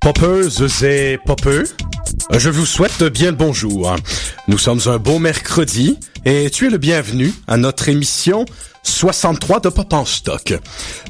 Poppeuses 0.00 0.82
et 0.82 1.18
popeux, 1.26 1.64
je 2.32 2.48
vous 2.48 2.64
souhaite 2.64 3.02
bien 3.04 3.32
le 3.32 3.36
bonjour. 3.36 3.94
Nous 4.48 4.56
sommes 4.56 4.80
un 4.86 4.96
beau 4.96 5.18
mercredi 5.18 5.98
et 6.24 6.48
tu 6.48 6.66
es 6.66 6.70
le 6.70 6.78
bienvenu 6.78 7.34
à 7.46 7.58
notre 7.58 7.90
émission 7.90 8.46
63 8.82 9.60
de 9.60 9.68
Pop 9.68 9.92
en 9.92 10.06
stock. 10.06 10.54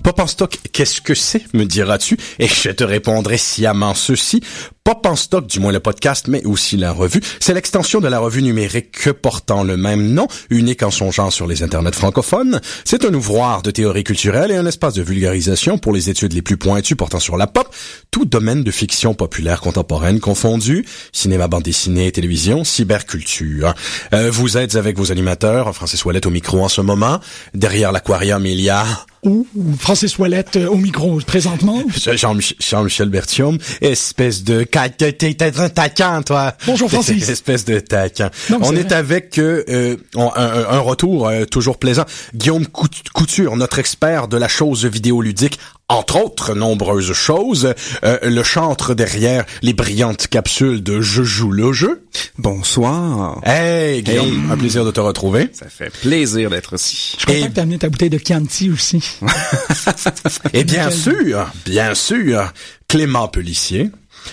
Pop 0.02 0.18
en 0.18 0.26
stock, 0.26 0.58
qu'est-ce 0.72 1.00
que 1.00 1.14
c'est, 1.14 1.44
me 1.54 1.64
diras-tu? 1.64 2.18
Et 2.40 2.48
je 2.48 2.70
te 2.70 2.82
répondrai 2.82 3.38
sciemment 3.38 3.94
ceci. 3.94 4.42
Pop 4.90 5.06
en 5.06 5.14
stock, 5.14 5.46
du 5.46 5.60
moins 5.60 5.70
le 5.70 5.78
podcast, 5.78 6.26
mais 6.26 6.44
aussi 6.44 6.76
la 6.76 6.90
revue. 6.90 7.20
C'est 7.38 7.54
l'extension 7.54 8.00
de 8.00 8.08
la 8.08 8.18
revue 8.18 8.42
numérique 8.42 9.12
portant 9.12 9.62
le 9.62 9.76
même 9.76 10.12
nom, 10.12 10.26
unique 10.50 10.82
en 10.82 10.90
son 10.90 11.12
genre 11.12 11.32
sur 11.32 11.46
les 11.46 11.62
internets 11.62 11.92
francophones. 11.92 12.60
C'est 12.84 13.04
un 13.04 13.14
ouvroir 13.14 13.62
de 13.62 13.70
théorie 13.70 14.02
culturelle 14.02 14.50
et 14.50 14.56
un 14.56 14.66
espace 14.66 14.94
de 14.94 15.02
vulgarisation 15.02 15.78
pour 15.78 15.92
les 15.92 16.10
études 16.10 16.32
les 16.32 16.42
plus 16.42 16.56
pointues 16.56 16.96
portant 16.96 17.20
sur 17.20 17.36
la 17.36 17.46
pop, 17.46 17.72
tout 18.10 18.24
domaine 18.24 18.64
de 18.64 18.70
fiction 18.72 19.14
populaire 19.14 19.60
contemporaine 19.60 20.18
confondu, 20.18 20.84
cinéma, 21.12 21.46
bande 21.46 21.62
dessinée, 21.62 22.10
télévision, 22.10 22.64
cyberculture. 22.64 23.76
Euh, 24.12 24.28
vous 24.32 24.58
êtes 24.58 24.74
avec 24.74 24.98
vos 24.98 25.12
animateurs, 25.12 25.72
Francis 25.72 26.04
Ouellet 26.04 26.26
au 26.26 26.30
micro 26.30 26.64
en 26.64 26.68
ce 26.68 26.80
moment. 26.80 27.20
Derrière 27.54 27.92
l'aquarium, 27.92 28.44
il 28.44 28.60
y 28.60 28.70
a... 28.70 28.84
Ou 29.22 29.46
Francis 29.78 30.18
Ouellette 30.18 30.56
euh, 30.56 30.66
au 30.68 30.76
micro 30.76 31.18
présentement. 31.20 31.82
Jean-Mich- 32.14 32.54
Jean-Michel 32.58 33.10
Bertium, 33.10 33.58
espèce 33.82 34.44
de 34.44 34.64
taquin, 34.64 36.22
toi. 36.22 36.54
Bonjour, 36.66 36.90
Francis. 36.90 37.28
espèce 37.28 37.64
de 37.66 37.80
taquin. 37.80 38.30
On 38.62 38.74
est 38.74 38.92
avec 38.92 39.38
euh, 39.38 39.62
euh, 39.68 39.96
un, 40.16 40.78
retour 40.78 41.28
euh, 41.28 41.44
toujours 41.44 41.78
plaisant. 41.78 42.04
Guillaume 42.34 42.66
Cout- 42.66 43.10
Couture, 43.12 43.56
notre 43.56 43.78
expert 43.78 44.26
de 44.28 44.38
la 44.38 44.48
chose 44.48 44.86
vidéoludique, 44.86 45.58
entre 45.90 46.16
autres 46.24 46.54
nombreuses 46.54 47.12
choses, 47.12 47.74
euh, 48.04 48.18
le 48.22 48.42
chantre 48.42 48.94
derrière 48.94 49.44
les 49.60 49.72
brillantes 49.74 50.28
capsules 50.28 50.82
de 50.82 51.00
Je 51.00 51.22
joue 51.22 51.50
le 51.50 51.72
jeu. 51.72 52.04
Bonsoir. 52.38 53.40
Hey 53.44 54.02
Guillaume, 54.02 54.50
un 54.52 54.56
plaisir 54.56 54.84
de 54.84 54.90
te 54.92 55.00
retrouver. 55.00 55.50
Ça 55.52 55.66
fait 55.68 55.90
plaisir 55.90 56.48
d'être 56.48 56.74
ici. 56.76 57.16
Je 57.16 57.18
suis 57.18 57.26
content 57.26 57.46
Et- 57.46 57.48
que 57.50 57.54
t'as 57.54 57.62
amené 57.62 57.78
ta 57.78 57.88
bouteille 57.88 58.10
de 58.10 58.18
Chianti 58.24 58.70
aussi. 58.70 59.02
Et 60.52 60.64
bien 60.64 60.90
sûr, 60.90 61.50
bien 61.64 61.94
sûr, 61.94 62.52
Clément 62.88 63.28
Pellissier. 63.28 63.90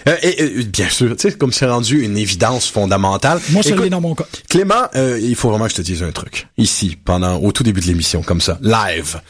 Euh, 0.07 0.15
et, 0.21 0.63
bien 0.65 0.89
sûr, 0.89 1.15
tu 1.15 1.29
sais, 1.29 1.37
comme 1.37 1.53
c'est 1.53 1.65
rendu 1.65 2.03
une 2.03 2.17
évidence 2.17 2.67
fondamentale. 2.67 3.39
Moi, 3.51 3.63
ça 3.63 3.69
Écoute, 3.69 3.83
l'est 3.85 3.89
dans 3.89 4.01
mon 4.01 4.15
cas. 4.15 4.25
Clément, 4.49 4.83
euh, 4.95 5.17
il 5.21 5.33
faut 5.35 5.49
vraiment 5.49 5.63
que 5.65 5.71
je 5.71 5.77
te 5.77 5.81
dise 5.81 6.03
un 6.03 6.11
truc. 6.11 6.47
Ici, 6.57 6.97
pendant 7.05 7.37
au 7.37 7.53
tout 7.53 7.63
début 7.63 7.79
de 7.79 7.85
l'émission, 7.87 8.21
comme 8.21 8.41
ça, 8.41 8.59
live. 8.61 9.21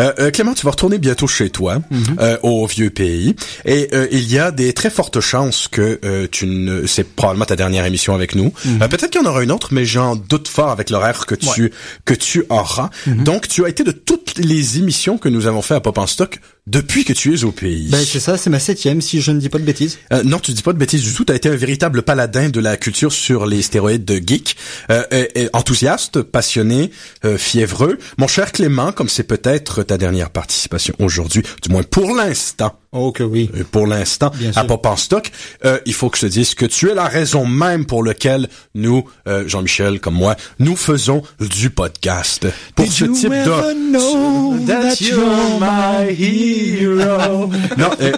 Euh, 0.00 0.12
euh, 0.18 0.30
Clément, 0.30 0.54
tu 0.54 0.64
vas 0.64 0.70
retourner 0.72 0.98
bientôt 0.98 1.26
chez 1.26 1.50
toi, 1.50 1.80
euh, 2.20 2.36
au 2.42 2.66
vieux 2.66 2.90
pays, 2.90 3.34
et 3.64 3.88
euh, 3.92 4.06
il 4.10 4.30
y 4.30 4.38
a 4.38 4.50
des 4.50 4.72
très 4.72 4.90
fortes 4.90 5.20
chances 5.20 5.68
que 5.68 6.00
euh, 6.04 6.26
tu 6.30 6.46
ne, 6.46 6.86
c'est 6.86 7.04
probablement 7.04 7.44
ta 7.44 7.56
dernière 7.56 7.84
émission 7.84 8.14
avec 8.14 8.34
nous. 8.34 8.52
Euh, 8.66 8.88
Peut-être 8.88 9.10
qu'il 9.10 9.20
y 9.20 9.24
en 9.24 9.28
aura 9.28 9.42
une 9.42 9.52
autre, 9.52 9.68
mais 9.72 9.84
j'en 9.84 10.16
doute 10.16 10.48
fort 10.48 10.70
avec 10.70 10.90
l'horaire 10.90 11.26
que 11.26 11.34
tu 11.34 11.72
que 12.04 12.14
tu 12.14 12.44
auras. 12.48 12.90
Donc, 13.06 13.48
tu 13.48 13.64
as 13.64 13.68
été 13.68 13.84
de 13.84 13.92
toutes 13.92 14.38
les 14.38 14.78
émissions 14.78 15.18
que 15.18 15.28
nous 15.28 15.46
avons 15.46 15.62
fait 15.62 15.74
à 15.74 15.80
Pop 15.80 15.98
en 15.98 16.06
Stock 16.06 16.38
depuis 16.66 17.04
que 17.04 17.12
tu 17.12 17.34
es 17.34 17.44
au 17.44 17.50
pays. 17.50 17.88
Ben 17.90 18.04
c'est 18.04 18.20
ça, 18.20 18.36
c'est 18.36 18.50
ma 18.50 18.60
septième 18.60 19.00
si 19.00 19.20
je 19.20 19.32
ne 19.32 19.40
dis 19.40 19.48
pas 19.48 19.58
de 19.58 19.64
bêtises. 19.64 19.98
Euh, 20.12 20.22
non, 20.22 20.38
tu 20.38 20.52
dis 20.52 20.62
pas 20.62 20.72
de 20.72 20.78
bêtises 20.78 21.02
du 21.02 21.12
tout. 21.12 21.24
Tu 21.24 21.32
as 21.32 21.36
été 21.36 21.48
un 21.48 21.56
véritable 21.56 22.02
paladin 22.02 22.50
de 22.50 22.60
la 22.60 22.76
culture 22.76 23.12
sur 23.12 23.46
les 23.46 23.62
stéroïdes 23.62 24.04
de 24.04 24.16
geek. 24.24 24.56
Euh, 24.90 25.02
euh, 25.12 25.26
euh, 25.36 25.48
enthousiaste, 25.52 26.22
passionné, 26.22 26.90
euh, 27.24 27.36
fiévreux. 27.36 27.98
Mon 28.16 28.28
cher 28.28 28.52
Clément, 28.52 28.92
comme 28.92 29.08
c'est 29.08 29.24
peut-être 29.24 29.82
ta 29.82 29.98
dernière 29.98 30.30
participation 30.30 30.94
aujourd'hui, 31.00 31.42
du 31.62 31.68
moins 31.68 31.82
pour 31.82 32.14
l'instant, 32.14 32.78
Oh 32.94 33.10
que 33.10 33.22
oui. 33.22 33.50
pour 33.70 33.86
l'instant, 33.86 34.30
à. 34.54 34.64
Pop 34.64 34.84
en 34.84 34.96
stock, 34.96 35.30
euh, 35.64 35.78
il 35.86 35.94
faut 35.94 36.10
que 36.10 36.18
je 36.18 36.26
te 36.26 36.30
dise 36.30 36.54
que 36.54 36.66
tu 36.66 36.90
es 36.90 36.94
la 36.94 37.06
raison 37.08 37.46
même 37.46 37.86
pour 37.86 38.04
laquelle 38.04 38.48
nous, 38.74 39.04
euh, 39.26 39.48
Jean-Michel 39.48 39.98
comme 39.98 40.12
moi, 40.14 40.36
nous 40.58 40.76
faisons 40.76 41.22
du 41.40 41.70
podcast. 41.70 42.46
Pour 42.74 42.84
Did 42.84 42.92
ce 42.92 43.04
you 43.06 43.14
type 43.14 43.30
de... 43.30 43.34
ever 43.36 43.74
know 43.74 44.58
that 44.66 44.96
you're 45.00 45.58
my 45.58 46.12
hero? 46.12 47.50
Non, 47.78 47.90
euh, 48.02 48.12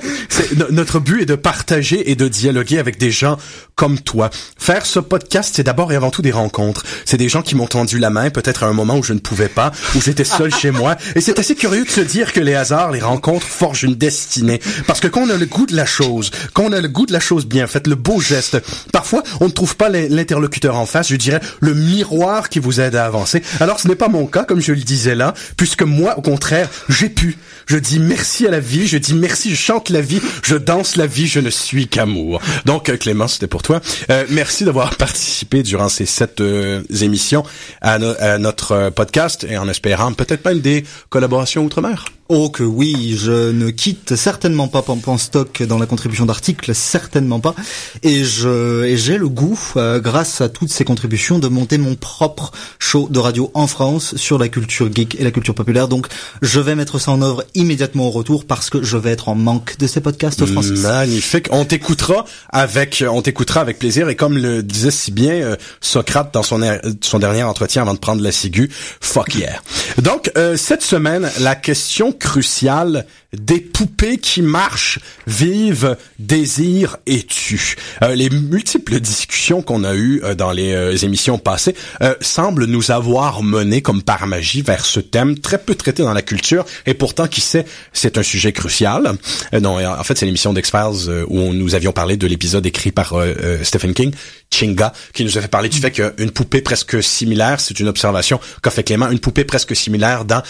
no- 0.56 0.66
notre 0.72 0.98
but 0.98 1.22
est 1.22 1.26
de 1.26 1.36
partager 1.36 2.10
et 2.10 2.16
de 2.16 2.26
dialoguer 2.26 2.78
avec 2.80 2.98
des 2.98 3.12
gens 3.12 3.36
comme 3.76 4.00
toi. 4.00 4.30
Faire 4.58 4.86
ce 4.86 4.98
podcast, 4.98 5.52
c'est 5.54 5.62
d'abord 5.62 5.92
et 5.92 5.96
avant 5.96 6.10
tout 6.10 6.22
des 6.22 6.32
rencontres. 6.32 6.82
C'est 7.04 7.16
des 7.16 7.28
gens 7.28 7.42
qui 7.42 7.54
m'ont 7.54 7.66
tendu 7.68 7.98
la 8.00 8.10
main, 8.10 8.30
peut-être 8.30 8.64
à 8.64 8.66
un 8.66 8.72
moment 8.72 8.96
où 8.98 9.02
je 9.04 9.12
ne 9.12 9.20
pouvais 9.20 9.48
pas, 9.48 9.70
où 9.94 10.00
j'étais 10.00 10.24
seul 10.24 10.52
chez 10.52 10.72
moi. 10.72 10.96
Et 11.14 11.20
c'est 11.20 11.38
assez 11.38 11.54
curieux 11.54 11.84
de 11.84 11.90
se 11.90 12.00
dire 12.00 12.32
que 12.32 12.40
les 12.40 12.54
hasards, 12.54 12.90
les 12.90 13.00
rencontres 13.00 13.46
forgent 13.46 13.84
une 13.84 13.94
destinée. 13.94 14.60
Parce 14.86 15.00
que 15.00 15.08
quand 15.08 15.22
on 15.22 15.30
a 15.30 15.36
le 15.36 15.46
goût 15.46 15.66
de 15.66 15.74
la 15.76 15.86
chose, 15.86 16.30
quand 16.52 16.64
on 16.64 16.72
a 16.72 16.80
le 16.80 16.88
goût 16.88 17.06
de 17.06 17.12
la 17.12 17.20
chose 17.20 17.46
bien 17.46 17.66
faite, 17.66 17.86
le 17.86 17.94
beau 17.94 18.20
geste, 18.20 18.58
parfois 18.92 19.22
on 19.40 19.46
ne 19.46 19.50
trouve 19.50 19.76
pas 19.76 19.88
l'in- 19.88 20.08
l'interlocuteur 20.08 20.76
en 20.76 20.86
face, 20.86 21.08
je 21.08 21.16
dirais 21.16 21.40
le 21.60 21.74
miroir 21.74 22.48
qui 22.48 22.58
vous 22.58 22.80
aide 22.80 22.94
à 22.96 23.04
avancer. 23.04 23.42
Alors 23.60 23.80
ce 23.80 23.88
n'est 23.88 23.94
pas 23.96 24.08
mon 24.08 24.26
cas, 24.26 24.44
comme 24.44 24.60
je 24.60 24.72
le 24.72 24.80
disais 24.80 25.14
là, 25.14 25.34
puisque 25.56 25.82
moi, 25.82 26.18
au 26.18 26.22
contraire, 26.22 26.68
j'ai 26.88 27.08
pu. 27.08 27.36
Je 27.66 27.76
dis 27.78 27.98
merci 27.98 28.46
à 28.46 28.50
la 28.50 28.60
vie, 28.60 28.86
je 28.86 28.98
dis 28.98 29.14
merci, 29.14 29.50
je 29.50 29.56
chante 29.60 29.88
la 29.88 30.00
vie, 30.02 30.20
je 30.42 30.54
danse 30.56 30.96
la 30.96 31.06
vie, 31.06 31.26
je 31.26 31.40
ne 31.40 31.48
suis 31.50 31.88
qu'amour. 31.88 32.40
Donc 32.66 32.88
euh, 32.90 32.96
Clément, 32.96 33.26
c'était 33.28 33.46
pour 33.46 33.62
toi. 33.62 33.80
Euh, 34.10 34.24
merci 34.28 34.64
d'avoir 34.64 34.96
participé 34.96 35.62
durant 35.62 35.88
ces 35.88 36.04
sept 36.06 36.40
euh, 36.40 36.82
émissions 37.00 37.42
à 37.80 37.98
notre 38.38 38.72
euh, 38.72 38.90
podcast 38.90 39.46
et 39.48 39.56
en 39.56 39.68
espérant 39.68 40.12
peut-être 40.12 40.44
même 40.44 40.60
des 40.60 40.84
collaborations 41.08 41.64
outre-mer. 41.64 42.04
Oh 42.30 42.48
que 42.48 42.62
oui, 42.62 43.18
je 43.18 43.52
ne 43.52 43.68
quitte 43.68 44.16
certainement 44.16 44.66
pas 44.66 44.80
Pampan 44.80 45.18
Stock 45.18 45.62
dans 45.64 45.76
la 45.76 45.84
contribution 45.84 46.24
d'articles, 46.24 46.74
certainement 46.74 47.38
pas. 47.38 47.54
Et 48.02 48.24
je 48.24 48.84
et 48.84 48.96
j'ai 48.96 49.18
le 49.18 49.28
goût, 49.28 49.60
euh, 49.76 50.00
grâce 50.00 50.40
à 50.40 50.48
toutes 50.48 50.70
ces 50.70 50.84
contributions, 50.84 51.38
de 51.38 51.48
monter 51.48 51.76
mon 51.76 51.96
propre 51.96 52.52
show 52.78 53.08
de 53.10 53.18
radio 53.18 53.50
en 53.52 53.66
France 53.66 54.16
sur 54.16 54.38
la 54.38 54.48
culture 54.48 54.88
geek 54.90 55.20
et 55.20 55.22
la 55.22 55.32
culture 55.32 55.54
populaire. 55.54 55.86
Donc 55.86 56.06
je 56.40 56.60
vais 56.60 56.74
mettre 56.74 56.98
ça 56.98 57.10
en 57.10 57.20
œuvre 57.20 57.44
immédiatement 57.54 58.06
au 58.06 58.10
retour 58.10 58.46
parce 58.46 58.70
que 58.70 58.82
je 58.82 58.96
vais 58.96 59.10
être 59.10 59.28
en 59.28 59.34
manque 59.34 59.76
de 59.76 59.86
ces 59.86 60.00
podcasts 60.00 60.46
français. 60.46 60.80
Magnifique. 60.80 61.48
On 61.50 61.66
t'écoutera 61.66 62.24
avec 62.48 63.04
on 63.06 63.20
t'écoutera 63.20 63.60
avec 63.60 63.78
plaisir 63.78 64.08
et 64.08 64.16
comme 64.16 64.38
le 64.38 64.62
disait 64.62 64.90
si 64.90 65.12
bien 65.12 65.34
euh, 65.34 65.56
Socrate 65.82 66.32
dans 66.32 66.42
son 66.42 66.62
er, 66.62 66.80
son 67.02 67.18
dernier 67.18 67.42
entretien 67.42 67.82
avant 67.82 67.92
de 67.92 67.98
prendre 67.98 68.22
la 68.22 68.32
ciguë, 68.32 68.70
fuck 69.02 69.34
yeah. 69.34 69.60
Donc 69.98 70.32
euh, 70.38 70.56
cette 70.56 70.82
semaine, 70.82 71.30
la 71.40 71.54
question 71.54 72.13
cruciale 72.18 73.06
des 73.38 73.60
poupées 73.60 74.18
qui 74.18 74.42
marchent, 74.42 74.98
vivent, 75.26 75.96
désirent 76.18 76.98
et 77.06 77.22
tuent. 77.22 77.76
Euh, 78.02 78.14
les 78.14 78.30
multiples 78.30 79.00
discussions 79.00 79.62
qu'on 79.62 79.84
a 79.84 79.94
eues 79.94 80.20
euh, 80.24 80.34
dans 80.34 80.52
les 80.52 80.72
euh, 80.72 80.96
émissions 80.96 81.38
passées 81.38 81.74
euh, 82.02 82.14
semblent 82.20 82.66
nous 82.66 82.90
avoir 82.90 83.42
mené 83.42 83.82
comme 83.82 84.02
par 84.02 84.26
magie 84.26 84.62
vers 84.62 84.84
ce 84.84 85.00
thème 85.00 85.38
très 85.38 85.58
peu 85.58 85.74
traité 85.74 86.02
dans 86.02 86.12
la 86.12 86.22
culture 86.22 86.64
et 86.86 86.94
pourtant 86.94 87.26
qui 87.26 87.40
sait, 87.40 87.64
c'est 87.92 88.18
un 88.18 88.22
sujet 88.22 88.52
crucial. 88.52 89.14
non, 89.60 89.84
en 89.84 90.04
fait, 90.04 90.16
c'est 90.16 90.26
l'émission 90.26 90.52
d'X-Files 90.52 91.24
où 91.28 91.52
nous 91.52 91.74
avions 91.74 91.92
parlé 91.92 92.16
de 92.16 92.26
l'épisode 92.26 92.64
écrit 92.66 92.92
par 92.92 93.14
Stephen 93.62 93.94
King, 93.94 94.12
Chinga, 94.50 94.92
qui 95.12 95.24
nous 95.24 95.36
a 95.38 95.40
fait 95.40 95.48
parler 95.48 95.68
du 95.68 95.78
fait 95.78 95.90
qu'une 95.90 96.30
poupée 96.30 96.60
presque 96.60 97.02
similaire, 97.02 97.60
c'est 97.60 97.78
une 97.80 97.88
observation 97.88 98.40
qu'a 98.62 98.70
fait 98.70 98.82
Clément, 98.82 99.10
une 99.10 99.18
poupée 99.18 99.44
presque 99.44 99.74
similaire 99.74 100.24
dans 100.24 100.42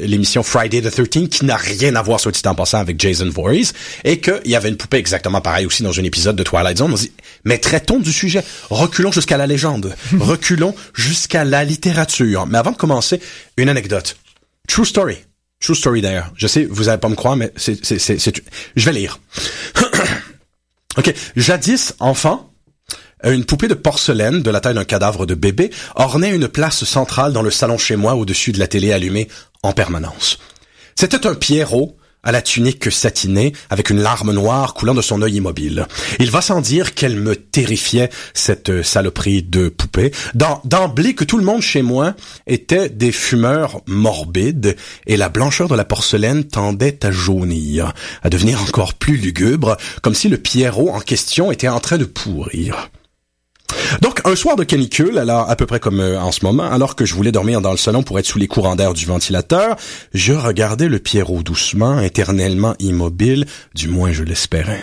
l'émission 0.00 0.42
Friday 0.42 0.80
the 0.80 0.90
13 0.90 1.28
qui 1.28 1.44
n'a 1.44 1.56
rien 1.56 1.89
à 1.96 2.02
voir, 2.02 2.20
soit 2.20 2.32
dit 2.32 2.42
en 2.46 2.54
passant, 2.54 2.78
avec 2.78 3.00
Jason 3.00 3.28
Voorhees, 3.28 3.72
et 4.04 4.20
qu'il 4.20 4.40
y 4.46 4.56
avait 4.56 4.68
une 4.68 4.76
poupée 4.76 4.98
exactement 4.98 5.40
pareille 5.40 5.66
aussi 5.66 5.82
dans 5.82 5.98
un 5.98 6.04
épisode 6.04 6.36
de 6.36 6.42
Twilight 6.42 6.78
Zone. 6.78 6.92
On 6.92 6.96
dit, 6.96 7.12
mais 7.44 7.58
traitons 7.58 7.98
du 7.98 8.12
sujet. 8.12 8.42
Reculons 8.70 9.12
jusqu'à 9.12 9.36
la 9.36 9.46
légende. 9.46 9.94
Reculons 10.18 10.74
jusqu'à 10.94 11.44
la 11.44 11.64
littérature. 11.64 12.46
Mais 12.46 12.58
avant 12.58 12.72
de 12.72 12.76
commencer, 12.76 13.20
une 13.56 13.68
anecdote. 13.68 14.16
True 14.68 14.86
story. 14.86 15.16
True 15.60 15.74
story 15.74 16.00
d'ailleurs. 16.00 16.32
Je 16.36 16.46
sais, 16.46 16.64
vous 16.64 16.88
allez 16.88 16.98
pas 16.98 17.08
me 17.08 17.16
croire, 17.16 17.36
mais 17.36 17.52
c'est, 17.56 17.84
c'est, 17.84 17.98
c'est, 17.98 18.18
c'est... 18.18 18.42
je 18.76 18.84
vais 18.84 18.92
lire. 18.92 19.20
ok. 20.96 21.14
Jadis, 21.36 21.94
enfant, 21.98 22.50
une 23.24 23.44
poupée 23.44 23.68
de 23.68 23.74
porcelaine 23.74 24.42
de 24.42 24.50
la 24.50 24.60
taille 24.60 24.74
d'un 24.74 24.84
cadavre 24.84 25.26
de 25.26 25.34
bébé 25.34 25.70
ornait 25.94 26.34
une 26.34 26.48
place 26.48 26.84
centrale 26.84 27.32
dans 27.32 27.42
le 27.42 27.50
salon 27.50 27.76
chez 27.76 27.96
moi 27.96 28.14
au-dessus 28.14 28.52
de 28.52 28.58
la 28.58 28.66
télé 28.66 28.92
allumée 28.92 29.28
en 29.62 29.72
permanence. 29.72 30.38
C'était 31.00 31.26
un 31.26 31.34
Pierrot 31.34 31.96
à 32.22 32.30
la 32.30 32.42
tunique 32.42 32.92
satinée, 32.92 33.54
avec 33.70 33.88
une 33.88 34.02
larme 34.02 34.34
noire 34.34 34.74
coulant 34.74 34.92
de 34.92 35.00
son 35.00 35.22
œil 35.22 35.36
immobile. 35.36 35.86
Il 36.18 36.30
va 36.30 36.42
sans 36.42 36.60
dire 36.60 36.92
qu'elle 36.92 37.16
me 37.16 37.36
terrifiait, 37.36 38.10
cette 38.34 38.82
saloperie 38.82 39.42
de 39.42 39.70
poupée. 39.70 40.12
D'emblée 40.34 41.14
que 41.14 41.24
tout 41.24 41.38
le 41.38 41.44
monde 41.44 41.62
chez 41.62 41.80
moi 41.80 42.14
était 42.46 42.90
des 42.90 43.12
fumeurs 43.12 43.80
morbides, 43.86 44.76
et 45.06 45.16
la 45.16 45.30
blancheur 45.30 45.68
de 45.68 45.74
la 45.74 45.86
porcelaine 45.86 46.44
tendait 46.44 47.02
à 47.02 47.10
jaunir, 47.10 47.94
à 48.22 48.28
devenir 48.28 48.60
encore 48.60 48.92
plus 48.92 49.16
lugubre, 49.16 49.78
comme 50.02 50.14
si 50.14 50.28
le 50.28 50.36
Pierrot 50.36 50.90
en 50.90 51.00
question 51.00 51.50
était 51.50 51.68
en 51.68 51.80
train 51.80 51.96
de 51.96 52.04
pourrir. 52.04 52.90
Donc, 54.00 54.20
un 54.24 54.36
soir 54.36 54.56
de 54.56 54.64
canicule, 54.64 55.18
alors 55.18 55.50
à 55.50 55.56
peu 55.56 55.66
près 55.66 55.80
comme 55.80 56.00
euh, 56.00 56.20
en 56.20 56.32
ce 56.32 56.44
moment, 56.44 56.64
alors 56.64 56.96
que 56.96 57.04
je 57.04 57.14
voulais 57.14 57.32
dormir 57.32 57.60
dans 57.60 57.70
le 57.70 57.76
salon 57.76 58.02
pour 58.02 58.18
être 58.18 58.26
sous 58.26 58.38
les 58.38 58.48
courants 58.48 58.76
d'air 58.76 58.94
du 58.94 59.06
ventilateur, 59.06 59.76
je 60.14 60.32
regardais 60.32 60.88
le 60.88 60.98
Pierrot 60.98 61.42
doucement, 61.42 62.00
éternellement 62.00 62.74
immobile, 62.78 63.46
du 63.74 63.88
moins 63.88 64.12
je 64.12 64.22
l'espérais. 64.22 64.82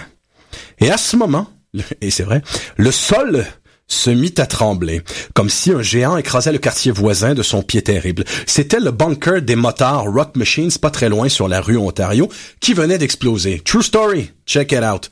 Et 0.79 0.91
à 0.91 0.97
ce 0.97 1.15
moment, 1.15 1.47
et 2.01 2.11
c'est 2.11 2.23
vrai, 2.23 2.41
le 2.77 2.91
sol 2.91 3.45
se 3.87 4.09
mit 4.09 4.33
à 4.37 4.45
trembler, 4.45 5.01
comme 5.33 5.49
si 5.49 5.71
un 5.71 5.81
géant 5.81 6.17
écrasait 6.17 6.51
le 6.51 6.57
quartier 6.57 6.91
voisin 6.91 7.33
de 7.33 7.41
son 7.41 7.61
pied 7.61 7.81
terrible. 7.81 8.25
C'était 8.45 8.81
le 8.81 8.91
bunker 8.91 9.41
des 9.41 9.55
motards 9.55 10.03
Rock 10.03 10.35
Machines, 10.35 10.71
pas 10.81 10.89
très 10.89 11.07
loin 11.07 11.29
sur 11.29 11.47
la 11.47 11.61
rue 11.61 11.77
Ontario, 11.77 12.29
qui 12.59 12.73
venait 12.73 12.97
d'exploser. 12.97 13.61
True 13.63 13.83
story, 13.83 14.31
check 14.45 14.73
it 14.73 14.83
out 14.83 15.09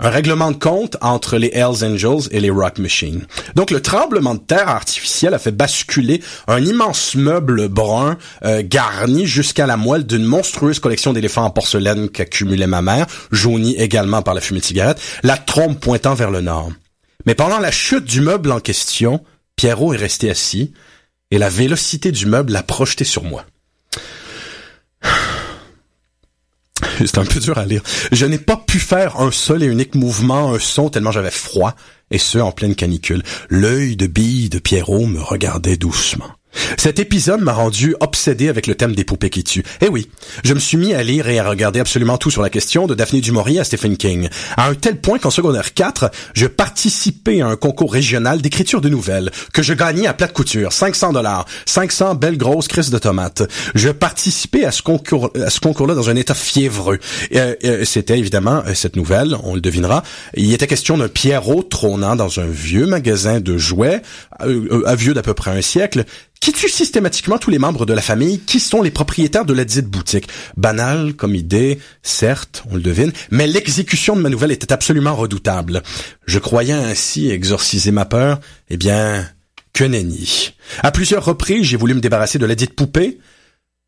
un 0.00 0.10
règlement 0.10 0.52
de 0.52 0.56
compte 0.56 0.96
entre 1.00 1.38
les 1.38 1.50
Hells 1.52 1.82
Angels 1.82 2.28
et 2.30 2.38
les 2.38 2.50
Rock 2.50 2.78
Machines. 2.78 3.26
Donc 3.56 3.72
le 3.72 3.82
tremblement 3.82 4.36
de 4.36 4.40
terre 4.40 4.68
artificiel 4.68 5.34
a 5.34 5.40
fait 5.40 5.50
basculer 5.50 6.22
un 6.46 6.64
immense 6.64 7.16
meuble 7.16 7.66
brun 7.66 8.16
euh, 8.44 8.62
garni 8.64 9.26
jusqu'à 9.26 9.66
la 9.66 9.76
moelle 9.76 10.06
d'une 10.06 10.24
monstrueuse 10.24 10.78
collection 10.78 11.12
d'éléphants 11.12 11.46
en 11.46 11.50
porcelaine 11.50 12.10
qu'accumulait 12.10 12.68
ma 12.68 12.80
mère, 12.80 13.06
jaunie 13.32 13.74
également 13.74 14.22
par 14.22 14.34
la 14.34 14.40
fumée 14.40 14.60
de 14.60 14.64
cigarette, 14.64 15.00
la 15.24 15.36
trompe 15.36 15.80
pointant 15.80 16.14
vers 16.14 16.30
le 16.30 16.42
nord. 16.42 16.70
Mais 17.26 17.34
pendant 17.34 17.58
la 17.58 17.72
chute 17.72 18.04
du 18.04 18.20
meuble 18.20 18.52
en 18.52 18.60
question, 18.60 19.24
Pierrot 19.56 19.94
est 19.94 19.98
resté 19.98 20.30
assis 20.30 20.72
et 21.32 21.38
la 21.38 21.48
vélocité 21.48 22.12
du 22.12 22.26
meuble 22.26 22.52
l'a 22.52 22.62
projeté 22.62 23.02
sur 23.02 23.24
moi. 23.24 23.44
C'est 27.06 27.18
un 27.18 27.24
peu 27.24 27.40
dur 27.40 27.58
à 27.58 27.64
lire. 27.64 27.82
Je 28.12 28.26
n'ai 28.26 28.38
pas 28.38 28.56
pu 28.56 28.78
faire 28.78 29.20
un 29.20 29.30
seul 29.30 29.62
et 29.62 29.66
unique 29.66 29.94
mouvement, 29.94 30.52
un 30.52 30.58
son, 30.58 30.88
tellement 30.88 31.12
j'avais 31.12 31.30
froid, 31.30 31.74
et 32.10 32.18
ce, 32.18 32.38
en 32.38 32.52
pleine 32.52 32.74
canicule. 32.74 33.22
L'œil 33.48 33.96
de 33.96 34.06
bille 34.06 34.48
de 34.48 34.58
Pierrot 34.58 35.06
me 35.06 35.20
regardait 35.20 35.76
doucement. 35.76 36.37
Cet 36.76 36.98
épisode 36.98 37.40
m'a 37.40 37.52
rendu 37.52 37.94
obsédé 38.00 38.48
avec 38.48 38.66
le 38.66 38.74
thème 38.74 38.94
des 38.94 39.04
poupées 39.04 39.30
qui 39.30 39.44
tuent. 39.44 39.64
Eh 39.80 39.88
oui, 39.88 40.08
je 40.44 40.54
me 40.54 40.58
suis 40.58 40.76
mis 40.76 40.94
à 40.94 41.02
lire 41.02 41.28
et 41.28 41.38
à 41.38 41.48
regarder 41.48 41.80
absolument 41.80 42.18
tout 42.18 42.30
sur 42.30 42.42
la 42.42 42.50
question 42.50 42.86
de 42.86 42.94
Daphne 42.94 43.20
du 43.20 43.32
à 43.58 43.64
Stephen 43.64 43.96
King, 43.96 44.28
à 44.56 44.68
un 44.68 44.74
tel 44.74 45.00
point 45.00 45.18
qu'en 45.18 45.30
secondaire 45.30 45.74
4, 45.74 46.10
je 46.34 46.46
participais 46.46 47.40
à 47.40 47.46
un 47.46 47.56
concours 47.56 47.92
régional 47.92 48.40
d'écriture 48.40 48.80
de 48.80 48.88
nouvelles 48.88 49.30
que 49.52 49.62
je 49.62 49.74
gagnais 49.74 50.06
à 50.06 50.14
plate 50.14 50.32
couture, 50.32 50.72
500 50.72 51.12
dollars, 51.12 51.46
500 51.66 52.14
belles 52.14 52.38
grosses 52.38 52.68
crises 52.68 52.90
de 52.90 52.98
tomates. 52.98 53.42
Je 53.74 53.90
participais 53.90 54.64
à 54.64 54.70
ce 54.70 54.82
concours, 54.82 55.30
à 55.44 55.50
ce 55.50 55.60
concours-là 55.60 55.94
dans 55.94 56.10
un 56.10 56.16
état 56.16 56.34
fiévreux. 56.34 56.98
C'était 57.84 58.18
évidemment 58.18 58.62
cette 58.74 58.96
nouvelle, 58.96 59.36
on 59.44 59.54
le 59.54 59.60
devinera. 59.60 60.02
Il 60.34 60.52
était 60.52 60.66
question 60.66 60.98
d'un 60.98 61.08
Pierrot 61.08 61.62
trônant 61.62 62.16
dans 62.16 62.40
un 62.40 62.46
vieux 62.46 62.86
magasin 62.86 63.40
de 63.40 63.56
jouets, 63.56 64.02
euh, 64.42 64.82
euh 64.86 64.94
vieux 64.94 65.14
d'à 65.14 65.22
peu 65.22 65.34
près 65.34 65.50
un 65.50 65.62
siècle, 65.62 66.04
qui 66.40 66.52
tue 66.52 66.68
systématiquement 66.68 67.38
tous 67.38 67.50
les 67.50 67.58
membres 67.58 67.86
de 67.86 67.92
la 67.92 68.02
famille 68.02 68.40
qui 68.40 68.60
sont 68.60 68.82
les 68.82 68.90
propriétaires 68.90 69.44
de 69.44 69.54
la 69.54 69.64
dite 69.64 69.86
boutique? 69.86 70.28
Banal 70.56 71.14
comme 71.14 71.34
idée, 71.34 71.78
certes, 72.02 72.64
on 72.70 72.76
le 72.76 72.80
devine, 72.80 73.12
mais 73.30 73.46
l'exécution 73.46 74.16
de 74.16 74.20
ma 74.20 74.28
nouvelle 74.28 74.52
était 74.52 74.72
absolument 74.72 75.14
redoutable. 75.14 75.82
Je 76.26 76.38
croyais 76.38 76.72
ainsi 76.72 77.30
exorciser 77.30 77.90
ma 77.90 78.04
peur, 78.04 78.40
eh 78.70 78.76
bien, 78.76 79.28
que 79.72 79.84
nenni. 79.84 80.54
À 80.82 80.90
plusieurs 80.90 81.24
reprises, 81.24 81.64
j'ai 81.64 81.76
voulu 81.76 81.94
me 81.94 82.00
débarrasser 82.00 82.38
de 82.38 82.46
la 82.46 82.54
dite 82.54 82.74
poupée, 82.74 83.18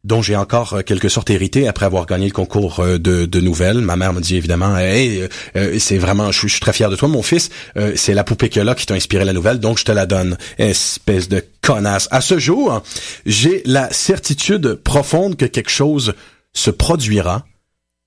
dont 0.04 0.22
j'ai 0.22 0.36
encore 0.36 0.74
euh, 0.74 0.82
quelque 0.82 1.08
sorte 1.08 1.30
hérité 1.30 1.68
après 1.68 1.86
avoir 1.86 2.06
gagné 2.06 2.26
le 2.26 2.32
concours 2.32 2.80
euh, 2.80 2.98
de, 2.98 3.26
de 3.26 3.40
nouvelles. 3.40 3.80
Ma 3.80 3.96
mère 3.96 4.12
me 4.12 4.20
dit 4.20 4.36
évidemment, 4.36 4.76
hey, 4.76 5.28
euh, 5.56 5.78
c'est 5.78 5.98
vraiment, 5.98 6.32
je 6.32 6.48
suis, 6.48 6.60
très 6.60 6.72
fier 6.72 6.90
de 6.90 6.96
toi, 6.96 7.08
mon 7.08 7.22
fils. 7.22 7.50
c'est 7.94 8.14
la 8.14 8.24
poupée 8.24 8.50
là 8.62 8.74
qui 8.74 8.86
t'a 8.86 8.94
inspiré 8.94 9.24
la 9.24 9.32
nouvelle, 9.32 9.60
donc 9.60 9.78
je 9.78 9.84
te 9.84 9.92
la 9.92 10.06
donne. 10.06 10.36
Espèce 10.58 11.28
de 11.28 11.44
connasse. 11.62 12.08
À 12.10 12.20
ce 12.20 12.38
jour, 12.38 12.82
j'ai 13.26 13.62
la 13.64 13.90
certitude 13.92 14.74
profonde 14.74 15.36
que 15.36 15.46
quelque 15.46 15.70
chose 15.70 16.14
se 16.52 16.70
produira 16.70 17.44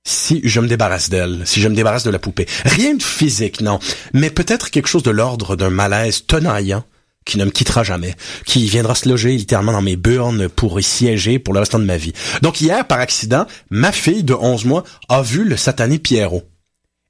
si 0.06 0.42
je 0.44 0.60
me 0.60 0.68
débarrasse 0.68 1.10
d'elle, 1.10 1.42
si 1.46 1.62
je 1.62 1.68
me 1.68 1.76
débarrasse 1.76 2.04
de 2.04 2.12
la 2.12 2.20
poupée. 2.20 2.46
Rien 2.66 2.96
de 2.96 3.04
physique, 3.04 3.62
non, 3.62 3.80
mais 4.14 4.30
peut-être 4.30 4.70
quelque 4.70 4.88
chose 4.88 5.04
de 5.04 5.12
l'ordre 5.12 5.56
d'un 5.56 5.70
malaise 5.70 6.26
tenaillant 6.26 6.84
qui 7.26 7.38
ne 7.38 7.46
me 7.46 7.52
quittera 7.52 7.84
jamais, 7.84 8.16
qui 8.46 8.68
viendra 8.68 8.96
se 8.96 9.08
loger 9.08 9.32
littéralement 9.32 9.72
dans 9.72 9.82
mes 9.82 9.96
burnes 9.96 10.50
pour 10.50 10.80
y 10.80 10.84
siéger 10.84 11.40
pour 11.40 11.54
le 11.54 11.60
restant 11.60 11.80
de 11.80 11.86
ma 11.86 11.98
vie. 11.98 12.14
Donc 12.42 12.62
hier, 12.62 12.86
par 12.88 13.00
accident, 13.00 13.46
ma 13.70 13.92
fille 13.92 14.24
de 14.24 14.34
11 14.34 14.66
mois 14.66 14.84
a 15.10 15.22
vu 15.22 15.44
le 15.44 15.58
satané 15.58 16.00
Pierrot. 16.00 16.44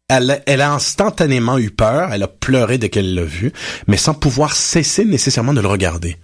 Elle, 0.10 0.62
a 0.62 0.74
instantanément 0.74 1.58
eu 1.58 1.72
peur, 1.72 2.14
elle 2.14 2.24
a 2.24 2.28
pleuré 2.28 2.78
dès 2.78 2.90
qu'elle 2.90 3.16
l'a 3.16 3.24
vu, 3.24 3.52
mais 3.88 3.98
sans 3.98 4.14
pouvoir 4.14 4.54
cesser 4.54 5.06
nécessairement 5.06 5.54
de 5.54 5.62
le 5.62 5.68
regarder. 5.68 6.18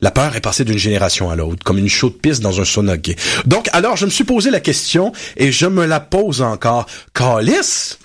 La 0.00 0.10
peur 0.10 0.34
est 0.34 0.40
passée 0.40 0.64
d'une 0.64 0.78
génération 0.78 1.30
à 1.30 1.36
l'autre, 1.36 1.62
comme 1.64 1.78
une 1.78 1.88
chaude 1.88 2.18
piste 2.20 2.42
dans 2.42 2.60
un 2.60 2.64
sauna 2.64 2.96
Donc, 3.46 3.68
alors, 3.72 3.96
je 3.96 4.06
me 4.06 4.10
suis 4.10 4.24
posé 4.24 4.50
la 4.50 4.60
question, 4.60 5.12
et 5.36 5.52
je 5.52 5.66
me 5.66 5.84
la 5.84 6.00
pose 6.00 6.42
encore. 6.42 6.86
Calice, 7.12 7.98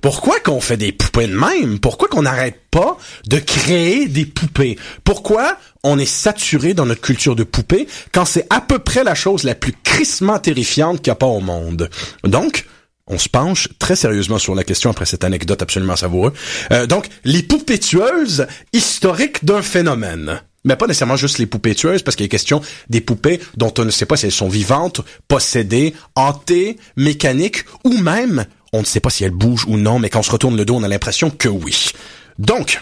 pourquoi 0.00 0.40
qu'on 0.40 0.60
fait 0.60 0.76
des 0.76 0.92
poupées 0.92 1.26
de 1.26 1.34
même? 1.36 1.78
Pourquoi 1.78 2.08
qu'on 2.08 2.22
n'arrête 2.22 2.60
pas 2.70 2.96
de 3.26 3.38
créer 3.38 4.08
des 4.08 4.26
poupées? 4.26 4.78
Pourquoi 5.04 5.56
on 5.82 5.98
est 5.98 6.06
saturé 6.06 6.74
dans 6.74 6.86
notre 6.86 7.00
culture 7.00 7.36
de 7.36 7.44
poupées 7.44 7.86
quand 8.12 8.24
c'est 8.24 8.46
à 8.50 8.60
peu 8.60 8.78
près 8.78 9.04
la 9.04 9.14
chose 9.14 9.44
la 9.44 9.54
plus 9.54 9.74
crissement 9.84 10.38
terrifiante 10.38 11.02
qu'il 11.02 11.10
n'y 11.10 11.12
a 11.12 11.16
pas 11.16 11.26
au 11.26 11.40
monde? 11.40 11.90
Donc, 12.24 12.66
on 13.10 13.18
se 13.18 13.28
penche 13.28 13.68
très 13.78 13.96
sérieusement 13.96 14.38
sur 14.38 14.54
la 14.54 14.64
question 14.64 14.90
après 14.90 15.04
cette 15.04 15.24
anecdote 15.24 15.60
absolument 15.60 15.96
savoureuse. 15.96 16.32
Euh, 16.72 16.86
donc, 16.86 17.08
les 17.24 17.42
poupées 17.42 17.78
tueuses 17.78 18.46
historiques 18.72 19.44
d'un 19.44 19.62
phénomène. 19.62 20.40
mais 20.64 20.76
pas 20.76 20.86
nécessairement 20.86 21.16
juste 21.16 21.38
les 21.38 21.46
poupées 21.46 21.74
tueuses, 21.74 22.02
parce 22.02 22.16
qu'il 22.16 22.24
y 22.24 22.28
a 22.28 22.30
question 22.30 22.60
des 22.88 23.00
poupées 23.00 23.40
dont 23.56 23.72
on 23.78 23.84
ne 23.84 23.90
sait 23.90 24.06
pas 24.06 24.16
si 24.16 24.26
elles 24.26 24.32
sont 24.32 24.48
vivantes, 24.48 25.00
possédées, 25.26 25.94
hantées, 26.14 26.76
mécaniques, 26.96 27.64
ou 27.84 27.96
même, 27.98 28.46
on 28.72 28.80
ne 28.80 28.84
sait 28.84 29.00
pas 29.00 29.10
si 29.10 29.24
elles 29.24 29.30
bougent 29.30 29.66
ou 29.66 29.76
non, 29.76 29.98
mais 29.98 30.10
quand 30.10 30.20
on 30.20 30.24
se 30.24 30.30
retourne 30.30 30.56
le 30.56 30.64
dos, 30.64 30.76
on 30.76 30.82
a 30.82 30.88
l'impression 30.88 31.30
que 31.30 31.48
oui. 31.48 31.90
Donc, 32.38 32.80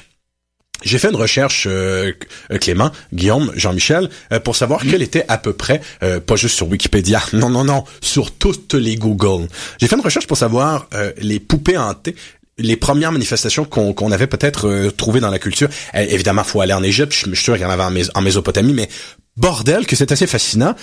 j'ai 0.84 0.98
fait 0.98 1.08
une 1.08 1.16
recherche, 1.16 1.66
euh, 1.68 2.12
Clément, 2.60 2.92
Guillaume, 3.12 3.52
Jean-Michel, 3.56 4.08
euh, 4.32 4.38
pour 4.38 4.54
savoir 4.54 4.80
quelle 4.88 5.02
était 5.02 5.24
à 5.28 5.38
peu 5.38 5.52
près, 5.52 5.80
euh, 6.02 6.20
pas 6.20 6.36
juste 6.36 6.54
sur 6.54 6.68
Wikipédia, 6.68 7.20
non, 7.32 7.50
non, 7.50 7.64
non, 7.64 7.84
sur 8.00 8.30
toutes 8.32 8.74
les 8.74 8.96
Google. 8.96 9.48
J'ai 9.80 9.88
fait 9.88 9.96
une 9.96 10.02
recherche 10.02 10.26
pour 10.26 10.36
savoir 10.36 10.88
les 11.20 11.40
poupées 11.40 11.76
hantées, 11.76 12.14
les 12.58 12.76
premières 12.76 13.12
manifestations 13.12 13.64
qu'on 13.64 14.12
avait 14.12 14.26
peut-être 14.26 14.90
trouvées 14.96 15.20
dans 15.20 15.30
la 15.30 15.38
culture. 15.38 15.68
évidemment, 15.94 16.44
faut 16.44 16.60
aller 16.60 16.72
en 16.72 16.82
Égypte, 16.82 17.12
je 17.12 17.26
suis 17.26 17.36
sûr 17.36 17.54
qu'il 17.54 17.62
y 17.62 17.66
en 17.66 17.70
avait 17.70 18.08
en, 18.14 18.20
Mésopotamie, 18.20 18.72
mais 18.72 18.88
bordel 19.36 19.86
que 19.86 19.96
c'est 19.96 20.10
assez 20.10 20.26
fascinant. 20.26 20.74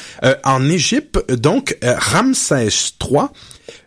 en 0.43 0.69
Égypte, 0.69 1.31
donc, 1.33 1.77
Ramsès 1.83 2.69
III 3.01 3.27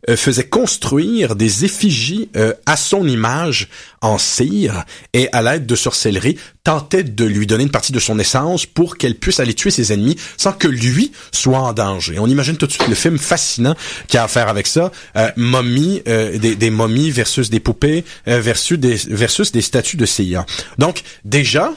euh, 0.08 0.16
faisait 0.16 0.46
construire 0.46 1.36
des 1.36 1.64
effigies 1.64 2.28
euh, 2.36 2.54
à 2.66 2.76
son 2.76 3.06
image 3.06 3.68
en 4.00 4.18
cire 4.18 4.84
et 5.12 5.28
à 5.32 5.42
l'aide 5.42 5.66
de 5.66 5.74
sorcellerie 5.74 6.36
tentait 6.64 7.02
de 7.02 7.24
lui 7.24 7.46
donner 7.46 7.64
une 7.64 7.70
partie 7.70 7.92
de 7.92 7.98
son 7.98 8.18
essence 8.18 8.66
pour 8.66 8.96
qu'elle 8.96 9.14
puisse 9.14 9.40
aller 9.40 9.54
tuer 9.54 9.70
ses 9.70 9.92
ennemis 9.92 10.16
sans 10.36 10.52
que 10.52 10.68
lui 10.68 11.12
soit 11.32 11.58
en 11.58 11.72
danger. 11.72 12.18
On 12.18 12.26
imagine 12.26 12.56
tout 12.56 12.66
de 12.66 12.72
suite 12.72 12.88
le 12.88 12.94
film 12.94 13.18
fascinant 13.18 13.74
qu'il 14.06 14.18
a 14.18 14.24
à 14.24 14.28
faire 14.28 14.48
avec 14.48 14.66
ça. 14.66 14.92
Euh, 15.16 15.30
momie, 15.36 16.02
euh, 16.08 16.38
des, 16.38 16.56
des, 16.56 16.70
momies 16.70 17.10
versus 17.10 17.50
des 17.50 17.60
poupées 17.60 18.04
versus 18.26 18.78
des 18.78 18.96
versus 19.08 19.52
des 19.52 19.62
statues 19.62 19.96
de 19.96 20.06
CIA. 20.06 20.44
Donc 20.78 21.02
déjà, 21.24 21.72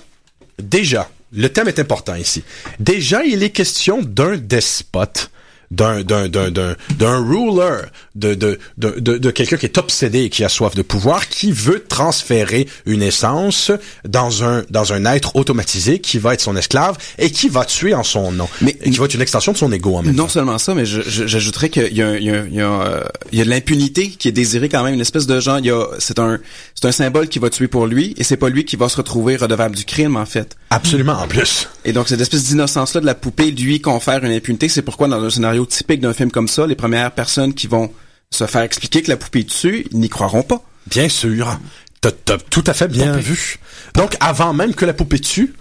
déjà, 0.61 1.09
le 1.33 1.49
thème 1.49 1.67
est 1.67 1.79
important 1.79 2.15
ici. 2.15 2.43
Déjà, 2.79 3.23
il 3.23 3.43
est 3.43 3.51
question 3.51 4.01
d'un 4.01 4.37
despote 4.37 5.31
d'un 5.71 6.03
d'un 6.03 6.27
d'un 6.27 6.75
d'un 6.97 7.25
ruler, 7.25 7.81
de 8.15 8.35
de 8.35 8.59
de 8.77 8.99
de, 8.99 9.17
de 9.17 9.31
quelqu'un 9.31 9.57
qui 9.57 9.65
est 9.65 9.77
obsédé 9.77 10.23
et 10.23 10.29
qui 10.29 10.43
a 10.43 10.49
soif 10.49 10.75
de 10.75 10.81
pouvoir, 10.81 11.29
qui 11.29 11.51
veut 11.51 11.83
transférer 11.87 12.67
une 12.85 13.01
essence 13.01 13.71
dans 14.07 14.43
un 14.43 14.63
dans 14.69 14.93
un 14.93 15.05
être 15.05 15.35
automatisé 15.35 15.99
qui 15.99 16.19
va 16.19 16.33
être 16.33 16.41
son 16.41 16.55
esclave 16.55 16.97
et 17.17 17.31
qui 17.31 17.47
va 17.49 17.65
tuer 17.65 17.93
en 17.93 18.03
son 18.03 18.31
nom, 18.31 18.49
mais 18.61 18.77
et 18.81 18.91
qui 18.91 18.97
va 18.97 19.05
être 19.05 19.13
une 19.13 19.21
extension 19.21 19.53
de 19.53 19.57
son 19.57 19.71
ego 19.71 19.95
en 19.95 20.03
même 20.03 20.15
Non 20.15 20.27
seulement 20.27 20.57
ça, 20.57 20.75
mais 20.75 20.85
j'ajouterais 20.85 21.69
qu'il 21.69 21.93
y 21.93 22.01
a 22.01 22.17
il 22.17 22.23
y 22.25 22.29
a 22.29 22.45
il 22.45 22.53
y 22.53 22.61
a, 22.61 23.03
il 23.31 23.39
y 23.39 23.41
a 23.41 23.45
de 23.45 23.49
l'impunité 23.49 24.09
qui 24.09 24.27
est 24.27 24.33
désirée 24.33 24.69
quand 24.69 24.83
même, 24.83 24.93
une 24.93 25.01
espèce 25.01 25.25
de 25.25 25.39
genre, 25.39 25.59
il 25.59 25.65
y 25.65 25.71
a 25.71 25.87
c'est 25.99 26.19
un 26.19 26.39
c'est 26.75 26.87
un 26.87 26.91
symbole 26.91 27.29
qui 27.29 27.39
va 27.39 27.49
tuer 27.49 27.67
pour 27.67 27.87
lui 27.87 28.13
et 28.17 28.23
c'est 28.23 28.37
pas 28.37 28.49
lui 28.49 28.65
qui 28.65 28.75
va 28.75 28.89
se 28.89 28.97
retrouver 28.97 29.37
redevable 29.37 29.75
du 29.75 29.85
crime 29.85 30.17
en 30.17 30.25
fait. 30.25 30.57
Absolument 30.69 31.13
en 31.13 31.27
plus. 31.27 31.69
Et 31.85 31.93
donc 31.93 32.09
cette 32.09 32.21
espèce 32.21 32.43
d'innocence 32.43 32.93
là 32.93 33.01
de 33.01 33.05
la 33.05 33.15
poupée 33.15 33.51
lui 33.51 33.79
confère 33.79 34.23
une 34.23 34.31
impunité, 34.31 34.67
c'est 34.67 34.81
pourquoi 34.81 35.07
dans 35.07 35.23
un 35.23 35.29
scénario 35.29 35.60
typique 35.65 36.01
d'un 36.01 36.13
film 36.13 36.31
comme 36.31 36.47
ça, 36.47 36.67
les 36.67 36.75
premières 36.75 37.11
personnes 37.11 37.53
qui 37.53 37.67
vont 37.67 37.91
se 38.29 38.45
faire 38.45 38.61
expliquer 38.61 39.01
que 39.01 39.09
la 39.09 39.17
poupée 39.17 39.43
dessus, 39.43 39.85
ils 39.91 39.99
n'y 39.99 40.09
croiront 40.09 40.43
pas. 40.43 40.63
Bien 40.87 41.09
sûr. 41.09 41.59
T'as 42.01 42.11
tout 42.49 42.63
à 42.65 42.73
fait 42.73 42.87
bien 42.87 43.15
vu. 43.17 43.57
Donc, 43.95 44.15
avant 44.19 44.53
même 44.53 44.73
que 44.73 44.85
la 44.85 44.93
poupée 44.93 45.19
tue, 45.19 45.53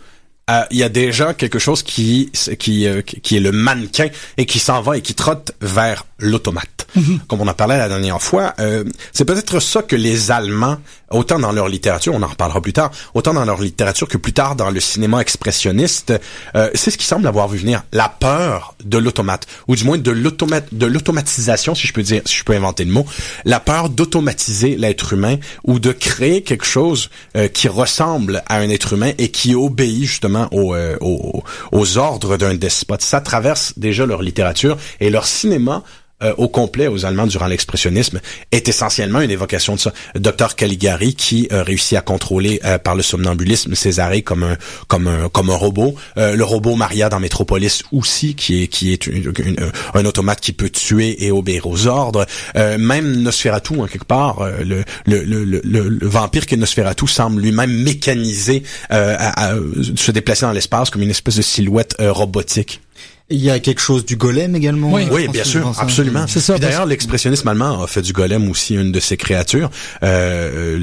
euh, 0.50 0.64
il 0.70 0.78
y 0.78 0.82
a 0.82 0.88
déjà 0.88 1.34
quelque 1.34 1.58
chose 1.58 1.82
qui 1.82 2.32
qui 2.58 2.86
euh, 2.86 3.02
qui 3.02 3.36
est 3.36 3.40
le 3.40 3.52
mannequin 3.52 4.08
et 4.36 4.46
qui 4.46 4.58
s'en 4.58 4.80
va 4.80 4.96
et 4.96 5.02
qui 5.02 5.14
trotte 5.14 5.52
vers 5.60 6.06
l'automate. 6.18 6.86
Mhm. 6.96 7.20
Comme 7.28 7.42
on 7.42 7.46
en 7.46 7.54
parlait 7.54 7.78
la 7.78 7.88
dernière 7.88 8.20
fois, 8.20 8.54
euh, 8.58 8.84
c'est 9.12 9.24
peut-être 9.24 9.60
ça 9.60 9.82
que 9.82 9.94
les 9.94 10.30
Allemands, 10.30 10.78
autant 11.10 11.38
dans 11.38 11.52
leur 11.52 11.68
littérature, 11.68 12.14
on 12.14 12.22
en 12.22 12.28
reparlera 12.28 12.60
plus 12.60 12.72
tard, 12.72 12.90
autant 13.14 13.34
dans 13.34 13.44
leur 13.44 13.60
littérature 13.60 14.08
que 14.08 14.16
plus 14.16 14.32
tard 14.32 14.56
dans 14.56 14.70
le 14.70 14.80
cinéma 14.80 15.20
expressionniste, 15.20 16.12
euh, 16.54 16.70
c'est 16.74 16.90
ce 16.90 16.98
qui 16.98 17.04
semble 17.04 17.26
avoir 17.26 17.48
vu 17.48 17.58
venir 17.58 17.82
la 17.92 18.08
peur 18.08 18.74
de 18.84 18.96
l'automate, 18.98 19.46
ou 19.68 19.76
du 19.76 19.84
moins 19.84 19.98
de 19.98 20.10
l'automatisation, 20.86 21.74
si 21.74 21.86
je 21.86 21.92
peux 21.92 22.02
dire, 22.02 22.22
si 22.24 22.36
je 22.36 22.44
peux 22.44 22.54
inventer 22.54 22.84
le 22.84 22.92
mot, 22.92 23.04
la 23.44 23.60
peur 23.60 23.88
d'automatiser 23.88 24.76
l'être 24.76 25.12
humain 25.12 25.36
ou 25.64 25.80
de 25.80 25.92
créer 25.92 26.42
quelque 26.42 26.64
chose 26.64 27.10
euh, 27.36 27.48
qui 27.48 27.68
ressemble 27.68 28.42
à 28.46 28.56
un 28.56 28.70
être 28.70 28.92
humain 28.92 29.12
et 29.18 29.30
qui 29.30 29.54
obéit 29.54 30.04
justement 30.04 30.48
aux, 30.52 30.74
aux, 31.00 31.42
aux 31.72 31.98
ordres 31.98 32.36
d'un 32.36 32.54
despote. 32.54 33.02
Ça 33.02 33.20
traverse 33.20 33.74
déjà 33.76 34.06
leur 34.06 34.22
littérature 34.22 34.76
et 35.00 35.10
leur 35.10 35.26
cinéma 35.26 35.82
euh, 36.22 36.34
au 36.36 36.48
complet 36.48 36.86
aux 36.86 37.06
Allemands 37.06 37.26
durant 37.26 37.46
l'expressionnisme 37.46 38.20
est 38.52 38.68
essentiellement 38.68 39.22
une 39.22 39.30
évocation 39.30 39.74
de 39.76 39.80
ça. 39.80 39.92
Dr 40.16 40.54
Caligari 40.54 41.14
qui 41.14 41.48
euh, 41.50 41.62
réussit 41.62 41.96
à 41.96 42.02
contrôler 42.02 42.60
euh, 42.64 42.76
par 42.76 42.94
le 42.94 43.02
somnambulisme 43.02 43.74
Césarée 43.74 44.20
comme 44.20 44.42
un 44.42 44.58
comme 44.86 45.06
un 45.06 45.30
comme 45.30 45.48
un 45.48 45.56
robot. 45.56 45.94
le 46.16 46.42
robot 46.42 46.76
Maria 46.76 47.08
dans 47.08 47.20
Metropolis 47.20 47.84
aussi 47.92 48.34
qui 48.34 48.62
est 48.62 48.66
qui 48.66 48.92
est 48.92 49.08
un 49.94 50.04
automate 50.04 50.40
qui 50.40 50.52
peut 50.52 50.68
tuer 50.68 51.24
et 51.24 51.30
obéir 51.30 51.66
aux 51.66 51.86
ordres. 51.86 52.26
même 52.54 53.22
Nosferatu 53.22 53.80
en 53.80 53.86
quelque 53.86 54.04
part 54.04 54.44
le 54.62 54.84
le, 55.06 55.22
le, 55.24 55.44
le, 55.44 55.98
vampire 56.06 56.46
que 56.46 56.56
Nosferatu 56.56 57.06
semble 57.06 57.40
lui-même 57.40 57.72
mécaniser 57.72 58.62
à, 58.90 59.54
se 59.96 60.10
déplacer 60.10 60.44
dans 60.44 60.52
l'espace 60.52 60.90
comme 60.90 61.02
une 61.02 61.10
espèce 61.10 61.36
de 61.36 61.42
silhouette 61.42 61.96
robotique. 61.98 62.80
Il 63.32 63.40
y 63.40 63.48
a 63.48 63.60
quelque 63.60 63.80
chose 63.80 64.04
du 64.04 64.16
golem 64.16 64.56
également. 64.56 64.92
Oui, 64.92 65.02
oui 65.10 65.28
bien 65.28 65.44
sûr, 65.44 65.72
absolument. 65.78 66.24
C'est 66.26 66.40
ça. 66.40 66.58
D'ailleurs, 66.58 66.86
l'expressionnisme 66.86 67.46
allemand 67.46 67.80
a 67.82 67.86
fait 67.86 68.02
du 68.02 68.12
golem 68.12 68.50
aussi 68.50 68.74
une 68.74 68.90
de 68.90 68.98
ses 68.98 69.16
créatures, 69.16 69.70
euh, 70.02 70.82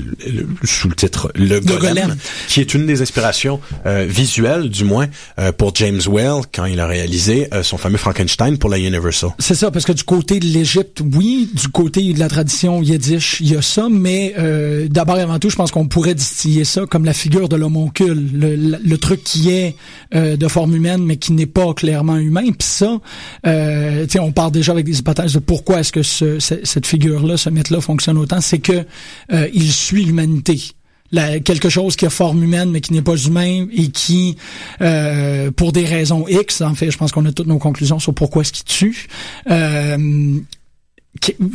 sous 0.64 0.88
le 0.88 0.96
titre 0.96 1.30
Le, 1.36 1.60
golem, 1.60 2.16
qui 2.48 2.62
est 2.62 2.74
une 2.74 2.86
des 2.86 3.02
inspirations 3.02 3.60
euh, 3.86 4.06
visuelles, 4.08 4.70
du 4.70 4.86
moins, 4.86 5.08
euh, 5.40 5.52
pour 5.52 5.76
James 5.76 6.00
Whale 6.08 6.44
quand 6.54 6.66
il 6.66 6.80
a 6.80 6.88
réalisé 6.88 7.50
euh, 7.54 7.64
son 7.64 7.78
fameux 7.78 7.98
Frankenstein 7.98 8.58
pour 8.58 8.70
la 8.70 8.78
Universal. 8.78 9.32
C'est 9.40 9.56
ça, 9.56 9.70
parce 9.70 9.84
que 9.84 9.92
du 9.92 10.04
côté 10.04 10.40
de 10.40 10.46
l'Égypte, 10.46 11.02
oui, 11.14 11.50
du 11.54 11.68
côté 11.68 12.14
de 12.14 12.20
la 12.20 12.30
tradition 12.30 12.82
yiddish, 12.82 13.42
il 13.42 13.52
y 13.52 13.56
a 13.58 13.62
ça, 13.62 13.88
mais 13.92 14.36
euh, 14.38 14.88
d'abord 14.90 15.18
et 15.18 15.22
avant 15.22 15.40
tout, 15.40 15.50
je 15.50 15.58
pense 15.58 15.72
qu'on 15.72 15.88
pourrait 15.88 16.16
distiller 16.16 16.64
ça 16.64 16.86
comme 16.86 17.04
la 17.04 17.14
figure 17.14 17.50
de 17.50 17.58
l'homoncule, 17.58 18.30
le, 18.34 18.56
le, 18.56 18.98
truc 18.98 19.24
qui 19.24 19.52
est 19.52 19.76
de 20.14 20.48
forme 20.48 20.76
humaine, 20.76 21.04
mais 21.04 21.18
qui 21.18 21.34
n'est 21.34 21.46
pas 21.46 21.74
clairement 21.74 22.16
humain 22.16 22.37
puis 22.44 22.68
ça, 22.68 23.00
euh, 23.46 24.06
on 24.20 24.32
part 24.32 24.52
déjà 24.52 24.72
avec 24.72 24.86
des 24.86 25.00
hypothèses 25.00 25.34
de 25.34 25.40
pourquoi 25.40 25.80
est-ce 25.80 25.92
que 25.92 26.04
ce, 26.04 26.40
cette 26.40 26.86
figure-là, 26.86 27.38
ce 27.38 27.50
mythe-là 27.50 27.82
fonctionne 27.82 28.18
autant. 28.18 28.42
C'est 28.42 28.60
que 28.60 28.86
euh, 29.32 29.48
il 29.54 29.72
suit 29.72 30.06
l'humanité. 30.06 30.60
quelque 31.12 31.70
chose 31.70 31.96
qui 31.96 32.06
a 32.06 32.10
forme 32.10 32.44
humaine 32.44 32.72
mais 32.72 32.82
qui 32.82 32.94
n'est 32.94 33.02
pas 33.02 33.16
humain 33.16 33.68
et 33.72 33.90
qui, 33.90 34.38
euh, 34.82 35.52
pour 35.52 35.72
des 35.72 35.86
raisons 35.86 36.26
X, 36.28 36.62
en 36.62 36.76
fait, 36.76 36.92
je 36.92 36.98
pense 36.98 37.12
qu'on 37.12 37.26
a 37.26 37.32
toutes 37.32 37.48
nos 37.48 37.60
conclusions 37.60 38.00
sur 38.00 38.14
pourquoi 38.14 38.42
est-ce 38.42 38.54
qu'il 38.54 38.66
tue, 38.66 39.08
euh, 39.50 40.40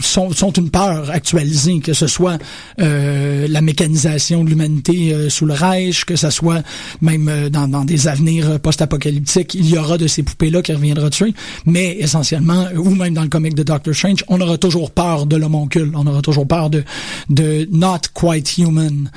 sont, 0.00 0.30
sont 0.32 0.52
une 0.52 0.70
peur 0.70 1.10
actualisée, 1.10 1.80
que 1.80 1.92
ce 1.92 2.06
soit 2.06 2.38
euh, 2.80 3.46
la 3.48 3.60
mécanisation 3.60 4.44
de 4.44 4.50
l'humanité 4.50 5.12
euh, 5.12 5.28
sous 5.28 5.46
le 5.46 5.54
Reich, 5.54 6.04
que 6.04 6.16
ce 6.16 6.30
soit 6.30 6.62
même 7.00 7.28
euh, 7.28 7.50
dans, 7.50 7.68
dans, 7.68 7.84
des 7.84 8.08
avenirs 8.08 8.60
post-apocalyptiques, 8.60 9.54
il 9.54 9.68
y 9.68 9.78
aura 9.78 9.98
de 9.98 10.06
ces 10.06 10.22
poupées-là 10.22 10.62
qui 10.62 10.72
reviendra 10.72 11.10
tuer, 11.10 11.34
mais 11.66 11.96
essentiellement, 11.98 12.66
ou 12.76 12.90
même 12.90 13.14
dans 13.14 13.22
le 13.22 13.28
comic 13.28 13.54
de 13.54 13.62
Doctor 13.62 13.94
Strange, 13.94 14.24
on 14.28 14.40
aura 14.40 14.58
toujours 14.58 14.90
peur 14.90 15.26
de 15.26 15.36
l'homoncule, 15.36 15.92
on 15.94 16.06
aura 16.06 16.22
toujours 16.22 16.46
peur 16.46 16.70
de, 16.70 16.84
de 17.28 17.68
not 17.70 18.00
quite 18.14 18.58
human. 18.58 19.10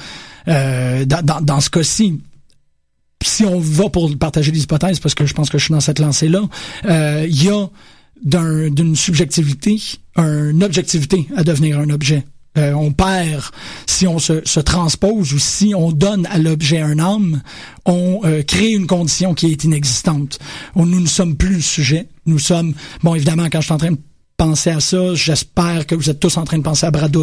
dans, 0.47 1.21
dans, 1.23 1.41
dans 1.41 1.59
ce 1.59 1.69
cas-ci, 1.69 2.19
si 3.23 3.45
on 3.45 3.59
va 3.59 3.89
pour 3.89 4.15
partager 4.17 4.51
des 4.51 4.63
hypothèses, 4.63 4.99
parce 4.99 5.15
que 5.15 5.25
je 5.25 5.33
pense 5.33 5.49
que 5.49 5.57
je 5.57 5.65
suis 5.65 5.73
dans 5.73 5.79
cette 5.79 5.99
lancée-là, 5.99 6.41
il 7.27 7.43
y 7.43 7.49
a 7.49 7.67
d'une 8.23 8.95
subjectivité, 8.95 9.81
une 10.17 10.63
objectivité 10.63 11.27
à 11.35 11.43
devenir 11.43 11.79
un 11.79 11.89
objet. 11.89 12.25
Euh, 12.57 12.73
on 12.73 12.91
perd 12.91 13.43
si 13.85 14.07
on 14.07 14.17
se, 14.17 14.41
se, 14.45 14.61
transpose 14.61 15.33
ou 15.33 15.39
si 15.39 15.73
on 15.75 15.91
donne 15.91 16.25
à 16.27 16.37
l'objet 16.37 16.79
un 16.79 16.99
âme, 16.99 17.41
on 17.85 18.21
euh, 18.23 18.43
crée 18.43 18.71
une 18.71 18.87
condition 18.87 19.33
qui 19.33 19.51
est 19.51 19.65
inexistante. 19.65 20.39
nous 20.75 20.85
ne 20.85 21.07
sommes 21.07 21.35
plus 21.35 21.55
le 21.55 21.61
sujet. 21.61 22.07
Nous 22.25 22.39
sommes, 22.39 22.73
bon 23.03 23.13
évidemment, 23.13 23.47
quand 23.51 23.59
je 23.59 23.65
suis 23.65 23.73
en 23.73 23.77
train 23.77 23.91
de 23.91 23.99
penser 24.37 24.69
à 24.69 24.79
ça, 24.79 25.15
j'espère 25.15 25.85
que 25.85 25.95
vous 25.95 26.09
êtes 26.09 26.19
tous 26.19 26.37
en 26.37 26.45
train 26.45 26.57
de 26.57 26.63
penser 26.63 26.85
à 26.85 26.91
Brad 26.91 27.15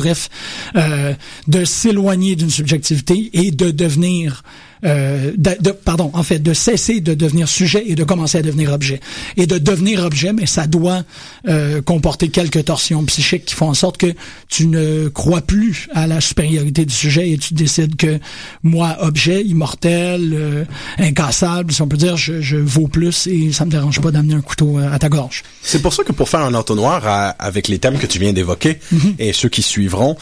euh, 0.76 1.14
de 1.46 1.64
s'éloigner 1.64 2.36
d'une 2.36 2.50
subjectivité 2.50 3.30
et 3.32 3.50
de 3.50 3.70
devenir 3.70 4.42
euh, 4.84 5.32
de, 5.36 5.70
pardon, 5.70 6.10
en 6.12 6.22
fait, 6.22 6.38
de 6.40 6.54
cesser 6.54 7.00
de 7.00 7.14
devenir 7.14 7.48
sujet 7.48 7.84
et 7.86 7.94
de 7.94 8.04
commencer 8.04 8.38
à 8.38 8.42
devenir 8.42 8.72
objet. 8.72 9.00
Et 9.36 9.46
de 9.46 9.58
devenir 9.58 10.04
objet, 10.04 10.32
mais 10.32 10.46
ça 10.46 10.66
doit 10.66 11.04
euh, 11.48 11.80
comporter 11.82 12.28
quelques 12.28 12.64
torsions 12.64 13.04
psychiques 13.04 13.44
qui 13.46 13.54
font 13.54 13.68
en 13.68 13.74
sorte 13.74 13.96
que 13.96 14.12
tu 14.48 14.66
ne 14.66 15.08
crois 15.08 15.40
plus 15.40 15.88
à 15.92 16.06
la 16.06 16.20
supériorité 16.20 16.84
du 16.84 16.94
sujet 16.94 17.30
et 17.30 17.38
tu 17.38 17.54
décides 17.54 17.96
que 17.96 18.18
moi, 18.62 18.96
objet, 19.00 19.42
immortel, 19.42 20.32
euh, 20.34 20.64
incassable, 20.98 21.72
si 21.72 21.82
on 21.82 21.88
peut 21.88 21.96
dire, 21.96 22.16
je, 22.16 22.40
je 22.40 22.56
vaux 22.56 22.88
plus 22.88 23.26
et 23.26 23.52
ça 23.52 23.64
me 23.64 23.70
dérange 23.70 24.00
pas 24.00 24.10
d'amener 24.10 24.34
un 24.34 24.40
couteau 24.40 24.78
à 24.78 24.98
ta 24.98 25.08
gorge. 25.08 25.42
C'est 25.62 25.80
pour 25.80 25.94
ça 25.94 26.02
que 26.04 26.12
pour 26.12 26.28
faire 26.28 26.40
un 26.40 26.54
entonnoir 26.54 27.34
avec 27.38 27.68
les 27.68 27.78
thèmes 27.78 27.98
que 27.98 28.06
tu 28.06 28.18
viens 28.18 28.32
d'évoquer 28.32 28.78
mm-hmm. 28.92 29.14
et 29.18 29.32
ceux 29.32 29.48
qui 29.48 29.62
suivront, 29.62 30.16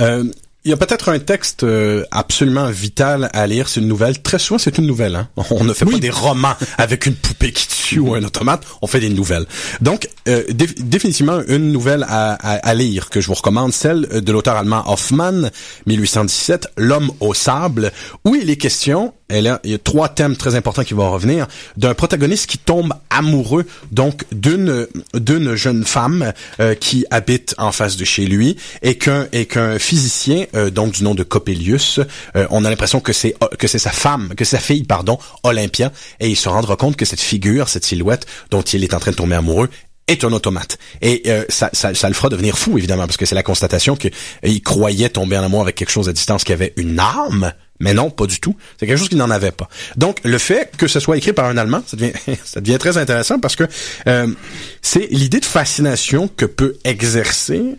euh, 0.00 0.24
il 0.68 0.72
y 0.72 0.74
a 0.74 0.76
peut-être 0.76 1.08
un 1.08 1.18
texte 1.18 1.64
euh, 1.64 2.04
absolument 2.10 2.68
vital 2.68 3.30
à 3.32 3.46
lire. 3.46 3.70
C'est 3.70 3.80
une 3.80 3.88
nouvelle. 3.88 4.20
Très 4.20 4.38
souvent, 4.38 4.58
c'est 4.58 4.76
une 4.76 4.86
nouvelle. 4.86 5.16
Hein? 5.16 5.26
On 5.50 5.64
ne 5.64 5.72
fait 5.72 5.86
pas 5.86 5.96
des 5.96 6.10
romans 6.10 6.52
avec 6.76 7.06
une 7.06 7.14
poupée 7.14 7.52
qui 7.52 7.66
tue 7.68 7.98
ou 8.00 8.14
un 8.14 8.22
automate. 8.22 8.62
On 8.82 8.86
fait 8.86 9.00
des 9.00 9.08
nouvelles. 9.08 9.46
Donc, 9.80 10.10
euh, 10.28 10.44
définitivement, 10.50 11.40
une 11.48 11.72
nouvelle 11.72 12.04
à, 12.06 12.34
à, 12.34 12.56
à, 12.56 12.74
lire 12.74 13.08
que 13.08 13.22
je 13.22 13.28
vous 13.28 13.34
recommande, 13.34 13.72
celle 13.72 14.02
de 14.02 14.30
l'auteur 14.30 14.56
allemand 14.56 14.82
Hoffmann, 14.92 15.50
1817, 15.86 16.68
L'homme 16.76 17.12
au 17.20 17.32
sable, 17.32 17.90
où 18.26 18.34
il 18.34 18.50
est 18.50 18.56
question 18.56 19.14
et 19.30 19.42
là, 19.42 19.60
il 19.62 19.70
y 19.70 19.74
a 19.74 19.78
trois 19.78 20.08
thèmes 20.08 20.36
très 20.36 20.54
importants 20.54 20.84
qui 20.84 20.94
vont 20.94 21.10
revenir. 21.10 21.46
D'un 21.76 21.92
protagoniste 21.92 22.46
qui 22.46 22.56
tombe 22.56 22.94
amoureux, 23.10 23.66
donc 23.92 24.24
d'une 24.32 24.86
d'une 25.12 25.54
jeune 25.54 25.84
femme 25.84 26.32
euh, 26.60 26.74
qui 26.74 27.04
habite 27.10 27.54
en 27.58 27.70
face 27.70 27.98
de 27.98 28.06
chez 28.06 28.24
lui, 28.24 28.56
et 28.80 28.96
qu'un 28.96 29.28
et 29.32 29.44
qu'un 29.44 29.78
physicien, 29.78 30.46
euh, 30.54 30.70
donc 30.70 30.92
du 30.92 31.04
nom 31.04 31.14
de 31.14 31.24
Coppelius, 31.24 32.00
euh, 32.36 32.46
on 32.50 32.64
a 32.64 32.70
l'impression 32.70 33.00
que 33.00 33.12
c'est 33.12 33.34
que 33.58 33.66
c'est 33.66 33.78
sa 33.78 33.90
femme, 33.90 34.32
que 34.34 34.46
sa 34.46 34.58
fille, 34.58 34.84
pardon, 34.84 35.18
Olympia, 35.42 35.92
et 36.20 36.30
il 36.30 36.36
se 36.36 36.48
rendra 36.48 36.76
compte 36.76 36.96
que 36.96 37.04
cette 37.04 37.20
figure, 37.20 37.68
cette 37.68 37.84
silhouette 37.84 38.26
dont 38.50 38.62
il 38.62 38.82
est 38.82 38.94
en 38.94 38.98
train 38.98 39.10
de 39.10 39.16
tomber 39.16 39.36
amoureux, 39.36 39.68
est 40.06 40.24
un 40.24 40.32
automate. 40.32 40.78
Et 41.02 41.30
ça, 41.50 41.68
ça, 41.74 41.92
ça, 41.92 42.08
le 42.08 42.14
fera 42.14 42.30
devenir 42.30 42.56
fou, 42.56 42.78
évidemment, 42.78 43.04
parce 43.04 43.18
que 43.18 43.26
c'est 43.26 43.34
la 43.34 43.42
constatation 43.42 43.94
qu'il 43.94 44.62
croyait 44.62 45.10
tomber 45.10 45.36
en 45.36 45.42
amour 45.42 45.60
avec 45.60 45.74
quelque 45.74 45.90
chose 45.90 46.08
à 46.08 46.14
distance 46.14 46.44
qui 46.44 46.54
avait 46.54 46.72
une 46.78 46.98
âme, 46.98 47.52
mais 47.80 47.94
non, 47.94 48.10
pas 48.10 48.26
du 48.26 48.40
tout. 48.40 48.56
C'est 48.78 48.86
quelque 48.86 48.98
chose 48.98 49.08
qui 49.08 49.16
n'en 49.16 49.30
avait 49.30 49.52
pas. 49.52 49.68
Donc, 49.96 50.20
le 50.24 50.38
fait 50.38 50.76
que 50.76 50.88
ce 50.88 51.00
soit 51.00 51.16
écrit 51.16 51.32
par 51.32 51.46
un 51.46 51.56
Allemand, 51.56 51.82
ça 51.86 51.96
devient, 51.96 52.12
ça 52.44 52.60
devient 52.60 52.78
très 52.78 52.98
intéressant 52.98 53.38
parce 53.38 53.56
que 53.56 53.64
euh, 54.06 54.28
c'est 54.82 55.08
l'idée 55.10 55.40
de 55.40 55.44
fascination 55.44 56.28
que 56.28 56.46
peut 56.46 56.76
exercer 56.84 57.76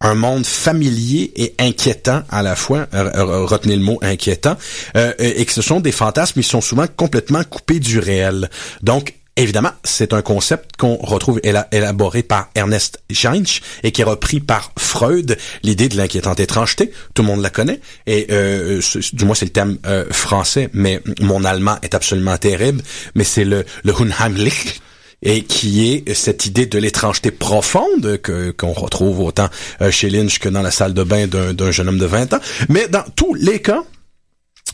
un 0.00 0.14
monde 0.14 0.46
familier 0.46 1.32
et 1.34 1.54
inquiétant 1.58 2.22
à 2.30 2.42
la 2.42 2.54
fois, 2.54 2.86
retenez 2.92 3.74
le 3.74 3.82
mot 3.82 3.98
inquiétant, 4.00 4.56
euh, 4.96 5.12
et 5.18 5.44
que 5.44 5.52
ce 5.52 5.62
sont 5.62 5.80
des 5.80 5.90
fantasmes 5.90 6.40
qui 6.40 6.48
sont 6.48 6.60
souvent 6.60 6.86
complètement 6.86 7.42
coupés 7.42 7.80
du 7.80 7.98
réel. 7.98 8.48
Donc, 8.82 9.14
Évidemment, 9.38 9.70
c'est 9.84 10.14
un 10.14 10.20
concept 10.20 10.76
qu'on 10.76 10.96
retrouve 10.96 11.40
élaboré 11.44 12.24
par 12.24 12.50
Ernest 12.56 13.00
Jeinsch 13.08 13.62
et 13.84 13.92
qui 13.92 14.00
est 14.00 14.04
repris 14.04 14.40
par 14.40 14.72
Freud, 14.76 15.38
l'idée 15.62 15.88
de 15.88 15.96
l'inquiétante 15.96 16.40
étrangeté. 16.40 16.90
Tout 17.14 17.22
le 17.22 17.28
monde 17.28 17.40
la 17.40 17.48
connaît. 17.48 17.80
Et 18.08 18.26
euh, 18.32 18.80
du 19.12 19.24
moins, 19.24 19.36
c'est 19.36 19.44
le 19.44 19.52
thème 19.52 19.78
euh, 19.86 20.06
français, 20.10 20.70
mais 20.72 21.00
mon 21.20 21.44
allemand 21.44 21.76
est 21.82 21.94
absolument 21.94 22.36
terrible. 22.36 22.82
Mais 23.14 23.22
c'est 23.22 23.44
le, 23.44 23.64
le 23.84 23.92
Unheimlich 23.92 24.80
et 25.22 25.44
qui 25.44 25.88
est 25.88 26.14
cette 26.14 26.46
idée 26.46 26.66
de 26.66 26.78
l'étrangeté 26.78 27.30
profonde 27.30 28.20
que 28.20 28.50
qu'on 28.50 28.72
retrouve 28.72 29.20
autant 29.20 29.48
euh, 29.82 29.92
chez 29.92 30.10
Lynch 30.10 30.40
que 30.40 30.48
dans 30.48 30.62
la 30.62 30.72
salle 30.72 30.94
de 30.94 31.04
bain 31.04 31.28
d'un 31.28 31.70
jeune 31.70 31.88
homme 31.88 31.98
de 31.98 32.06
20 32.06 32.34
ans. 32.34 32.40
Mais 32.68 32.88
dans 32.88 33.04
tous 33.14 33.34
les 33.34 33.62
cas, 33.62 33.84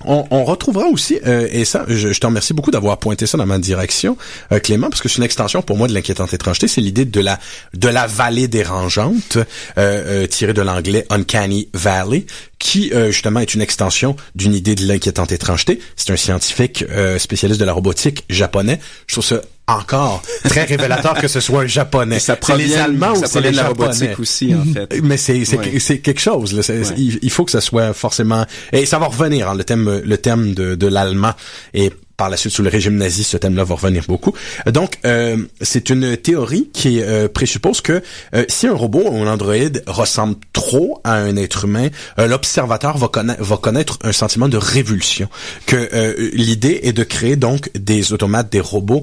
on, 0.04 0.44
retrouvera 0.44 0.86
aussi, 0.86 1.18
euh, 1.26 1.48
et 1.50 1.64
ça, 1.64 1.84
je, 1.88 2.12
je 2.12 2.20
te 2.20 2.26
remercie 2.26 2.52
beaucoup 2.52 2.70
d'avoir 2.70 2.98
pointé 2.98 3.26
ça 3.26 3.38
dans 3.38 3.46
ma 3.46 3.58
direction, 3.58 4.16
euh, 4.52 4.58
Clément, 4.58 4.90
parce 4.90 5.00
que 5.00 5.08
c'est 5.08 5.18
une 5.18 5.24
extension 5.24 5.62
pour 5.62 5.76
moi 5.76 5.88
de 5.88 5.94
l'inquiétante 5.94 6.32
étrangeté, 6.34 6.68
c'est 6.68 6.80
l'idée 6.80 7.04
de 7.04 7.20
la 7.20 7.38
de 7.74 7.88
la 7.88 8.06
vallée 8.06 8.48
dérangeante, 8.48 9.38
euh, 9.78 10.26
tirée 10.26 10.52
de 10.52 10.62
l'anglais 10.62 11.06
Uncanny 11.10 11.68
Valley, 11.72 12.26
qui 12.58 12.92
justement 13.10 13.40
est 13.40 13.54
une 13.54 13.60
extension 13.60 14.16
d'une 14.34 14.54
idée 14.54 14.74
de 14.74 14.86
l'inquiétante 14.86 15.32
étrangeté. 15.32 15.80
C'est 15.96 16.12
un 16.12 16.16
scientifique 16.16 16.84
spécialiste 17.18 17.60
de 17.60 17.66
la 17.66 17.74
robotique 17.74 18.24
japonais. 18.30 18.80
Je 19.06 19.14
trouve 19.14 19.24
ça 19.24 19.42
encore 19.66 20.22
très 20.44 20.64
révélateur 20.64 21.14
que 21.14 21.28
ce 21.28 21.40
soit 21.40 21.62
un 21.62 21.66
japonais. 21.66 22.18
Ça 22.18 22.36
provient, 22.36 22.66
les 22.66 22.74
Allemands 22.76 23.14
ça 23.14 23.26
ou 23.26 23.30
c'est 23.30 23.40
les 23.40 23.52
la 23.52 23.68
robotique 23.68 24.18
aussi 24.18 24.54
en 24.54 24.64
fait. 24.64 24.94
Mais 25.02 25.16
c'est 25.16 25.44
c'est 25.44 25.98
quelque 25.98 26.20
chose. 26.20 26.52
Là. 26.52 26.74
Il, 26.96 27.30
faut 27.30 27.44
que 27.44 27.50
ça 27.50 27.60
soit 27.60 27.92
forcément 27.92 28.44
et 28.72 28.86
ça 28.86 28.98
va 28.98 29.06
revenir. 29.06 29.50
Hein, 29.50 29.54
le 29.54 29.64
thème 29.64 30.02
le 30.04 30.18
thème 30.18 30.54
de, 30.54 30.74
de 30.74 30.86
l'allemand 30.86 31.32
et 31.72 31.92
par 32.16 32.30
la 32.30 32.36
suite 32.36 32.52
sous 32.52 32.62
le 32.62 32.68
régime 32.68 32.96
nazi, 32.96 33.24
ce 33.24 33.36
thème-là 33.36 33.64
va 33.64 33.74
revenir 33.74 34.04
beaucoup. 34.06 34.32
Donc, 34.66 34.98
euh, 35.04 35.36
c'est 35.60 35.90
une 35.90 36.16
théorie 36.16 36.70
qui 36.72 37.00
euh, 37.00 37.28
présuppose 37.28 37.80
que 37.80 38.02
euh, 38.34 38.44
si 38.48 38.66
un 38.66 38.74
robot 38.74 39.02
ou 39.10 39.22
un 39.22 39.32
androïde 39.32 39.82
ressemble 39.86 40.36
trop 40.52 41.00
à 41.04 41.14
un 41.14 41.36
être 41.36 41.64
humain, 41.64 41.88
l'observateur 42.18 42.96
va, 42.98 43.10
va 43.38 43.56
connaître 43.56 43.98
un 44.02 44.12
sentiment 44.12 44.48
de 44.48 44.56
révulsion. 44.56 45.28
Que 45.66 46.30
l'idée 46.32 46.80
est 46.84 46.92
de 46.92 47.04
créer 47.04 47.36
donc 47.36 47.70
des 47.74 48.12
automates, 48.12 48.50
des 48.50 48.60
robots 48.60 49.02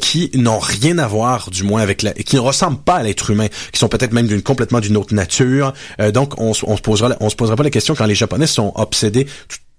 qui 0.00 0.30
n'ont 0.34 0.58
rien 0.58 0.98
à 0.98 1.06
voir, 1.06 1.50
du 1.50 1.64
moins 1.64 1.82
avec 1.82 2.02
la, 2.02 2.12
qui 2.12 2.36
ne 2.36 2.40
ressemblent 2.40 2.82
pas 2.82 2.96
à 2.96 3.02
l'être 3.02 3.30
humain, 3.30 3.48
qui 3.72 3.78
sont 3.78 3.88
peut-être 3.88 4.12
même 4.12 4.26
d'une 4.26 4.42
complètement 4.42 4.80
d'une 4.80 4.96
autre 4.96 5.14
nature. 5.14 5.74
donc, 6.12 6.40
on, 6.40 6.52
on 6.64 6.76
se 6.76 6.82
posera, 6.82 7.16
on 7.20 7.30
se 7.30 7.36
posera 7.36 7.56
pas 7.56 7.64
la 7.64 7.70
question 7.70 7.94
quand 7.94 8.06
les 8.06 8.14
Japonais 8.14 8.46
sont 8.46 8.72
obsédés 8.76 9.26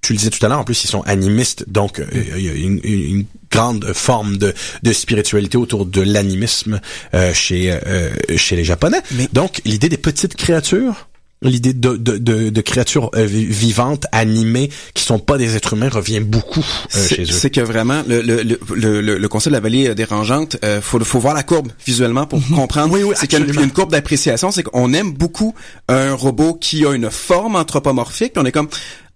tu 0.03 0.13
le 0.13 0.17
disais 0.17 0.29
tout 0.29 0.45
à 0.45 0.49
l'heure, 0.49 0.59
en 0.59 0.63
plus, 0.63 0.83
ils 0.83 0.87
sont 0.87 1.01
animistes, 1.03 1.65
donc 1.67 1.99
euh, 1.99 2.05
il 2.13 2.41
y 2.41 2.49
a 2.49 2.53
une, 2.53 3.25
grande 3.49 3.93
forme 3.93 4.37
de, 4.37 4.51
de, 4.81 4.93
spiritualité 4.93 5.57
autour 5.57 5.85
de 5.85 6.01
l'animisme 6.01 6.81
euh, 7.13 7.35
chez 7.35 7.71
euh, 7.71 8.09
chez 8.35 8.55
les 8.55 8.63
Japonais. 8.63 8.97
Donc, 9.31 9.61
l'idée 9.63 9.89
des 9.89 9.97
petites 9.97 10.35
créatures, 10.35 11.07
l'idée 11.43 11.73
de, 11.73 11.95
de, 11.95 12.17
de, 12.17 12.49
de, 12.49 12.61
créatures 12.61 13.11
vivantes, 13.13 14.05
animées, 14.11 14.69
qui 14.93 15.03
sont 15.03 15.19
pas 15.19 15.37
des 15.37 15.55
êtres 15.55 15.73
humains, 15.73 15.89
revient 15.89 16.19
beaucoup 16.19 16.65
chez 16.89 17.23
eux. 17.23 17.25
C'est 17.25 17.49
que 17.49 17.61
vraiment, 17.61 18.01
le, 18.07 18.21
le, 18.21 18.41
le, 18.41 19.01
le, 19.01 19.27
concept 19.27 19.51
de 19.51 19.57
la 19.57 19.59
vallée 19.59 19.93
dérangeante, 19.93 20.57
euh, 20.63 20.81
faut, 20.81 20.99
faut 21.01 21.19
voir 21.19 21.33
la 21.33 21.43
courbe 21.43 21.71
visuellement 21.85 22.25
pour 22.25 22.39
mhm. 22.39 22.55
comprendre. 22.55 22.93
Oui, 22.93 23.03
oui, 23.03 23.15
c'est 23.17 23.27
qu'il 23.27 23.39
y 23.39 23.57
a 23.57 23.61
une, 23.61 23.71
courbe 23.71 23.91
d'appréciation, 23.91 24.51
c'est 24.51 24.63
qu'on 24.63 24.93
aime 24.93 25.13
beaucoup 25.13 25.53
un 25.87 26.13
robot 26.13 26.55
qui 26.55 26.85
a 26.85 26.93
une 26.93 27.11
forme 27.11 27.55
anthropomorphique, 27.55 28.33
puis 28.33 28.41
on 28.41 28.45
est 28.45 28.51
comme 28.51 28.69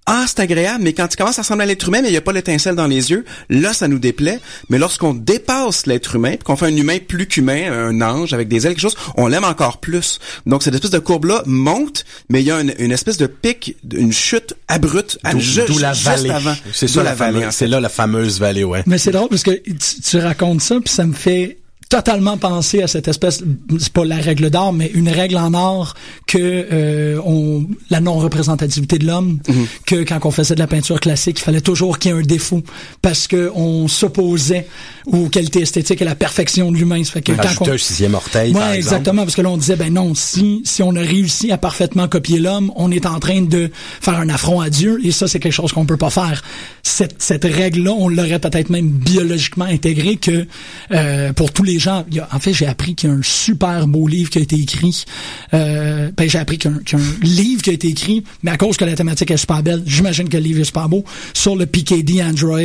ah, 0.10 0.24
c'est 0.26 0.39
agréable, 0.39 0.86
mais 0.86 0.93
quand 0.93 1.13
il 1.13 1.17
commence 1.17 1.38
à 1.38 1.41
ressembler 1.41 1.63
à 1.63 1.65
l'être 1.65 1.86
humain, 1.86 2.02
mais 2.02 2.08
il 2.08 2.12
n'y 2.12 2.17
a 2.17 2.22
pas 2.22 2.32
l'étincelle 2.32 2.76
dans 2.76 2.88
les 2.88 3.12
yeux, 3.12 3.26
là, 3.50 3.74
ça 3.74 3.89
nous 3.89 4.00
déplaît. 4.00 4.39
Mais 4.70 4.78
lorsqu'on 4.78 5.13
dépasse 5.13 5.86
l'être 5.86 6.15
humain, 6.15 6.32
puis 6.32 6.46
qu'on 6.46 6.56
fait 6.56 6.67
un 6.67 6.76
humain 6.76 6.98
plus 7.06 7.28
qu'humain, 7.28 7.70
un 7.70 8.02
ange 8.02 8.32
avec 8.34 8.48
des 8.48 8.65
ailes, 8.65 8.74
quelque 8.74 8.82
chose, 8.82 8.96
on 9.17 9.28
l'aime 9.28 9.43
encore 9.43 9.80
plus. 9.80 10.20
Donc, 10.46 10.63
cette 10.63 10.74
espèce 10.74 10.91
de 10.91 11.00
courbe-là 11.00 11.43
monte, 11.46 12.06
mais 12.30 12.41
il 12.41 12.48
y 12.48 12.52
a 12.52 12.62
une, 12.62 12.91
espèce 12.91 13.17
de 13.17 13.28
pic, 13.28 13.76
une 13.93 14.13
chute 14.13 14.54
abrupte, 14.70 15.20
d'où, 15.30 15.39
juste, 15.41 15.78
la 15.82 15.91
vallée. 15.91 16.34
C'est 16.72 16.88
ça, 16.88 17.04
la, 17.04 17.13
vallée. 17.13 17.46
C'est 17.52 17.67
là 17.67 17.82
la 17.82 17.89
fameuse 17.89 18.39
vallée, 18.39 18.63
ouais. 18.63 18.84
Mais 18.86 19.00
c'est 19.00 19.12
drôle 19.12 19.28
parce 19.28 19.43
que 19.43 19.52
tu, 19.52 20.02
tu 20.02 20.17
racontes 20.20 20.62
ça, 20.62 20.80
puis 20.80 20.93
ça 20.93 21.06
me 21.06 21.13
fait 21.13 21.58
totalement 21.89 22.38
pensé 22.38 22.82
à 22.82 22.88
cette 22.88 23.08
espèce 23.08 23.43
c'est 23.80 23.93
pas 23.93 24.04
la 24.04 24.17
règle 24.17 24.50
d'or 24.50 24.73
mais 24.73 24.91
une 24.93 25.10
règle 25.10 25.38
en 25.38 25.54
or 25.54 25.93
que 26.26 26.38
euh, 26.39 27.19
on 27.26 27.65
la 27.89 28.02
non 28.02 28.15
représentativité 28.15 28.97
de 28.97 29.06
l'homme 29.06 29.39
mhm. 29.47 29.67
que 29.86 30.04
quand 30.04 30.26
on 30.26 30.32
faisait 30.32 30.56
de 30.56 30.60
la 30.60 30.67
peinture 30.67 31.00
classique 31.00 31.39
il 31.39 31.43
fallait 31.43 31.62
toujours 31.62 31.97
qu'il 31.97 32.12
y 32.12 32.13
ait 32.13 32.17
un 32.17 32.23
défaut 32.23 32.62
parce 33.02 33.28
que 33.28 33.52
on 33.56 33.88
s'opposait 33.88 34.67
aux 35.06 35.30
qualités 35.30 35.62
esthétiques 35.62 36.02
et 36.02 36.06
à 36.06 36.10
la 36.10 36.15
perfection 36.15 36.71
de 36.71 36.78
l'humain. 36.78 37.02
Fait 37.06 37.21
que 37.21 37.32
quand 37.32 37.67
on... 37.67 37.71
un 37.71 37.78
sixième 37.78 38.15
orteil 38.15 38.54
ouais, 38.54 38.76
exactement 38.76 39.23
parce 39.23 39.36
que 39.36 39.41
là 39.41 39.50
on 39.50 39.58
disait 39.58 39.78
ben 39.78 39.93
non 39.93 40.13
si 40.13 40.62
si 40.65 40.84
on 40.84 40.93
a 40.95 41.00
réussi 41.02 41.52
à 41.52 41.58
parfaitement 41.58 42.08
copier 42.10 42.39
l'homme 42.39 42.71
on 42.76 42.91
est 42.91 43.06
en 43.06 43.19
train 43.19 43.41
de 43.41 43.71
faire 44.02 44.15
un 44.15 44.28
affront 44.28 44.60
à 44.60 44.69
Dieu 44.69 45.00
et 45.04 45.12
ça 45.12 45.28
c'est 45.28 45.39
quelque 45.39 45.54
chose 45.54 45.71
qu'on 45.71 45.86
peut 45.86 45.97
pas 45.97 46.10
faire. 46.10 46.43
Cette 46.84 47.21
cette 47.21 47.45
règle 47.45 47.84
là 47.84 47.91
on 47.91 48.10
l'aurait 48.10 48.39
peut-être 48.39 48.69
même 48.69 48.89
biologiquement 48.89 49.65
intégré 49.65 50.17
que 50.17 50.45
euh, 50.91 51.32
pour 51.32 51.54
tous 51.54 51.63
les 51.63 51.76
gens, 51.79 52.05
en 52.31 52.39
fait, 52.39 52.53
j'ai 52.53 52.67
appris 52.67 52.95
qu'il 52.95 53.09
y 53.09 53.13
a 53.13 53.15
un 53.15 53.23
super 53.23 53.87
beau 53.87 54.07
livre 54.07 54.29
qui 54.29 54.39
a 54.39 54.41
été 54.41 54.55
écrit. 54.55 55.05
Euh, 55.53 56.11
ben, 56.15 56.29
j'ai 56.29 56.39
appris 56.39 56.57
qu'il 56.57 56.71
y, 56.71 56.73
a 56.73 56.97
un 56.97 57.01
livre 57.21 57.61
qui 57.61 57.69
a 57.69 57.73
été 57.73 57.87
écrit, 57.87 58.23
mais 58.43 58.51
à 58.51 58.57
cause 58.57 58.77
que 58.77 58.85
la 58.85 58.95
thématique 58.95 59.31
est 59.31 59.37
super 59.37 59.63
belle, 59.63 59.83
j'imagine 59.85 60.29
que 60.29 60.37
le 60.37 60.43
livre 60.43 60.61
est 60.61 60.65
super 60.65 60.89
beau, 60.89 61.03
sur 61.33 61.55
le 61.55 61.65
PKD 61.65 62.21
Android. 62.21 62.59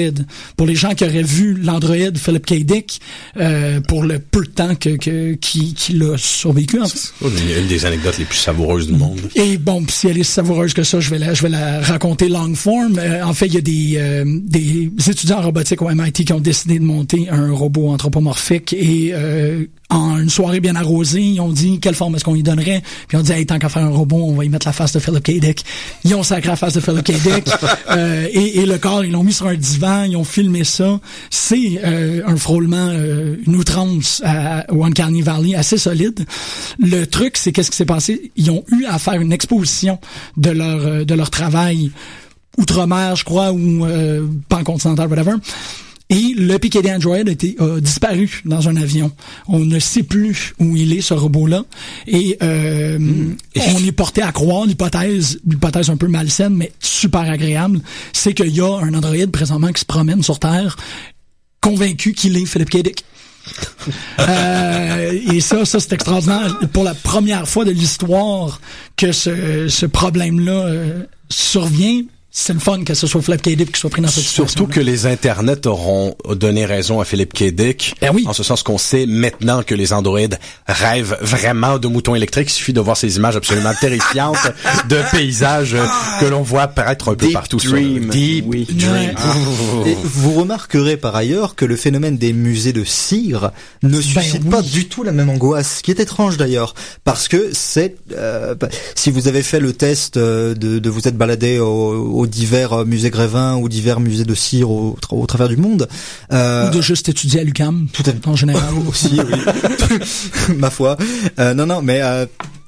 Pour 0.57 0.67
les 0.67 0.75
gens 0.75 0.95
qui 0.95 1.05
auraient 1.05 1.23
vu 1.23 1.55
l'Android 1.55 2.13
Philip 2.15 2.47
K. 2.47 2.55
Dick, 2.65 3.01
euh, 3.39 3.81
pour 3.81 4.05
le 4.05 4.19
peu 4.19 4.43
de 4.43 4.51
temps 4.51 4.75
que, 4.75 4.97
que 4.97 5.35
qui, 5.35 5.75
qui 5.75 5.95
l'a 5.95 6.17
survécu. 6.17 6.81
En 6.81 6.87
fait. 6.87 7.13
Une 7.23 7.67
des 7.67 7.87
anecdotes 7.87 8.19
les 8.19 8.25
plus 8.25 8.39
savoureuses 8.39 8.87
du 8.87 8.95
monde. 8.95 9.21
Et 9.35 9.59
bon, 9.59 9.85
si 9.89 10.09
elle 10.09 10.19
est 10.19 10.23
savoureuse 10.23 10.75
que 10.75 10.83
ça, 10.83 11.01
je 11.01 11.11
vais 11.11 11.19
la, 11.19 11.35
je 11.35 11.43
vais 11.43 11.49
la 11.49 11.81
raconter 11.81 12.29
long 12.29 12.55
form. 12.55 12.99
Euh, 12.99 13.25
en 13.25 13.35
fait, 13.35 13.47
il 13.47 13.55
y 13.55 13.59
a 13.59 13.61
des, 13.61 13.93
euh, 13.97 14.25
des 14.43 14.91
étudiants 15.09 15.39
en 15.39 15.43
robotique 15.43 15.83
au 15.83 15.89
MIT 15.89 16.25
qui 16.25 16.33
ont 16.33 16.41
décidé 16.41 16.79
de 16.79 16.85
monter 16.85 17.29
un 17.31 17.53
robot 17.53 17.89
anthropomorphique 17.91 18.73
et 18.73 19.02
euh, 19.13 19.67
en 19.91 20.19
une 20.19 20.31
soirée 20.31 20.61
bien 20.61 20.75
arrosée, 20.77 21.23
ils 21.23 21.41
ont 21.41 21.53
dit 21.53 21.81
quelle 21.81 21.95
forme 21.95 22.15
est-ce 22.15 22.25
qu'on 22.25 22.35
lui 22.35 22.43
donnerait. 22.43 22.83
Puis 23.09 23.17
on 23.17 23.23
dit 23.23 23.33
hey, 23.33 23.47
tant 23.47 23.59
qu'à 23.59 23.69
faire 23.69 23.83
un 23.83 23.91
robot, 23.91 24.17
on 24.17 24.35
va 24.35 24.45
y 24.45 24.49
mettre 24.49 24.67
la 24.67 24.73
face 24.73 24.93
de 24.93 25.01
Philip 25.01 25.23
K. 25.23 25.41
Dick. 25.41 25.65
Ils 26.05 26.15
ont 26.15 26.23
sacré 26.23 26.51
la 26.51 26.57
face 26.57 26.75
de 26.75 26.81
Philip 26.81 27.03
K. 27.03 27.13
Dick. 27.13 27.49
euh, 27.91 28.29
et, 28.33 28.65
le 28.65 28.79
corps, 28.79 29.05
ils 29.05 29.13
l'ont 29.13 29.25
mis 29.25 29.33
sur 29.33 29.47
un 29.47 29.55
divan, 29.55 30.05
ils 30.05 30.17
ont 30.17 30.25
filmé 30.25 30.65
ça. 30.65 31.01
C'est 31.31 31.81
euh, 31.85 32.23
un 32.27 32.37
frôlement, 32.37 32.89
euh, 32.91 33.37
une 33.47 33.57
outrance 33.57 34.23
à 34.25 34.65
One 34.73 34.95
Carney 34.95 35.23
Valley 35.23 35.55
assez 35.55 35.79
solide. 35.79 36.25
Le 36.79 37.05
truc, 37.07 37.37
c'est 37.37 37.53
qu'est-ce 37.53 37.71
qui 37.71 37.77
s'est 37.77 37.85
passé? 37.85 38.33
Ils 38.37 38.51
ont 38.51 38.65
eu 38.73 38.85
à 38.85 38.99
faire 38.99 39.21
une 39.21 39.33
exposition 39.33 39.99
de 40.37 40.51
leur 40.51 41.05
de 41.05 41.15
leur 41.15 41.31
travail 41.31 41.91
outre-mer, 42.59 43.17
je 43.17 43.25
crois, 43.25 43.53
ou 43.53 43.85
euh, 43.85 44.27
pan-continental, 44.49 45.09
whatever 45.09 45.35
Et 46.13 46.35
le 46.37 46.59
PKD 46.59 46.91
Android 46.91 47.17
a, 47.17 47.31
été, 47.31 47.57
a 47.59 47.81
disparu 47.81 48.43
dans 48.45 48.69
un 48.69 48.77
avion. 48.77 49.11
On 49.49 49.61
ne 49.61 49.79
sait 49.79 50.03
plus 50.03 50.53
où 50.59 50.77
il 50.77 50.93
est, 50.93 51.01
ce 51.01 51.15
robot-là. 51.15 51.65
Et, 52.07 52.37
euh, 52.43 52.99
on 53.57 53.79
est 53.79 53.93
porté 53.93 54.21
à 54.21 54.31
croire, 54.31 54.67
l'hypothèse, 54.67 55.41
l'hypothèse 55.47 55.89
un 55.89 55.97
peu 55.97 56.09
malsaine, 56.09 56.55
mais 56.55 56.71
super 56.81 57.23
agréable, 57.23 57.81
c'est 58.13 58.35
qu'il 58.35 58.55
y 58.55 58.61
a 58.61 58.79
un 58.79 58.93
Android 58.93 59.27
présentement 59.33 59.73
qui 59.73 59.81
se 59.81 59.87
promène 59.87 60.23
sur 60.23 60.39
Terre, 60.39 60.77
convaincu 61.63 62.13
qu'il 62.13 62.37
est 62.37 62.45
Philip 62.45 62.69
K. 62.69 62.83
Dick. 62.83 63.05
euh, 64.21 65.19
et 65.33 65.41
ça, 65.41 65.65
ça 65.65 65.81
c'est 65.81 65.95
extraordinaire. 65.95 66.59
Pour 66.75 66.85
la 66.85 66.95
première 66.95 67.49
fois 67.49 67.65
de 67.65 67.71
l'histoire 67.71 68.61
que 68.97 69.13
ce, 69.13 69.67
ce 69.69 69.87
problème-là 69.87 70.67
euh, 70.67 71.05
survient, 71.31 72.03
c'est 72.35 72.55
le 72.55 72.59
fun 72.61 72.83
que 72.83 72.95
ce 72.95 73.07
soit 73.07 73.21
Philip 73.21 73.43
K. 73.43 73.51
Dick 73.51 73.73
qui 73.73 73.79
soit 73.81 73.91
pris 73.91 74.01
dans 74.01 74.09
cette 74.09 74.25
situation. 74.25 74.47
Surtout 74.47 74.67
que 74.67 74.81
les 74.81 75.05
internets 75.05 75.67
auront 75.67 76.17
donné 76.35 76.65
raison 76.65 76.99
à 76.99 77.05
Philippe 77.05 77.35
K. 77.35 77.51
Dick. 77.53 77.95
Ben 78.01 78.11
oui. 78.15 78.25
En 78.27 78.33
ce 78.33 78.43
sens 78.43 78.63
qu'on 78.63 78.79
sait 78.79 79.05
maintenant 79.05 79.63
que 79.63 79.75
les 79.75 79.93
androïdes 79.93 80.39
rêvent 80.67 81.19
vraiment 81.21 81.79
de 81.79 81.89
moutons 81.89 82.15
électriques. 82.15 82.49
Il 82.49 82.55
suffit 82.55 82.73
de 82.73 82.81
voir 82.81 82.97
ces 82.97 83.17
images 83.17 83.37
absolument 83.37 83.73
terrifiantes 83.79 84.39
de 84.89 84.97
paysages 85.13 85.77
que 86.21 86.25
l'on 86.25 86.41
voit 86.43 86.63
apparaître 86.63 87.11
un 87.11 87.15
peu 87.17 87.27
Deep 87.27 87.35
partout. 87.35 87.59
dream. 87.59 88.05
Sur 88.05 88.11
Deep 88.13 88.45
Oui. 88.49 88.67
dream. 88.71 89.15
Et 89.87 89.95
vous 90.03 90.33
remarquerez 90.33 90.97
par 90.97 91.15
ailleurs 91.15 91.55
que 91.55 91.67
le 91.67 91.77
phénomène 91.77 92.17
des 92.17 92.33
musées 92.33 92.73
de 92.73 92.83
cire 92.85 93.51
ne 93.83 94.01
suscite 94.01 94.41
oui. 94.45 94.51
pas 94.51 94.63
du 94.63 94.89
tout 94.89 95.03
la 95.03 95.13
même 95.13 95.29
angoisse, 95.29 95.77
ce 95.79 95.83
qui 95.83 95.91
est 95.91 96.01
étrange 96.01 96.39
d'ailleurs, 96.39 96.73
parce 97.05 97.29
que 97.29 97.51
c'est 97.53 97.97
euh, 98.17 98.55
bah, 98.55 98.69
si 98.95 99.11
vous 99.11 99.29
avez 99.29 99.43
fait 99.43 99.61
le 99.61 99.75
test 99.75 100.17
euh, 100.17 100.55
de, 100.55 100.79
de 100.79 100.91
vous 100.91 101.07
être 101.07 101.19
baladé 101.19 101.59
aux, 101.59 102.22
aux 102.23 102.27
divers 102.27 102.73
euh, 102.73 102.85
musées 102.85 103.11
Grévin 103.11 103.57
ou 103.57 103.69
divers 103.69 104.01
musées 104.01 104.25
de 104.25 104.35
cire 104.35 104.71
au, 104.71 104.97
tra- 105.03 105.17
au 105.21 105.27
travers 105.27 105.49
du 105.49 105.57
monde, 105.57 105.89
euh, 106.33 106.69
Ou 106.69 106.75
de 106.75 106.81
juste 106.81 107.09
étudier 107.09 107.41
à 107.41 107.45
l'UQAM, 107.45 107.89
tout 107.93 108.03
à 108.07 108.29
en 108.29 108.37
général. 108.37 108.63
aussi, 108.89 109.19
oui. 109.21 110.57
ma 110.57 110.71
foi. 110.71 110.97
Euh, 111.39 111.55
non, 111.55 111.67
non, 111.67 111.83
mais 111.83 112.01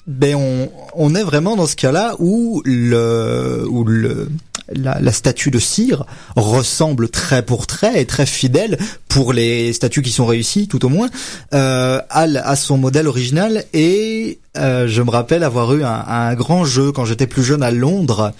ben 0.06 0.34
on, 0.34 0.70
on 0.94 1.14
est 1.14 1.22
vraiment 1.22 1.56
dans 1.56 1.66
ce 1.66 1.76
cas-là 1.76 2.14
où 2.18 2.60
le 2.64 3.64
où 3.68 3.84
le 3.84 4.28
la, 4.74 4.98
la 5.00 5.12
statue 5.12 5.50
de 5.50 5.58
cire 5.58 6.04
ressemble 6.36 7.08
trait 7.10 7.42
pour 7.44 7.66
trait 7.66 8.00
et 8.00 8.06
très 8.06 8.24
fidèle 8.26 8.78
pour 9.08 9.32
les 9.34 9.72
statues 9.74 10.00
qui 10.02 10.10
sont 10.10 10.24
réussies 10.24 10.68
tout 10.68 10.84
au 10.86 10.88
moins 10.88 11.08
euh, 11.52 12.00
à, 12.08 12.22
à 12.22 12.56
son 12.56 12.78
modèle 12.78 13.06
original 13.06 13.64
et 13.74 14.38
euh, 14.56 14.86
je 14.88 15.02
me 15.02 15.10
rappelle 15.10 15.42
avoir 15.42 15.74
eu 15.74 15.84
un, 15.84 16.04
un 16.06 16.34
grand 16.34 16.64
jeu 16.64 16.92
quand 16.92 17.04
j'étais 17.04 17.26
plus 17.26 17.42
jeune 17.44 17.62
à 17.62 17.70
Londres 17.70 18.32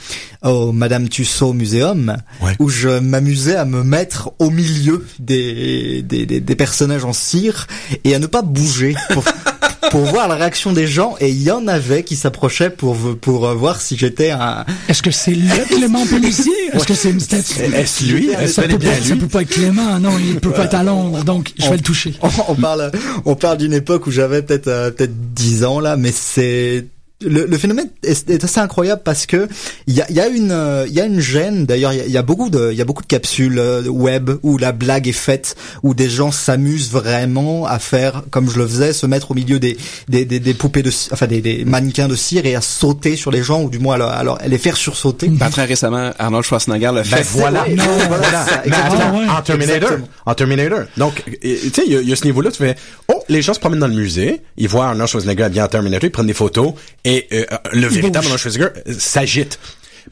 au 0.42 0.72
Madame 0.72 1.08
Tussauds 1.08 1.52
Museum 1.52 2.16
Ouais. 2.42 2.52
où 2.58 2.68
je 2.70 2.88
m'amusais 3.00 3.56
à 3.56 3.64
me 3.66 3.82
mettre 3.82 4.32
au 4.38 4.48
milieu 4.50 5.04
des, 5.18 6.02
des, 6.02 6.24
des, 6.26 6.40
des 6.40 6.56
personnages 6.56 7.04
en 7.04 7.12
cire 7.12 7.66
et 8.04 8.14
à 8.14 8.18
ne 8.18 8.26
pas 8.26 8.42
bouger 8.42 8.94
pour, 9.10 9.24
pour 9.90 10.02
voir 10.02 10.28
la 10.28 10.34
réaction 10.36 10.72
des 10.72 10.86
gens 10.86 11.16
et 11.20 11.28
il 11.30 11.42
y 11.42 11.50
en 11.50 11.66
avait 11.66 12.02
qui 12.02 12.16
s'approchaient 12.16 12.70
pour 12.70 12.96
pour 13.20 13.46
euh, 13.46 13.54
voir 13.54 13.80
si 13.80 13.96
j'étais 13.96 14.30
un 14.30 14.64
Est-ce 14.88 15.02
que 15.02 15.10
c'est 15.10 15.34
le 15.34 15.64
Clément 15.66 16.04
Pellissier? 16.06 16.52
Est-ce 16.72 16.86
que 16.86 16.94
c'est 16.94 17.10
une 17.10 17.20
statue? 17.20 17.60
Est-ce 17.74 18.04
lui? 18.04 18.30
Ça 18.46 18.62
peut, 18.62 18.78
pas, 18.78 18.86
ça 18.86 19.14
lui? 19.14 19.20
peut 19.20 19.26
pas 19.28 19.42
être 19.42 19.48
Clément, 19.50 19.98
non, 20.00 20.18
il 20.18 20.40
peut 20.40 20.50
pas 20.50 20.64
être 20.64 20.74
à 20.74 20.82
Londres, 20.82 21.22
donc 21.24 21.52
je 21.58 21.68
vais 21.68 21.76
le 21.76 21.82
toucher. 21.82 22.14
on, 22.22 22.28
on 22.48 22.54
parle 22.54 22.90
on 23.24 23.34
parle 23.34 23.58
d'une 23.58 23.72
époque 23.74 24.06
où 24.06 24.10
j'avais 24.10 24.42
peut-être 24.42 24.68
euh, 24.68 24.90
peut-être 24.90 25.12
10 25.34 25.64
ans 25.64 25.80
là 25.80 25.96
mais 25.96 26.12
c'est 26.12 26.86
le, 27.24 27.46
le 27.46 27.58
phénomène 27.58 27.88
est, 28.02 28.30
est 28.30 28.44
assez 28.44 28.60
incroyable 28.60 29.02
parce 29.04 29.26
que 29.26 29.48
il 29.86 29.94
y 29.94 30.00
a, 30.02 30.10
y 30.10 30.20
a 30.20 30.28
une 30.28 30.50
euh, 30.52 30.84
il 30.88 30.94
y 30.94 31.00
a 31.00 31.04
une 31.06 31.20
gêne 31.20 31.66
d'ailleurs 31.66 31.92
il 31.92 31.98
y 31.98 32.02
a, 32.02 32.06
y 32.06 32.16
a 32.16 32.22
beaucoup 32.22 32.50
de 32.50 32.70
il 32.72 32.78
y 32.78 32.80
a 32.82 32.84
beaucoup 32.84 33.02
de 33.02 33.06
capsules 33.08 33.58
euh, 33.58 33.82
web 33.88 34.30
où 34.42 34.58
la 34.58 34.72
blague 34.72 35.08
est 35.08 35.12
faite 35.12 35.56
où 35.82 35.94
des 35.94 36.08
gens 36.08 36.30
s'amusent 36.32 36.90
vraiment 36.90 37.66
à 37.66 37.78
faire 37.78 38.22
comme 38.30 38.50
je 38.50 38.58
le 38.58 38.66
faisais 38.66 38.92
se 38.92 39.06
mettre 39.06 39.30
au 39.30 39.34
milieu 39.34 39.58
des 39.58 39.76
des, 40.08 40.24
des, 40.24 40.40
des 40.40 40.54
poupées 40.54 40.82
de 40.82 40.90
enfin 41.12 41.26
des, 41.26 41.40
des 41.40 41.64
mannequins 41.64 42.08
de 42.08 42.16
cire 42.16 42.46
et 42.46 42.54
à 42.54 42.60
sauter 42.60 43.16
sur 43.16 43.30
les 43.30 43.42
gens 43.42 43.62
ou 43.62 43.70
du 43.70 43.78
moins 43.78 43.94
alors, 43.94 44.10
alors 44.10 44.38
les 44.46 44.58
faire 44.58 44.76
sursauter 44.76 45.28
Ben, 45.28 45.50
très 45.50 45.64
récemment, 45.64 46.10
Arnold 46.18 46.44
Schwarzenegger 46.44 46.88
le 46.94 47.02
Ben 47.02 47.04
fait. 47.04 47.22
voilà, 47.24 47.64
non, 47.68 47.84
voilà, 48.08 48.16
voilà. 48.16 48.46
ça, 48.46 48.62
attends, 48.64 49.18
ouais. 49.18 49.28
en 49.28 49.42
Terminator, 49.42 49.74
Exactement. 49.92 50.08
en 50.26 50.34
Terminator. 50.34 50.78
Donc, 50.96 51.22
tu 51.42 51.58
sais, 51.72 51.82
il 51.86 52.00
y, 52.00 52.04
y 52.08 52.12
a 52.12 52.16
ce 52.16 52.24
niveau-là, 52.24 52.50
tu 52.50 52.58
fais, 52.58 52.76
oh, 53.08 53.22
les 53.28 53.42
gens 53.42 53.54
se 53.54 53.60
promènent 53.60 53.80
dans 53.80 53.88
le 53.88 53.94
musée, 53.94 54.40
ils 54.56 54.68
voient 54.68 54.86
Arnold 54.86 55.08
Schwarzenegger 55.08 55.44
habillé 55.44 55.62
en 55.62 55.68
Terminator, 55.68 56.04
ils 56.08 56.10
prennent 56.10 56.26
des 56.26 56.32
photos, 56.34 56.74
et 57.04 57.13
euh, 57.32 57.44
le 57.72 57.86
véritable. 57.86 58.18
Arnold 58.26 58.38
Schwarzenegger 58.40 58.70
euh, 58.88 58.94
s'agite. 58.98 59.58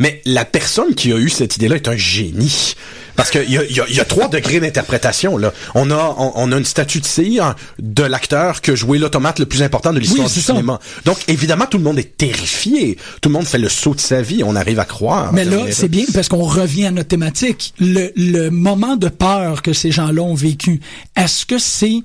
Mais 0.01 0.23
la 0.25 0.47
personne 0.47 0.95
qui 0.95 1.13
a 1.13 1.17
eu 1.19 1.29
cette 1.29 1.57
idée-là 1.57 1.77
est 1.77 1.87
un 1.87 1.97
génie. 1.99 2.75
Parce 3.15 3.31
qu'il 3.31 3.51
y 3.51 3.59
a, 3.59 3.65
y, 3.65 3.79
a, 3.79 3.87
y 3.91 4.01
a 4.01 4.07
trois 4.07 4.29
degrés 4.29 4.59
d'interprétation. 4.59 5.37
là. 5.37 5.53
On 5.75 5.91
a 5.91 6.15
on, 6.19 6.33
on 6.35 6.51
a 6.51 6.57
une 6.57 6.65
statue 6.65 6.99
de 7.01 7.05
cire 7.05 7.55
de 7.79 8.03
l'acteur 8.03 8.63
que 8.63 8.75
jouait 8.75 8.97
l'automate 8.99 9.39
le 9.39 9.45
plus 9.45 9.63
important 9.63 9.93
de 9.93 9.99
l'histoire 9.99 10.27
Oui, 10.29 10.33
du 10.33 10.41
ça. 10.41 10.55
cinéma. 10.55 10.81
Donc 11.05 11.19
évidemment 11.29 11.67
tout 11.67 11.77
le 11.77 11.85
monde 11.85 11.99
est 11.99 12.17
terrifié. 12.17 12.97
Tout 13.21 13.29
le 13.29 13.35
monde 13.35 13.47
fait 13.47 13.59
le 13.59 13.69
saut 13.69 13.95
de 13.95 14.01
sa 14.01 14.23
vie. 14.23 14.43
On 14.43 14.57
arrive 14.57 14.79
à 14.81 14.87
croire. 14.87 15.31
Mais 15.35 15.45
là, 15.45 15.59
c'est 15.73 15.89
bien 15.91 16.07
parce 16.15 16.29
qu'on 16.31 16.45
revient 16.45 16.87
à 16.87 16.91
notre 16.91 17.09
thématique. 17.09 17.75
Le, 17.79 18.13
le 18.17 18.49
moment 18.49 18.97
de 18.97 19.09
peur 19.09 19.61
que 19.61 19.75
ces 19.75 19.93
gens-là 19.93 20.23
ont 20.23 20.35
vécu, 20.35 20.81
est-ce 21.15 21.45
que 21.45 21.59
c'est 21.59 21.99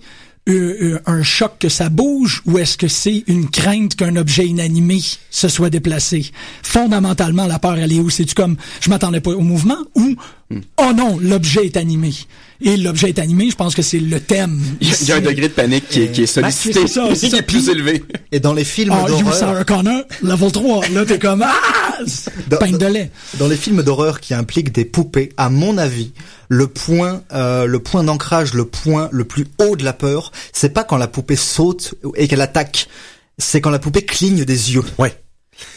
euh, 0.48 0.78
euh, 0.82 1.00
un 1.06 1.24
choc 1.24 1.54
que 1.60 1.70
ça 1.70 1.90
bouge 1.90 2.42
ou 2.46 2.58
est-ce 2.58 2.78
que 2.78 2.88
c'est 2.88 3.24
une 3.28 3.50
crainte 3.50 3.96
qu'un 3.96 4.16
objet 4.16 4.48
inanimé 4.48 5.00
se 5.30 5.48
soit 5.48 5.70
déplacé? 5.70 6.32
Fondamentalement, 6.64 7.48
la 7.48 7.60
peur, 7.60 7.78
elle 7.78 7.92
est 7.92 8.00
où? 8.00 8.10
C'est-tu 8.10 8.34
comme, 8.34 8.56
je 8.82 8.90
m'attendais 8.90 9.20
pas 9.20 9.32
au 9.32 9.42
mouvement 9.42 9.78
ou, 9.96 10.16
oh 10.52 10.92
non, 10.96 11.18
l'objet 11.20 11.66
est 11.66 11.78
animé? 11.78 12.14
Et 12.60 12.76
l'objet 12.78 13.10
est 13.10 13.20
animé, 13.20 13.50
je 13.52 13.56
pense 13.56 13.76
que 13.76 13.82
c'est 13.84 14.00
le 14.00 14.20
thème. 14.20 14.60
Il 14.82 14.88
y, 14.88 14.92
a, 14.92 14.96
il 15.02 15.08
y 15.08 15.12
a 15.12 15.16
un 15.18 15.22
degré 15.22 15.48
de 15.48 15.54
panique 15.54 15.88
qui 15.90 16.02
est, 16.04 16.12
qui 16.12 16.24
est 16.24 16.26
sollicité, 16.26 16.74
Ben, 16.80 16.88
c'est 16.88 16.94
ça, 16.94 17.08
c'est 17.16 17.28
qui 17.28 17.32
ça. 17.32 17.38
est 17.38 17.42
plus 17.44 17.70
élevé. 17.70 18.04
et 18.32 18.40
dans 18.40 18.54
les 18.54 18.64
films 18.64 18.94
Ah, 18.96 19.02
you 19.10 19.18
d'horreur 19.20 19.34
Sarah 19.36 19.64
Connor, 19.64 20.02
level 20.24 20.52
3. 20.52 20.88
Là, 20.90 21.06
t'es 21.06 21.20
comme, 21.20 21.44
ah! 21.46 21.54
Dans- 22.48 22.58
Pain 22.58 22.72
de 22.72 22.86
lait. 22.86 23.12
Dans 23.38 23.48
les 23.48 23.58
films 23.58 23.84
d'horreur 23.84 24.20
qui 24.22 24.34
impliquent 24.34 24.72
des 24.72 24.86
poupées, 24.86 25.34
à 25.38 25.50
mon 25.52 25.78
avis, 25.78 26.14
le 26.50 26.66
point, 26.68 27.22
euh, 27.34 27.66
le 27.66 27.80
point 27.80 28.04
d'ancrage, 28.04 28.54
le 28.56 28.66
point 28.66 29.10
le 29.12 29.26
plus 29.26 29.46
haut 29.60 29.76
de 29.76 29.84
la 29.84 29.94
peur, 29.94 30.32
c'est 30.54 30.74
pas 30.74 30.84
quand 30.84 30.98
la 30.98 31.08
poupée 31.08 31.36
saute 31.36 31.94
et 32.16 32.28
qu'elle 32.28 32.42
attaque, 32.42 32.88
c'est 33.38 33.62
quand 33.62 33.70
la 33.70 33.80
poupée 33.80 34.04
cligne 34.04 34.46
des 34.46 34.74
yeux. 34.74 34.84
Ouais. 34.98 35.16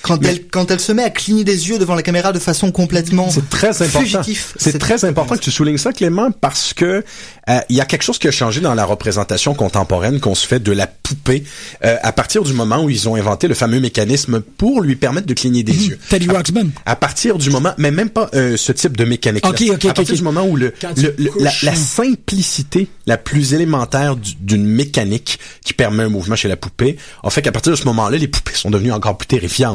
Quand 0.02 0.22
elle, 0.24 0.46
quand 0.48 0.70
elle 0.70 0.80
se 0.80 0.92
met 0.92 1.02
à 1.02 1.10
cligner 1.10 1.44
des 1.44 1.68
yeux 1.68 1.78
devant 1.78 1.94
la 1.94 2.02
caméra 2.02 2.32
de 2.32 2.38
façon 2.38 2.70
complètement 2.72 3.30
C'est 3.30 3.48
très 3.48 3.82
important. 3.82 4.00
fugitif. 4.00 4.54
C'est 4.56 4.78
très 4.78 5.04
important 5.04 5.36
que 5.36 5.40
tu 5.42 5.50
soulignes 5.50 5.78
ça, 5.78 5.92
Clément, 5.92 6.30
parce 6.32 6.74
que 6.74 7.04
euh, 7.48 7.60
il 7.68 7.76
y 7.76 7.80
a 7.80 7.84
quelque 7.84 8.02
chose 8.02 8.18
qui 8.18 8.28
a 8.28 8.30
changé 8.30 8.60
dans 8.60 8.74
la 8.74 8.84
représentation 8.84 9.54
contemporaine 9.54 10.20
qu'on 10.20 10.34
se 10.34 10.46
fait 10.46 10.60
de 10.60 10.72
la 10.72 10.86
poupée 10.86 11.44
euh, 11.84 11.96
à 12.02 12.12
partir 12.12 12.42
du 12.42 12.52
moment 12.52 12.82
où 12.84 12.90
ils 12.90 13.08
ont 13.08 13.14
inventé 13.16 13.48
le 13.48 13.54
fameux 13.54 13.80
mécanisme 13.80 14.40
pour 14.40 14.80
lui 14.82 14.96
permettre 14.96 15.26
de 15.26 15.34
cligner 15.34 15.62
des 15.62 15.88
yeux. 15.88 15.98
Teddy 16.08 16.28
Ruxpin. 16.28 16.68
À 16.86 16.96
partir 16.96 17.38
du 17.38 17.50
moment, 17.50 17.72
mais 17.78 17.90
même 17.90 18.10
pas 18.10 18.28
euh, 18.34 18.56
ce 18.56 18.72
type 18.72 18.96
de 18.96 19.04
mécanique. 19.04 19.46
Ok, 19.46 19.62
ok, 19.70 19.84
À 19.86 19.94
partir 19.94 20.14
du 20.14 20.22
moment 20.22 20.44
où 20.46 20.56
le, 20.56 20.72
le- 20.96 21.14
le- 21.18 21.30
la, 21.40 21.50
la 21.62 21.74
simplicité 21.74 22.88
la 23.06 23.16
plus 23.16 23.54
élémentaire 23.54 24.16
du- 24.16 24.34
d'une 24.40 24.64
mécanique 24.66 25.38
qui 25.64 25.72
permet 25.74 26.04
un 26.04 26.08
mouvement 26.08 26.36
chez 26.36 26.48
la 26.48 26.56
poupée, 26.56 26.96
en 27.22 27.30
fait 27.30 27.42
qu'à 27.42 27.52
partir 27.52 27.72
de 27.72 27.76
ce 27.76 27.84
moment-là, 27.84 28.16
les 28.18 28.28
poupées 28.28 28.54
sont 28.54 28.70
devenues 28.70 28.92
encore 28.92 29.16
plus 29.16 29.26
terrifiantes. 29.26 29.69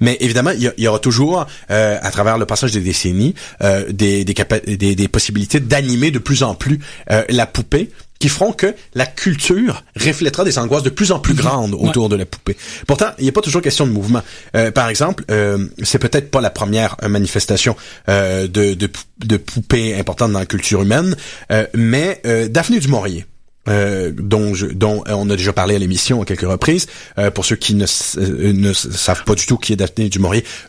Mais 0.00 0.16
évidemment, 0.20 0.50
il 0.50 0.72
y, 0.78 0.86
aura 0.88 0.98
toujours, 0.98 1.46
euh, 1.70 1.98
à 2.00 2.10
travers 2.10 2.38
le 2.38 2.46
passage 2.46 2.72
des 2.72 2.80
décennies, 2.80 3.34
euh, 3.62 3.84
des, 3.90 4.24
des, 4.24 4.34
capa- 4.34 4.60
des, 4.60 4.94
des 4.94 5.08
possibilités 5.08 5.60
d'animer 5.60 6.10
de 6.10 6.18
plus 6.18 6.42
en 6.42 6.54
plus 6.54 6.78
euh, 7.10 7.24
la 7.28 7.46
poupée 7.46 7.90
qui 8.18 8.28
feront 8.28 8.52
que 8.52 8.74
la 8.94 9.06
culture 9.06 9.82
reflètera 9.98 10.44
des 10.44 10.58
angoisses 10.58 10.82
de 10.82 10.90
plus 10.90 11.10
en 11.10 11.20
plus 11.20 11.32
grandes 11.32 11.72
autour 11.72 12.10
de 12.10 12.16
la 12.16 12.26
poupée. 12.26 12.54
Pourtant, 12.86 13.06
il 13.18 13.22
n'y 13.22 13.30
a 13.30 13.32
pas 13.32 13.40
toujours 13.40 13.62
question 13.62 13.86
de 13.86 13.92
mouvement. 13.92 14.20
Euh, 14.54 14.70
par 14.70 14.90
exemple, 14.90 15.24
euh, 15.30 15.66
c'est 15.82 15.98
peut-être 15.98 16.30
pas 16.30 16.42
la 16.42 16.50
première 16.50 16.96
euh, 17.02 17.08
manifestation 17.08 17.76
euh, 18.10 18.46
de, 18.46 18.74
de, 18.74 18.90
de 19.24 19.36
poupée 19.38 19.94
importante 19.98 20.32
dans 20.32 20.38
la 20.38 20.44
culture 20.44 20.82
humaine, 20.82 21.16
euh, 21.50 21.66
mais 21.74 22.20
euh, 22.26 22.46
Daphné 22.48 22.78
du 22.78 22.88
Maurier. 22.88 23.24
Euh, 23.68 24.10
dont, 24.16 24.54
je, 24.54 24.66
dont 24.66 25.04
euh, 25.06 25.12
on 25.12 25.28
a 25.30 25.36
déjà 25.36 25.52
parlé 25.52 25.74
à 25.74 25.78
l'émission 25.78 26.22
à 26.22 26.24
quelques 26.24 26.48
reprises. 26.48 26.86
Euh, 27.18 27.30
pour 27.30 27.44
ceux 27.44 27.56
qui 27.56 27.74
ne, 27.74 27.84
euh, 27.84 28.52
ne 28.52 28.72
savent 28.72 29.24
pas 29.24 29.34
du 29.34 29.46
tout 29.46 29.58
qui 29.58 29.72
est 29.72 29.76
Daphné 29.76 30.08
du 30.08 30.20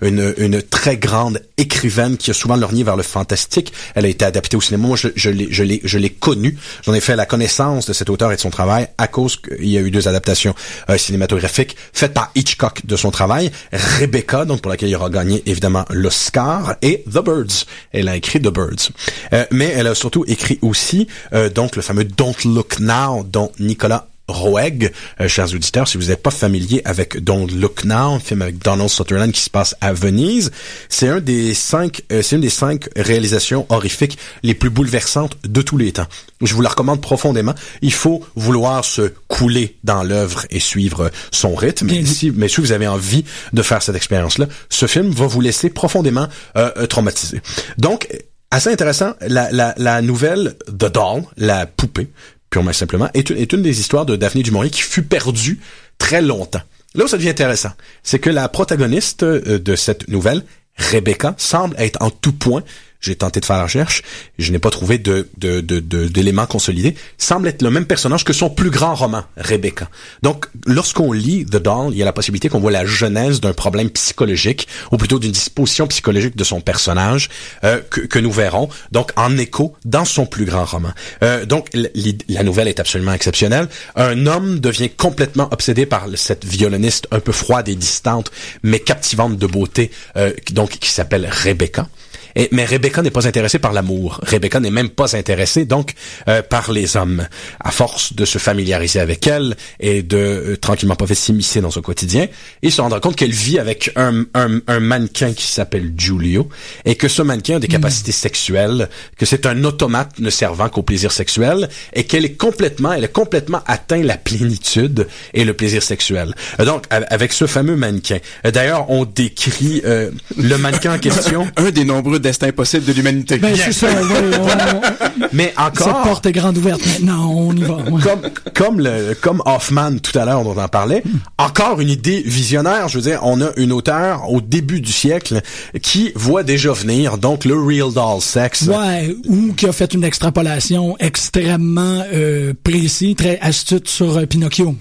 une, 0.02 0.34
une 0.38 0.62
très 0.62 0.98
grande 0.98 1.42
écrivaine 1.58 2.18
qui 2.18 2.32
a 2.32 2.34
souvent 2.34 2.56
lorgné 2.56 2.84
vers 2.84 2.96
le 2.96 3.04
fantastique. 3.04 3.74
Elle 3.96 4.06
a 4.06 4.08
été 4.08 4.26
adaptée 4.26 4.58
au 4.58 4.62
cinéma. 4.62 4.88
Moi, 4.88 4.98
je, 4.98 5.10
je 5.16 5.30
l'ai, 5.30 5.50
je 5.52 5.98
l'ai, 5.98 6.10
connue. 6.10 6.58
J'en 6.84 6.94
ai 6.94 7.02
fait 7.02 7.16
la 7.16 7.26
connaissance 7.26 7.86
de 7.86 7.94
cet 7.94 8.10
auteur 8.10 8.32
et 8.32 8.36
de 8.36 8.42
son 8.42 8.50
travail 8.50 8.88
à 8.98 9.08
cause 9.08 9.38
qu'il 9.38 9.68
y 9.68 9.78
a 9.78 9.82
eu 9.82 9.92
deux 9.92 10.08
adaptations 10.08 10.56
euh, 10.90 10.98
cinématographiques 10.98 11.76
faites 11.94 12.14
par 12.14 12.32
Hitchcock 12.36 12.86
de 12.86 12.96
son 12.96 13.12
travail. 13.12 13.52
Rebecca, 13.72 14.46
donc 14.46 14.62
pour 14.62 14.70
laquelle 14.72 14.90
il 14.90 14.96
aura 14.96 15.10
gagné 15.10 15.44
évidemment 15.46 15.86
l'Oscar, 15.90 16.76
et 16.82 17.04
The 17.08 17.24
Birds. 17.24 17.66
Elle 17.92 18.08
a 18.08 18.16
écrit 18.16 18.40
The 18.40 18.50
Birds. 18.50 18.92
Euh, 19.34 19.46
mais 19.52 19.72
elle 19.76 19.88
a 19.88 19.96
surtout 19.96 20.26
écrit 20.28 20.60
aussi 20.62 21.08
donc 21.56 21.76
le 21.76 21.82
fameux 21.82 22.04
Don't 22.04 22.36
Look 22.46 22.81
Now, 22.82 23.24
dont 23.24 23.52
Nicolas 23.60 24.08
Roeg, 24.28 24.92
euh, 25.20 25.28
chers 25.28 25.54
auditeurs, 25.54 25.88
si 25.88 25.98
vous 25.98 26.06
n'êtes 26.06 26.24
pas 26.24 26.32
familier 26.32 26.82
avec 26.86 27.22
Don't 27.22 27.48
Look 27.48 27.84
Now, 27.84 28.14
un 28.14 28.20
film 28.20 28.42
avec 28.42 28.60
Donald 28.60 28.90
Sutherland 28.90 29.32
qui 29.32 29.42
se 29.42 29.50
passe 29.50 29.76
à 29.82 29.92
Venise. 29.92 30.52
C'est 30.88 31.10
un 31.10 31.20
des 31.20 31.54
cinq, 31.54 32.04
euh, 32.12 32.22
c'est 32.22 32.38
une 32.38 32.42
des 32.42 32.50
cinq 32.50 32.88
réalisations 32.96 33.66
horrifiques 33.70 34.18
les 34.44 34.54
plus 34.54 34.70
bouleversantes 34.70 35.38
de 35.44 35.62
tous 35.62 35.78
les 35.78 35.92
temps. 35.92 36.08
Je 36.42 36.54
vous 36.54 36.62
la 36.62 36.70
recommande 36.70 37.02
profondément. 37.02 37.54
Il 37.82 37.92
faut 37.92 38.24
vouloir 38.36 38.86
se 38.86 39.12
couler 39.28 39.78
dans 39.84 40.04
l'œuvre 40.04 40.46
et 40.50 40.60
suivre 40.60 41.12
son 41.32 41.54
rythme. 41.54 41.88
Mais 41.88 42.06
si, 42.06 42.32
mais 42.32 42.48
si 42.48 42.62
vous 42.62 42.72
avez 42.72 42.88
envie 42.88 43.26
de 43.52 43.62
faire 43.62 43.82
cette 43.82 43.96
expérience-là, 43.96 44.46
ce 44.70 44.86
film 44.88 45.12
va 45.12 45.28
vous 45.28 45.42
laisser 45.42 45.70
profondément 45.70 46.28
euh, 46.56 46.88
traumatisé. 46.88 47.42
Donc, 47.78 48.08
assez 48.50 48.70
intéressant, 48.70 49.14
la, 49.28 49.52
la, 49.52 49.74
la 49.78 50.02
nouvelle 50.02 50.56
The 50.68 50.92
Doll, 50.92 51.24
la 51.36 51.66
poupée, 51.66 52.10
purement 52.52 52.74
simplement, 52.74 53.10
est 53.16 53.32
une, 53.32 53.38
est 53.38 53.56
des 53.56 53.80
histoires 53.80 54.06
de 54.06 54.16
Daphné 54.16 54.44
du 54.44 54.52
qui 54.70 54.82
fut 54.84 55.04
perdue 55.04 55.60
très 55.98 56.22
longtemps. 56.22 56.62
Là 56.94 57.06
où 57.06 57.08
ça 57.08 57.18
devient 57.18 57.30
intéressant, 57.30 57.72
c'est 58.04 58.20
que 58.20 58.30
la 58.30 58.48
protagoniste 58.50 59.24
euh, 59.24 59.58
de 59.58 59.76
cette 59.76 60.10
nouvelle, 60.10 60.44
Rebecca, 60.78 61.34
semble 61.38 61.76
être 61.80 62.00
en 62.02 62.12
tout 62.12 62.34
point 62.34 62.64
j'ai 63.02 63.16
tenté 63.16 63.40
de 63.40 63.46
faire 63.46 63.58
la 63.58 63.64
recherche, 63.64 64.04
je 64.38 64.52
n'ai 64.52 64.60
pas 64.60 64.70
trouvé 64.70 64.98
de, 64.98 65.28
d'éléments 65.38 66.46
consolidés, 66.46 66.96
semble 67.18 67.48
être 67.48 67.62
le 67.62 67.72
même 67.72 67.86
personnage 67.86 68.24
que 68.24 68.34
son 68.34 68.50
plus 68.50 68.70
grand 68.70 68.96
roman, 68.96 69.24
Rebecca. 69.38 69.90
Donc, 70.22 70.46
lorsqu'on 70.66 71.12
lit 71.12 71.46
The 71.46 71.58
Doll, 71.58 71.94
il 71.94 71.98
y 71.98 72.02
a 72.02 72.06
la 72.06 72.14
possibilité 72.14 72.48
qu'on 72.48 72.60
voit 72.60 72.72
la 72.72 72.86
genèse 72.86 73.42
d'un 73.42 73.54
problème 73.54 73.90
psychologique, 73.90 74.68
ou 74.92 74.98
plutôt 74.98 75.20
d'une 75.20 75.32
disposition 75.32 75.88
psychologique 75.88 76.36
de 76.36 76.44
son 76.44 76.62
personnage, 76.62 77.30
euh, 77.64 77.82
que, 77.90 78.20
nous 78.20 78.32
verrons, 78.32 78.70
donc 78.92 79.12
en 79.16 79.36
écho 79.38 79.76
dans 79.84 80.06
son 80.06 80.28
plus 80.28 80.46
grand 80.46 80.66
roman. 80.66 80.92
Euh, 81.24 81.46
donc, 81.46 81.70
la 81.74 82.44
nouvelle 82.44 82.68
est 82.68 82.80
absolument 82.80 83.14
exceptionnelle. 83.14 83.68
Un 83.96 84.28
homme 84.28 84.60
devient 84.60 84.90
complètement 84.90 85.50
obsédé 85.52 85.88
par 85.88 86.06
cette 86.16 86.46
violoniste 86.46 87.08
un 87.12 87.20
peu 87.20 87.32
froide 87.32 87.68
et 87.68 87.76
distante, 87.76 88.32
mais 88.62 88.80
captivante 88.80 89.38
de 89.38 89.48
beauté, 89.48 89.90
euh, 90.18 90.32
donc 90.52 90.72
qui 90.72 90.90
s'appelle 90.90 91.28
Rebecca. 91.30 91.88
Et, 92.36 92.50
mais 92.52 92.66
Rebecca 92.66 93.02
n'est 93.02 93.12
pas 93.12 93.28
intéressée 93.28 93.60
par 93.60 93.74
l'amour. 93.74 94.20
Rebecca 94.24 94.60
n'est 94.60 94.72
même 94.72 94.90
pas 94.90 95.16
intéressée 95.16 95.66
donc 95.66 95.94
euh, 96.28 96.42
par 96.42 96.72
les 96.72 96.98
hommes. 96.98 97.28
À 97.60 97.72
force 97.72 98.14
de 98.14 98.26
se 98.26 98.38
familiariser 98.38 99.00
avec 99.00 99.28
elle 99.28 99.56
et 99.80 100.04
de 100.04 100.18
euh, 100.18 100.58
tranquillement 100.58 100.96
pas 100.96 101.08
fait 101.08 101.16
s'immiscer 101.16 101.62
dans 101.62 101.72
son 101.72 101.82
quotidien, 101.82 102.28
il 102.62 102.72
se 102.72 102.82
rendra 102.82 103.00
compte 103.00 103.16
qu'elle 103.16 103.32
vit 103.32 103.60
avec 103.60 103.92
un, 103.96 104.26
un, 104.34 104.60
un 104.68 104.80
mannequin 104.80 105.34
qui 105.34 105.46
s'appelle 105.46 105.94
Giulio 105.98 106.50
et 106.86 106.96
que 106.96 107.08
ce 107.08 107.22
mannequin 107.22 107.58
a 107.58 107.60
des 107.60 107.68
hmm. 107.68 107.72
capacités 107.72 108.12
sexuelles, 108.12 108.90
que 109.18 109.26
c'est 109.26 109.46
un 109.46 109.64
automate 109.64 110.20
ne 110.20 110.30
servant 110.30 110.70
qu'au 110.70 110.84
plaisir 110.84 111.12
sexuel 111.12 111.70
et 111.94 112.04
qu'elle 112.04 112.26
est 112.26 112.36
complètement, 112.36 112.94
elle 112.94 113.06
a 113.06 113.10
complètement 113.10 113.62
atteint 113.68 114.02
la 114.02 114.18
plénitude 114.18 115.08
et 115.34 115.44
le 115.44 115.54
plaisir 115.54 115.84
sexuel. 115.84 116.34
Euh, 116.60 116.66
donc 116.66 116.86
avec 116.90 117.34
ce 117.34 117.48
fameux 117.48 117.76
mannequin. 117.76 118.20
D'ailleurs, 118.44 118.90
on 118.90 119.06
décrit 119.06 119.82
le 119.84 120.58
mannequin 120.58 120.96
en 120.96 121.00
question. 121.00 121.50
un 121.58 121.72
des 121.72 121.84
nombreux 121.84 122.20
destin 122.22 122.52
possible 122.52 122.86
de 122.86 122.94
l'humanité. 122.94 123.38
Ben, 123.38 123.56
c'est 123.56 123.72
ça, 123.72 123.88
Mais 125.34 125.54
encore... 125.58 125.88
Cette 125.88 126.04
porte 126.04 126.26
est 126.26 126.32
grande 126.32 126.58
ouverte 126.58 126.86
maintenant, 126.86 127.32
on 127.32 127.56
y 127.56 127.62
va. 127.62 127.78
Comme, 128.02 128.22
comme, 128.54 128.80
le, 128.80 129.14
comme 129.20 129.42
Hoffman, 129.46 129.98
tout 129.98 130.18
à 130.18 130.26
l'heure, 130.26 130.44
dont 130.44 130.54
on 130.56 130.62
en 130.62 130.68
parlait, 130.68 131.04
encore 131.38 131.82
une 131.82 131.90
idée 131.90 132.22
visionnaire. 132.26 132.88
Je 132.88 132.98
veux 132.98 133.04
dire, 133.04 133.20
on 133.24 133.42
a 133.42 133.52
une 133.58 133.72
auteur 133.72 134.30
au 134.32 134.42
début 134.42 134.82
du 134.82 134.92
siècle 134.92 135.42
qui 135.82 136.12
voit 136.16 136.44
déjà 136.44 136.72
venir, 136.72 137.18
donc 137.18 137.46
le 137.46 137.60
real 137.60 137.94
doll 137.94 138.22
sex. 138.22 138.64
Ouais, 138.64 139.16
ou 139.28 139.54
qui 139.54 139.66
a 139.68 139.72
fait 139.72 139.94
une 139.94 140.04
extrapolation 140.04 140.96
extrêmement 141.00 142.04
euh, 142.14 142.54
précise, 142.64 143.16
très 143.16 143.40
astute 143.42 143.88
sur 143.88 144.18
euh, 144.18 144.26
Pinocchio. 144.26 144.76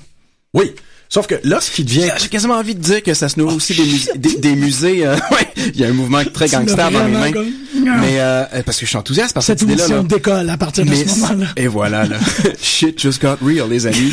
Oui. 0.54 0.72
Sauf 1.12 1.26
que 1.26 1.34
là, 1.42 1.60
ce 1.60 1.72
qui 1.72 1.82
devient... 1.82 2.08
J'ai 2.18 2.28
quasiment 2.28 2.54
envie 2.54 2.76
de 2.76 2.80
dire 2.80 3.02
que 3.02 3.14
ça 3.14 3.28
se 3.28 3.36
nourrit 3.36 3.56
aussi 3.56 3.74
des, 3.74 3.82
musées, 3.82 4.38
des, 4.38 4.54
musées. 4.54 5.06
Euh, 5.06 5.16
ouais, 5.32 5.52
il 5.56 5.80
y 5.80 5.84
a 5.84 5.88
un 5.88 5.92
mouvement 5.92 6.22
très 6.32 6.46
gangster 6.46 6.88
dans 6.88 7.04
mes 7.04 7.32
mains. 7.32 7.44
Mais 8.00 8.20
euh, 8.20 8.44
parce 8.64 8.78
que 8.78 8.86
je 8.86 8.90
suis 8.90 8.96
enthousiaste 8.96 9.34
par 9.34 9.42
cette, 9.42 9.58
cette 9.58 9.68
idée-là. 9.68 10.04
D'école 10.04 10.48
à 10.48 10.56
partir 10.56 10.84
de 10.84 10.94
ce 10.94 11.18
moment-là. 11.18 11.46
Et 11.56 11.66
voilà, 11.66 12.06
là. 12.06 12.16
Shit 12.62 13.00
just 13.00 13.20
got 13.20 13.38
real, 13.42 13.68
les 13.68 13.88
amis. 13.88 14.12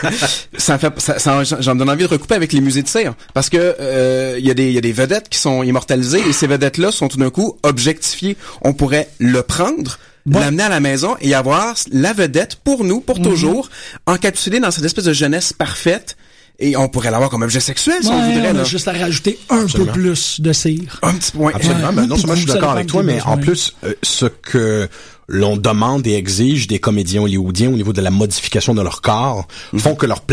ça 0.56 0.78
fait, 0.78 0.92
ça, 0.98 1.18
ça 1.18 1.42
j'en 1.60 1.74
donne 1.74 1.90
envie 1.90 2.04
de 2.04 2.08
recouper 2.08 2.34
avec 2.34 2.54
les 2.54 2.62
musées 2.62 2.82
de 2.82 2.88
cire, 2.88 3.12
parce 3.34 3.50
que 3.50 3.58
euh, 3.58 4.36
il 4.38 4.46
y 4.46 4.50
a 4.50 4.54
des, 4.54 4.68
il 4.68 4.72
y 4.72 4.78
a 4.78 4.82
des 4.82 4.92
vedettes 4.92 5.28
qui 5.28 5.38
sont 5.38 5.62
immortalisées 5.62 6.22
et 6.26 6.32
ces 6.32 6.46
vedettes-là 6.46 6.92
sont 6.92 7.08
tout 7.08 7.18
d'un 7.18 7.30
coup 7.30 7.58
objectifiées. 7.62 8.38
On 8.62 8.72
pourrait 8.72 9.10
le 9.18 9.42
prendre 9.42 9.98
l'amener 10.26 10.62
à 10.62 10.68
la 10.68 10.80
maison 10.80 11.16
et 11.20 11.34
avoir 11.34 11.74
la 11.92 12.12
vedette 12.12 12.56
pour 12.56 12.84
nous, 12.84 13.00
pour 13.00 13.18
mhm. 13.18 13.24
toujours, 13.24 13.70
encapsulée 14.06 14.60
dans 14.60 14.70
cette 14.70 14.84
espèce 14.84 15.04
de 15.04 15.12
jeunesse 15.12 15.52
parfaite. 15.52 16.16
Et 16.62 16.76
on 16.76 16.88
pourrait 16.90 17.10
l'avoir 17.10 17.30
comme 17.30 17.40
objet 17.40 17.60
sexuel 17.60 18.02
si 18.02 18.08
on 18.08 18.20
voudrait. 18.20 18.52
On 18.52 18.58
a 18.58 18.64
juste 18.64 18.86
à 18.86 18.92
rajouter 18.92 19.38
un 19.48 19.66
peu 19.66 19.86
plus 19.86 20.42
de 20.42 20.52
cire. 20.52 20.98
Un 21.02 21.14
petit 21.14 21.32
point. 21.32 21.52
Absolument. 21.54 21.92
Non 21.92 22.16
seulement 22.16 22.34
je 22.34 22.40
suis 22.40 22.52
d'accord 22.52 22.72
avec 22.72 22.86
toi, 22.86 23.02
mais 23.02 23.20
en 23.22 23.38
plus, 23.38 23.74
euh, 23.84 23.94
ce 24.02 24.26
que 24.26 24.86
l'on 25.30 25.56
demande 25.56 26.06
et 26.06 26.14
exige 26.14 26.66
des 26.66 26.80
comédiens 26.80 27.22
hollywoodiens 27.22 27.68
au 27.68 27.76
niveau 27.76 27.92
de 27.92 28.00
la 28.00 28.10
modification 28.10 28.74
de 28.74 28.82
leur 28.82 29.00
corps 29.00 29.46
mhm. 29.72 29.78
font 29.78 29.94
que 29.94 30.04
leur, 30.04 30.24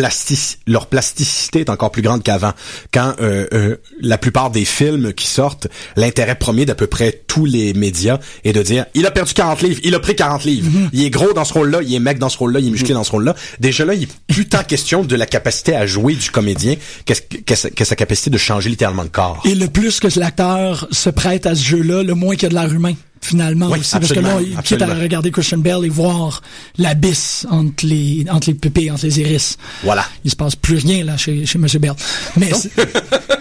leur 0.65 0.88
plasticité 0.88 1.60
est 1.60 1.69
encore 1.69 1.91
plus 1.91 2.01
grande 2.01 2.23
qu'avant. 2.23 2.53
Quand 2.91 3.13
euh, 3.21 3.45
euh, 3.53 3.77
la 4.01 4.17
plupart 4.17 4.49
des 4.49 4.65
films 4.65 5.13
qui 5.13 5.27
sortent, 5.27 5.67
l'intérêt 5.95 6.36
premier 6.36 6.65
d'à 6.65 6.75
peu 6.75 6.88
près 6.88 7.23
tous 7.27 7.45
les 7.45 7.73
médias 7.73 8.17
est 8.43 8.53
de 8.53 8.62
dire 8.63 8.86
il 8.95 9.05
a 9.05 9.12
perdu 9.12 9.33
40 9.33 9.62
livres, 9.62 9.79
il 9.83 9.93
a 9.93 9.99
pris 9.99 10.15
40 10.15 10.43
livres, 10.45 10.69
mhm. 10.69 10.89
il 10.93 11.03
est 11.03 11.10
gros 11.12 11.31
dans 11.33 11.45
ce 11.45 11.53
rôle-là, 11.53 11.81
il 11.83 11.93
est 11.93 11.99
mec 11.99 12.17
dans 12.17 12.29
ce 12.29 12.38
rôle-là, 12.38 12.60
il 12.60 12.67
est 12.67 12.71
musclé 12.71 12.89
mhm. 12.89 12.99
dans 12.99 13.03
ce 13.03 13.12
rôle-là. 13.12 13.36
Déjà 13.60 13.86
là, 13.86 13.93
il 13.93 14.03
est 14.03 14.10
plus 14.27 14.47
tant 14.47 14.63
question 14.63 15.03
de 15.03 15.15
la 15.15 15.27
capacité 15.27 15.75
à 15.75 15.86
jouer 15.86 16.15
du 16.15 16.31
comédien 16.31 16.75
que, 17.05 17.13
sa, 17.55 17.69
sa 17.69 17.95
capacité 17.95 18.31
de 18.31 18.38
changer 18.38 18.69
littéralement 18.69 19.03
de 19.03 19.10
corps. 19.10 19.41
Et 19.45 19.53
le 19.53 19.67
plus 19.67 19.99
que 19.99 20.07
l'acteur 20.19 20.88
se 20.91 21.12
prête 21.12 21.45
à 21.45 21.53
ce 21.53 21.63
jeu-là, 21.63 22.01
le 22.01 22.15
moins 22.15 22.36
qu'il 22.36 22.43
y 22.43 22.45
a 22.47 22.49
de 22.49 22.55
l'air 22.55 22.73
humain 22.73 22.95
finalement 23.21 23.69
aussi 23.69 23.91
parce 23.91 24.13
que 24.13 24.19
là 24.19 24.39
quitte 24.63 24.82
à 24.82 24.93
regarder 24.93 25.32
Christian 25.32 25.60
Bell 25.60 25.84
et 25.84 25.89
voir 25.89 26.41
l'abysse 26.77 27.45
entre 27.49 27.86
les 27.86 28.25
entre 28.30 28.49
les 28.49 28.53
pupilles 28.56 28.91
entre 28.91 29.06
les 29.06 29.19
iris. 29.19 29.58
Voilà. 29.84 30.06
Il 30.23 30.32
se 30.32 30.36
passe 30.36 30.56
plus 30.56 30.77
rien 30.77 31.03
là 31.03 31.17
chez 31.17 31.45
chez 31.45 31.58
Monsieur 31.58 31.80
Bell. 31.80 31.93
Mais 32.38 32.51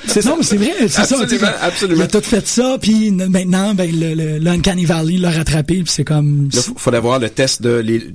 c'est 0.07 0.25
non 0.25 0.37
mais 0.39 0.45
c'est 0.45 0.57
vrai 0.57 0.73
c'est 0.89 1.05
ça 1.05 1.17
absolument. 1.63 2.01
il 2.01 2.03
a 2.03 2.09
tout 2.09 2.21
fait 2.21 2.47
ça 2.47 2.79
puis 2.81 3.11
maintenant 3.11 3.75
ben 3.75 3.91
le, 3.91 4.15
le, 4.39 4.87
Valley 4.87 5.19
l'a 5.19 5.31
rattrapé 5.31 5.83
puis 5.83 5.93
c'est 5.93 6.05
comme 6.05 6.49
il 6.53 6.61
faut 6.77 6.95
avoir 6.95 7.19
le 7.19 7.31
test 7.31 7.63
de 7.63 7.77
les 7.77 8.15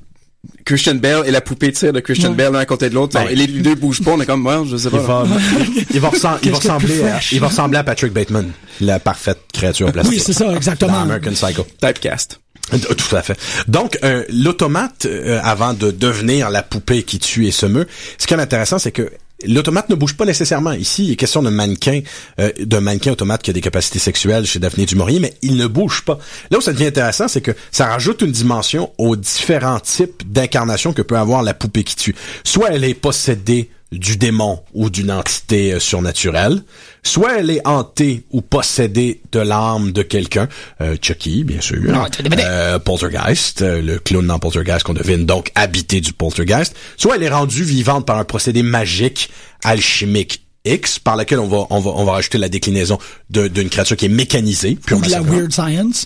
Christian 0.65 0.95
Bell 0.95 1.23
et 1.25 1.31
la 1.31 1.41
poupée 1.41 1.71
de 1.71 1.77
cire 1.77 1.93
de 1.93 1.99
Christian 1.99 2.31
Bell 2.31 2.51
l'un 2.51 2.59
à 2.59 2.65
côté 2.65 2.89
de 2.89 2.95
l'autre. 2.95 3.13
Ben, 3.13 3.27
et 3.29 3.35
les 3.35 3.47
deux 3.47 3.75
bougent 3.75 4.03
pas, 4.03 4.11
on 4.11 4.21
est 4.21 4.25
comme, 4.25 4.41
moi, 4.41 4.63
je 4.69 4.77
sais 4.77 4.89
pas. 4.89 4.97
Il 5.93 5.99
va, 5.99 6.11
il 6.43 6.51
va, 6.51 6.57
ressembler, 6.57 7.03
à, 7.03 7.19
il 7.31 7.39
va 7.39 7.47
ressembler 7.47 7.77
à 7.77 7.83
Patrick 7.83 8.13
Bateman, 8.13 8.51
la 8.79 8.99
parfaite 8.99 9.39
créature 9.53 9.91
plastique. 9.91 10.13
Oui, 10.13 10.23
c'est 10.23 10.33
ça, 10.33 10.53
exactement. 10.55 10.99
American 10.99 11.31
Psycho. 11.31 11.65
Typecast. 11.79 12.39
Euh, 12.73 12.77
tout 12.77 13.15
à 13.15 13.21
fait. 13.21 13.37
Donc, 13.67 13.97
euh, 14.03 14.23
l'automate, 14.29 15.05
euh, 15.05 15.39
avant 15.43 15.73
de 15.73 15.91
devenir 15.91 16.49
la 16.49 16.63
poupée 16.63 17.03
qui 17.03 17.19
tue 17.19 17.47
et 17.47 17.51
se 17.51 17.65
meut, 17.65 17.87
ce 18.17 18.27
qui 18.27 18.33
est 18.33 18.39
intéressant, 18.39 18.79
c'est 18.79 18.91
que 18.91 19.11
l'automate 19.47 19.89
ne 19.89 19.95
bouge 19.95 20.15
pas 20.15 20.25
nécessairement. 20.25 20.71
Ici, 20.71 21.05
il 21.05 21.11
est 21.11 21.15
question 21.15 21.41
d'un 21.41 21.51
mannequin, 21.51 22.01
euh, 22.39 22.51
d'un 22.59 22.81
mannequin 22.81 23.11
automate 23.11 23.41
qui 23.41 23.49
a 23.49 23.53
des 23.53 23.61
capacités 23.61 23.99
sexuelles 23.99 24.45
chez 24.45 24.59
Daphné 24.59 24.85
du 24.85 24.95
Maurier, 24.95 25.19
mais 25.19 25.33
il 25.41 25.55
ne 25.57 25.67
bouge 25.67 26.03
pas. 26.03 26.19
Là 26.49 26.57
où 26.57 26.61
ça 26.61 26.73
devient 26.73 26.87
intéressant, 26.87 27.27
c'est 27.27 27.41
que 27.41 27.51
ça 27.71 27.87
rajoute 27.87 28.21
une 28.21 28.31
dimension 28.31 28.91
aux 28.97 29.15
différents 29.15 29.79
types 29.79 30.23
d'incarnations 30.31 30.93
que 30.93 31.01
peut 31.01 31.17
avoir 31.17 31.43
la 31.43 31.53
poupée 31.53 31.83
qui 31.83 31.95
tue. 31.95 32.15
Soit 32.43 32.69
elle 32.71 32.83
est 32.83 32.93
possédée 32.93 33.69
du 33.91 34.15
démon 34.15 34.61
ou 34.73 34.89
d'une 34.89 35.11
entité 35.11 35.73
euh, 35.73 35.79
surnaturelle, 35.79 36.63
soit 37.03 37.39
elle 37.39 37.49
est 37.49 37.65
hantée 37.67 38.23
ou 38.31 38.41
possédée 38.41 39.21
de 39.31 39.39
l'âme 39.39 39.91
de 39.91 40.01
quelqu'un, 40.01 40.47
euh, 40.81 40.95
Chucky 41.01 41.43
bien 41.43 41.61
sûr, 41.61 41.77
ah, 41.93 42.07
euh, 42.39 42.79
Poltergeist, 42.79 43.61
euh, 43.61 43.81
le 43.81 43.99
clown 43.99 44.25
dans 44.25 44.39
Poltergeist 44.39 44.83
qu'on 44.83 44.93
devine 44.93 45.25
donc 45.25 45.51
habité 45.55 46.01
du 46.01 46.13
Poltergeist, 46.13 46.75
soit 46.97 47.15
elle 47.15 47.23
est 47.23 47.29
rendue 47.29 47.63
vivante 47.63 48.05
par 48.05 48.17
un 48.17 48.25
procédé 48.25 48.63
magique, 48.63 49.29
alchimique 49.63 50.41
X 50.63 50.99
par 50.99 51.15
laquelle 51.15 51.39
on 51.39 51.47
va 51.47 51.65
on 51.71 51.79
va 51.79 51.91
on 51.91 52.03
va 52.03 52.11
rajouter 52.13 52.37
la 52.37 52.47
déclinaison 52.49 52.99
d'une 53.29 53.69
créature 53.69 53.97
qui 53.97 54.05
est 54.05 54.09
mécanisée 54.09 54.77
Ou 54.91 55.01
de 55.01 55.09
la 55.09 55.21
weird 55.21 55.51
science, 55.51 56.05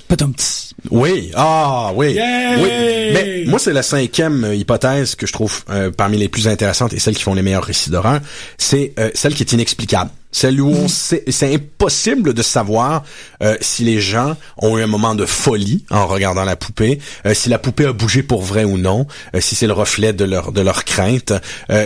Oui, 0.92 1.32
ah 1.36 1.92
oui. 1.94 2.18
oui. 2.18 2.70
Mais 3.14 3.44
moi 3.48 3.60
c'est 3.60 3.74
la 3.74 3.84
cinquième 3.84 4.46
euh, 4.46 4.56
hypothèse 4.56 5.16
que 5.16 5.28
je 5.28 5.34
trouve 5.34 5.64
euh, 5.70 5.92
parmi 5.92 6.18
les 6.18 6.30
plus 6.30 6.48
intéressantes 6.48 6.94
et 6.94 7.00
celles 7.00 7.16
qui 7.16 7.24
font 7.24 7.34
les 7.34 7.42
meilleurs 7.42 7.66
récits 7.66 7.90
d'horreur, 7.90 8.22
c'est 8.58 8.94
euh, 8.98 9.10
celle 9.14 9.34
qui 9.34 9.44
est 9.44 9.52
inexplicable. 9.52 10.10
C'est 10.32 11.54
impossible 11.54 12.34
de 12.34 12.42
savoir 12.42 13.04
euh, 13.42 13.56
si 13.62 13.86
les 13.86 14.02
gens 14.02 14.36
ont 14.58 14.78
eu 14.78 14.84
un 14.84 14.88
moment 14.88 15.16
de 15.16 15.26
folie 15.26 15.86
en 15.90 16.08
regardant 16.08 16.44
la 16.44 16.58
poupée, 16.58 17.00
euh, 17.26 17.34
si 17.34 17.48
la 17.48 17.58
poupée 17.58 17.86
a 17.86 17.94
bougé 17.94 18.22
pour 18.22 18.42
vrai 18.42 18.66
ou 18.66 18.78
non, 18.78 19.08
euh, 19.34 19.40
si 19.40 19.56
c'est 19.56 19.68
le 19.68 19.74
reflet 19.74 20.12
de 20.12 20.26
leur 20.26 20.52
de 20.52 20.62
leur 20.62 20.84
crainte. 20.84 21.34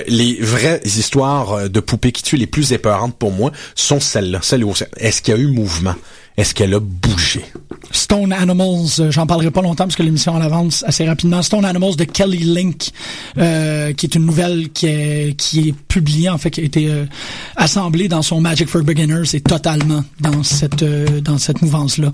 les 0.08 0.38
vraies 0.42 0.82
histoires 0.84 1.70
de 1.70 1.80
poupées 1.80 2.12
qui 2.12 2.24
tuent 2.24 2.38
les 2.38 2.48
plus 2.48 2.74
épeurantes 2.74 3.16
pour 3.16 3.32
moi 3.32 3.52
sont 3.76 4.00
celles-là, 4.00 4.40
celles 4.42 4.64
où 4.64 4.74
est-ce 4.98 5.22
qu'il 5.22 5.36
y 5.36 5.38
a 5.38 5.40
eu 5.40 5.48
mouvement, 5.48 5.96
est-ce 6.38 6.56
qu'elle 6.56 6.74
a 6.74 6.80
bougé? 6.80 7.46
Stone 7.92 8.34
Animals, 8.34 9.00
euh, 9.00 9.12
j'en 9.12 9.26
parlerai 9.26 9.52
pas 9.52 9.62
longtemps 9.62 9.86
parce 9.86 9.96
que 9.96 10.04
l'émission 10.04 10.34
en 10.34 10.42
avance 10.42 10.84
assez 10.88 11.06
rapidement. 11.06 11.42
Stone 11.42 11.66
Animals 11.66 11.96
de 11.96 12.04
Kelly 12.04 12.40
Link, 12.40 12.92
euh, 13.38 13.94
qui 13.94 14.06
est 14.06 14.16
une 14.16 14.26
nouvelle 14.26 14.70
qui 14.70 14.88
est 14.88 15.36
qui 15.38 15.70
est 15.70 15.74
publiée 15.74 16.30
en 16.30 16.38
fait, 16.38 16.52
qui 16.52 16.62
a 16.62 16.64
été 16.64 16.88
euh, 16.88 17.06
assemblée 17.56 18.08
dans 18.08 18.22
son 18.22 18.42
Magic 18.42 18.68
for 18.68 18.84
Beginners 18.84 19.34
et 19.34 19.42
totalement 19.42 20.04
dans 20.20 20.44
cette 20.44 20.84
euh, 20.84 21.22
dans 21.22 21.38
cette 21.38 21.62
mouvance 21.62 21.98
là. 21.98 22.12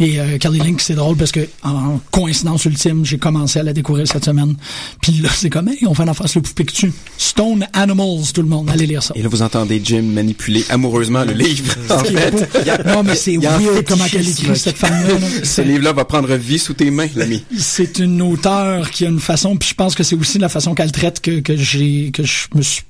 Et 0.00 0.18
Kelly 0.40 0.58
Link, 0.58 0.80
c'est 0.80 0.94
drôle 0.94 1.16
parce 1.16 1.32
que 1.32 1.46
en 1.62 2.00
coïncidence 2.10 2.64
ultime, 2.64 3.04
j'ai 3.04 3.18
commencé 3.18 3.58
à 3.58 3.62
la 3.62 3.72
découvrir 3.72 4.06
cette 4.06 4.24
semaine. 4.24 4.56
Puis 5.02 5.12
là, 5.12 5.28
c'est 5.32 5.50
comme 5.50 5.68
hey, 5.68 5.86
on 5.86 5.94
fait 5.94 6.08
en 6.08 6.14
face 6.14 6.34
le 6.34 6.42
poupée 6.42 6.64
que 6.64 6.72
tu. 6.72 6.92
Stone 7.16 7.66
Animals, 7.72 8.32
tout 8.32 8.42
le 8.42 8.48
monde, 8.48 8.70
allez 8.70 8.86
lire 8.86 9.02
ça. 9.02 9.14
Et 9.16 9.22
là, 9.22 9.28
vous 9.28 9.42
entendez 9.42 9.80
Jim 9.84 10.02
manipuler 10.02 10.64
amoureusement 10.70 11.24
le 11.24 11.32
livre. 11.32 11.74
en 11.90 11.98
fait, 12.04 12.84
non 12.86 13.02
mais 13.02 13.16
c'est 13.16 13.36
weird 13.36 13.84
comment 13.86 14.04
elle 14.12 14.28
écrit 14.28 14.56
cette 14.56 14.76
femme-là. 14.76 15.17
Ce 15.42 15.62
livre-là 15.62 15.92
va 15.92 16.04
prendre 16.04 16.34
vie 16.34 16.58
sous 16.58 16.74
tes 16.74 16.90
mains, 16.90 17.08
l'ami. 17.14 17.44
C'est 17.56 17.98
une 17.98 18.22
auteure 18.22 18.90
qui 18.90 19.04
a 19.06 19.08
une 19.08 19.20
façon, 19.20 19.56
puis 19.56 19.70
je 19.70 19.74
pense 19.74 19.94
que 19.94 20.02
c'est 20.02 20.16
aussi 20.16 20.38
la 20.38 20.48
façon 20.48 20.74
qu'elle 20.74 20.92
traite 20.92 21.20
que, 21.20 21.40
que 21.40 21.56
j'ai, 21.56 22.10
que 22.12 22.22
je 22.24 22.46
me 22.54 22.62
suis 22.62 22.82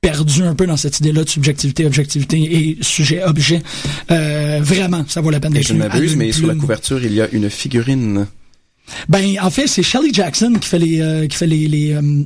perdu 0.00 0.42
un 0.42 0.54
peu 0.54 0.66
dans 0.66 0.76
cette 0.76 0.98
idée-là 1.00 1.24
de 1.24 1.28
subjectivité, 1.28 1.84
objectivité 1.84 2.38
et 2.38 2.78
sujet-objet. 2.80 3.62
Euh, 4.10 4.60
vraiment, 4.62 5.04
ça 5.08 5.20
vaut 5.20 5.30
la 5.30 5.40
peine 5.40 5.52
d'être 5.52 5.68
Je 5.68 5.74
m'abuse, 5.74 6.16
mais 6.16 6.32
sur 6.32 6.46
la 6.46 6.54
couverture, 6.54 7.04
il 7.04 7.12
y 7.12 7.20
a 7.20 7.28
une 7.32 7.50
figurine. 7.50 8.26
Ben, 9.08 9.36
en 9.40 9.50
fait, 9.50 9.66
c'est 9.66 9.82
Shelley 9.82 10.10
Jackson 10.12 10.54
qui 10.60 10.68
fait 10.68 10.78
les, 10.78 11.00
euh, 11.00 11.26
qui 11.26 11.36
fait 11.36 11.46
les, 11.46 11.68
les, 11.68 11.92
euh, 11.92 12.24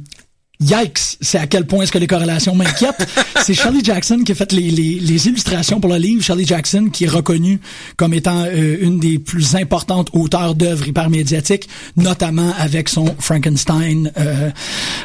Yikes, 0.64 1.18
c'est 1.20 1.38
à 1.38 1.46
quel 1.46 1.66
point 1.66 1.82
est-ce 1.82 1.92
que 1.92 1.98
les 1.98 2.06
corrélations 2.06 2.54
m'inquiètent. 2.54 3.06
c'est 3.42 3.54
Shirley 3.54 3.80
Jackson 3.82 4.20
qui 4.24 4.32
a 4.32 4.34
fait 4.34 4.52
les, 4.52 4.70
les, 4.70 4.98
les, 5.00 5.28
illustrations 5.28 5.80
pour 5.80 5.90
le 5.90 5.96
livre. 5.96 6.22
Shirley 6.22 6.44
Jackson 6.44 6.88
qui 6.92 7.04
est 7.04 7.08
reconnue 7.08 7.60
comme 7.96 8.14
étant 8.14 8.44
euh, 8.46 8.76
une 8.80 8.98
des 8.98 9.18
plus 9.18 9.56
importantes 9.56 10.08
auteurs 10.12 10.54
d'œuvres 10.54 10.88
hypermédiatiques, 10.88 11.68
notamment 11.96 12.52
avec 12.58 12.88
son 12.88 13.14
Frankenstein. 13.18 14.10
Euh, 14.18 14.50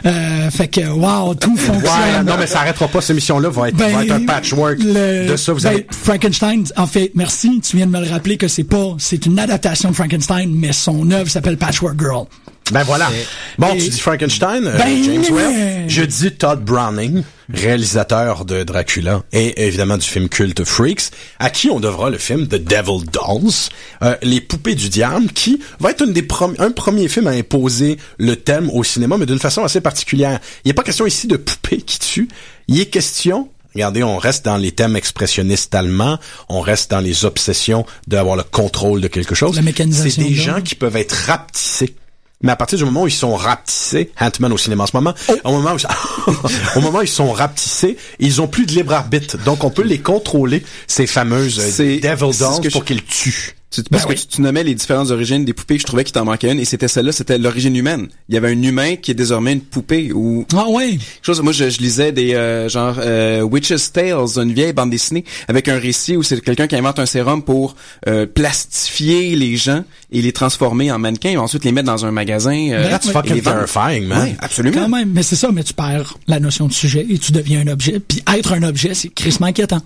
euh, 0.05 0.49
fait 0.49 0.67
que, 0.67 0.87
wow, 0.87 1.35
tout 1.35 1.57
fonctionne. 1.57 2.25
non, 2.25 2.35
mais 2.39 2.47
ça 2.47 2.61
arrêtera 2.61 2.87
pas. 2.87 3.01
Cette 3.01 3.11
émission-là 3.11 3.49
va 3.49 3.69
être, 3.69 3.77
va 3.77 4.03
être 4.03 4.11
un 4.11 4.19
ben, 4.19 4.25
patchwork 4.25 4.79
de 4.79 5.35
ça. 5.35 5.53
Vous 5.53 5.61
ben, 5.61 5.83
Frankenstein, 5.91 6.63
en 6.77 6.87
fait, 6.87 7.11
merci. 7.15 7.59
Tu 7.61 7.77
viens 7.77 7.85
de 7.85 7.91
me 7.91 8.01
le 8.03 8.09
rappeler 8.09 8.37
que 8.37 8.47
c'est 8.47 8.63
pas, 8.63 8.95
c'est 8.97 9.25
une 9.25 9.39
adaptation 9.39 9.89
de 9.89 9.95
Frankenstein, 9.95 10.49
mais 10.53 10.73
son 10.73 11.11
œuvre 11.11 11.29
s'appelle 11.29 11.57
Patchwork 11.57 11.99
Girl. 11.99 12.25
Ben 12.71 12.83
voilà. 12.83 13.09
Bon, 13.57 13.75
tu 13.75 13.89
dis 13.89 13.99
Frankenstein, 13.99 14.67
euh, 14.67 14.77
ben, 14.77 15.03
James 15.03 15.25
Whale. 15.31 15.89
Je 15.89 16.03
dis 16.03 16.31
Todd 16.31 16.63
Browning, 16.63 17.23
réalisateur 17.51 18.45
de 18.45 18.63
Dracula 18.63 19.23
et 19.31 19.65
évidemment 19.65 19.97
du 19.97 20.07
film 20.07 20.29
culte 20.29 20.63
Freaks, 20.63 21.11
à 21.39 21.49
qui 21.49 21.69
on 21.69 21.79
devra 21.79 22.09
le 22.09 22.17
film 22.17 22.47
The 22.47 22.55
Devil 22.55 23.05
Dolls, 23.11 23.69
euh, 24.03 24.15
les 24.21 24.41
poupées 24.41 24.75
du 24.75 24.89
diable, 24.89 25.31
qui 25.31 25.59
va 25.79 25.91
être 25.91 26.03
une 26.05 26.13
des 26.13 26.27
un 26.59 26.71
premier 26.71 27.07
film 27.07 27.27
à 27.27 27.31
imposer 27.31 27.97
le 28.17 28.35
thème 28.35 28.69
au 28.71 28.83
cinéma, 28.83 29.17
mais 29.17 29.25
d'une 29.25 29.39
façon 29.39 29.63
assez 29.63 29.81
particulière. 29.81 30.39
Il 30.63 30.69
n'est 30.69 30.73
pas 30.73 30.83
question 30.83 31.05
ici 31.05 31.27
de 31.27 31.37
poupées 31.37 31.81
qui 31.81 31.99
tuent. 31.99 32.29
Il 32.67 32.79
est 32.79 32.85
question 32.85 33.49
Regardez, 33.75 34.01
on 34.01 34.17
reste 34.17 34.45
dans 34.45 34.57
les 34.57 34.71
thèmes 34.71 34.95
expressionnistes 34.95 35.75
allemands, 35.75 36.17
on 36.49 36.59
reste 36.59 36.89
dans 36.89 37.01
les 37.01 37.23
obsessions 37.23 37.85
d'avoir 38.07 38.35
le 38.35 38.41
contrôle 38.41 38.99
de 38.99 39.07
quelque 39.07 39.35
chose. 39.35 39.61
C'est 39.91 40.17
des 40.17 40.33
gens 40.33 40.61
qui 40.61 40.73
peuvent 40.73 40.95
être 40.95 41.13
rapetissés 41.27 41.93
mais 42.41 42.51
à 42.51 42.55
partir 42.55 42.77
du 42.77 42.85
moment 42.85 43.03
où 43.03 43.07
ils 43.07 43.11
sont 43.11 43.35
rapetissés, 43.35 44.11
Ant-Man 44.19 44.53
au 44.53 44.57
cinéma 44.57 44.83
en 44.83 44.87
ce 44.87 44.95
moment, 44.95 45.13
oh. 45.27 45.33
au, 45.43 45.51
moment 45.51 45.73
où, 45.73 46.29
au 46.77 46.81
moment 46.81 46.99
où 46.99 47.01
ils 47.01 47.07
sont 47.07 47.31
rapetissés, 47.31 47.97
ils 48.19 48.41
ont 48.41 48.47
plus 48.47 48.65
de 48.65 48.71
libre 48.71 48.93
arbitre. 48.93 49.37
Donc 49.43 49.63
on 49.63 49.69
peut 49.69 49.83
les 49.83 49.99
contrôler, 49.99 50.63
ces 50.87 51.05
fameuses 51.05 51.59
euh, 51.79 51.99
Devil 51.99 52.37
Dolls, 52.37 52.71
pour 52.71 52.85
qu'ils 52.85 53.03
tuent. 53.03 53.55
Parce 53.91 54.05
ben 54.05 54.15
que 54.15 54.19
tu, 54.19 54.41
nommais 54.41 54.63
les 54.63 54.73
différentes 54.73 55.11
origines 55.11 55.45
des 55.45 55.53
poupées, 55.53 55.77
je 55.77 55.83
trouvais 55.83 56.03
qu'il 56.03 56.13
t'en 56.13 56.25
manquait 56.25 56.51
une, 56.51 56.59
et 56.59 56.65
c'était 56.65 56.87
celle-là, 56.87 57.11
c'était 57.11 57.37
l'origine 57.37 57.75
humaine. 57.75 58.07
Il 58.27 58.35
y 58.35 58.37
avait 58.37 58.49
un 58.49 58.61
humain 58.61 58.95
qui 58.95 59.11
est 59.11 59.15
désormais 59.15 59.53
une 59.53 59.61
poupée 59.61 60.11
ou 60.11 60.45
ah 60.55 60.67
ouais. 60.69 60.97
Chose, 61.21 61.41
moi 61.41 61.53
je, 61.53 61.65
lisais 61.79 62.11
des 62.11 62.33
euh, 62.33 62.67
genre 62.67 62.95
euh, 62.97 63.41
Witch's 63.41 63.91
Tales, 63.91 64.37
une 64.37 64.53
vieille 64.53 64.73
bande 64.73 64.89
dessinée 64.89 65.23
avec 65.47 65.67
un 65.67 65.77
récit 65.77 66.17
où 66.17 66.23
c'est 66.23 66.41
quelqu'un 66.41 66.65
qui 66.65 66.75
invente 66.75 66.97
un 66.97 67.05
sérum 67.05 67.43
pour 67.43 67.75
euh, 68.07 68.25
plastifier 68.25 69.35
les 69.35 69.55
gens 69.55 69.83
et 70.11 70.21
les 70.21 70.31
transformer 70.31 70.91
en 70.91 70.97
mannequins 70.97 71.29
et 71.31 71.37
ensuite 71.37 71.63
les 71.63 71.71
mettre 71.71 71.87
dans 71.87 72.05
un 72.05 72.11
magasin. 72.11 72.69
Euh, 72.71 72.89
That's 72.89 73.11
fucking 73.11 73.41
terrifying, 73.41 74.07
man. 74.07 74.35
absolument. 74.41 74.81
Quand 74.81 74.89
même, 74.89 75.11
mais 75.11 75.23
c'est 75.23 75.35
ça, 75.35 75.51
mais 75.51 75.63
tu 75.63 75.73
perds 75.73 76.17
la 76.27 76.39
notion 76.39 76.67
de 76.67 76.73
sujet 76.73 77.05
et 77.07 77.17
tu 77.19 77.31
deviens 77.31 77.61
un 77.61 77.67
objet. 77.67 77.99
Puis 77.99 78.23
être 78.35 78.53
un 78.53 78.63
objet, 78.63 78.95
c'est 78.95 79.09
crissement 79.09 79.47
inquiétant. 79.47 79.81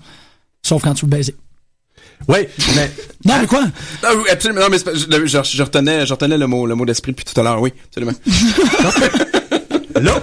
Sauf 0.62 0.82
quand 0.82 0.94
tu 0.94 1.04
le 1.04 1.10
baises. 1.10 1.32
Oui, 2.28 2.38
mais 2.74 2.90
non, 3.24 3.34
mais 3.40 3.46
quoi? 3.46 3.64
Non, 4.02 4.24
absolument. 4.30 4.60
Non, 4.62 4.68
mais 4.70 4.78
je, 4.78 5.26
je, 5.26 5.62
retenais, 5.62 6.06
je 6.06 6.12
retenais 6.12 6.38
le 6.38 6.46
mot, 6.46 6.66
le 6.66 6.74
mot 6.74 6.86
d'esprit 6.86 7.12
depuis 7.12 7.24
tout 7.24 7.38
à 7.38 7.44
l'heure. 7.44 7.60
Oui, 7.60 7.72
absolument. 7.86 8.12
là, 10.00 10.22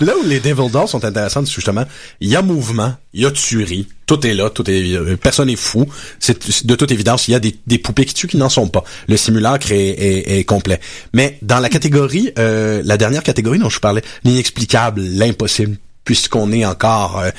là 0.00 0.12
où 0.18 0.26
les 0.26 0.40
Devil 0.40 0.70
Dolls 0.70 0.88
sont 0.88 1.04
intéressantes, 1.04 1.46
c'est 1.46 1.54
justement, 1.54 1.84
il 2.20 2.28
y 2.28 2.36
a 2.36 2.42
mouvement, 2.42 2.94
il 3.14 3.22
y 3.22 3.26
a 3.26 3.30
tuerie, 3.30 3.88
tout 4.06 4.26
est 4.26 4.34
là, 4.34 4.50
tout 4.50 4.68
est, 4.70 4.94
euh, 4.94 5.16
personne 5.16 5.48
est 5.48 5.56
fou. 5.56 5.86
C'est 6.18 6.66
de 6.66 6.74
toute 6.74 6.90
évidence, 6.90 7.28
il 7.28 7.32
y 7.32 7.34
a 7.34 7.40
des, 7.40 7.56
des 7.66 7.78
poupées 7.78 8.04
qui 8.04 8.14
tuent 8.14 8.28
qui 8.28 8.36
n'en 8.36 8.48
sont 8.48 8.68
pas. 8.68 8.84
Le 9.08 9.16
simulacre 9.16 9.72
est, 9.72 9.88
est, 9.88 10.38
est 10.38 10.44
complet. 10.44 10.80
Mais 11.12 11.38
dans 11.42 11.58
la 11.58 11.68
catégorie, 11.68 12.32
euh, 12.38 12.82
la 12.84 12.96
dernière 12.96 13.22
catégorie 13.22 13.58
dont 13.58 13.70
je 13.70 13.80
parlais, 13.80 14.02
l'inexplicable, 14.24 15.00
l'impossible, 15.00 15.76
puisqu'on 16.04 16.52
est 16.52 16.64
encore 16.64 17.20
euh, 17.20 17.30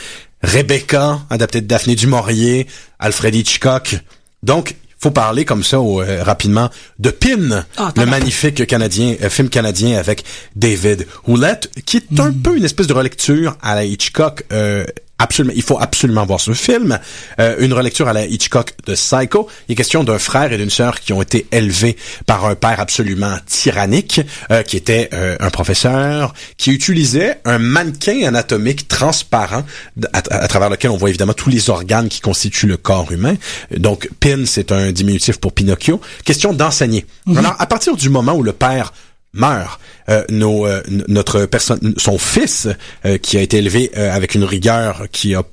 Rebecca, 0.44 1.22
adaptée 1.30 1.62
de 1.62 1.68
Daphné 1.68 1.96
du 1.96 2.08
Maurier, 2.08 2.68
Alfred 3.00 3.34
Hitchcock. 3.34 3.96
Donc, 4.44 4.76
faut 5.00 5.12
parler 5.12 5.44
comme 5.44 5.64
ça 5.64 5.78
euh, 5.78 6.24
rapidement 6.24 6.70
de 7.00 7.10
Pin, 7.10 7.66
ah, 7.78 7.92
le 7.98 8.06
magnifique 8.06 8.66
canadien 8.66 9.16
euh, 9.22 9.30
film 9.30 9.50
canadien 9.50 9.98
avec 9.98 10.24
David 10.56 11.08
Houllette, 11.28 11.70
qui 11.86 11.98
est 11.98 12.20
un 12.20 12.30
hmm. 12.30 12.42
peu 12.42 12.58
une 12.58 12.64
espèce 12.64 12.88
de 12.88 12.94
relecture 12.94 13.58
à 13.62 13.76
la 13.76 13.84
Hitchcock 13.84 14.46
euh, 14.54 14.86
absolument, 15.20 15.54
il 15.56 15.62
faut 15.62 15.80
absolument 15.80 16.26
voir 16.26 16.40
ce 16.40 16.54
film. 16.54 17.00
Euh, 17.40 17.56
une 17.60 17.74
relecture 17.74 18.08
à 18.08 18.14
la 18.14 18.26
Hitchcock 18.26 18.74
de 18.86 18.94
Psycho. 18.94 19.48
Il 19.68 19.74
est 19.74 19.76
question 19.76 20.04
d'un 20.04 20.20
frère 20.20 20.52
et 20.52 20.58
d'une 20.58 20.70
sœur 20.70 21.00
qui 21.00 21.14
ont 21.14 21.22
été 21.22 21.48
élevés 21.52 21.98
par 22.26 22.46
un 22.46 22.56
père 22.56 22.80
absolument 22.80 23.38
tyrannique, 23.46 24.22
euh, 24.52 24.64
qui 24.64 24.78
était 24.78 25.10
euh, 25.14 25.38
un 25.40 25.50
professeur, 25.50 26.34
qui 26.58 26.72
utilisait 26.72 27.40
un 27.46 27.60
mannequin 27.60 28.24
anatomique 28.28 28.88
transparent 28.88 29.64
à, 30.14 30.48
travers 30.48 30.70
lequel 30.70 30.92
on 30.92 30.98
voit 30.98 31.10
évidemment 31.10 31.34
tous 31.34 31.50
les 31.50 31.70
organes 31.70 32.10
qui 32.10 32.20
constituent 32.20 32.68
le 32.68 32.78
corps 32.78 33.12
humain. 33.12 33.36
Donc, 33.76 34.10
Pin, 34.20 34.46
c'est 34.46 34.72
un 34.72 34.92
diminutif 34.92 35.38
pour 35.38 35.54
Pinocchio. 35.54 36.02
Question 36.26 36.54
d'enseigner. 36.54 37.06
Mhm. 37.26 37.38
Alors, 37.38 37.56
à 37.60 37.66
partir 37.66 37.96
du 37.96 38.10
moment 38.10 38.34
où 38.34 38.44
le 38.44 38.54
père 38.54 38.94
meurt. 39.34 39.80
Euh, 40.10 40.24
euh, 40.32 40.82
notre 41.08 41.46
personne, 41.46 41.94
son 41.98 42.18
fils, 42.18 42.68
euh, 43.06 43.18
qui 43.18 43.38
a 43.38 43.42
été 43.42 43.58
élevé 43.58 43.94
avec 43.96 44.36
une 44.36 44.44
rigueur 44.44 45.06
qui 45.12 45.36
a 45.36 45.44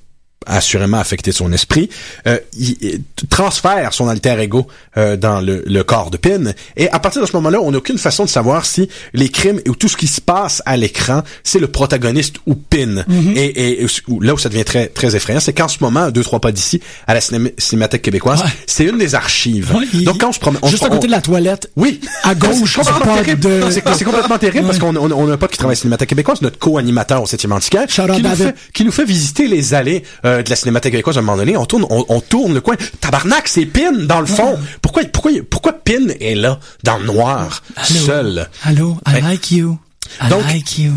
assurément 0.46 0.98
affecté 0.98 1.32
son 1.32 1.52
esprit, 1.52 1.90
euh, 2.26 2.38
il, 2.58 3.02
transfère 3.28 3.92
son 3.92 4.08
alter 4.08 4.40
ego 4.40 4.66
euh, 4.96 5.16
dans 5.16 5.40
le, 5.40 5.62
le, 5.66 5.84
corps 5.84 6.10
de 6.10 6.16
Pin. 6.16 6.52
Et 6.78 6.88
à 6.88 6.98
partir 6.98 7.20
de 7.20 7.26
ce 7.26 7.32
moment-là, 7.34 7.60
on 7.60 7.72
n'a 7.72 7.78
aucune 7.78 7.98
façon 7.98 8.24
de 8.24 8.30
savoir 8.30 8.64
si 8.64 8.88
les 9.12 9.28
crimes 9.28 9.60
ou 9.68 9.74
tout 9.74 9.88
ce 9.88 9.98
qui 9.98 10.06
se 10.06 10.22
passe 10.22 10.62
à 10.64 10.78
l'écran, 10.78 11.22
c'est 11.44 11.58
le 11.58 11.68
protagoniste 11.68 12.36
ou 12.46 12.54
Pin. 12.54 13.04
Mhm. 13.06 13.32
et, 13.36 13.82
et, 13.82 13.86
là 14.20 14.32
où 14.32 14.38
ça 14.38 14.48
devient 14.48 14.64
très 14.64 14.86
très 14.86 15.14
effrayant, 15.14 15.40
c'est 15.40 15.52
qu'en 15.52 15.68
ce 15.68 15.76
moment, 15.80 16.10
deux 16.10 16.22
trois 16.22 16.40
pas 16.40 16.52
d'ici, 16.52 16.80
à 17.06 17.12
la 17.12 17.20
Cinémathèque 17.20 18.02
québécoise, 18.02 18.42
c'est 18.66 18.84
une 18.84 18.96
des 18.96 19.14
archives. 19.14 19.74
Donc 20.04 20.20
quand 20.20 20.30
on 20.30 20.32
se 20.32 20.40
promène, 20.40 20.60
juste 20.66 20.84
à 20.84 20.88
côté 20.88 21.06
de 21.06 21.12
la 21.12 21.20
toilette, 21.20 21.70
oui, 21.76 22.00
à 22.24 22.34
gauche, 22.34 22.78
c'est 23.24 23.38
de... 23.38 23.70
c'est 23.70 24.04
complètement 24.04 24.38
terrible 24.38 24.66
parce 24.66 24.78
qu'on 24.78 24.96
on, 24.96 25.10
on 25.12 25.28
a 25.28 25.34
un 25.34 25.36
pote 25.36 25.50
qui 25.50 25.58
travaille 25.58 25.74
à 25.74 25.76
la 25.76 25.80
Cinémathèque 25.80 26.08
québécoise, 26.08 26.40
notre 26.40 26.58
co-animateur 26.58 27.22
au 27.22 27.26
7e 27.26 27.52
antiquaire, 27.52 27.86
qui, 27.86 28.00
nous 28.00 28.34
fait, 28.34 28.54
qui 28.72 28.84
nous 28.84 28.92
fait 28.92 29.04
visiter 29.04 29.46
les 29.46 29.74
allées 29.74 30.02
euh, 30.24 30.29
de 30.38 30.50
la 30.50 30.56
Cinémathèque 30.56 30.92
québécoise 30.92 31.16
à 31.16 31.20
un 31.20 31.22
moment 31.22 31.36
donné. 31.36 31.56
On 31.56 31.66
tourne, 31.66 31.86
on, 31.90 32.20
tourne 32.20 32.54
le 32.54 32.60
coin. 32.60 32.76
Tabarnak, 33.00 33.48
c'est 33.48 33.66
Pin 33.66 33.92
dans 33.92 34.20
le 34.20 34.26
fond. 34.26 34.58
Pourquoi, 34.82 35.02
pourquoi, 35.12 35.32
pourquoi 35.48 35.72
Pin 35.72 36.08
est 36.20 36.34
là, 36.34 36.58
dans 36.84 36.98
le 36.98 37.06
noir, 37.06 37.62
seul? 37.82 38.48
Allô, 38.64 38.96
I 39.06 39.20
like 39.20 39.50
you. 39.50 39.78
I 40.20 40.28
like 40.28 40.78
you. 40.78 40.92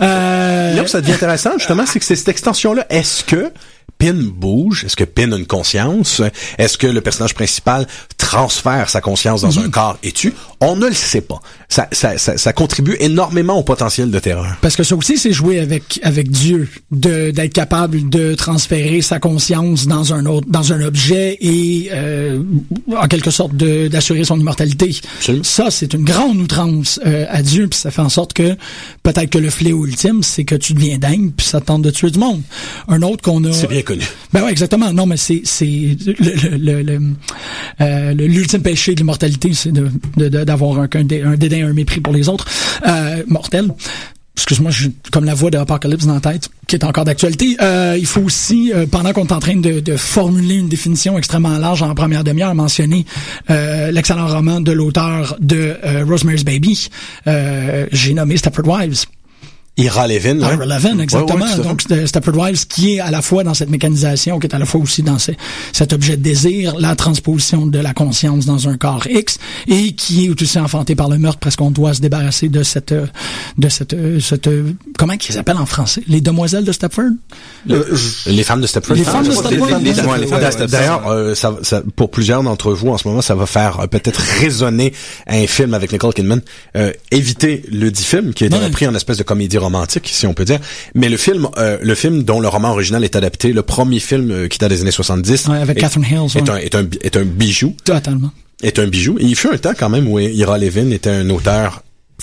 Euh... 0.00 0.74
Là 0.74 0.82
où 0.82 0.86
ça 0.86 1.00
devient 1.00 1.12
intéressant, 1.12 1.52
justement, 1.58 1.86
c'est 1.86 1.98
que 1.98 2.04
c'est 2.04 2.16
cette 2.16 2.28
extension-là. 2.28 2.86
Est-ce 2.90 3.24
que 3.24 3.52
Pin 3.98 4.14
bouge? 4.14 4.84
Est-ce 4.84 4.96
que 4.96 5.04
Pin 5.04 5.32
a 5.32 5.36
une 5.36 5.46
conscience? 5.46 6.22
Est-ce 6.58 6.78
que 6.78 6.86
le 6.86 7.00
personnage 7.00 7.34
principal 7.34 7.86
transfère 8.16 8.88
sa 8.88 9.00
conscience 9.00 9.42
dans 9.42 9.58
un 9.58 9.68
corps 9.70 9.98
et 10.02 10.12
tue? 10.12 10.34
On 10.62 10.76
ne 10.76 10.86
le 10.88 10.92
sait 10.92 11.22
pas. 11.22 11.40
Ça, 11.70 11.88
ça, 11.92 12.18
ça, 12.18 12.36
ça 12.36 12.52
contribue 12.52 12.96
énormément 13.00 13.54
au 13.58 13.62
potentiel 13.62 14.10
de 14.10 14.18
terreur. 14.18 14.56
Parce 14.60 14.76
que 14.76 14.82
ça 14.82 14.94
aussi, 14.94 15.16
c'est 15.16 15.32
jouer 15.32 15.58
avec 15.58 16.00
avec 16.02 16.30
Dieu, 16.30 16.68
de 16.90 17.30
d'être 17.30 17.52
capable 17.54 18.08
de 18.10 18.34
transférer 18.34 19.00
sa 19.00 19.18
conscience 19.18 19.86
dans 19.86 20.12
un 20.12 20.26
autre, 20.26 20.46
dans 20.50 20.72
un 20.72 20.82
objet 20.82 21.38
et 21.40 21.88
euh, 21.92 22.42
en 22.94 23.06
quelque 23.08 23.30
sorte 23.30 23.54
d'assurer 23.56 24.24
son 24.24 24.38
immortalité. 24.38 24.94
Absolument. 25.18 25.44
Ça, 25.44 25.70
c'est 25.70 25.94
une 25.94 26.04
grande 26.04 26.36
outrance 26.38 27.00
euh, 27.06 27.24
à 27.30 27.42
Dieu, 27.42 27.66
puis 27.68 27.78
ça 27.78 27.90
fait 27.90 28.02
en 28.02 28.08
sorte 28.10 28.32
que 28.34 28.56
peut-être 29.02 29.30
que 29.30 29.38
le 29.38 29.48
fléau 29.50 29.86
ultime, 29.86 30.22
c'est 30.22 30.44
que 30.44 30.56
tu 30.56 30.74
deviens 30.74 30.98
dingue, 30.98 31.32
puis 31.36 31.46
ça 31.46 31.60
tente 31.60 31.82
de 31.82 31.90
tuer 31.90 32.10
du 32.10 32.18
monde. 32.18 32.42
Un 32.88 33.00
autre 33.02 33.22
qu'on 33.22 33.42
a. 33.44 33.52
C'est 33.52 33.66
bien 33.68 33.82
connu. 33.82 34.02
Ben 34.32 34.42
ouais, 34.42 34.50
exactement. 34.50 34.92
Non, 34.92 35.06
mais 35.06 35.16
c'est 35.16 35.40
c'est 35.44 35.64
le 36.04 36.58
le 36.58 36.82
le- 36.82 37.00
euh, 37.80 38.12
le- 38.14 38.26
l'ultime 38.26 38.60
péché 38.62 38.92
de 38.94 38.98
l'immortalité, 39.00 39.52
c'est 39.54 39.72
de 39.72 39.88
de- 40.18 40.28
de- 40.28 40.49
d'avoir 40.50 40.80
un, 40.80 40.88
un, 40.92 41.04
dé- 41.04 41.22
un 41.22 41.36
dédain, 41.36 41.66
un 41.68 41.72
mépris 41.72 42.00
pour 42.00 42.12
les 42.12 42.28
autres 42.28 42.46
euh, 42.86 43.22
mortels. 43.28 43.68
Excuse-moi, 44.36 44.70
j'ai 44.70 44.90
comme 45.12 45.26
la 45.26 45.34
voix 45.34 45.50
d'Apocalypse 45.50 46.06
dans 46.06 46.14
la 46.14 46.20
tête, 46.20 46.48
qui 46.66 46.74
est 46.76 46.84
encore 46.84 47.04
d'actualité. 47.04 47.56
Euh, 47.60 47.96
il 47.98 48.06
faut 48.06 48.22
aussi, 48.22 48.72
euh, 48.74 48.86
pendant 48.90 49.12
qu'on 49.12 49.26
est 49.26 49.32
en 49.32 49.38
train 49.38 49.56
de, 49.56 49.80
de 49.80 49.96
formuler 49.96 50.54
une 50.54 50.68
définition 50.68 51.18
extrêmement 51.18 51.58
large 51.58 51.82
en 51.82 51.94
première 51.94 52.24
demi-heure, 52.24 52.54
mentionner 52.54 53.04
euh, 53.50 53.90
l'excellent 53.90 54.26
roman 54.26 54.60
de 54.62 54.72
l'auteur 54.72 55.36
de 55.40 55.76
euh, 55.84 56.04
Rosemary's 56.08 56.44
Baby. 56.44 56.88
Euh, 57.26 57.86
J'ai 57.92 58.14
nommé 58.14 58.36
Stepford 58.38 58.66
Wives. 58.66 59.04
Ira 59.80 60.06
Levin, 60.06 60.40
ouais. 60.40 60.54
Ira 60.54 60.66
Levin, 60.66 60.98
exactement. 60.98 61.38
Ouais, 61.44 61.50
ouais, 61.50 61.56
tout. 61.56 61.62
Donc, 61.62 61.88
de 61.88 62.06
Stepford 62.06 62.36
Wives, 62.36 62.66
qui 62.66 62.94
est 62.96 63.00
à 63.00 63.10
la 63.10 63.22
fois 63.22 63.44
dans 63.44 63.54
cette 63.54 63.70
mécanisation, 63.70 64.38
qui 64.38 64.46
est 64.46 64.54
à 64.54 64.58
la 64.58 64.66
fois 64.66 64.80
aussi 64.80 65.02
dans 65.02 65.18
ce- 65.18 65.32
cet 65.72 65.92
objet 65.92 66.16
de 66.16 66.22
désir, 66.22 66.74
la 66.78 66.94
transposition 66.96 67.66
de 67.66 67.78
la 67.78 67.92
conscience 67.94 68.46
dans 68.46 68.68
un 68.68 68.76
corps 68.76 69.06
X, 69.08 69.38
et 69.68 69.92
qui 69.92 70.26
est 70.26 70.42
aussi 70.42 70.58
enfanté 70.58 70.94
par 70.94 71.08
le 71.08 71.18
meurtre, 71.18 71.38
parce 71.40 71.56
qu'on 71.56 71.70
doit 71.70 71.94
se 71.94 72.00
débarrasser 72.00 72.48
de 72.48 72.62
cette, 72.62 72.92
euh, 72.92 73.06
de 73.58 73.68
cette, 73.68 73.94
euh, 73.94 74.20
cette, 74.20 74.46
euh, 74.46 74.72
comment 74.98 75.16
qu'ils 75.16 75.34
s'appellent 75.34 75.56
en 75.56 75.66
français? 75.66 76.02
Les 76.08 76.20
demoiselles 76.20 76.64
de 76.64 76.72
Stepford? 76.72 77.10
Le- 77.66 77.86
les 78.26 78.42
femmes 78.44 78.60
de 78.60 78.66
Stepford. 78.66 78.96
Les 78.96 79.04
femmes 79.04 79.26
de 79.26 79.32
Stepford. 79.32 80.66
D'ailleurs, 80.68 81.08
euh, 81.08 81.34
ça, 81.34 81.56
ça- 81.62 81.82
pour 81.96 82.10
plusieurs 82.10 82.42
d'entre 82.42 82.72
vous 82.72 82.88
en 82.88 82.98
ce 82.98 83.06
moment, 83.08 83.22
ça 83.22 83.34
va 83.34 83.46
faire 83.46 83.80
euh, 83.80 83.86
peut-être 83.86 84.20
résonner 84.40 84.92
un 85.26 85.46
film 85.46 85.74
avec 85.74 85.92
Nicole 85.92 86.14
Kidman. 86.14 86.40
Euh, 86.76 86.92
évitez 87.10 87.62
le 87.70 87.90
dit 87.90 88.02
film 88.04 88.32
qui 88.34 88.44
a 88.44 88.46
été 88.48 88.56
Ouais. 88.56 88.64
repris 88.64 88.86
en 88.86 88.94
espèce 88.94 89.16
de 89.18 89.22
comédie 89.22 89.58
romantique, 89.58 89.69
si 90.04 90.26
on 90.26 90.34
peut 90.34 90.44
dire. 90.44 90.58
Mais 90.94 91.08
le 91.08 91.16
film, 91.16 91.48
euh, 91.56 91.78
le 91.82 91.94
film 91.94 92.22
dont 92.22 92.40
le 92.40 92.48
roman 92.48 92.70
original 92.70 93.04
est 93.04 93.16
adapté, 93.16 93.52
le 93.52 93.62
premier 93.62 94.00
film 94.00 94.30
euh, 94.30 94.48
qui 94.48 94.58
date 94.58 94.70
des 94.70 94.80
années 94.82 94.90
70, 94.90 95.48
Ouais, 95.48 95.58
avec 95.58 95.76
est, 95.78 95.80
Catherine 95.80 96.04
Hales, 96.04 96.28
est, 96.36 96.48
un, 96.50 96.56
est, 96.56 96.74
un, 96.74 96.86
est 97.02 97.16
un 97.16 97.24
bijou 97.24 97.74
Totalement. 97.84 98.30
est 98.62 98.78
un 98.78 98.86
bijou. 98.86 99.16
Et 99.18 99.24
il 99.24 99.36
fut 99.36 99.48
un 99.52 99.58
temps 99.58 99.72
quand 99.78 99.88
même 99.88 100.08
où 100.08 100.18
Ira 100.18 100.58
Levin 100.58 100.90
était 100.90 101.10
un 101.10 101.28
auteur 101.30 101.82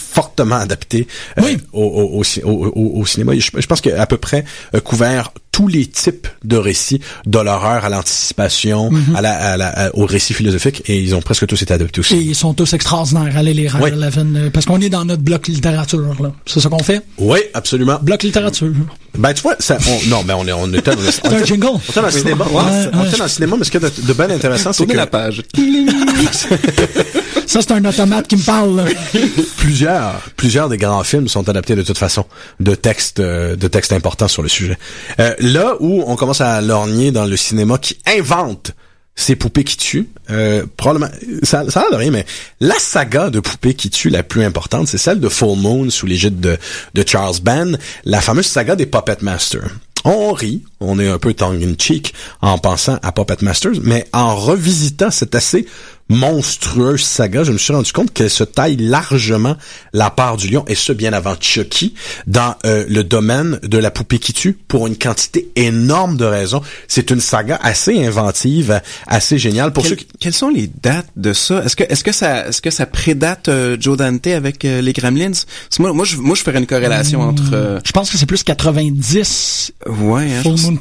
fortement 0.10 0.55
adapté 0.55 1.08
euh, 1.39 1.55
au, 1.74 1.82
au, 1.82 2.22
au, 2.22 2.24
au- 2.49 2.66
au- 2.76 2.99
au 3.01 3.05
cinéma. 3.05 3.34
Je, 3.38 3.49
je 3.58 3.66
pense 3.68 3.82
qu'à 3.82 4.05
peu 4.05 4.18
près 4.18 4.45
euh, 4.76 4.80
couvert 4.80 5.32
tous 5.51 5.68
les 5.68 5.88
types 5.88 6.28
de 6.43 6.55
récits, 6.55 7.01
de 7.26 7.39
l'horreur 7.39 7.84
à 7.84 7.89
l'anticipation, 7.89 8.91
Mhm. 8.91 9.16
à 9.16 9.22
la, 9.22 9.34
à 9.34 9.58
la- 9.58 9.95
au 9.95 10.05
récit 10.05 10.34
philosophique, 10.36 10.84
et 10.88 10.99
ils 10.99 11.16
ont 11.16 11.22
presque 11.22 11.47
tous 11.47 11.60
été 11.62 11.74
adaptés 11.74 11.99
aussi. 11.99 12.16
Et 12.16 12.20
ils 12.20 12.36
sont 12.36 12.53
tous 12.53 12.74
extraordinaires. 12.74 13.36
Allez 13.36 13.53
les 13.55 13.68
rendre, 13.68 13.86
Oui. 13.86 13.91
Levin, 13.91 14.36
euh, 14.36 14.49
parce 14.51 14.66
qu'on 14.68 14.80
est 14.82 14.89
dans 14.89 15.03
notre 15.03 15.24
bloc 15.24 15.47
littérature, 15.47 16.16
là. 16.22 16.32
C'est 16.45 16.60
ça 16.60 16.70
qu'on 16.70 16.78
fait? 16.84 17.01
Oui, 17.18 17.39
absolument. 17.55 17.97
Bloc 18.01 18.22
littérature. 18.24 18.72
Ben 19.18 19.34
tu 19.34 19.41
vois, 19.41 19.55
ça, 19.58 19.80
on, 19.89 20.10
non, 20.10 20.24
mais 20.28 20.34
on 20.34 20.45
est, 20.47 20.53
on 20.53 20.72
était, 20.74 20.91
on 20.95 21.34
était, 21.34 21.45
jingle. 21.45 21.66
on 21.74 21.78
était 21.80 21.93
dans 21.95 22.01
le 22.03 22.08
Oui. 22.14 22.20
cinéma. 22.20 22.45
Ouais, 22.45 22.62
on 22.93 23.05
était 23.05 23.18
dans 23.18 23.24
le 23.24 23.30
cinéma, 23.30 23.55
mais 23.58 23.64
ce 23.66 23.72
qu'il 23.72 23.82
y 23.82 23.86
a 23.86 23.89
de, 23.89 24.01
de 24.01 24.14
bien 24.14 24.30
intéressant, 24.30 24.74
c'est 24.74 24.78
Tournez 24.86 24.93
que 24.93 24.97
la 24.97 25.08
page. 25.08 25.41
Ça, 27.47 27.61
c'est 27.61 27.71
un 27.71 27.85
automate 27.85 28.27
qui 28.27 28.35
me 28.35 28.43
parle, 28.43 28.83
plusieurs, 29.57 30.19
plusieurs 30.35 30.67
des 30.67 30.77
grands 30.77 31.03
films 31.05 31.29
sont 31.29 31.47
adaptés 31.47 31.75
de 31.75 31.81
toute 31.81 31.97
façon 31.97 32.25
de 32.59 32.75
textes, 32.75 33.21
euh, 33.21 33.55
de 33.55 33.69
textes 33.69 33.93
importants 33.93 34.27
sur 34.27 34.43
le 34.43 34.49
sujet. 34.49 34.77
Euh, 35.21 35.33
là 35.39 35.75
où 35.79 36.03
on 36.05 36.17
commence 36.17 36.41
à 36.41 36.59
lorgner 36.59 37.11
dans 37.11 37.25
le 37.25 37.37
cinéma 37.37 37.77
qui 37.77 37.97
invente 38.05 38.73
ces 39.15 39.37
poupées 39.37 39.63
qui 39.63 39.77
tuent, 39.77 40.09
euh, 40.29 40.65
probablement, 40.75 41.09
ça, 41.41 41.63
ça 41.69 41.79
a 41.79 41.83
l'air 41.83 41.91
de 41.91 41.95
rien, 41.95 42.11
mais 42.11 42.25
la 42.59 42.77
saga 42.79 43.29
de 43.29 43.39
poupées 43.39 43.75
qui 43.75 43.89
tuent 43.89 44.09
la 44.09 44.23
plus 44.23 44.43
importante, 44.43 44.89
c'est 44.89 44.97
celle 44.97 45.21
de 45.21 45.29
Full 45.29 45.57
Moon 45.57 45.89
sous 45.89 46.05
l'égide 46.05 46.41
de, 46.41 46.57
Charles 47.05 47.39
Band, 47.41 47.71
la 48.03 48.19
fameuse 48.19 48.45
saga 48.45 48.75
des 48.75 48.85
Puppet 48.85 49.17
Masters. 49.21 49.69
On 50.03 50.33
rit, 50.33 50.63
on 50.79 50.99
est 50.99 51.09
un 51.09 51.17
peu 51.17 51.33
tongue 51.33 51.63
in 51.63 51.73
cheek 51.77 52.13
en 52.41 52.57
pensant 52.59 52.99
à 53.01 53.11
Puppet 53.11 53.37
Masters, 53.41 53.79
mais 53.81 54.05
en 54.13 54.35
revisitant 54.35 55.11
cette 55.11 55.33
assez 55.33 55.65
monstrueuse 56.10 57.01
saga, 57.01 57.43
je 57.43 57.51
me 57.51 57.58
suis 57.58 57.74
rendu 57.74 57.91
compte 57.91 58.14
qu'elle 58.14 58.30
se 58.30 58.43
taille 58.43 58.78
largement 58.78 59.55
la 59.93 60.10
part 60.10 60.38
du 60.38 60.47
lion, 60.49 60.64
et 60.68 60.76
ce 60.76 60.93
bien 60.93 61.14
avant 61.14 61.36
Chucky, 61.39 61.93
dans 62.28 62.55
euh, 62.66 62.86
le 62.88 63.03
domaine 63.03 63.60
de 63.64 63.78
la 63.78 63.91
poupée 63.91 64.20
qui 64.20 64.34
tue, 64.34 64.53
pour 64.53 64.88
une 64.88 64.97
quantité 64.97 65.49
énorme 65.55 66.18
de 66.18 66.26
raisons. 66.26 66.62
C'est 66.88 67.10
une 67.12 67.20
saga 67.20 67.60
assez 67.62 68.05
inventive, 68.05 68.82
assez 69.08 69.38
géniale. 69.38 69.74
Pour 69.74 69.84
Quel- 69.84 69.89
ceux 69.91 69.95
qui... 69.95 70.08
Quelles 70.20 70.34
sont 70.34 70.49
les 70.49 70.70
dates 70.82 71.08
de 71.16 71.34
ça? 71.34 71.64
Est-ce 71.64 71.76
que 71.76 71.84
est-ce 71.84 72.03
que 72.03 72.12
ça 72.12 72.47
est-ce 72.47 72.62
que 72.62 72.70
ça 72.72 72.86
prédate 72.86 73.49
euh, 73.49 73.78
Joe 73.80 73.97
Dante 73.97 74.28
avec 74.28 74.66
euh, 74.66 74.82
les 74.82 74.93
Gremlins? 74.93 75.32
Parce 75.32 75.78
que 75.78 75.82
moi 75.82 75.93
moi 75.93 76.05
je 76.05 76.18
moi 76.18 76.36
je 76.36 76.41
ferais 76.43 76.58
une 76.60 76.66
corrélation 76.68 77.22
Hmm. 77.22 77.30
entre 77.30 77.53
euh, 77.53 77.80
Je 77.84 77.91
pense 77.91 78.10
que 78.12 78.18
c'est 78.18 78.26
plus 78.26 78.43
90 78.43 79.72
ouais 79.88 80.24
hein, 80.24 80.41
Full 80.43 80.58
je- 80.58 80.64
Moon. 80.64 80.78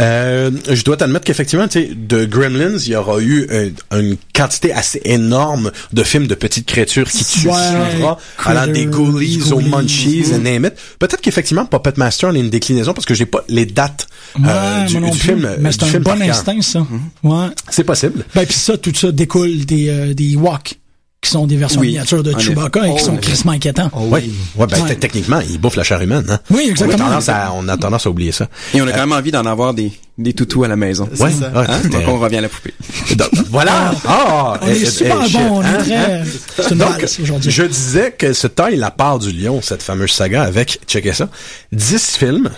Euh, 0.00 0.50
je 0.70 0.82
dois 0.84 0.96
t'admettre 0.96 1.24
qu'effectivement, 1.24 1.66
tu 1.68 1.80
sais, 1.80 1.90
de 1.94 2.24
Gremlins, 2.26 2.76
il 2.78 2.88
y 2.88 2.96
aura 2.96 3.18
eu 3.20 3.46
euh, 3.50 3.70
une 3.92 4.16
quantité 4.46 4.72
assez 4.72 5.00
énorme 5.04 5.70
de 5.92 6.02
films 6.02 6.26
de 6.26 6.34
petites 6.34 6.66
créatures 6.66 7.10
qui 7.10 7.24
tuent, 7.24 7.48
Ouais, 7.48 7.54
suivra, 7.90 8.18
Critter, 8.36 8.58
allant 8.58 8.72
des 8.72 8.86
Ghoulies 8.86 9.52
aux 9.52 9.60
Munchies, 9.60 10.24
and 10.34 10.38
name 10.38 10.64
it. 10.66 10.74
Peut-être 10.98 11.20
qu'effectivement, 11.20 11.66
Puppet 11.66 11.92
Master 11.96 12.34
est 12.34 12.40
une 12.40 12.50
déclinaison 12.50 12.92
parce 12.94 13.06
que 13.06 13.14
j'ai 13.14 13.26
pas 13.26 13.44
les 13.48 13.66
dates 13.66 14.06
Ouais, 14.38 14.44
euh, 14.48 14.84
du, 14.86 15.00
du 15.10 15.18
film. 15.18 15.48
Mais 15.60 15.72
c'est 15.72 15.84
un 15.84 15.86
film 15.86 16.02
bon 16.02 16.20
instinct, 16.20 16.60
ça. 16.60 16.86
Ouais. 17.22 17.46
C'est 17.70 17.84
possible. 17.84 18.24
Ben, 18.34 18.44
puis 18.44 18.54
ça, 18.54 18.76
tout 18.76 18.92
ça 18.94 19.10
découle 19.12 19.64
des, 19.64 19.88
euh, 19.88 20.14
des 20.14 20.36
Walk, 20.36 20.78
qui 21.26 21.32
sont 21.32 21.46
des 21.46 21.56
versions 21.56 21.80
Oui, 21.80 21.88
miniatures 21.88 22.22
de 22.22 22.32
Chewbacca 22.38 22.86
et 22.86 22.90
qui 22.90 23.00
Oh, 23.02 23.04
sont 23.04 23.12
oui. 23.14 23.20
crissement 23.20 23.52
inquiétants. 23.52 23.90
oui. 23.94 24.32
Ouais, 24.56 24.66
ben, 24.66 24.82
Ouais. 24.82 24.94
techniquement, 24.96 25.40
il 25.40 25.58
bouffe 25.58 25.76
la 25.76 25.82
chair 25.82 26.00
humaine, 26.00 26.24
hein. 26.28 26.38
Oui, 26.50 26.66
exactement. 26.70 27.04
On 27.04 27.06
a 27.06 27.10
tendance 27.10 27.28
à, 27.28 27.52
on 27.54 27.68
a 27.68 27.76
tendance 27.76 28.06
à 28.06 28.10
oublier 28.10 28.32
ça. 28.32 28.48
Et 28.74 28.80
on 28.80 28.86
a 28.86 28.92
quand 28.92 29.00
même 29.00 29.12
envie 29.12 29.30
d'en 29.30 29.44
avoir 29.46 29.74
des 29.74 29.92
des 30.18 30.32
toutous 30.32 30.64
à 30.64 30.68
la 30.68 30.76
maison. 30.76 31.06
Ouais, 31.20 31.30
C'est 31.30 31.40
ça. 31.40 31.52
Hein? 31.54 31.88
Donc 31.90 32.02
on 32.08 32.18
revient 32.18 32.38
à 32.38 32.40
la 32.40 32.48
poupée. 32.48 32.72
Donc, 33.16 33.28
voilà. 33.50 33.92
Ah, 34.06 34.58
On 34.62 34.66
est 34.66 34.84
super 34.86 35.18
eh, 35.26 35.30
bon, 35.32 35.40
on 35.58 35.62
est 35.62 35.66
hein, 35.66 35.78
très- 35.80 35.94
hein? 35.94 36.22
c'est 36.56 36.70
une 36.70 36.78
Donc, 36.78 37.06
aujourd'hui. 37.22 37.50
Je 37.50 37.62
disais 37.64 38.12
que 38.12 38.32
se 38.32 38.46
taille 38.46 38.76
la 38.76 38.90
part 38.90 39.18
du 39.18 39.30
lion, 39.30 39.60
cette 39.62 39.82
fameuse 39.82 40.12
saga 40.12 40.42
avec, 40.44 40.80
checkez 40.86 41.12
ça, 41.12 41.28
10 41.72 42.16
films. 42.16 42.50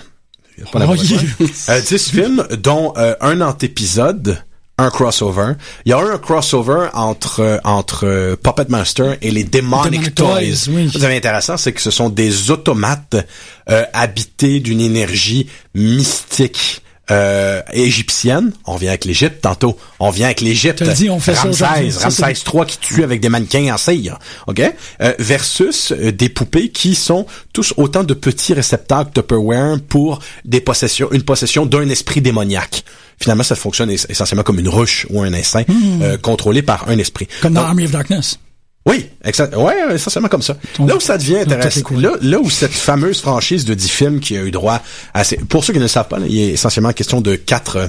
Pas 0.72 0.86
Oh, 0.88 0.94
yeah. 0.94 1.18
Euh, 1.70 1.80
10 1.80 2.10
films, 2.10 2.46
dont 2.62 2.92
euh, 2.96 3.14
un 3.20 3.40
antépisode, 3.40 4.38
un 4.78 4.90
crossover. 4.90 5.54
Il 5.84 5.90
y 5.90 5.92
a 5.92 6.00
eu 6.00 6.12
un 6.12 6.18
crossover 6.18 6.88
entre 6.94 7.60
entre 7.64 8.36
Puppet 8.42 8.66
Master 8.68 9.16
et 9.20 9.30
les 9.30 9.44
Demonic, 9.44 9.92
Demonic 9.92 10.14
Toys. 10.14 10.26
Toys, 10.26 10.68
oui. 10.70 10.90
Ce 10.92 10.98
qui 10.98 11.04
est 11.04 11.16
intéressant, 11.16 11.56
c'est 11.56 11.72
que 11.72 11.80
ce 11.80 11.90
sont 11.90 12.08
des 12.08 12.50
automates 12.50 13.16
euh, 13.68 13.84
habités 13.92 14.60
d'une 14.60 14.80
énergie 14.80 15.48
mystique. 15.74 16.82
Euh, 17.10 17.62
égyptienne, 17.72 18.52
on 18.66 18.76
vient 18.76 18.90
avec 18.90 19.04
l'Égypte 19.06 19.40
tantôt, 19.40 19.78
on 19.98 20.10
vient 20.10 20.26
avec 20.26 20.40
l'Égypte. 20.42 20.82
Dit, 20.82 21.08
on 21.08 21.18
fait 21.20 21.34
ça 21.34 21.42
Ramsès. 21.42 21.90
Ça, 21.90 22.00
Ramsès 22.04 22.34
3 22.44 22.66
qui 22.66 22.78
tue 22.78 23.02
avec 23.02 23.20
des 23.20 23.28
mannequins 23.30 23.72
en 23.72 23.78
cire, 23.78 24.18
ok, 24.46 24.60
Euh, 25.00 25.14
versus 25.18 25.92
euh, 25.92 26.12
des 26.12 26.28
poupées 26.28 26.68
qui 26.68 26.94
sont 26.94 27.26
tous 27.52 27.72
autant 27.78 28.04
de 28.04 28.12
petits 28.14 28.52
réceptacles 28.52 29.10
Tupperware 29.14 29.78
pour 29.88 30.18
des 30.44 30.60
possessions, 30.60 31.08
une 31.12 31.22
possession 31.22 31.64
d'un 31.66 31.88
esprit 31.88 32.20
démoniaque. 32.20 32.84
Finalement, 33.20 33.42
ça 33.42 33.56
fonctionne 33.56 33.90
ess- 33.90 34.06
essentiellement 34.08 34.44
comme 34.44 34.58
une 34.60 34.68
ruche 34.68 35.06
ou 35.10 35.22
un 35.22 35.32
instinct 35.32 35.64
euh, 36.02 36.18
contrôlé 36.18 36.62
par 36.62 36.88
un 36.88 36.98
esprit. 36.98 37.26
Comme 37.40 37.54
dans 37.54 37.62
Donc, 37.62 37.70
Army 37.70 37.84
of 37.84 37.90
Darkness. 37.92 38.38
Oui, 38.88 39.06
exact. 39.24 39.54
Ouais, 39.54 39.94
essentiellement 39.94 40.28
comme 40.28 40.42
ça. 40.42 40.56
Là 40.84 40.96
où 40.96 41.00
ça 41.00 41.18
devient 41.18 41.38
intéressant, 41.38 41.82
là, 41.96 42.12
là 42.20 42.38
où 42.40 42.50
cette 42.50 42.72
fameuse 42.72 43.20
franchise 43.20 43.64
de 43.64 43.74
10 43.74 43.88
films 43.88 44.20
qui 44.20 44.36
a 44.36 44.42
eu 44.42 44.50
droit 44.50 44.82
à 45.14 45.24
ces... 45.24 45.36
Pour 45.36 45.64
ceux 45.64 45.72
qui 45.72 45.78
ne 45.78 45.84
le 45.84 45.88
savent 45.88 46.08
pas, 46.08 46.18
là, 46.18 46.26
il 46.28 46.38
est 46.38 46.52
essentiellement 46.52 46.92
question 46.92 47.20
de 47.20 47.36
quatre... 47.36 47.76
euh, 47.76 47.86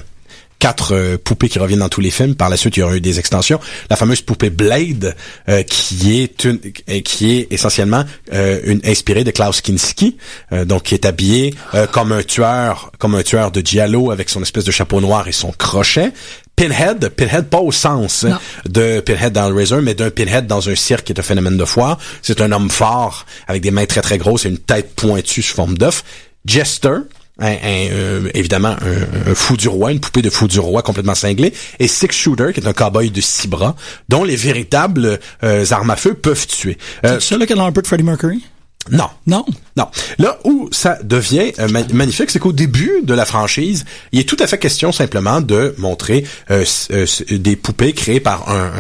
quatre 0.60 0.94
euh, 0.94 1.18
poupées 1.18 1.48
qui 1.48 1.58
reviennent 1.58 1.80
dans 1.80 1.90
tous 1.90 2.02
les 2.02 2.12
films. 2.12 2.36
Par 2.36 2.50
la 2.50 2.58
suite, 2.58 2.76
il 2.78 2.82
y 2.82 2.84
aura 2.84 2.96
eu 2.96 3.02
des 3.02 3.18
extensions. 3.18 3.60
La 3.90 3.96
fameuse 3.96 4.22
poupée 4.22 4.50
Blade, 4.50 5.16
euh, 5.48 5.64
qui 5.64 6.22
est 6.22 6.44
une, 6.44 6.60
qui 6.60 7.32
est 7.32 7.48
essentiellement 7.50 8.04
euh, 8.34 8.60
une 8.66 8.82
inspirée 8.86 9.24
de 9.24 9.32
Klaus 9.32 9.62
Kinski, 9.62 10.18
euh, 10.52 10.66
donc 10.66 10.84
qui 10.84 10.96
est 10.96 11.06
habillé 11.06 11.56
euh, 11.74 11.88
comme 11.88 12.12
un 12.12 12.24
tueur, 12.24 12.92
comme 13.00 13.16
un 13.16 13.24
tueur 13.24 13.52
de 13.52 13.62
giallo 13.66 14.12
avec 14.12 14.30
son 14.30 14.42
espèce 14.42 14.66
de 14.66 14.72
chapeau 14.72 15.00
noir 15.00 15.28
et 15.30 15.32
son 15.32 15.54
crochet. 15.54 16.12
Pinhead, 16.60 17.10
Pinhead 17.16 17.46
pas 17.46 17.60
au 17.60 17.72
sens 17.72 18.24
Non. 18.24 18.38
de 18.66 19.00
Pinhead 19.00 19.32
dans 19.32 19.50
le 19.50 19.56
Razor, 19.56 19.82
mais 19.82 19.94
d'un 19.94 20.10
Pinhead 20.10 20.46
dans 20.46 20.70
un 20.70 20.76
cirque 20.76 21.06
qui 21.06 21.14
est 21.14 21.20
un 21.20 21.24
phénomène 21.24 21.56
de 21.56 21.64
foire. 21.64 21.98
C'est 22.22 22.42
un 22.42 22.52
homme 22.52 22.70
fort 22.70 23.26
avec 23.48 23.62
des 23.62 23.72
mains 23.72 23.86
très 23.86 24.02
très 24.02 24.18
grosses 24.18 24.46
et 24.46 24.50
une 24.50 24.58
tête 24.58 24.94
pointue 24.94 25.42
sous 25.42 25.56
forme 25.56 25.78
d'œuf. 25.78 26.04
Jester, 26.46 26.96
un, 27.40 27.56
euh, 27.64 28.30
évidemment 28.34 28.76
un, 28.82 29.36
fou 29.36 29.56
du 29.56 29.70
roi, 29.70 29.94
une 29.94 30.02
poupée 30.02 30.22
de 30.22 30.30
fou 30.30 30.50
du 30.50 30.60
roi 30.60 30.82
complètement 30.82 31.16
cinglée, 31.16 31.54
et 31.80 31.88
Six 31.88 32.12
Shooter, 32.12 32.52
qui 32.54 32.60
est 32.60 32.68
un 32.68 32.74
cowboy 32.74 33.10
de 33.10 33.22
six 33.22 33.48
bras, 33.48 33.78
dont 34.10 34.26
les 34.26 34.36
véritables 34.36 35.20
euh, 35.44 35.66
armes 35.72 35.92
à 35.92 35.96
feu 35.96 36.14
peuvent 36.14 36.46
tuer. 36.46 36.78
Euh, 37.06 37.22
c'est 37.22 37.38
là 37.38 37.46
qu'elle 37.46 37.60
a 37.60 37.64
un 37.64 37.72
peu 37.72 37.82
de 37.82 37.88
Freddie 37.88 38.04
Mercury? 38.04 38.44
Non. 38.92 39.10
Non. 39.28 39.46
Non. 39.76 39.88
Là 40.18 40.40
où 40.46 40.70
ça 40.72 40.98
devient 41.04 41.52
euh, 41.60 41.68
magnifique, 41.94 42.32
c'est 42.32 42.40
qu'au 42.40 42.54
début 42.54 43.02
de 43.04 43.14
la 43.14 43.26
franchise, 43.26 43.86
il 44.12 44.20
est 44.20 44.28
tout 44.28 44.38
à 44.40 44.48
fait 44.48 44.58
question 44.58 44.92
simplement 44.92 45.42
de 45.42 45.76
montrer 45.78 46.26
euh, 46.50 46.66
euh, 46.92 47.06
des 47.30 47.56
poupées 47.56 47.94
créées 47.94 48.20
par 48.20 48.50
un, 48.50 48.72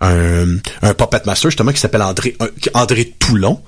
un, 0.00 0.56
un, 0.82 0.94
puppet 0.94 1.22
master 1.24 1.50
justement 1.50 1.72
qui 1.72 1.80
s'appelle 1.80 2.02
André 2.02 2.36
André 2.74 3.14
Toulon. 3.18 3.62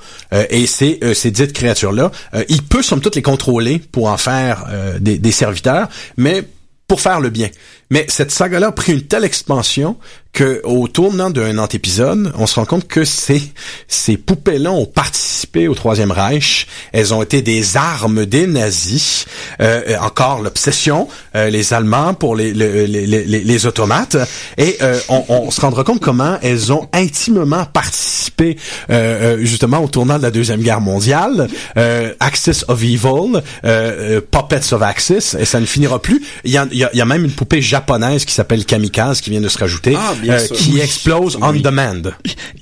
et 0.51 0.67
ces, 0.67 1.01
ces 1.15 1.31
dites 1.31 1.53
créatures-là, 1.53 2.11
il 2.49 2.63
peut 2.63 2.83
somme 2.83 3.01
toute 3.01 3.17
les 3.17 3.23
contrôler 3.23 3.79
pour 3.79 4.09
en 4.09 4.17
faire 4.17 4.67
des, 5.01 5.19
des 5.19 5.33
serviteurs, 5.33 5.89
mais 6.17 6.45
pour 6.87 7.01
faire 7.01 7.21
le 7.21 7.31
bien. 7.31 7.49
Mais 7.91 8.05
cette 8.09 8.31
saga-là 8.31 8.69
a 8.69 8.73
pris 8.73 8.93
une 8.93 9.03
telle 9.03 9.25
expansion 9.25 9.97
que 10.33 10.61
au 10.65 10.89
tournant 10.89 11.31
d'un 11.31 11.59
antépisode, 11.59 12.33
on 12.37 12.47
se 12.47 12.57
rend 12.57 12.65
compte 12.65 12.87
que 12.87 13.05
ces, 13.05 13.43
ces 13.89 14.17
poupées-là 14.17 14.71
ont 14.71 14.87
participé 14.87 15.69
au 15.69 15.75
Troisième 15.75 16.13
Reich. 16.13 16.67
Elles 16.93 17.15
ont 17.15 17.23
été 17.23 17.43
des 17.43 17.77
armes 17.77 18.27
des 18.27 18.47
nazis. 18.47 19.27
Euh, 19.61 19.97
encore 20.01 20.41
l'obsession, 20.41 21.09
euh, 21.35 21.51
les 21.51 21.73
Allemands 21.73 22.15
pour 22.15 22.37
les, 22.37 22.53
les, 22.53 22.87
les, 22.87 23.27
les 23.27 23.67
automates. 23.67 24.17
Et 24.59 24.77
euh, 24.83 25.01
on, 25.09 25.25
on, 25.29 25.51
se 25.51 25.61
rendra 25.61 25.83
compte 25.83 26.01
comment 26.01 26.39
elles 26.43 26.73
ont 26.73 26.89
intimement 26.93 27.65
participé 27.65 28.59
euh, 28.91 29.39
justement 29.41 29.83
au 29.83 29.89
tournant 29.89 30.19
de 30.19 30.23
la 30.23 30.31
Deuxième 30.31 30.61
Guerre 30.61 30.81
mondiale. 30.81 31.49
Axis 32.21 32.65
of 32.69 32.83
Evil, 32.83 33.43
Puppets 34.31 34.73
of 34.73 34.83
Axis, 34.83 35.37
et 35.39 35.45
ça 35.45 35.59
ne 35.59 35.67
finira 35.67 36.01
plus. 36.01 36.23
Il 36.45 36.51
y 36.51 36.59
a, 36.59 36.67
il 36.71 36.79
y 36.79 37.01
a, 37.01 37.05
même 37.05 37.25
une 37.25 37.33
poupée 37.33 37.63
japonaise 37.79 38.25
qui 38.25 38.35
s'appelle 38.35 38.65
Kamikaze 38.65 39.21
qui 39.21 39.31
vient 39.31 39.41
de 39.41 39.49
se 39.49 39.59
rajouter, 39.59 39.95
ah, 39.97 40.13
euh, 40.29 40.47
qui 40.49 40.81
explose 40.81 41.39
on 41.41 41.53
demand. 41.53 42.11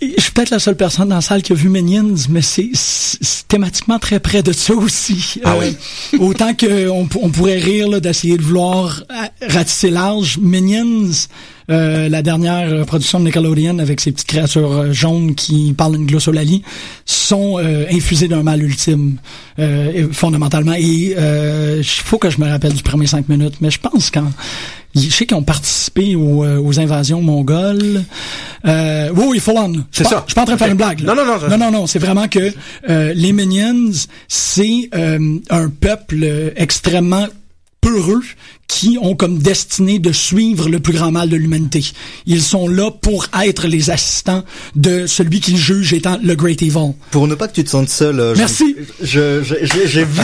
Je 0.00 0.20
suis 0.20 0.32
peut-être 0.32 0.50
la 0.50 0.58
seule 0.58 0.76
personne 0.76 1.08
dans 1.08 1.16
la 1.16 1.20
salle 1.20 1.42
qui 1.42 1.52
a 1.52 1.54
vu 1.54 1.68
Minions, 1.68 2.14
mais 2.28 2.42
c'est 2.42 2.70
thématiquement 3.48 3.98
très 3.98 4.20
près 4.20 4.42
de 4.42 4.52
ça 4.52 4.74
aussi. 4.74 5.40
Ah 5.44 5.54
oui? 5.58 5.76
Euh, 6.14 6.18
autant 6.18 6.52
qu'on 6.54 7.08
on 7.20 7.30
pourrait 7.30 7.58
rire 7.58 8.00
d'essayer 8.00 8.36
de 8.36 8.42
vouloir 8.42 9.02
euh, 9.10 9.46
ratisser 9.48 9.90
large, 9.90 10.38
Minions 10.38 11.10
euh, 11.68 12.08
la 12.08 12.22
dernière 12.22 12.86
production 12.86 13.18
de 13.18 13.24
Nickelodeon 13.24 13.80
avec 13.80 14.00
ces 14.00 14.12
petites 14.12 14.28
créatures 14.28 14.72
euh, 14.72 14.92
jaunes 14.92 15.34
qui 15.34 15.74
parlent 15.76 15.96
une 15.96 16.06
glossolalie 16.06 16.62
sont 17.04 17.58
euh, 17.58 17.86
infusées 17.90 18.28
d'un 18.28 18.44
mal 18.44 18.62
ultime 18.62 19.16
fondamentalement 20.12 20.74
et 20.74 21.16
il 21.78 21.84
faut 21.84 22.18
que 22.18 22.28
je 22.28 22.38
me 22.38 22.46
rappelle 22.46 22.74
du 22.74 22.82
premier 22.82 23.06
cinq 23.06 23.28
minutes 23.28 23.54
mais 23.60 23.70
je 23.70 23.80
pense 23.80 24.10
quand 24.10 24.30
je 24.96 25.10
sais 25.10 25.26
qu'ils 25.26 25.36
ont 25.36 25.42
participé 25.42 26.16
aux, 26.16 26.78
invasions 26.78 27.22
mongoles. 27.22 28.02
Euh, 28.66 29.10
oui, 29.14 29.38
full 29.38 29.54
on. 29.56 29.72
C'est 29.92 30.04
ça. 30.04 30.24
Je 30.26 30.32
suis 30.32 30.34
pas 30.34 30.42
en 30.42 30.44
train 30.44 30.54
de 30.54 30.58
faire 30.58 30.68
une 30.68 30.76
blague. 30.76 31.02
Non, 31.02 31.14
non, 31.14 31.24
non. 31.24 31.48
Non, 31.48 31.58
non, 31.58 31.70
non. 31.70 31.86
C'est 31.86 31.98
vraiment 31.98 32.28
que 32.28 32.52
les 32.88 33.32
Minions, 33.32 33.92
c'est 34.28 34.90
un 34.92 35.68
peuple 35.68 36.52
extrêmement 36.56 37.26
peureux 37.80 38.22
qui 38.68 38.98
ont 39.00 39.14
comme 39.14 39.38
destinée 39.38 39.98
de 39.98 40.12
suivre 40.12 40.68
le 40.68 40.80
plus 40.80 40.92
grand 40.92 41.12
mal 41.12 41.28
de 41.28 41.36
l'humanité. 41.36 41.84
Ils 42.26 42.42
sont 42.42 42.66
là 42.68 42.90
pour 42.90 43.26
être 43.44 43.68
les 43.68 43.90
assistants 43.90 44.44
de 44.74 45.06
celui 45.06 45.40
qu'ils 45.40 45.56
jugent 45.56 45.92
étant 45.92 46.18
le 46.22 46.34
Great 46.34 46.62
Evil. 46.62 46.92
Pour 47.10 47.28
ne 47.28 47.34
pas 47.34 47.46
que 47.48 47.54
tu 47.54 47.64
te 47.64 47.70
sentes 47.70 47.88
seul. 47.88 48.18
Euh, 48.18 48.34
Merci. 48.36 48.76
Je, 49.00 49.40
j'ai 49.42 50.04
vu, 50.04 50.22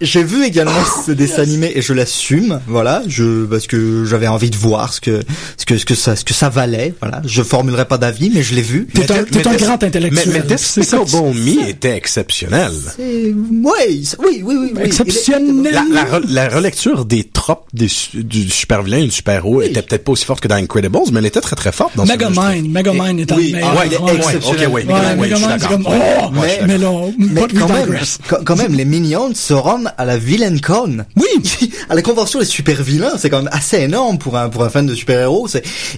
j'ai 0.00 0.22
vu 0.22 0.44
également 0.44 0.72
ce 1.06 1.12
dessin 1.12 1.42
animé 1.42 1.72
et 1.74 1.82
je 1.82 1.92
l'assume. 1.94 2.60
Voilà, 2.66 3.02
je 3.08 3.44
parce 3.46 3.66
que 3.66 4.04
j'avais 4.04 4.26
envie 4.26 4.50
de 4.50 4.56
voir 4.56 4.92
ce 4.92 5.00
que 5.00 5.22
ce 5.56 5.64
que 5.64 5.78
ce 5.78 5.86
que 5.86 5.94
ça 5.94 6.16
ce 6.16 6.24
que 6.24 6.34
ça 6.34 6.48
valait. 6.50 6.94
Voilà, 7.00 7.22
je 7.24 7.42
formulerai 7.42 7.86
pas 7.86 7.98
d'avis, 7.98 8.30
mais 8.32 8.42
je 8.42 8.54
l'ai 8.54 8.62
vu. 8.62 8.86
T'es 8.92 9.10
un, 9.10 9.24
es 9.24 9.46
un 9.48 9.56
grand 9.56 9.82
intellectuel. 9.82 10.28
Mais, 10.28 10.40
mais 10.40 10.46
Despicable 10.46 11.10
Me 11.34 11.68
était 11.68 11.96
exceptionnel. 11.96 12.72
Oui, 12.98 14.06
oui, 14.18 14.42
oui, 14.44 14.54
oui. 14.60 14.70
Exceptionnel. 14.82 15.72
La, 15.72 15.84
la, 15.90 16.20
la 16.28 16.48
relecture 16.54 17.05
des 17.06 17.24
tropes 17.24 17.68
du 17.72 18.50
super 18.50 18.82
vilain 18.82 18.98
et 18.98 19.04
du 19.04 19.10
super 19.10 19.36
héros 19.36 19.62
était 19.62 19.82
peut-être 19.82 20.04
pas 20.04 20.12
aussi 20.12 20.24
forte 20.24 20.40
que 20.40 20.48
dans 20.48 20.56
Incredibles, 20.56 20.98
mais 21.12 21.20
elle 21.20 21.26
était 21.26 21.40
très 21.40 21.56
très 21.56 21.72
forte 21.72 21.96
dans 21.96 22.04
Megamind, 22.04 22.68
Megamind 22.70 23.20
est 23.20 23.32
oui, 23.32 23.54
ah, 23.62 23.74
ouais, 23.76 23.96
ok, 23.96 24.68
oui. 24.70 24.84
Megamind, 24.84 25.60
c'est 25.60 25.68
comme, 25.68 25.86
oh, 25.86 26.30
mais, 26.32 26.60
mais, 26.66 26.78
mais 27.18 27.46
quand, 27.58 27.68
même, 27.68 27.98
quand, 28.44 28.56
même, 28.56 28.74
les 28.74 28.84
Minions 28.84 29.34
se 29.34 29.54
rendent 29.54 29.92
à 29.96 30.04
la 30.04 30.18
Villain 30.18 30.56
Con. 30.58 31.04
Oui. 31.16 31.70
à 31.88 31.94
la 31.94 32.02
convention 32.02 32.38
des 32.38 32.44
super 32.44 32.82
vilains, 32.82 33.16
c'est 33.18 33.30
quand 33.30 33.42
même 33.42 33.52
assez 33.52 33.78
énorme 33.78 34.18
pour 34.18 34.36
un, 34.36 34.48
pour 34.48 34.64
un 34.64 34.70
fan 34.70 34.86
de 34.86 34.94
super 34.94 35.20
héros. 35.20 35.48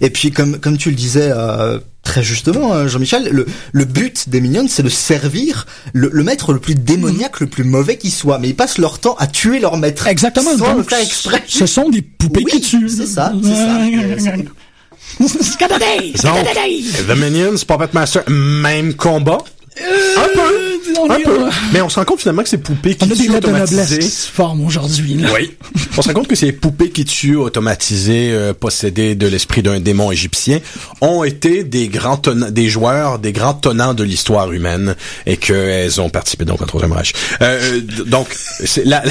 Et 0.01 0.11
puis, 0.11 0.31
comme, 0.31 0.59
comme 0.59 0.77
tu 0.77 0.91
le 0.91 0.97
disais, 0.97 1.31
euh, 1.35 1.79
très 2.03 2.23
justement, 2.23 2.73
hein, 2.73 2.89
Jean-Michel, 2.89 3.29
le, 3.31 3.47
le 3.73 3.85
but 3.85 4.29
des 4.29 4.41
Minions, 4.41 4.67
c'est 4.69 4.83
de 4.83 4.89
servir 4.89 5.67
le, 5.93 6.09
le, 6.13 6.25
maître 6.25 6.53
le 6.53 6.59
plus 6.59 6.75
démoniaque, 6.75 7.41
le 7.41 7.47
plus 7.47 7.65
mauvais 7.65 7.99
qui 7.99 8.11
soit. 8.11 8.39
Mais 8.39 8.49
ils 8.49 8.57
passent 8.57 8.79
leur 8.79 8.99
temps 8.99 9.15
à 9.19 9.27
tuer 9.27 9.61
leur 9.61 9.77
maître. 9.77 10.07
Exactement. 10.07 10.57
Sans 10.57 10.75
le 10.75 10.83
faire 10.99 11.07
exprès. 11.07 11.45
Ce 11.47 11.67
sont 11.67 11.89
des 11.89 12.03
poupées 12.03 12.45
qui 12.45 12.61
tuent. 12.61 12.89
C'est 12.89 13.07
ça, 13.07 13.33
c'est 13.43 13.55
ça. 13.55 13.79
The 17.09 17.17
Minions, 17.17 17.57
Puppet 17.67 17.89
Master, 17.93 18.23
même 18.29 18.95
combat. 18.95 19.39
Un 19.81 20.29
peu, 20.35 20.78
un 21.09 21.21
peu. 21.21 21.39
Mais 21.73 21.81
on 21.81 21.89
se 21.89 21.99
rend 21.99 22.05
compte 22.05 22.21
finalement 22.21 22.43
que 22.43 22.49
ces 22.49 22.59
poupées 22.59 22.95
qui 22.95 23.09
tuent 23.09 23.35
automatisées... 23.35 24.01
forme 24.01 24.65
aujourd'hui. 24.65 25.19
Oui. 25.35 25.57
on 25.97 26.03
se 26.03 26.09
rend 26.09 26.15
compte 26.15 26.29
que 26.29 26.37
ces 26.37 26.53
poupées 26.53 26.91
qui 26.91 27.05
tuent 27.05 27.37
automatisées, 27.37 28.31
euh, 28.33 28.53
possédées 28.53 29.15
de 29.15 29.27
l'esprit 29.27 29.63
d'un 29.63 29.81
démon 29.81 30.11
égyptien, 30.11 30.61
ont 31.01 31.25
été 31.25 31.65
des 31.65 31.89
grands 31.89 32.21
des 32.51 32.69
joueurs, 32.69 33.19
des 33.19 33.33
grands 33.33 33.55
tenants 33.55 33.95
de 33.95 34.05
l'histoire 34.05 34.53
humaine 34.53 34.95
et 35.27 35.37
qu'elles 35.37 36.01
ont 36.01 36.11
participé 36.11 36.45
donc 36.45 36.61
au 36.63 36.67
Troisième 36.67 36.93
Reich. 36.93 37.13
Euh, 37.43 37.81
donc, 38.07 38.29
c'est 38.65 38.85
la, 38.85 39.03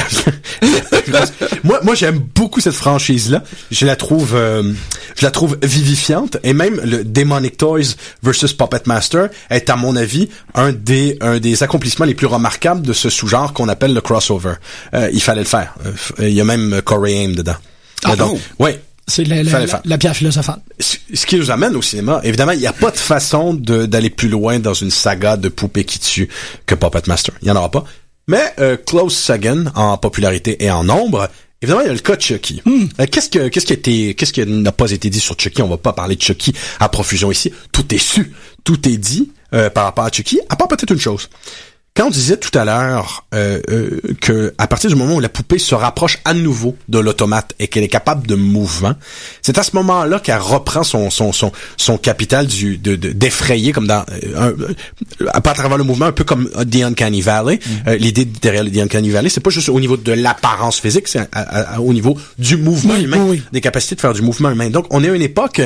moi, 1.64 1.80
moi 1.84 1.96
j'aime 1.96 2.20
beaucoup 2.36 2.60
cette 2.60 2.74
franchise-là. 2.74 3.44
Je 3.72 3.86
la 3.86 3.96
trouve, 3.96 4.36
euh, 4.36 4.74
je 5.16 5.26
la 5.26 5.32
trouve 5.32 5.58
vivifiante 5.64 6.38
et 6.44 6.54
même 6.54 6.80
le 6.84 7.04
Demonic 7.04 7.58
Toys 7.58 7.96
versus 8.24 8.54
Puppet 8.54 8.84
Master 8.86 9.30
est 9.50 9.70
à 9.70 9.76
mon 9.76 9.96
avis 9.96 10.30
un 10.54 10.72
des 10.72 11.18
un 11.22 11.40
des 11.40 11.64
accomplissements 11.68 12.06
les 12.06 12.16
plus 12.16 12.28
remarquables 12.28 12.82
de 12.82 12.94
ce 12.94 13.10
sous-genre 13.10 13.54
qu'on 13.54 13.70
appelle 13.70 13.94
le 13.94 14.02
crossover. 14.02 14.56
Euh, 14.94 15.10
il 15.14 15.22
fallait 15.22 15.42
le 15.42 15.48
faire. 15.48 15.76
Euh, 15.86 16.28
il 16.28 16.34
y 16.34 16.42
a 16.42 16.44
même 16.44 16.82
Corey 16.84 17.14
Haim 17.14 17.34
dedans. 17.34 17.56
Ah 18.04 18.16
donc, 18.16 18.40
ouais. 18.60 18.82
C'est 19.10 19.24
la, 19.24 19.42
la, 19.42 19.82
la, 19.86 19.98
pierre 19.98 20.16
philosophale. 20.16 20.60
Ce 20.80 21.26
qui 21.26 21.38
nous 21.38 21.50
amène 21.50 21.78
au 21.78 21.82
cinéma, 21.82 22.20
évidemment, 22.26 22.52
il 22.52 22.60
n'y 22.60 22.68
a 22.68 22.74
pas 22.74 22.92
de 22.92 22.98
façon 22.98 23.54
d'aller 23.54 24.10
plus 24.10 24.28
loin 24.28 24.60
dans 24.60 24.74
une 24.74 24.92
saga 24.92 25.38
de 25.38 25.48
poupées 25.48 25.86
qui 25.86 25.98
tuent 26.00 26.28
que 26.66 26.76
Puppet 26.76 27.04
Master. 27.08 27.34
Il 27.42 27.46
n'y 27.46 27.52
en 27.52 27.56
aura 27.56 27.72
pas. 27.72 27.86
Mais 28.28 28.54
euh, 28.60 28.76
Close 28.76 29.16
Sagan, 29.16 29.66
en 29.76 29.98
popularité 29.98 30.62
et 30.64 30.70
en 30.70 30.84
nombre, 30.84 31.30
Évidemment, 31.62 31.82
il 31.82 31.88
y 31.88 31.90
a 31.90 31.94
le 31.94 32.00
cas 32.00 32.16
de 32.16 32.22
Chucky. 32.22 32.62
Hmm. 32.66 32.86
Euh, 33.00 33.08
qu'est-ce 33.12 33.30
que 33.30 33.48
qu'est-ce 33.48 33.66
qui 33.66 33.74
a 33.74 33.76
été 33.76 34.14
qu'est-ce 34.14 34.32
qui 34.32 34.46
n'a 34.46 34.72
pas 34.72 34.92
été 34.92 35.10
dit 35.10 35.20
sur 35.20 35.36
Chucky? 35.40 35.64
On 35.64 35.68
va 35.68 35.78
pas 35.78 35.94
parler 35.94 36.16
de 36.16 36.22
Chucky 36.22 36.54
à 36.80 36.88
profusion 36.88 37.32
ici. 37.32 37.52
Tout 37.72 37.96
est 37.96 37.98
su, 37.98 38.32
tout 38.64 38.88
est 38.88 38.98
dit 38.98 39.32
euh, 39.54 39.70
par 39.70 39.86
rapport 39.86 40.06
à 40.06 40.12
Chucky. 40.12 40.40
À 40.50 40.56
part 40.56 40.68
peut-être 40.68 40.92
une 40.92 41.00
chose. 41.00 41.30
Quand 41.98 42.06
on 42.06 42.12
disait 42.12 42.38
tout 42.38 42.56
à 42.56 42.64
l'heure 42.64 43.26
euh, 43.34 43.60
euh, 43.72 44.00
que 44.22 44.54
à 44.60 44.68
partir 44.68 44.88
du 44.88 44.96
moment 44.96 45.16
où 45.16 45.20
la 45.20 45.30
poupée 45.30 45.58
se 45.58 45.74
rapproche 45.74 46.20
à 46.26 46.36
nouveau 46.36 46.76
de 46.90 47.00
l'automate 47.00 47.56
et 47.58 47.68
qu'elle 47.68 47.84
est 47.84 47.88
capable 47.88 48.28
de 48.28 48.36
mouvement, 48.36 48.94
c'est 49.42 49.58
à 49.58 49.64
ce 49.64 49.76
moment-là 49.78 50.20
qu'elle 50.20 50.38
reprend 50.38 50.84
son 50.84 51.10
son 51.10 51.32
son 51.34 51.52
son 51.76 51.98
capital 51.98 52.46
du 52.46 52.78
de 52.78 52.96
d'effrayer 52.96 53.72
comme 53.72 53.88
dans 53.88 54.06
euh, 54.36 54.54
un, 55.20 55.28
à 55.34 55.42
travers 55.42 55.80
le 55.80 55.86
mouvement 55.86 56.06
un 56.06 56.12
peu 56.12 56.24
comme 56.24 56.48
The 56.50 56.84
Uncanny 56.84 57.22
Valley. 57.22 57.56
Mm-hmm. 57.56 57.88
Euh, 57.88 57.96
l'idée 57.96 58.26
derrière 58.26 58.64
The 58.64 58.78
Uncanny 58.78 59.10
Valley, 59.10 59.30
c'est 59.30 59.42
pas 59.42 59.50
juste 59.50 59.70
au 59.70 59.80
niveau 59.80 59.98
de 59.98 60.12
l'apparence 60.12 60.80
physique, 60.80 61.08
c'est 61.08 61.28
au 61.80 61.94
niveau 61.94 62.16
du 62.38 62.58
mouvement 62.58 62.96
humain, 62.96 63.38
des 63.52 63.62
capacités 63.62 63.96
de 63.96 64.02
faire 64.02 64.14
du 64.14 64.22
mouvement 64.22 64.52
humain. 64.52 64.70
Donc 64.70 64.86
on 64.92 65.04
est 65.04 65.10
à 65.10 65.16
une 65.16 65.24
époque 65.24 65.64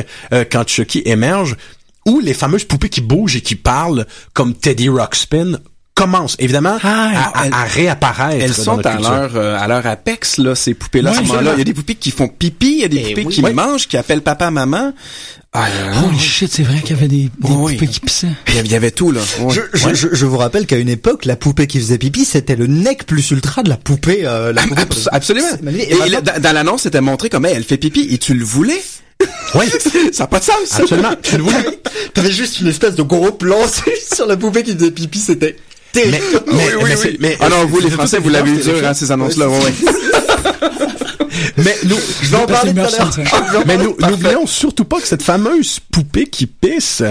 quand 0.49 0.65
Chucky 0.65 1.01
émerge 1.03 1.57
où 2.05 2.19
les 2.19 2.33
fameuses 2.33 2.65
poupées 2.65 2.89
qui 2.89 3.01
bougent 3.01 3.35
et 3.35 3.41
qui 3.41 3.55
parlent 3.55 4.05
comme 4.33 4.53
Teddy 4.53 4.89
Ruxpin 4.89 5.59
commencent 5.93 6.35
évidemment 6.39 6.77
ah, 6.83 7.31
à, 7.51 7.63
réapparaître. 7.65 8.43
Elles 8.43 8.53
sont 8.53 8.85
à 8.85 8.97
leur 8.97 9.35
euh, 9.35 9.59
à 9.59 9.67
leur 9.67 9.85
apex 9.85 10.37
là 10.37 10.55
ces 10.55 10.73
poupées 10.73 11.01
là. 11.01 11.11
là 11.11 11.53
il 11.53 11.59
y 11.59 11.61
a 11.61 11.63
des 11.63 11.73
poupées 11.73 11.95
qui 11.95 12.11
font 12.11 12.27
pipi, 12.27 12.73
il 12.73 12.79
y 12.79 12.83
a 12.85 12.87
des 12.87 13.05
eh 13.09 13.13
poupées 13.13 13.35
qui 13.35 13.41
mangent, 13.41 13.87
qui 13.87 13.97
appellent 13.97 14.21
papa 14.21 14.51
maman. 14.51 14.93
Ah, 15.53 15.67
Holy 16.05 16.17
shit, 16.17 16.49
c'est 16.49 16.63
vrai 16.63 16.79
qu'il 16.79 16.91
y 16.91 16.93
avait 16.93 17.09
des, 17.09 17.29
poupées 17.41 17.85
qui 17.85 17.99
pissaient. 17.99 18.29
Il 18.47 18.71
y 18.71 18.75
avait 18.75 18.91
tout 18.91 19.11
là. 19.11 19.19
Je, 19.49 19.59
je, 19.73 20.07
je, 20.13 20.25
vous 20.25 20.37
rappelle 20.37 20.65
qu'à 20.65 20.77
une 20.77 20.87
époque, 20.87 21.25
la 21.25 21.35
poupée 21.35 21.67
qui 21.67 21.77
faisait 21.77 21.97
pipi, 21.97 22.23
c'était 22.23 22.55
le 22.55 22.67
nec 22.67 23.05
plus 23.05 23.31
ultra 23.31 23.61
de 23.61 23.67
la 23.67 23.75
poupée. 23.75 24.21
Euh, 24.23 24.53
la 24.53 24.61
poupée 24.61 24.85
absolument. 25.11 25.49
Et, 25.77 25.93
dans, 26.39 26.53
l'annonce, 26.53 26.83
c'était 26.83 27.01
montré 27.01 27.27
comme 27.27 27.45
elle 27.45 27.65
fait 27.65 27.75
pipi 27.75 28.07
et 28.11 28.17
tu 28.17 28.33
le 28.33 28.45
voulais? 28.45 28.81
Oui, 29.55 29.65
ça 30.13 30.23
n'a 30.23 30.27
pas 30.27 30.39
de 30.39 30.45
sens. 30.45 30.79
Absolument. 30.79 31.15
tu 31.21 31.35
le 31.35 31.43
voulais? 31.43 31.81
T'avais 32.13 32.31
juste 32.31 32.61
une 32.61 32.67
espèce 32.67 32.95
de 32.95 33.03
gros 33.03 33.33
plan 33.33 33.59
sur 34.13 34.27
la 34.27 34.37
poupée 34.37 34.63
qui 34.63 34.73
faisait 34.73 34.91
pipi, 34.91 35.19
c'était 35.19 35.57
Mais, 35.95 36.21
mais, 36.47 36.75
oui, 36.81 36.91
oui, 37.03 37.17
mais, 37.19 37.37
ah 37.39 37.49
non, 37.49 37.65
vous, 37.65 37.79
les 37.79 37.89
Français, 37.89 38.19
vous 38.19 38.29
l'avez 38.29 38.51
eu 38.51 38.57
dur, 38.57 38.85
hein, 38.85 38.93
ces 38.93 39.11
annonces-là, 39.11 39.49
ouais, 39.49 39.57
Mais 41.57 41.75
nous, 41.85 41.97
je 42.21 42.29
vais 42.29 42.37
en 42.37 42.45
parler 42.45 42.73
tout 42.73 42.79
à 42.79 42.89
l'heure. 42.89 43.63
Mais 43.65 43.77
nous, 43.77 43.95
n'oublions 43.99 44.47
surtout 44.47 44.85
pas 44.85 44.99
que 44.99 45.07
cette 45.07 45.23
fameuse 45.23 45.79
poupée 45.91 46.25
qui 46.25 46.47
pisse, 46.47 47.03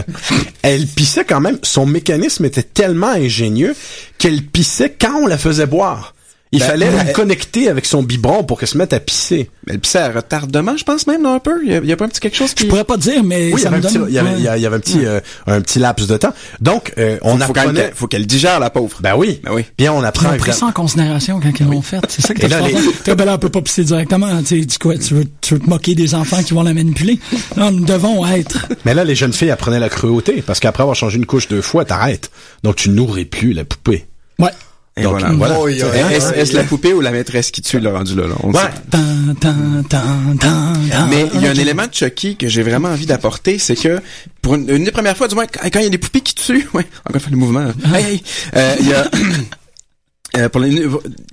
elle 0.63 0.87
pissait 0.87 1.25
quand 1.25 1.41
même, 1.41 1.59
son 1.63 1.87
mécanisme 1.87 2.45
était 2.45 2.63
tellement 2.63 3.13
ingénieux 3.13 3.75
qu'elle 4.19 4.43
pissait 4.43 4.95
quand 4.99 5.23
on 5.23 5.27
la 5.27 5.39
faisait 5.39 5.67
boire. 5.67 6.15
Il 6.53 6.59
ben, 6.59 6.67
fallait 6.67 6.91
la 6.91 7.05
connecter 7.05 7.69
avec 7.69 7.87
son 7.87 8.03
biberon 8.03 8.43
pour 8.43 8.59
qu'elle 8.59 8.69
se 8.69 8.77
mette 8.77 8.93
à 8.93 8.99
pisser. 8.99 9.49
Mais 9.67 9.75
elle 9.75 9.79
pissait 9.79 10.01
à 10.01 10.11
retardement, 10.11 10.77
je 10.77 10.83
pense 10.83 11.07
même, 11.07 11.23
non, 11.23 11.35
un 11.35 11.39
peu? 11.39 11.61
Il 11.65 11.87
y, 11.87 11.93
a, 11.93 11.97
pas 11.97 12.07
un 12.07 12.09
petit 12.09 12.19
quelque 12.19 12.37
chose 12.37 12.55
qui... 12.55 12.65
Je 12.65 12.69
pourrais 12.69 12.83
pas 12.83 12.97
dire, 12.97 13.23
mais 13.23 13.53
oui, 13.53 13.61
ça 13.61 13.69
il 13.69 13.77
y 13.77 13.81
me 13.81 13.87
avait 13.87 13.99
donne... 13.99 14.07
il 14.09 14.15
y 14.15 14.19
avait, 14.19 14.37
il 14.37 14.63
y 14.63 14.67
avait 14.67 14.77
un 14.77 14.81
petit, 14.81 15.07
euh, 15.07 15.21
un 15.47 15.61
petit 15.61 15.79
laps 15.79 16.09
de 16.09 16.17
temps. 16.17 16.33
Donc, 16.61 16.93
euh, 16.99 17.19
on 17.23 17.37
faut, 17.37 17.45
apprenait... 17.45 17.93
Faut 17.95 18.09
qu'elle 18.09 18.27
digère, 18.27 18.59
la 18.59 18.71
pauvre. 18.71 18.99
Ben 19.01 19.15
oui. 19.17 19.41
Ben 19.45 19.53
oui. 19.53 19.65
Bien, 19.79 19.93
on 19.93 20.03
apprend... 20.03 20.31
Ils 20.31 20.35
ont 20.35 20.39
pris 20.39 20.53
ça 20.53 20.67
en 20.67 20.73
considération 20.73 21.39
quand 21.41 21.53
ils 21.61 21.67
l'ont 21.67 21.83
fait. 21.83 22.01
C'est 22.09 22.23
ça 22.23 22.35
que 22.35 22.41
t'as 22.41 22.49
fait. 22.49 23.15
Ben 23.15 23.25
là, 23.25 23.35
on 23.35 23.39
peut 23.39 23.49
pas 23.49 23.63
pisser 23.63 23.85
directement. 23.85 24.43
Tu 24.43 24.63
sais, 24.63 24.79
quoi, 24.81 24.99
tu 24.99 25.15
veux, 25.15 25.25
tu 25.41 25.55
veux 25.55 25.61
te 25.61 25.71
moquer 25.71 25.95
des 25.95 26.17
enfants 26.17 26.43
qui 26.43 26.53
vont 26.53 26.65
la 26.65 26.75
manipuler? 26.75 27.21
Non, 27.57 27.71
nous 27.71 27.85
devons 27.85 28.27
être. 28.27 28.67
Mais 28.85 28.95
là, 28.95 29.05
les 29.05 29.15
jeunes 29.15 29.33
filles 29.33 29.53
apprenaient 29.53 29.79
la 29.79 29.89
cruauté 29.89 30.43
parce 30.45 30.59
qu'après 30.59 30.83
avoir 30.83 30.97
changé 30.97 31.17
une 31.17 31.27
couche 31.27 31.47
deux 31.47 31.63
fois, 31.63 31.85
t'arrêtes. 31.85 32.31
Donc, 32.65 32.75
tu 32.77 32.91
nourris 32.91 33.25
plus 33.25 33.53
la 33.53 33.65
poupée. 33.65 34.07
Ouais. 34.41 34.51
Et 34.97 35.03
Donc, 35.03 35.21
voilà. 35.21 35.31
voilà. 35.35 35.61
Oh, 35.61 35.69
est-ce 35.69 36.33
est 36.33 36.53
la 36.53 36.65
poupée 36.65 36.93
ou 36.93 37.01
la 37.01 37.13
maîtresse 37.13 37.51
qui 37.51 37.63
tue 37.63 37.79
le 37.79 37.91
rendu 37.91 38.17
là? 38.17 38.27
là 38.27 38.35
on 38.43 38.53
ouais. 38.53 38.61
Mais 41.09 41.27
il 41.35 41.41
y 41.41 41.47
a 41.47 41.51
un 41.51 41.55
élément 41.55 41.87
de 41.87 41.95
Chucky 41.95 42.37
que 42.37 42.49
j'ai 42.49 42.63
vraiment 42.63 42.89
envie 42.89 43.07
d'apporter, 43.07 43.59
c'est 43.59 43.77
que 43.77 44.01
pour 44.43 44.57
une, 44.57 44.69
une, 44.69 44.85
des 44.85 44.91
premières 44.91 45.17
fois, 45.17 45.29
du 45.29 45.35
moins, 45.37 45.47
quand 45.47 45.79
il 45.79 45.85
y 45.85 45.87
a 45.87 45.91
des 45.91 45.99
poupées 45.99 46.23
qui 46.23 46.35
tuent, 46.35 46.69
ouais, 46.75 46.87
encore 47.07 47.15
une 47.15 47.21
fois 47.21 47.31
le 47.31 47.37
mouvement, 47.37 47.67
hey, 47.95 48.05
hey, 48.05 48.23
euh, 48.57 48.77
il 48.81 48.89
y 48.89 48.95
a 48.95 49.09
euh, 50.37 50.49
pour 50.49 50.61
les, 50.61 50.87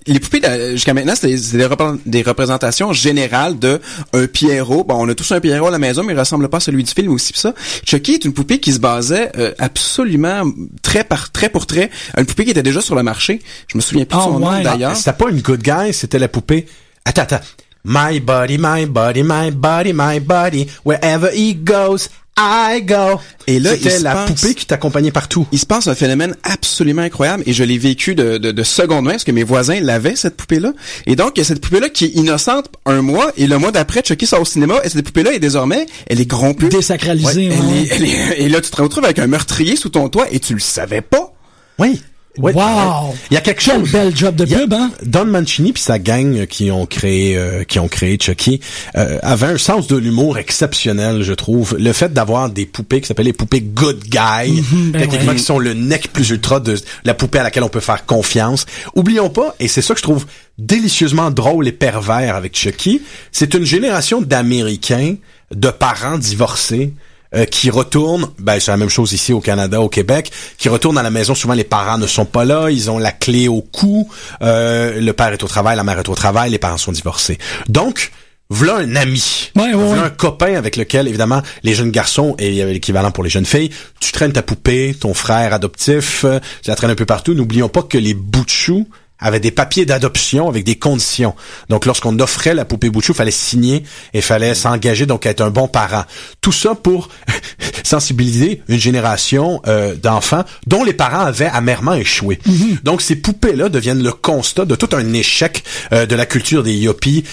les 0.08 0.20
poupées 0.20 0.42
jusqu'à 0.72 0.94
maintenant 0.94 1.14
c'est 1.16 1.28
des, 1.28 1.60
des, 2.06 2.22
représentations 2.24 2.94
générales 2.94 3.60
de 3.60 3.80
un 4.14 4.28
Pierrot. 4.28 4.84
Bon, 4.84 4.96
on 5.06 5.10
a 5.10 5.14
tous 5.14 5.32
un 5.32 5.40
Pierrot 5.40 5.68
à 5.68 5.72
la 5.72 5.80
maison, 5.80 6.04
mais 6.04 6.14
il 6.14 6.20
ressemble 6.20 6.50
pas 6.50 6.58
à 6.58 6.62
celui 6.62 6.84
du 6.84 6.92
film 6.92 7.12
aussi 7.14 7.34
ça. 7.36 7.54
Chucky 7.86 8.14
est 8.14 8.26
une 8.26 8.34
poupée 8.34 8.60
qui 8.60 8.74
se 8.74 8.80
basait 8.80 9.32
euh, 9.38 9.54
absolument 9.60 10.44
très 10.82 11.04
par 11.04 11.32
trait 11.32 11.50
pour 11.50 11.68
trait, 11.68 11.90
une 12.18 12.26
poupée 12.26 12.46
qui 12.46 12.52
était 12.52 12.64
déjà 12.64 12.82
sur 12.82 12.96
le 12.96 13.04
marché. 13.04 13.42
Je 13.68 13.78
me 13.78 13.82
souviens 13.82 14.06
plus 14.06 14.18
de 14.18 14.22
son 14.22 14.36
oh, 14.36 14.40
nom 14.40 14.50
ouais. 14.50 14.64
d'ailleurs. 14.64 14.92
Ah, 14.94 14.96
c'était 14.96 15.14
pas 15.14 15.30
une 15.30 15.42
good 15.42 15.62
guy, 15.62 15.94
c'était 15.94 16.20
la 16.20 16.28
poupée. 16.28 16.66
Attends, 17.06 17.24
attends. 17.24 17.42
My 17.86 18.20
body, 18.20 18.58
my 18.60 18.86
body, 18.86 19.24
my 19.24 19.52
body, 19.52 19.94
my 19.94 20.20
body, 20.20 20.68
wherever 20.84 21.30
he 21.32 21.56
goes, 21.56 22.10
I 22.38 22.82
go. 22.84 23.20
Et 23.48 23.60
là, 23.60 23.72
c'était 23.72 24.00
la 24.00 24.14
passe, 24.14 24.32
poupée 24.32 24.54
qui 24.54 24.66
t'accompagnait 24.66 25.12
partout. 25.12 25.48
Il 25.52 25.60
se 25.60 25.66
passe 25.66 25.88
un 25.88 25.96
phénomène 25.96 26.36
absolument 26.44 27.02
incroyable 27.02 27.44
et 27.46 27.54
je 27.54 27.64
l'ai 27.64 27.78
vécu 27.78 28.14
de, 28.14 28.38
de, 28.38 28.52
de 28.52 28.64
seconde 28.64 29.06
main 29.06 29.12
parce 29.12 29.24
que 29.24 29.32
mes 29.32 29.44
voisins 29.44 29.80
l'avaient 29.80 30.16
cette 30.16 30.36
poupée-là. 30.38 30.74
Et 31.06 31.16
donc 31.16 31.32
il 31.36 31.40
y 31.40 31.42
a 31.42 31.46
cette 31.46 31.62
poupée-là 31.62 31.90
qui 31.90 32.06
est 32.06 32.10
innocente 32.10 32.70
un 32.86 33.02
mois 33.02 33.32
et 33.38 33.48
le 33.48 33.58
mois 33.58 33.72
d'après 33.72 34.04
Chucky 34.04 34.28
sort 34.28 34.42
au 34.42 34.46
cinéma 34.46 34.76
et 34.84 34.90
cette 34.90 35.06
poupée-là 35.06 35.34
est 35.34 35.40
désormais 35.40 35.86
elle 36.08 36.22
est 36.22 36.26
grompue, 36.26 36.70
désacralisée. 36.70 37.50
Ouais, 37.50 37.58
elle 37.58 37.76
est, 37.76 37.88
elle 37.96 38.06
est, 38.06 38.36
et 38.42 38.50
là 38.50 38.62
tu 38.62 38.70
te 38.70 38.82
retrouves 38.82 39.06
avec 39.06 39.20
un 39.20 39.28
meurtrier 39.28 39.76
sous 39.76 39.90
ton 39.90 40.10
toit 40.10 40.28
et 40.32 40.40
tu 40.40 40.54
le 40.54 40.60
savais 40.60 41.02
pas. 41.02 41.34
Oui. 41.80 42.02
Ouais, 42.38 42.54
wow! 42.54 43.16
Il 43.32 43.34
y 43.34 43.38
a 43.38 43.42
quelque 43.42 43.64
Quel 43.64 43.80
chose. 43.80 43.92
bel 43.92 44.16
job 44.16 44.36
de 44.36 44.46
pub, 44.46 44.74
hein? 44.74 44.92
Don 45.04 45.26
Mancini 45.26 45.74
puis 45.74 45.82
sa 45.82 46.00
gang 46.00 46.46
qui 46.46 46.72
ont 46.72 46.86
créé 46.86 47.38
euh, 47.38 47.64
qui 47.64 47.80
ont 47.80 47.88
créé 47.88 48.18
Chucky 48.20 48.60
euh, 48.96 49.20
avaient 49.22 49.48
un 49.48 49.58
sens 49.58 49.88
de 49.88 49.98
l'humour 49.98 50.38
exceptionnel, 50.38 51.24
je 51.24 51.34
trouve. 51.34 51.76
Le 51.80 51.94
fait 51.94 52.14
d'avoir 52.14 52.50
des 52.50 52.66
poupées 52.66 53.02
qui 53.02 53.08
s'appellent 53.08 53.26
les 53.26 53.34
poupées 53.34 53.62
good 53.62 54.04
guy, 54.04 54.62
ben 54.72 55.02
techniquement 55.02 55.32
ouais. 55.32 55.38
qui 55.38 55.44
sont 55.44 55.60
le 55.60 55.74
nec 55.74 56.12
plus 56.14 56.30
ultra 56.30 56.60
de 56.60 56.78
la 57.06 57.14
poupée 57.14 57.40
à 57.40 57.44
laquelle 57.44 57.64
on 57.64 57.70
peut 57.70 57.80
faire 57.80 58.06
confiance. 58.06 58.66
Oublions 58.96 59.30
pas, 59.30 59.56
et 59.60 59.68
c'est 59.68 59.82
ça 59.82 59.94
que 59.94 60.00
je 60.00 60.04
trouve 60.04 60.26
délicieusement 60.58 61.32
drôle 61.32 61.68
et 61.68 61.72
pervers 61.72 62.36
avec 62.36 62.56
Chucky, 62.58 63.02
c'est 63.32 63.54
une 63.54 63.66
génération 63.66 64.22
d'Américains, 64.22 65.16
de 65.54 65.70
parents 65.70 66.18
divorcés 66.18 66.94
euh, 67.36 67.46
qui 67.46 67.70
retournent, 67.70 68.28
ben 68.40 68.60
c'est 68.60 68.72
la 68.72 68.78
même 68.78 68.90
chose 68.90 69.14
ici 69.14 69.34
au 69.34 69.42
Canada, 69.42 69.82
au 69.82 69.90
Québec, 69.90 70.32
qui 70.58 70.70
retournent 70.70 70.98
à 70.98 71.04
la 71.04 71.10
maison. 71.10 71.36
Souvent 71.36 71.54
les 71.54 71.64
parents 71.64 71.98
ne 71.98 72.08
sont 72.08 72.26
pas 72.26 72.46
là, 72.46 72.70
ils 72.70 72.90
ont 72.90 72.98
la 72.98 73.12
clé 73.12 73.48
au 73.48 73.62
cou. 73.62 74.10
Euh, 74.42 75.00
le 75.00 75.14
père 75.14 75.34
est 75.34 75.44
au 75.44 75.48
travail, 75.48 75.76
la 75.76 75.84
mère 75.84 76.00
est 76.00 76.10
au 76.10 76.16
travail, 76.16 76.52
les 76.52 76.60
parents 76.60 76.78
sont 76.78 76.92
divorcés. 76.92 77.38
Donc 77.68 78.12
voilà 78.50 78.78
un 78.78 78.96
ami, 78.96 79.52
ouais, 79.58 79.64
ouais, 79.64 79.74
voilà 79.74 80.04
un 80.06 80.10
copain 80.10 80.56
avec 80.56 80.78
lequel, 80.78 81.10
évidemment, 81.10 81.42
les 81.64 81.74
jeunes 81.74 81.92
garçons, 81.92 82.34
et 82.40 82.48
il 82.48 82.56
y 82.56 82.62
avait 82.62 82.72
l'équivalent 82.72 83.12
pour 83.12 83.26
les 83.26 83.30
jeunes 83.30 83.46
filles, 83.46 83.72
tu 84.00 84.14
traînes 84.14 84.32
ta 84.32 84.42
poupée, 84.42 84.96
ton 84.98 85.14
frère 85.14 85.54
adoptif, 85.54 86.24
euh, 86.24 86.40
tu 86.64 86.70
la 86.70 86.76
traînes 86.76 86.92
un 86.92 86.96
peu 86.96 87.06
partout. 87.06 87.34
N'oublions 87.34 87.68
pas 87.68 87.84
que 87.84 87.98
les 87.98 88.14
bouts 88.14 88.46
de 88.46 88.50
chou 88.50 88.88
avaient 89.20 89.40
des 89.40 89.52
papiers 89.52 89.86
d'adoption 89.86 90.48
avec 90.48 90.64
des 90.64 90.76
conditions. 90.76 91.36
Donc, 91.70 91.86
lorsqu'on 91.86 92.20
offrait 92.20 92.54
la 92.54 92.66
poupée 92.66 92.90
Bouchou, 92.90 93.14
fallait 93.14 93.32
signer 93.32 93.84
et 94.14 94.22
fallait 94.22 94.54
s'engager, 94.54 95.06
donc 95.06 95.26
être 95.26 95.42
un 95.42 95.50
bon 95.50 95.68
parent. 95.68 96.04
Tout 96.42 96.52
ça 96.52 96.76
pour 96.76 97.10
sensibiliser 97.84 98.62
une 98.68 98.80
génération 98.80 99.62
euh, 99.68 99.96
d'enfants 99.96 100.44
dont 100.68 100.84
les 100.84 100.94
parents 100.94 101.26
avaient 101.26 101.50
amèrement 101.52 101.94
échoué. 101.94 102.40
Mhm. 102.46 102.80
Donc, 102.84 103.02
ces 103.02 103.16
poupées-là 103.16 103.70
deviennent 103.70 104.04
le 104.04 104.12
constat 104.12 104.66
de 104.66 104.76
tout 104.76 104.90
un 104.96 105.14
échec 105.14 105.64
euh, 105.94 106.06
de 106.06 106.16
la 106.16 106.26
culture 106.26 106.64
des 106.64 106.76
yuppies. 106.76 107.24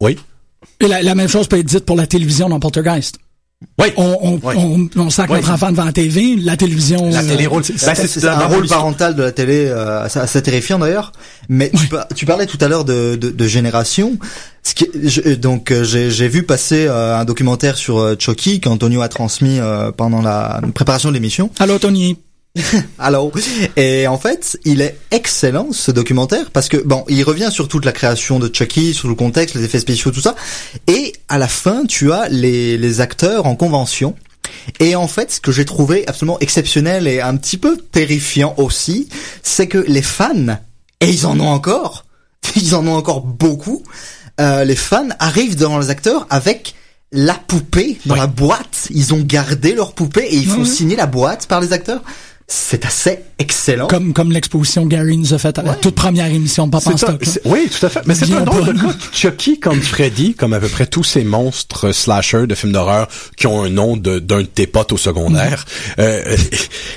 Oui? 0.00 0.18
Et 0.80 0.88
la, 0.88 1.02
la 1.02 1.14
même 1.14 1.28
chose 1.28 1.48
peut 1.48 1.58
être 1.58 1.66
dite 1.66 1.84
pour 1.84 1.96
la 1.96 2.06
télévision 2.06 2.48
dans 2.48 2.60
Poltergeist. 2.60 3.18
Oui. 3.80 3.88
On, 3.96 4.16
on, 4.22 4.40
Oui. 4.42 4.54
on, 4.56 4.88
on 5.00 5.10
sac 5.10 5.28
Oui. 5.30 5.36
notre 5.36 5.50
enfant 5.50 5.70
devant 5.70 5.84
la 5.84 5.92
TV, 5.92 6.36
la 6.36 6.56
télévision. 6.56 7.10
La 7.10 7.22
euh, 7.22 7.28
télé 7.28 7.46
roule. 7.46 7.64
C'est 7.64 7.74
Ben, 7.84 7.94
c'est- 7.94 8.24
un 8.24 8.46
rôle 8.46 8.66
parental 8.68 9.16
de 9.16 9.22
la 9.24 9.32
télé 9.32 9.66
euh, 9.66 10.02
assez, 10.04 10.42
terrifiant 10.42 10.78
d'ailleurs. 10.78 11.12
Mais 11.48 11.70
tu, 11.76 11.86
par- 11.88 12.06
tu 12.14 12.24
parlais 12.24 12.46
tout 12.46 12.58
à 12.60 12.68
l'heure 12.68 12.84
de, 12.84 13.16
de, 13.16 13.30
de 13.30 13.46
génération. 13.46 14.16
Ce 14.62 14.74
qui, 14.74 14.86
je- 15.02 15.34
donc 15.34 15.72
euh, 15.72 15.82
j'ai 15.82 16.10
j'ai 16.10 16.28
vu 16.28 16.44
passer 16.44 16.86
euh, 16.86 17.16
un 17.18 17.24
documentaire 17.24 17.76
sur 17.76 17.98
euh, 17.98 18.14
Chucky 18.18 18.60
qu'Antonio 18.60 19.00
a 19.02 19.08
transmis 19.08 19.58
euh, 19.58 19.90
pendant 19.90 20.22
la 20.22 20.60
préparation 20.74 21.08
de 21.08 21.14
l'émission. 21.14 21.50
Allô, 21.58 21.78
Tony. 21.78 22.16
Alors, 22.98 23.30
et 23.76 24.06
en 24.06 24.18
fait, 24.18 24.58
il 24.64 24.80
est 24.80 24.96
excellent 25.10 25.68
ce 25.72 25.90
documentaire 25.90 26.50
parce 26.50 26.68
que 26.68 26.76
bon, 26.76 27.04
il 27.08 27.22
revient 27.24 27.48
sur 27.50 27.68
toute 27.68 27.84
la 27.84 27.92
création 27.92 28.38
de 28.38 28.48
Chucky, 28.52 28.94
sur 28.94 29.08
le 29.08 29.14
contexte, 29.14 29.54
les 29.54 29.64
effets 29.64 29.80
spéciaux, 29.80 30.10
tout 30.10 30.20
ça. 30.20 30.34
Et 30.86 31.12
à 31.28 31.38
la 31.38 31.48
fin, 31.48 31.84
tu 31.86 32.12
as 32.12 32.28
les, 32.28 32.76
les 32.78 33.00
acteurs 33.00 33.46
en 33.46 33.54
convention. 33.56 34.14
Et 34.80 34.96
en 34.96 35.08
fait, 35.08 35.30
ce 35.32 35.40
que 35.40 35.52
j'ai 35.52 35.64
trouvé 35.64 36.04
absolument 36.08 36.38
exceptionnel 36.40 37.06
et 37.06 37.20
un 37.20 37.36
petit 37.36 37.58
peu 37.58 37.76
terrifiant 37.76 38.54
aussi, 38.56 39.08
c'est 39.42 39.66
que 39.68 39.78
les 39.78 40.02
fans, 40.02 40.56
et 41.00 41.08
ils 41.08 41.26
en 41.26 41.38
ont 41.40 41.48
encore, 41.48 42.04
ils 42.56 42.74
en 42.74 42.86
ont 42.86 42.94
encore 42.96 43.20
beaucoup, 43.20 43.82
euh, 44.40 44.64
les 44.64 44.76
fans 44.76 45.08
arrivent 45.18 45.56
devant 45.56 45.78
les 45.78 45.90
acteurs 45.90 46.26
avec 46.30 46.74
la 47.10 47.34
poupée 47.34 47.98
dans 48.04 48.14
Ouais. 48.14 48.20
la 48.20 48.26
boîte. 48.26 48.88
Ils 48.90 49.14
ont 49.14 49.20
gardé 49.20 49.72
leur 49.74 49.94
poupée 49.94 50.26
et 50.30 50.36
ils 50.36 50.46
font 50.46 50.58
Mhm. 50.60 50.66
signer 50.66 50.96
la 50.96 51.06
boîte 51.06 51.46
par 51.46 51.60
les 51.60 51.72
acteurs. 51.72 52.02
C'est 52.50 52.86
assez 52.86 53.18
excellent. 53.38 53.88
Comme, 53.88 54.14
comme 54.14 54.32
l'exposition 54.32 54.86
Gary 54.86 55.18
nous 55.18 55.34
a 55.34 55.38
faite 55.38 55.58
à 55.58 55.62
la 55.62 55.74
toute 55.74 55.94
première 55.94 56.26
émission 56.32 56.66
de 56.66 56.74
en 56.76 56.80
stock. 56.80 57.02
là. 57.02 57.16
c'est- 57.20 57.42
oui, 57.44 57.68
tout 57.68 57.84
à 57.84 57.90
fait. 57.90 58.00
Mais 58.06 58.14
c'est 58.14 58.32
un 58.32 58.40
drôle 58.40 58.64
de 58.64 58.72
cas. 58.72 58.94
Chucky, 59.12 59.60
comme 59.60 59.82
Freddy, 59.82 60.34
comme 60.34 60.54
à 60.54 60.58
peu 60.60 60.68
près 60.68 60.86
tous 60.86 61.04
ces 61.04 61.24
monstres 61.24 61.92
slashers 61.92 62.46
de 62.46 62.54
films 62.54 62.72
d'horreur 62.72 63.06
qui 63.36 63.46
ont 63.46 63.62
un 63.64 63.68
nom 63.68 63.98
de- 63.98 64.18
d'un 64.18 64.38
de, 64.40 64.46
tes 64.46 64.66
potes 64.66 64.92
au 64.92 64.96
secondaire, 64.96 65.66
euh, 65.98 66.36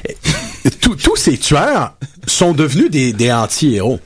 tous- 0.80 0.96
tous 0.96 1.16
ces 1.18 1.38
tueurs 1.38 1.96
sont 2.28 2.54
devenus 2.54 2.90
des, 2.90 3.12
des 3.12 3.32
anti-héros. 3.32 4.00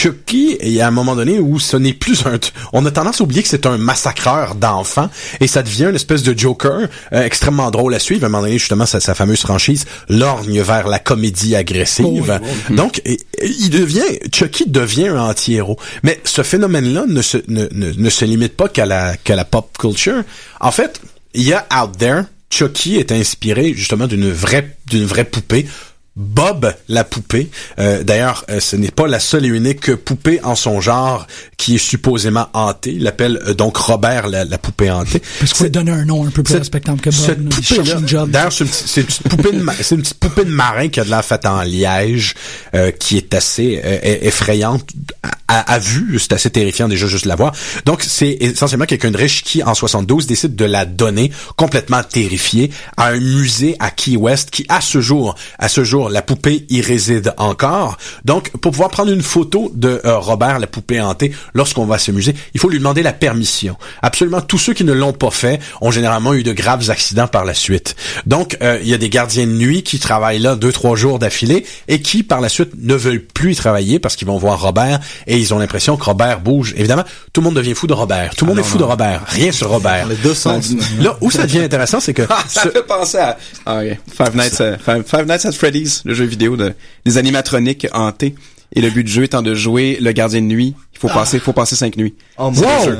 Chucky, 0.00 0.58
il 0.60 0.72
y 0.72 0.82
a 0.82 0.86
un 0.86 0.90
moment 0.90 1.16
donné 1.16 1.38
où 1.38 1.58
ce 1.58 1.76
n'est 1.78 1.94
plus 1.94 2.26
un... 2.26 2.38
On 2.74 2.84
a 2.84 2.90
tendance 2.90 3.20
à 3.20 3.24
oublier 3.24 3.42
que 3.42 3.48
c'est 3.48 3.64
un 3.64 3.78
massacreur 3.78 4.54
d'enfants 4.54 5.08
et 5.40 5.46
ça 5.46 5.62
devient 5.62 5.86
une 5.88 5.94
espèce 5.94 6.22
de 6.22 6.38
Joker 6.38 6.88
euh, 7.14 7.22
extrêmement 7.24 7.70
drôle 7.70 7.94
à 7.94 7.98
suivre. 7.98 8.24
À 8.24 8.26
un 8.26 8.28
moment 8.28 8.42
donné, 8.42 8.58
justement, 8.58 8.84
sa, 8.84 9.00
sa 9.00 9.14
fameuse 9.14 9.40
franchise 9.40 9.86
lorgne 10.10 10.60
vers 10.60 10.86
la 10.88 10.98
comédie 10.98 11.56
agressive. 11.56 12.04
Oh 12.06 12.42
oui, 12.42 12.48
oh 12.70 12.74
Donc, 12.74 13.00
et- 13.06 13.18
et 13.38 13.46
il 13.48 13.70
devient... 13.70 14.04
Chucky 14.34 14.68
devient 14.68 15.08
un 15.08 15.20
anti-héros. 15.20 15.78
Mais 16.02 16.20
ce 16.24 16.42
phénomène-là 16.42 17.04
ne 17.08 17.22
se, 17.22 17.38
ne, 17.48 17.66
ne, 17.72 17.92
ne 17.92 18.10
se 18.10 18.24
limite 18.26 18.54
pas 18.54 18.68
qu'à 18.68 18.84
la, 18.84 19.16
qu'à 19.16 19.34
la 19.34 19.46
pop 19.46 19.78
culture. 19.78 20.22
En 20.60 20.72
fait, 20.72 21.00
il 21.32 21.42
y 21.44 21.54
a 21.54 21.66
out 21.82 21.96
there... 21.98 22.24
Chucky 22.48 22.96
est 22.96 23.10
inspiré 23.10 23.74
justement 23.74 24.06
d'une 24.06 24.30
vraie 24.30 24.76
d'une 24.86 25.04
vraie 25.04 25.24
poupée 25.24 25.66
Bob 26.16 26.72
la 26.88 27.04
poupée. 27.04 27.50
Euh, 27.78 28.02
D'ailleurs, 28.02 28.44
euh, 28.48 28.58
ce 28.58 28.74
n'est 28.76 28.90
pas 28.90 29.06
la 29.06 29.20
seule 29.20 29.44
et 29.44 29.48
unique 29.48 29.94
poupée 29.96 30.40
en 30.42 30.54
son 30.54 30.80
genre 30.80 31.26
qui 31.58 31.74
est 31.74 31.78
supposément 31.78 32.48
hantée. 32.54 32.92
Il 32.94 33.02
l'appelle 33.02 33.38
euh, 33.46 33.52
donc 33.54 33.76
Robert 33.76 34.26
la, 34.28 34.44
la 34.44 34.56
poupée 34.58 34.90
hantée. 34.90 35.20
Parce 35.40 35.52
faut 35.52 35.64
lui 35.64 35.70
donner 35.70 35.92
un 35.92 36.04
nom 36.06 36.26
un 36.26 36.30
peu 36.30 36.42
plus 36.42 36.54
respectable 36.56 37.00
que 37.00 37.10
Bob. 37.10 37.16
D'ailleurs, 38.30 38.52
c'est 38.52 38.64
une, 38.64 38.70
une 39.02 39.06
petite 39.06 39.28
poupée 39.28 39.52
de 39.52 39.60
ma- 39.62 39.74
c'est 39.74 39.94
une 39.94 40.00
petite 40.02 40.18
poupée 40.18 40.44
de 40.44 40.50
marin 40.50 40.88
qui 40.88 41.00
a 41.00 41.04
de 41.04 41.10
l'air 41.10 41.24
faite 41.24 41.44
en 41.46 41.62
liège, 41.62 42.34
euh, 42.74 42.90
qui 42.92 43.18
est 43.18 43.34
assez 43.34 43.76
e- 43.84 44.26
effrayante 44.26 44.88
à, 45.48 45.74
à. 45.74 45.80
C'est 46.18 46.32
assez 46.32 46.50
terrifiant 46.50 46.88
déjà 46.88 47.06
juste 47.06 47.24
de 47.24 47.28
la 47.28 47.36
voir. 47.36 47.52
Donc, 47.84 48.02
c'est 48.02 48.36
essentiellement 48.40 48.86
quelqu'un 48.86 49.10
de 49.10 49.16
riche 49.16 49.42
qui, 49.42 49.62
en 49.62 49.74
72, 49.74 50.26
décide 50.26 50.56
de 50.56 50.64
la 50.64 50.84
donner 50.84 51.30
complètement 51.56 52.02
terrifiée 52.02 52.70
à 52.96 53.08
un 53.08 53.20
musée 53.20 53.76
à 53.78 53.90
Key 53.90 54.16
West 54.16 54.50
qui, 54.50 54.66
à 54.68 54.80
ce 54.80 55.00
jour, 55.00 55.34
à 55.58 55.68
ce 55.68 55.84
jour, 55.84 56.08
la 56.08 56.22
poupée 56.22 56.66
y 56.68 56.80
réside 56.80 57.32
encore. 57.36 57.96
Donc, 58.24 58.50
pour 58.50 58.72
pouvoir 58.72 58.90
prendre 58.90 59.12
une 59.12 59.22
photo 59.22 59.70
de 59.74 60.00
euh, 60.04 60.18
Robert, 60.18 60.58
la 60.58 60.66
poupée 60.66 61.00
hantée, 61.00 61.32
lorsqu'on 61.54 61.86
va 61.86 61.96
à 61.96 61.98
ce 61.98 62.12
musée, 62.12 62.34
il 62.54 62.60
faut 62.60 62.68
lui 62.68 62.78
demander 62.78 63.02
la 63.02 63.12
permission. 63.12 63.76
Absolument 64.02 64.40
tous 64.40 64.58
ceux 64.58 64.74
qui 64.74 64.84
ne 64.84 64.92
l'ont 64.92 65.12
pas 65.12 65.30
fait 65.30 65.60
ont 65.80 65.90
généralement 65.90 66.34
eu 66.34 66.42
de 66.42 66.52
graves 66.52 66.90
accidents 66.90 67.28
par 67.28 67.44
la 67.44 67.54
suite. 67.54 67.96
Donc, 68.26 68.56
euh, 68.62 68.78
il 68.82 68.88
y 68.88 68.94
a 68.94 68.98
des 68.98 69.08
gardiens 69.08 69.46
de 69.46 69.52
nuit 69.52 69.82
qui 69.82 69.98
travaillent 69.98 70.38
là 70.38 70.56
deux, 70.56 70.72
trois 70.72 70.96
jours 70.96 71.18
d'affilée 71.18 71.64
et 71.88 72.00
qui, 72.00 72.22
par 72.22 72.40
la 72.40 72.48
suite, 72.48 72.70
ne 72.78 72.94
veulent 72.94 73.24
plus 73.24 73.52
y 73.52 73.56
travailler 73.56 73.98
parce 73.98 74.16
qu'ils 74.16 74.26
vont 74.26 74.38
voir 74.38 74.60
Robert 74.60 75.00
ils 75.40 75.52
ont 75.54 75.58
l'impression 75.58 75.96
que 75.96 76.04
Robert 76.04 76.40
bouge. 76.40 76.74
Évidemment, 76.76 77.04
tout 77.32 77.40
le 77.40 77.46
monde 77.46 77.54
devient 77.56 77.74
fou 77.74 77.86
de 77.86 77.92
Robert. 77.92 78.34
Tout 78.34 78.44
le 78.44 78.50
monde 78.50 78.58
Ah 78.58 78.60
est 78.60 78.64
non, 78.64 78.68
fou 78.70 78.78
non. 78.78 78.84
de 78.86 78.90
Robert. 78.90 79.22
Rien 79.26 79.52
sur 79.52 79.68
Robert. 79.70 80.06
Les 80.08 80.16
deux 80.16 80.34
sens. 80.34 80.70
Là, 81.00 81.16
où 81.20 81.30
ça 81.30 81.42
devient 81.42 81.60
intéressant, 81.60 82.00
c'est 82.00 82.14
que 82.14 82.26
ça 82.48 82.62
ce- 82.64 82.68
fait 82.70 82.82
penser 82.86 83.18
à 83.18 83.36
ah. 83.66 83.80
Five, 84.16 84.36
Nights, 84.36 84.62
Five, 84.84 85.04
Five 85.06 85.26
Nights 85.26 85.46
at 85.46 85.52
Freddy's, 85.52 86.02
le 86.04 86.14
jeu 86.14 86.24
vidéo 86.24 86.56
de, 86.56 86.72
des 87.04 87.18
animatroniques 87.18 87.86
hantés. 87.92 88.34
Et 88.74 88.80
le 88.80 88.90
but 88.90 89.04
du 89.04 89.12
jeu 89.12 89.24
étant 89.24 89.42
de 89.42 89.54
jouer 89.54 89.98
le 90.00 90.12
gardien 90.12 90.40
de 90.40 90.46
nuit. 90.46 90.74
Il 90.92 90.98
faut 90.98 91.08
passer, 91.08 91.38
faut 91.38 91.52
passer 91.52 91.76
cinq 91.76 91.96
nuits. 91.98 92.14
Oh, 92.38 92.50
Dieu. 92.50 92.64
jeu. 92.86 92.98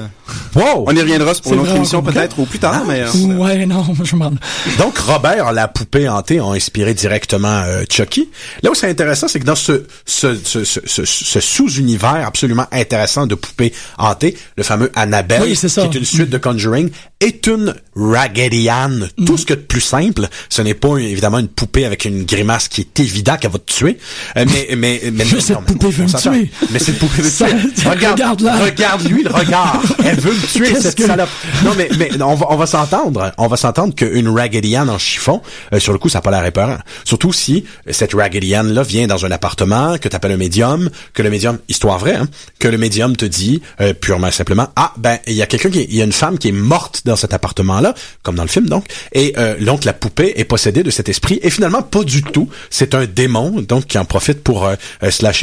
wow! 0.54 0.84
On 0.86 0.94
y 0.94 1.00
reviendra 1.00 1.32
pour 1.34 1.54
une 1.54 1.60
autre 1.60 1.74
émission 1.76 2.02
peut-être 2.02 2.38
ou 2.38 2.44
plus 2.44 2.58
tard, 2.58 2.84
mais 2.86 3.00
euh, 3.00 3.34
Ouais, 3.38 3.64
non, 3.64 3.86
je 4.04 4.16
m'en... 4.16 4.32
Donc 4.78 4.98
Robert, 4.98 5.54
la 5.54 5.66
poupée 5.66 6.06
hantée, 6.06 6.38
a 6.38 6.44
inspiré 6.44 6.92
directement 6.92 7.62
euh, 7.64 7.84
Chucky. 7.90 8.28
Là 8.62 8.70
où 8.70 8.74
c'est 8.74 8.90
intéressant, 8.90 9.28
c'est 9.28 9.40
que 9.40 9.46
dans 9.46 9.54
ce, 9.54 9.84
ce, 10.04 10.34
ce, 10.44 10.64
ce, 10.64 10.80
ce- 10.84 11.04
ce 11.06 11.40
sous-univers 11.40 12.26
absolument 12.26 12.66
intéressant 12.70 13.26
de 13.26 13.34
poupées 13.34 13.72
hantées, 13.96 14.36
le 14.58 14.62
fameux 14.62 14.92
Annabelle, 14.94 15.40
Oui, 15.42 15.54
qui 15.56 15.66
est 15.66 15.94
une 15.94 16.04
suite 16.04 16.28
de 16.28 16.36
Conjuring, 16.38 16.90
est 17.20 17.46
une 17.46 17.74
Raggedy 17.94 18.68
Ann. 18.68 19.08
Mm. 19.16 19.24
Tout 19.24 19.38
ce 19.38 19.46
que 19.46 19.54
de 19.54 19.60
plus 19.60 19.80
simple, 19.80 20.28
ce 20.50 20.60
n'est 20.60 20.74
pas 20.74 20.98
évidemment 20.98 21.38
une 21.38 21.48
poupée 21.48 21.86
avec 21.86 22.04
une 22.04 22.24
grimace 22.24 22.68
qui 22.68 22.82
est 22.82 23.00
évident 23.00 23.38
qu'elle 23.38 23.52
va 23.52 23.58
te 23.58 23.72
tuer, 23.72 23.96
Euh, 24.36 24.44
mais 24.46 24.76
mais 24.76 25.00
mais, 25.04 25.10
Mais 25.12 25.40
cette 25.40 25.56
poupée 25.66 25.90
veut 25.90 26.04
me 26.04 26.18
tuer. 26.20 26.50
Mais 26.70 26.78
cette 26.78 26.98
poupée 26.98 27.22
veut 27.22 27.24
me 27.24 27.72
tuer. 27.74 27.84
Regarde, 27.90 28.14
regarde-la. 28.20 28.56
regarde 28.64 29.08
lui 29.08 29.22
le 29.22 29.30
regard. 29.30 29.80
Elle 30.04 30.18
veut 30.20 30.32
me 30.32 30.46
tuer 30.52 30.74
cette 30.80 30.94
que- 30.96 31.06
salope. 31.06 31.28
Non 31.64 31.72
mais 31.76 31.88
mais 31.98 32.10
on 32.22 32.34
va 32.34 32.46
on 32.50 32.56
va 32.56 32.66
s'entendre. 32.66 33.32
On 33.38 33.46
va 33.48 33.56
s'entendre 33.56 33.94
qu'une 33.94 34.28
Raggedy 34.28 34.76
Ann 34.76 34.88
en 34.88 34.98
chiffon, 34.98 35.42
euh, 35.72 35.78
sur 35.80 35.92
le 35.92 35.98
coup, 35.98 36.08
ça 36.08 36.18
n'a 36.18 36.22
pas 36.22 36.30
l'air 36.30 36.44
épeurant. 36.44 36.78
Surtout 37.04 37.32
si 37.32 37.64
euh, 37.88 37.92
cette 37.92 38.14
Raggedy 38.14 38.54
Ann 38.54 38.72
là 38.72 38.82
vient 38.82 39.06
dans 39.06 39.24
un 39.26 39.30
appartement, 39.30 39.98
que 39.98 40.08
t'appelles 40.08 40.32
un 40.32 40.36
médium, 40.36 40.90
que 41.14 41.22
le 41.22 41.30
médium, 41.30 41.58
histoire 41.68 41.98
vraie, 41.98 42.14
hein, 42.16 42.28
que 42.58 42.68
le 42.68 42.78
médium 42.78 43.16
te 43.16 43.24
dit 43.24 43.60
euh, 43.80 43.92
purement 43.92 44.28
et 44.28 44.32
simplement, 44.32 44.68
ah 44.76 44.92
ben 44.96 45.18
il 45.26 45.34
y 45.34 45.42
a 45.42 45.46
quelqu'un 45.46 45.70
qui, 45.70 45.82
il 45.88 45.94
y 45.96 46.00
a 46.00 46.04
une 46.04 46.12
femme 46.12 46.38
qui 46.38 46.48
est 46.48 46.52
morte 46.52 47.02
dans 47.04 47.16
cet 47.16 47.32
appartement 47.34 47.80
là, 47.80 47.94
comme 48.22 48.36
dans 48.36 48.42
le 48.42 48.48
film 48.48 48.68
donc, 48.68 48.84
et 49.12 49.34
euh, 49.38 49.56
donc 49.64 49.84
la 49.84 49.92
poupée 49.92 50.34
est 50.36 50.44
possédée 50.44 50.82
de 50.82 50.90
cet 50.90 51.08
esprit 51.08 51.38
et 51.42 51.50
finalement 51.50 51.82
pas 51.82 52.04
du 52.04 52.22
tout. 52.22 52.48
C'est 52.70 52.94
un 52.94 53.04
démon 53.06 53.60
donc 53.60 53.86
qui 53.86 53.98
en 53.98 54.04
profite 54.04 54.42
pour 54.42 54.64
euh, 54.66 54.74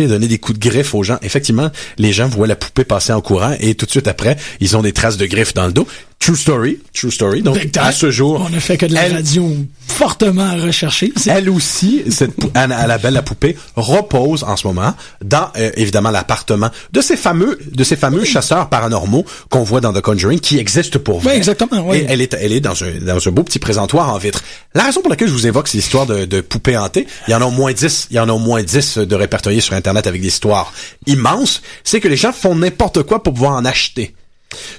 donner 0.08 0.28
des 0.28 0.38
coups 0.38 0.60
de 0.60 0.70
griffe 0.70 0.94
aux 0.94 1.04
gens. 1.04 1.18
Effectivement, 1.22 1.70
les 1.98 2.12
gens 2.12 2.28
voient 2.28 2.48
la 2.48 2.56
poupée 2.56 2.84
passer 2.84 3.14
en 3.14 3.22
courant 3.22 3.56
et 3.60 3.76
tout 3.76 3.86
de 3.86 3.92
suite 3.92 4.08
après, 4.08 4.38
ils 4.60 4.76
ont 4.78 4.82
des 4.82 4.94
traces 4.94 5.18
de 5.18 5.26
griffes 5.26 5.54
dans 5.54 5.66
le 5.66 5.74
dos. 5.74 5.88
True 6.24 6.38
story, 6.38 6.80
true 6.94 7.12
story. 7.12 7.42
Donc 7.42 7.60
à 7.78 7.92
ce 7.92 8.10
jour, 8.10 8.42
On 8.50 8.54
a 8.56 8.60
fait 8.62 8.78
que 8.78 8.86
de 8.86 8.94
la 8.94 9.08
elle- 9.08 9.14
radio 9.16 9.58
fortement 9.90 10.56
recherchée. 10.56 11.12
Elle 11.28 11.50
aussi, 11.50 12.02
cette 12.10 12.32
Anna- 12.54 12.88
la 12.88 13.22
poupée 13.22 13.58
repose 13.76 14.44
en 14.46 14.56
ce 14.56 14.66
moment 14.66 14.94
dans 15.22 15.50
euh, 15.58 15.70
évidemment 15.76 16.12
l'appartement 16.12 16.70
de 16.94 17.02
ces 17.02 17.18
fameux 17.18 17.60
de 17.70 17.84
ces 17.84 17.98
fameux 17.98 18.24
chasseurs 18.24 18.70
paranormaux 18.70 19.26
qu'on 19.50 19.64
voit 19.64 19.82
dans 19.82 19.92
The 19.92 20.00
Conjuring 20.00 20.40
qui 20.40 20.60
existent 20.60 20.98
pour 20.98 21.20
vrai. 21.20 21.32
Oui, 21.32 21.38
exactement, 21.38 21.86
oui. 21.86 21.98
Et 21.98 22.06
elle 22.08 22.22
est 22.22 22.34
elle 22.40 22.54
est 22.54 22.62
dans 22.62 22.82
un 22.86 22.92
dans 23.06 23.28
un 23.28 23.32
beau 23.32 23.44
petit 23.44 23.60
présentoir 23.60 24.14
en 24.14 24.18
vitre. 24.18 24.42
La 24.74 24.84
raison 24.84 25.02
pour 25.02 25.10
laquelle 25.10 25.28
je 25.28 25.34
vous 25.34 25.46
évoque 25.46 25.68
ces 25.68 25.80
histoires 25.80 26.06
de, 26.06 26.24
de 26.24 26.40
poupées 26.40 26.78
hantées, 26.78 27.06
il 27.28 27.32
y 27.32 27.36
en 27.36 27.42
a 27.42 27.46
au 27.46 27.52
moins 27.52 27.74
10, 27.74 28.08
il 28.12 28.16
y 28.16 28.20
en 28.22 28.30
a 28.30 28.32
au 28.34 28.40
moins 28.40 28.64
10 28.64 28.98
de 28.98 29.16
répertoriés 29.16 29.60
sur 29.60 29.74
internet 29.76 30.08
avec 30.08 30.22
des 30.22 30.30
histoires 30.30 30.72
immenses, 31.06 31.62
c'est 31.84 32.00
que 32.00 32.08
les 32.08 32.16
gens 32.18 32.32
font 32.32 32.56
n'importe 32.56 33.04
quoi 33.04 33.22
pour 33.22 33.34
pouvoir 33.34 33.54
en 33.58 33.66
acheter. 33.66 34.16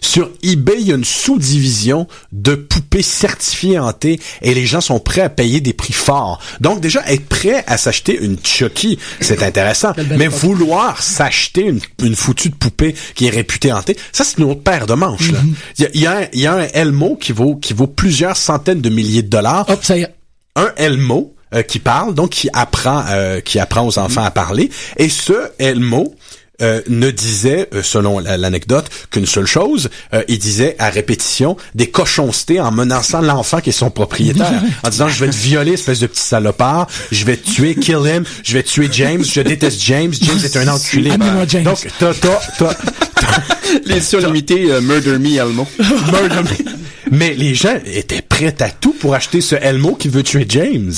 Sur 0.00 0.30
eBay, 0.42 0.76
il 0.80 0.86
y 0.88 0.92
a 0.92 0.96
une 0.96 1.04
sous-division 1.04 2.06
de 2.32 2.54
poupées 2.54 3.02
certifiées 3.02 3.78
hantées 3.78 4.20
et 4.42 4.54
les 4.54 4.66
gens 4.66 4.80
sont 4.80 5.00
prêts 5.00 5.20
à 5.22 5.28
payer 5.28 5.60
des 5.60 5.72
prix 5.72 5.92
forts. 5.92 6.40
Donc 6.60 6.80
déjà, 6.80 7.02
être 7.06 7.26
prêt 7.28 7.64
à 7.66 7.76
s'acheter 7.76 8.18
une 8.20 8.36
Chucky, 8.42 8.98
c'est 9.20 9.42
intéressant. 9.42 9.92
Mais 10.16 10.28
vouloir 10.28 11.02
s'acheter 11.02 11.62
une, 11.62 11.80
une 12.02 12.16
foutue 12.16 12.50
de 12.50 12.54
poupée 12.56 12.94
qui 13.14 13.26
est 13.26 13.30
réputée 13.30 13.72
hantée, 13.72 13.96
ça 14.12 14.24
c'est 14.24 14.38
une 14.38 14.44
autre 14.44 14.62
paire 14.62 14.86
de 14.86 14.94
manches. 14.94 15.32
là. 15.32 15.38
Il 15.78 15.82
y, 15.84 15.86
a, 15.86 15.90
il 15.94 16.00
y 16.00 16.06
a 16.06 16.16
un, 16.18 16.26
il 16.32 16.40
y 16.40 16.46
a 16.46 16.54
un 16.54 16.66
Elmo 16.72 17.16
qui 17.16 17.32
vaut, 17.32 17.56
qui 17.56 17.72
vaut 17.72 17.86
plusieurs 17.86 18.36
centaines 18.36 18.80
de 18.80 18.90
milliers 18.90 19.22
de 19.22 19.28
dollars 19.28 19.68
Hop, 19.68 19.84
ça 19.84 19.96
y 19.96 20.02
est. 20.02 20.14
un 20.56 20.70
Elmo 20.76 21.34
euh, 21.54 21.62
qui 21.62 21.78
parle, 21.78 22.14
donc 22.14 22.30
qui 22.30 22.48
apprend, 22.52 23.04
euh, 23.10 23.40
qui 23.40 23.58
apprend 23.58 23.86
aux 23.86 23.98
enfants 23.98 24.24
à 24.24 24.30
parler. 24.30 24.70
Et 24.96 25.08
ce 25.08 25.50
Elmo 25.58 26.14
euh, 26.62 26.80
ne 26.88 27.10
disait, 27.10 27.68
euh, 27.74 27.82
selon 27.82 28.18
la- 28.18 28.36
l'anecdote, 28.36 28.86
qu'une 29.10 29.26
seule 29.26 29.46
chose. 29.46 29.90
Euh, 30.12 30.22
il 30.28 30.38
disait 30.38 30.76
à 30.78 30.88
répétition 30.90 31.56
des 31.74 31.88
cochoncetés 31.90 32.60
en 32.60 32.70
menaçant 32.70 33.20
l'enfant 33.20 33.60
qui 33.60 33.70
est 33.70 33.72
son 33.72 33.90
propriétaire, 33.90 34.62
en 34.84 34.88
disant 34.88 35.08
je 35.08 35.24
vais 35.24 35.30
te 35.30 35.36
violer, 35.36 35.72
espèce 35.72 36.00
de 36.00 36.06
petit 36.06 36.22
salopard, 36.22 36.86
je 37.10 37.24
vais 37.24 37.36
te 37.36 37.50
tuer, 37.50 37.74
kill 37.74 37.98
him, 38.06 38.24
je 38.44 38.52
vais 38.54 38.62
tuer 38.62 38.88
James, 38.92 39.24
je 39.24 39.40
déteste 39.40 39.80
James, 39.82 40.12
James 40.20 40.38
est 40.44 40.56
un 40.56 40.68
enculé. 40.68 41.10
Donc 41.64 41.86
t'as 41.98 42.14
t'as 42.14 42.38
t'as 42.58 42.74
l'édition 43.84 44.18
limitée 44.20 44.70
euh, 44.70 44.80
Murder 44.80 45.18
Me 45.18 45.36
Elmo. 45.38 45.66
Murder 45.78 46.42
me. 46.42 46.74
Mais 47.10 47.34
les 47.34 47.54
gens 47.54 47.76
étaient 47.86 48.22
prêts 48.22 48.56
à 48.60 48.70
tout 48.70 48.92
pour 48.98 49.14
acheter 49.14 49.40
ce 49.40 49.54
Elmo 49.56 49.94
qui 49.94 50.08
veut 50.08 50.22
tuer 50.22 50.46
James. 50.48 50.92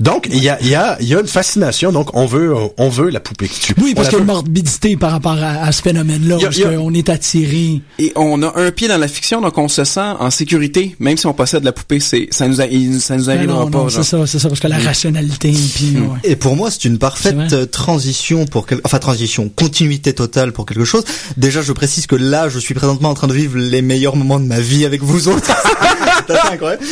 Donc 0.00 0.26
il 0.30 0.42
y 0.42 0.48
a 0.48 0.58
il 0.60 0.68
y 0.68 0.74
a 0.74 0.96
il 1.00 1.06
y 1.08 1.14
a 1.14 1.20
une 1.20 1.26
fascination. 1.28 1.92
Donc 1.92 2.14
on 2.14 2.26
veut 2.26 2.52
on 2.78 2.88
veut 2.88 3.08
la 3.10 3.20
poupée 3.20 3.48
qui 3.48 3.60
tue. 3.60 3.74
Oui, 3.80 3.94
parce 3.94 4.08
On 4.08 4.10
qu'il 4.10 4.18
y 4.18 4.22
a 4.22 4.26
la 4.26 4.32
morbidité 4.32 4.96
par 5.02 5.10
rapport 5.10 5.32
à, 5.32 5.64
à 5.64 5.72
ce 5.72 5.82
phénomène-là, 5.82 6.38
parce 6.40 6.60
a- 6.60 6.76
qu'on 6.76 6.94
est 6.94 7.08
attiré? 7.08 7.80
Et 7.98 8.12
on 8.14 8.40
a 8.44 8.56
un 8.56 8.70
pied 8.70 8.86
dans 8.86 8.98
la 8.98 9.08
fiction, 9.08 9.40
donc 9.40 9.58
on 9.58 9.66
se 9.66 9.82
sent 9.82 9.98
en 10.00 10.30
sécurité, 10.30 10.94
même 11.00 11.16
si 11.16 11.26
on 11.26 11.34
possède 11.34 11.64
la 11.64 11.72
poupée. 11.72 11.98
C'est 11.98 12.28
ça 12.30 12.46
nous 12.46 12.60
a, 12.60 12.66
ça 13.00 13.16
nous 13.16 13.28
arrivera 13.28 13.64
non, 13.64 13.70
pas. 13.70 13.86
c'est 13.90 14.04
ça, 14.04 14.24
c'est 14.28 14.38
ça, 14.38 14.48
parce 14.48 14.60
que 14.60 14.68
la 14.68 14.78
rationalité, 14.78 15.52
puis 15.74 15.96
ouais. 15.96 16.18
Et 16.22 16.36
pour 16.36 16.54
moi, 16.54 16.70
c'est 16.70 16.84
une 16.84 16.98
parfaite 16.98 17.52
euh, 17.52 17.66
transition 17.66 18.46
pour 18.46 18.64
quel... 18.64 18.80
enfin 18.84 19.00
transition, 19.00 19.48
continuité 19.48 20.12
totale 20.12 20.52
pour 20.52 20.66
quelque 20.66 20.84
chose. 20.84 21.02
Déjà, 21.36 21.62
je 21.62 21.72
précise 21.72 22.06
que 22.06 22.14
là, 22.14 22.48
je 22.48 22.60
suis 22.60 22.74
présentement 22.74 23.08
en 23.10 23.14
train 23.14 23.26
de 23.26 23.34
vivre 23.34 23.58
les 23.58 23.82
meilleurs 23.82 24.14
moments 24.14 24.38
de 24.38 24.46
ma 24.46 24.60
vie 24.60 24.84
avec 24.84 25.02
vous 25.02 25.26
autres. 25.26 25.50
C'est 26.26 26.32
assez 26.34 26.52
incroyable. 26.54 26.84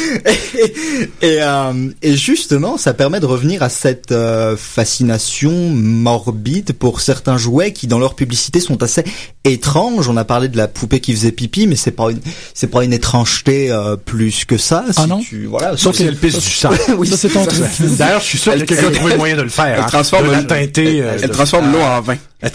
Et, 1.23 1.27
et, 1.27 1.43
euh, 1.43 1.73
et 2.03 2.17
justement, 2.17 2.77
ça 2.77 2.95
permet 2.95 3.21
de 3.21 3.27
revenir 3.27 3.63
à 3.63 3.69
cette 3.69 4.13
euh, 4.13 4.57
fascination 4.57 5.51
morbide 5.71 6.73
pour 6.73 7.01
certains 7.01 7.37
jouets 7.39 7.73
qui, 7.73 7.87
dans 7.87 7.99
leur 7.99 8.15
publicité, 8.15 8.61
sont 8.61 8.83
assez 8.83 9.05
étranges. 9.45 10.09
On 10.09 10.17
a 10.17 10.25
parlé 10.25 10.49
de 10.49 10.57
la 10.57 10.69
poupée 10.69 11.01
qui 11.01 11.13
faisait 11.15 11.33
pipi, 11.33 11.67
mais 11.67 11.77
c'est 11.77 11.91
pas 11.93 12.11
une, 12.11 12.21
c'est 12.55 12.67
pas 12.69 12.85
une 12.85 12.93
étrangeté 12.93 13.71
euh, 13.71 13.97
plus 13.97 14.45
que 14.45 14.57
ça. 14.59 14.85
Ah 14.97 15.07
non 15.07 15.21
tu, 15.21 15.47
voilà. 15.47 15.77
Sauf 15.77 15.97
si 15.97 16.05
elle 16.05 16.17
pisse 16.17 16.39
du 16.39 16.51
sang. 16.51 16.71
oui, 16.99 17.09
Ça, 17.09 17.17
c'est 17.17 17.29
ton 17.29 17.45
truc. 17.47 17.63
D'ailleurs, 17.99 18.21
je 18.21 18.27
suis 18.27 18.39
sûr 18.39 18.55
que 18.55 18.61
quelqu'un 18.65 18.89
a 18.89 18.91
trouvé 18.91 19.13
le 19.13 19.19
moyen 19.19 19.37
de 19.37 19.43
le 19.43 19.49
faire. 19.49 19.67
Elle 19.67 19.81
hein. 19.81 19.87
transforme 19.89 20.27
de 20.27 20.33
la 20.33 20.41
le- 20.41 20.47
teinter. 20.47 21.03
euh, 21.03 21.17
Elle 21.23 21.29
de- 21.29 21.35
transforme 21.35 21.73
l'eau 21.73 21.81
en 21.81 22.01
vin. 22.01 22.17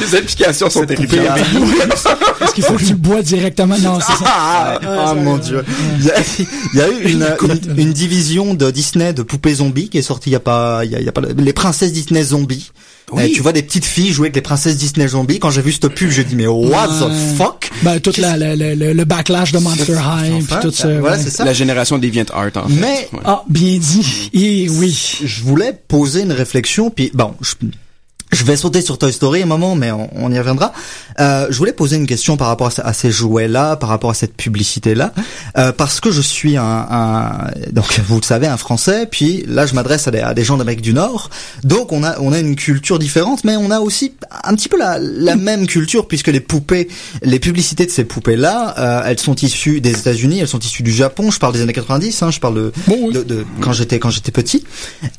Les 0.00 0.14
applications 0.16 0.70
sont 0.70 0.84
terribles. 0.86 1.14
Est-ce 2.40 2.54
qu'il 2.54 2.64
faut 2.64 2.74
que 2.74 2.82
tu 2.84 2.90
le 2.92 2.96
bois 2.96 3.22
directement? 3.22 3.76
Non, 3.78 3.98
c'est 4.00 4.12
ça. 4.12 4.24
Ah, 4.26 4.78
ah, 4.82 5.14
mon 5.14 5.36
dieu. 5.38 5.64
Il 5.98 6.04
y 6.06 6.10
a, 6.10 6.14
il 6.72 6.78
y 6.78 6.80
a 6.82 6.88
eu 6.88 7.12
une, 7.12 7.26
une, 7.42 7.78
une 7.78 7.92
division 7.92 8.54
de 8.54 8.70
Disney 8.70 9.12
de 9.12 9.22
poupées 9.22 9.54
zombies 9.54 9.88
qui 9.88 9.98
est 9.98 10.02
sortie 10.02 10.30
il 10.30 10.32
y 10.34 10.36
a 10.36 10.40
pas, 10.40 10.84
il 10.84 10.90
y 10.90 10.96
a, 10.96 11.00
il 11.00 11.04
y 11.04 11.08
a 11.08 11.12
pas, 11.12 11.22
les 11.36 11.52
princesses 11.52 11.92
Disney 11.92 12.22
zombies. 12.22 12.70
Oui. 13.12 13.24
Euh, 13.24 13.28
tu 13.34 13.40
vois 13.42 13.52
des 13.52 13.62
petites 13.64 13.84
filles 13.84 14.12
jouer 14.12 14.26
avec 14.26 14.36
les 14.36 14.40
princesses 14.42 14.76
Disney 14.76 15.08
zombies. 15.08 15.40
Quand 15.40 15.50
j'ai 15.50 15.62
vu 15.62 15.72
cette 15.72 15.88
pub, 15.88 16.10
j'ai 16.10 16.22
dit 16.22 16.36
mais 16.36 16.46
what 16.46 16.86
the 16.86 17.02
Ouais. 17.02 17.34
fuck? 17.36 17.70
Ben, 17.82 17.98
tout 17.98 18.12
la, 18.18 18.36
la- 18.36 18.54
le, 18.54 18.74
le 18.92 19.04
backlash 19.04 19.50
de 19.52 19.58
Monster 19.58 19.94
High, 19.94 20.44
puis 20.46 20.56
tout 20.62 20.70
ça. 20.70 20.86
voilà, 21.00 21.16
ouais. 21.16 21.22
c'est 21.22 21.30
ça. 21.30 21.44
La 21.44 21.52
génération 21.52 21.98
Deviant 21.98 22.24
Art, 22.32 22.50
en 22.54 22.68
fait. 22.68 22.74
Mais 22.80 23.08
Ouais. 23.12 23.20
Ah, 23.24 23.42
bien 23.48 23.78
dit. 23.78 24.30
Et 24.32 24.68
oui. 24.70 25.18
je 25.24 25.42
voulais 25.42 25.76
poser 25.88 26.22
une 26.22 26.30
réflexion, 26.32 26.90
puis 26.90 27.10
bon, 27.12 27.34
je, 27.40 27.54
je 28.32 28.44
vais 28.44 28.56
sauter 28.56 28.80
sur 28.82 28.98
Toy 28.98 29.12
Story 29.12 29.42
un 29.42 29.46
moment, 29.46 29.74
mais 29.74 29.90
on, 29.90 30.08
on 30.14 30.32
y 30.32 30.38
reviendra. 30.38 30.72
Euh, 31.18 31.46
je 31.50 31.56
voulais 31.58 31.72
poser 31.72 31.96
une 31.96 32.06
question 32.06 32.36
par 32.36 32.48
rapport 32.48 32.70
à, 32.78 32.86
à 32.88 32.92
ces 32.92 33.10
jouets-là, 33.10 33.76
par 33.76 33.88
rapport 33.88 34.10
à 34.10 34.14
cette 34.14 34.34
publicité-là, 34.36 35.12
euh, 35.58 35.72
parce 35.72 36.00
que 36.00 36.10
je 36.10 36.20
suis 36.20 36.56
un, 36.56 36.64
un- 36.64 37.50
donc 37.72 37.98
vous 38.06 38.16
le 38.20 38.24
savez, 38.24 38.46
un 38.46 38.56
Français, 38.56 39.06
puis 39.10 39.44
là 39.48 39.66
je 39.66 39.74
m'adresse 39.74 40.06
à 40.08 40.10
des, 40.10 40.20
à 40.20 40.34
des 40.34 40.44
gens 40.44 40.56
d'Amérique 40.56 40.80
du 40.82 40.92
Nord, 40.94 41.30
donc 41.64 41.92
on 41.92 42.02
a 42.04 42.18
on 42.20 42.32
a 42.32 42.38
une 42.38 42.56
culture 42.56 42.98
différente, 42.98 43.44
mais 43.44 43.56
on 43.56 43.70
a 43.70 43.80
aussi 43.80 44.14
un 44.44 44.54
petit 44.54 44.68
peu 44.68 44.78
la, 44.78 44.98
la 44.98 45.36
même 45.36 45.66
culture 45.66 46.06
puisque 46.08 46.28
les 46.28 46.40
poupées, 46.40 46.88
les 47.22 47.38
publicités 47.40 47.84
de 47.86 47.90
ces 47.90 48.04
poupées-là, 48.04 48.74
euh, 48.78 49.02
elles 49.06 49.18
sont 49.18 49.34
issues 49.36 49.80
des 49.80 49.90
États-Unis, 49.92 50.38
elles 50.40 50.48
sont 50.48 50.58
issues 50.58 50.82
du 50.82 50.92
Japon. 50.92 51.30
Je 51.30 51.38
parle 51.38 51.52
des 51.54 51.62
années 51.62 51.72
90, 51.72 52.22
hein, 52.22 52.30
je 52.30 52.40
parle 52.40 52.54
de, 52.54 52.72
Bon, 52.86 52.98
oui. 53.08 53.12
de, 53.14 53.22
de 53.22 53.44
quand 53.60 53.72
j'étais 53.72 53.98
quand 53.98 54.10
j'étais 54.10 54.32
petit. 54.32 54.64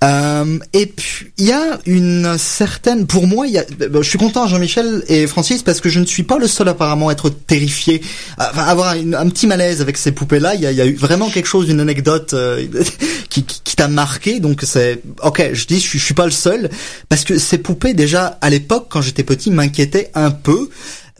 Euh, 0.03 0.57
et 0.73 0.85
puis 0.87 1.31
il 1.37 1.45
y 1.45 1.51
a 1.51 1.79
une 1.85 2.37
certaine 2.37 3.00
pour 3.07 3.27
moi, 3.27 3.45
a, 3.57 3.63
je 3.79 4.07
suis 4.07 4.17
content 4.17 4.47
Jean-Michel 4.47 5.03
et 5.07 5.27
Francis 5.27 5.63
parce 5.63 5.81
que 5.81 5.89
je 5.89 5.99
ne 5.99 6.05
suis 6.05 6.23
pas 6.23 6.37
le 6.37 6.47
seul 6.47 6.67
apparemment 6.67 7.09
à 7.09 7.13
être 7.13 7.29
terrifié, 7.29 8.01
à 8.37 8.69
avoir 8.69 8.91
un, 8.91 9.29
petit 9.29 9.47
malaise 9.47 9.81
avec 9.81 9.97
ces 9.97 10.11
poupées-là. 10.11 10.55
Il 10.55 10.61
y 10.61 10.81
a, 10.81 10.85
eu 10.85 10.95
vraiment 10.95 11.29
quelque 11.29 11.47
chose, 11.47 11.69
une 11.69 11.79
anecdote 11.79 12.33
euh, 12.33 12.65
qui, 13.29 13.43
qui, 13.43 13.75
t'a 13.75 13.87
marqué. 13.87 14.39
Donc 14.39 14.61
c'est, 14.63 15.01
ok, 15.23 15.51
je 15.53 15.65
dis, 15.65 15.79
je, 15.79 15.97
je 15.97 16.03
suis 16.03 16.13
pas 16.13 16.25
le 16.25 16.31
seul 16.31 16.69
parce 17.09 17.23
que 17.23 17.37
ces 17.37 17.57
poupées 17.57 17.93
déjà 17.93 18.37
à 18.41 18.49
l'époque 18.49 18.87
quand 18.89 19.01
j'étais 19.01 19.23
petit 19.23 19.51
m'inquiétaient 19.51 20.11
un 20.13 20.31
peu. 20.31 20.69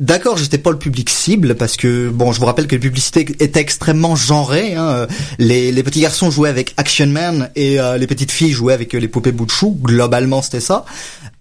D'accord, 0.02 0.36
j'étais 0.36 0.58
pas 0.58 0.72
le 0.72 0.80
public 0.80 1.12
cible 1.12 1.54
parce 1.54 1.78
que 1.78 2.10
bon, 2.10 2.32
je 2.32 2.40
vous 2.40 2.48
rappelle 2.48 2.66
que 2.66 2.74
les 2.74 2.80
publicités 2.80 3.22
étaient 3.40 3.60
extrêmement 3.60 4.16
genrées. 4.16 4.74
Hein. 4.74 5.06
Les, 5.38 5.72
les, 5.72 5.84
petits 5.84 6.02
garçons 6.02 6.32
jouaient 6.32 6.50
avec 6.50 6.74
Action 6.78 7.06
Man 7.06 7.52
et 7.56 7.80
euh, 7.80 8.00
les 8.00 8.08
petites 8.08 8.32
filles 8.32 8.52
jouaient 8.52 8.74
avec 8.74 8.96
euh, 8.96 9.00
les 9.00 9.08
poupées 9.08 9.32
bout 9.32 9.46
de 9.46 9.52
chou. 9.52 9.78
Globalement, 9.80 10.42
c'était 10.42 10.60
ça. 10.60 10.86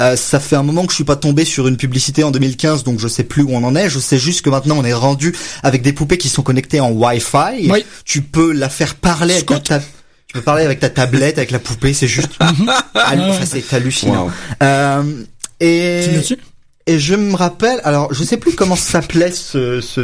Euh, 0.02 0.14
ça 0.14 0.40
fait 0.40 0.56
un 0.56 0.62
moment 0.62 0.84
que 0.84 0.92
je 0.92 0.96
suis 0.96 1.04
pas 1.04 1.16
tombé 1.16 1.46
sur 1.46 1.68
une 1.68 1.78
publicité 1.78 2.22
en 2.22 2.30
2015, 2.30 2.84
donc 2.84 3.00
je 3.00 3.08
sais 3.08 3.24
plus 3.24 3.42
où 3.42 3.50
on 3.52 3.64
en 3.64 3.74
est. 3.74 3.88
Je 3.88 3.98
sais 3.98 4.18
juste 4.18 4.42
que 4.42 4.50
maintenant 4.50 4.76
on 4.76 4.84
est 4.84 4.92
rendu 4.92 5.34
avec 5.62 5.80
des 5.80 5.94
poupées 5.94 6.18
qui 6.18 6.28
sont 6.28 6.42
connectées 6.42 6.80
en 6.80 6.90
Wi-Fi. 6.90 7.70
Oui. 7.70 7.86
Tu 8.04 8.20
peux 8.20 8.52
la 8.52 8.68
faire 8.68 8.94
parler 8.94 9.36
avec 9.36 9.64
ta, 9.64 9.80
tu 9.80 10.34
peux 10.34 10.42
parler 10.42 10.66
avec 10.66 10.80
ta 10.80 10.90
tablette, 10.90 11.38
avec 11.38 11.50
la 11.50 11.60
poupée. 11.60 11.94
C'est 11.94 12.08
juste, 12.08 12.32
c'est 13.46 13.72
hallucinant. 13.72 14.24
Wow. 14.24 14.30
Euh, 14.62 15.02
et 15.60 16.02
tu 16.26 16.36
et 16.90 16.98
je 16.98 17.14
me 17.14 17.34
rappelle, 17.36 17.80
alors 17.84 18.12
je 18.12 18.22
sais 18.24 18.36
plus 18.36 18.52
comment 18.54 18.76
s'appelait 18.76 19.32
ce, 19.32 19.80
ce, 19.80 20.02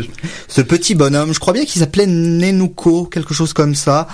ce 0.49 0.61
petit 0.61 0.95
bonhomme. 0.95 1.33
Je 1.35 1.39
crois 1.41 1.53
bien 1.53 1.65
qu'il 1.65 1.81
s'appelait 1.81 2.07
Nenuko, 2.07 3.05
quelque 3.07 3.35
chose 3.35 3.53
comme 3.53 3.75
ça. 3.75 4.07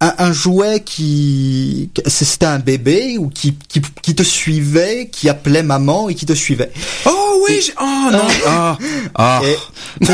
Un, 0.00 0.12
un 0.18 0.32
jouet 0.32 0.80
qui, 0.84 1.88
c'était 2.06 2.46
un 2.46 2.58
bébé 2.58 3.16
ou 3.18 3.28
qui, 3.28 3.56
qui, 3.68 3.80
qui 4.02 4.14
te 4.14 4.22
suivait, 4.22 5.08
qui 5.10 5.28
appelait 5.28 5.62
maman 5.62 6.08
et 6.08 6.14
qui 6.14 6.26
te 6.26 6.32
suivait. 6.32 6.72
Oh 7.06 7.44
oui, 7.48 7.60
j'- 7.64 7.72
oh 7.80 8.08
non, 8.12 8.26
ah, 8.46 8.78
ah. 9.14 9.40
Et- 9.44 10.06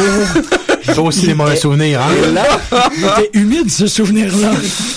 J'ai 0.83 0.99
aussi 1.01 1.27
des 1.27 1.35
mauvais 1.35 1.57
souvenirs, 1.57 2.03
hein. 2.03 2.11
Et 2.29 2.33
là, 2.33 2.45
C'était 3.17 3.39
humide 3.39 3.71
ce 3.71 3.87
souvenir-là. 3.87 4.53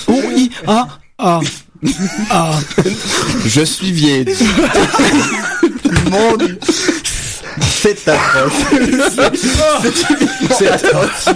O 0.07 0.21
I 0.35 0.49
A 0.67 0.87
A. 1.17 1.39
Ah. 2.29 2.59
Je 3.45 3.61
suis 3.63 3.91
vieille. 3.91 4.25
mon 6.09 6.37
Dieu. 6.37 6.57
C'est 7.69 8.07
atroce. 8.07 8.53
C'est 10.57 10.67
atroce. 10.67 11.29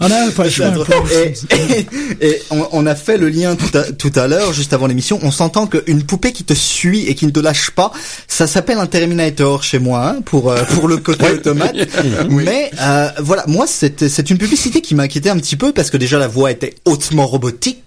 On 0.00 0.06
a 0.10 0.30
pas 0.32 0.44
le 0.44 0.50
choix. 0.50 0.66
un 0.66 0.72
peu. 0.72 0.84
Et, 1.12 1.34
et- 1.54 1.86
et 2.28 2.42
on, 2.50 2.66
on 2.72 2.86
a 2.86 2.94
fait 2.94 3.16
le 3.16 3.28
lien 3.28 3.56
tout 3.56 3.76
à, 3.78 3.84
tout 3.84 4.12
à 4.16 4.26
l'heure, 4.26 4.52
juste 4.52 4.72
avant 4.72 4.86
l'émission. 4.86 5.18
On 5.22 5.30
s'entend 5.30 5.66
qu'une 5.66 6.02
poupée 6.02 6.32
qui 6.32 6.44
te 6.44 6.52
suit 6.52 7.06
et 7.08 7.14
qui 7.14 7.24
ne 7.26 7.30
te 7.30 7.40
lâche 7.40 7.70
pas, 7.70 7.92
ça 8.28 8.46
s'appelle 8.46 8.78
un 8.78 8.86
Terminator 8.86 9.62
chez 9.62 9.78
moi, 9.78 10.06
hein, 10.08 10.16
pour 10.24 10.50
euh, 10.50 10.62
pour 10.74 10.86
le 10.88 10.98
côté 10.98 11.30
automate. 11.30 11.76
Mais 12.28 12.70
euh, 12.80 13.08
voilà, 13.20 13.44
moi 13.46 13.66
c'est 13.66 14.08
c'est 14.08 14.28
une 14.30 14.38
publicité 14.38 14.80
qui 14.82 14.94
m'inquiétait 14.94 15.30
un 15.30 15.38
petit 15.38 15.56
peu 15.56 15.72
parce 15.72 15.90
que 15.90 15.96
déjà 15.96 16.18
la 16.18 16.28
voix 16.28 16.50
était 16.50 16.74
hautement 16.84 17.26
robotique. 17.26 17.83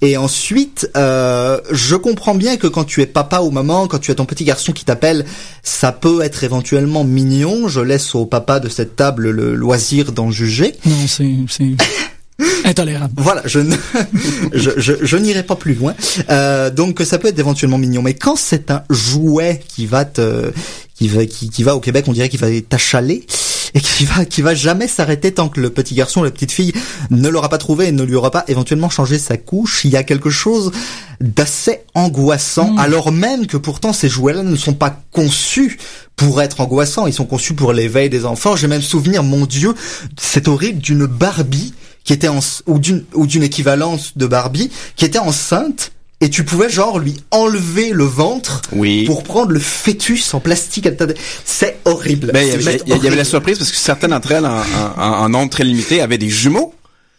Et 0.00 0.16
ensuite, 0.16 0.90
euh, 0.96 1.58
je 1.70 1.96
comprends 1.96 2.34
bien 2.34 2.56
que 2.56 2.66
quand 2.66 2.84
tu 2.84 3.00
es 3.00 3.06
papa 3.06 3.40
ou 3.40 3.50
maman, 3.50 3.86
quand 3.86 3.98
tu 3.98 4.10
as 4.10 4.14
ton 4.14 4.26
petit 4.26 4.44
garçon 4.44 4.72
qui 4.72 4.84
t'appelle, 4.84 5.24
ça 5.62 5.92
peut 5.92 6.22
être 6.22 6.44
éventuellement 6.44 7.04
mignon. 7.04 7.68
Je 7.68 7.80
laisse 7.80 8.14
au 8.14 8.26
papa 8.26 8.60
de 8.60 8.68
cette 8.68 8.96
table 8.96 9.30
le 9.30 9.54
loisir 9.54 10.12
d'en 10.12 10.30
juger. 10.30 10.74
Non, 10.84 11.06
c'est 11.06 11.30
c'est 11.48 11.70
intolérable. 12.64 13.14
Voilà, 13.16 13.42
je 13.46 13.60
ne, 13.60 13.74
je, 14.52 14.70
je, 14.76 14.92
je 15.00 15.16
n'irai 15.16 15.42
pas 15.42 15.56
plus 15.56 15.74
loin. 15.74 15.94
Euh, 16.30 16.70
donc 16.70 17.00
ça 17.00 17.18
peut 17.18 17.28
être 17.28 17.38
éventuellement 17.38 17.78
mignon, 17.78 18.02
mais 18.02 18.14
quand 18.14 18.36
c'est 18.36 18.70
un 18.70 18.82
jouet 18.90 19.60
qui 19.66 19.86
va 19.86 20.04
te, 20.04 20.52
qui 20.94 21.08
va, 21.08 21.24
qui, 21.26 21.48
qui 21.48 21.62
va 21.62 21.74
au 21.74 21.80
Québec, 21.80 22.04
on 22.06 22.12
dirait 22.12 22.28
qu'il 22.28 22.40
va 22.40 22.48
t'achaler 22.68 23.26
et 23.74 23.80
qui 23.80 24.04
va, 24.04 24.24
qui 24.24 24.42
va 24.42 24.54
jamais 24.54 24.88
s'arrêter 24.88 25.32
tant 25.32 25.48
que 25.48 25.60
le 25.60 25.70
petit 25.70 25.94
garçon, 25.94 26.20
ou 26.20 26.24
la 26.24 26.30
petite 26.30 26.52
fille 26.52 26.72
ne 27.10 27.28
l'aura 27.28 27.48
pas 27.48 27.58
trouvé 27.58 27.88
et 27.88 27.92
ne 27.92 28.02
lui 28.02 28.14
aura 28.14 28.30
pas 28.30 28.44
éventuellement 28.48 28.90
changé 28.90 29.18
sa 29.18 29.36
couche. 29.36 29.84
Il 29.84 29.90
y 29.90 29.96
a 29.96 30.02
quelque 30.02 30.30
chose 30.30 30.72
d'assez 31.20 31.80
angoissant, 31.94 32.76
alors 32.76 33.12
même 33.12 33.46
que 33.46 33.56
pourtant 33.56 33.92
ces 33.92 34.08
jouets-là 34.08 34.42
ne 34.42 34.56
sont 34.56 34.74
pas 34.74 35.00
conçus 35.12 35.78
pour 36.16 36.42
être 36.42 36.60
angoissants. 36.60 37.06
Ils 37.06 37.12
sont 37.12 37.24
conçus 37.24 37.54
pour 37.54 37.72
l'éveil 37.72 38.10
des 38.10 38.24
enfants. 38.24 38.56
J'ai 38.56 38.68
même 38.68 38.82
souvenir, 38.82 39.22
mon 39.22 39.46
Dieu, 39.46 39.74
c'est 40.18 40.48
horrible, 40.48 40.80
d'une 40.80 41.06
Barbie 41.06 41.74
qui 42.04 42.12
était 42.12 42.28
en, 42.28 42.40
ou 42.66 42.78
d'une 42.78 43.04
ou 43.14 43.26
d'une 43.26 43.44
équivalence 43.44 44.16
de 44.16 44.26
Barbie 44.26 44.70
qui 44.96 45.04
était 45.04 45.20
enceinte 45.20 45.92
et 46.22 46.30
tu 46.30 46.44
pouvais 46.44 46.70
genre 46.70 46.98
lui 46.98 47.16
enlever 47.30 47.90
le 47.90 48.04
ventre 48.04 48.62
Oui. 48.72 49.04
pour 49.04 49.22
prendre 49.24 49.50
le 49.52 49.60
fœtus 49.60 50.32
en 50.32 50.40
plastique. 50.40 50.88
C'est 51.44 51.78
horrible. 51.84 52.30
Ben, 52.32 52.40
il 52.42 52.46
y 52.46 52.50
C'est 52.50 52.54
avait, 52.54 52.72
juste 52.72 52.84
il 52.86 52.90
y 52.90 52.92
avait 52.92 53.02
la 53.02 53.08
horrible. 53.08 53.24
surprise 53.26 53.58
parce 53.58 53.70
que 53.70 53.76
certaines 53.76 54.10
d'entre 54.10 54.32
elles, 54.32 54.46
en, 54.46 54.62
en, 54.96 55.02
en 55.02 55.28
nombre 55.28 55.50
très 55.50 55.64
limité, 55.64 56.00
avaient 56.00 56.18
des 56.18 56.30
jumeaux. 56.30 56.74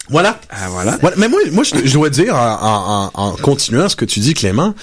Voilà. 0.09 0.39
Ah, 0.49 0.67
voilà. 0.69 0.97
Voilà. 0.99 1.15
Mais 1.17 1.27
moi, 1.29 1.39
moi, 1.51 1.63
je, 1.63 1.75
je 1.85 1.93
dois 1.93 2.09
dire, 2.09 2.35
en, 2.35 3.11
en, 3.13 3.21
en 3.21 3.31
continuant 3.37 3.87
ce 3.87 3.95
que 3.95 4.05
tu 4.05 4.19
dis, 4.19 4.33
Clément, 4.33 4.73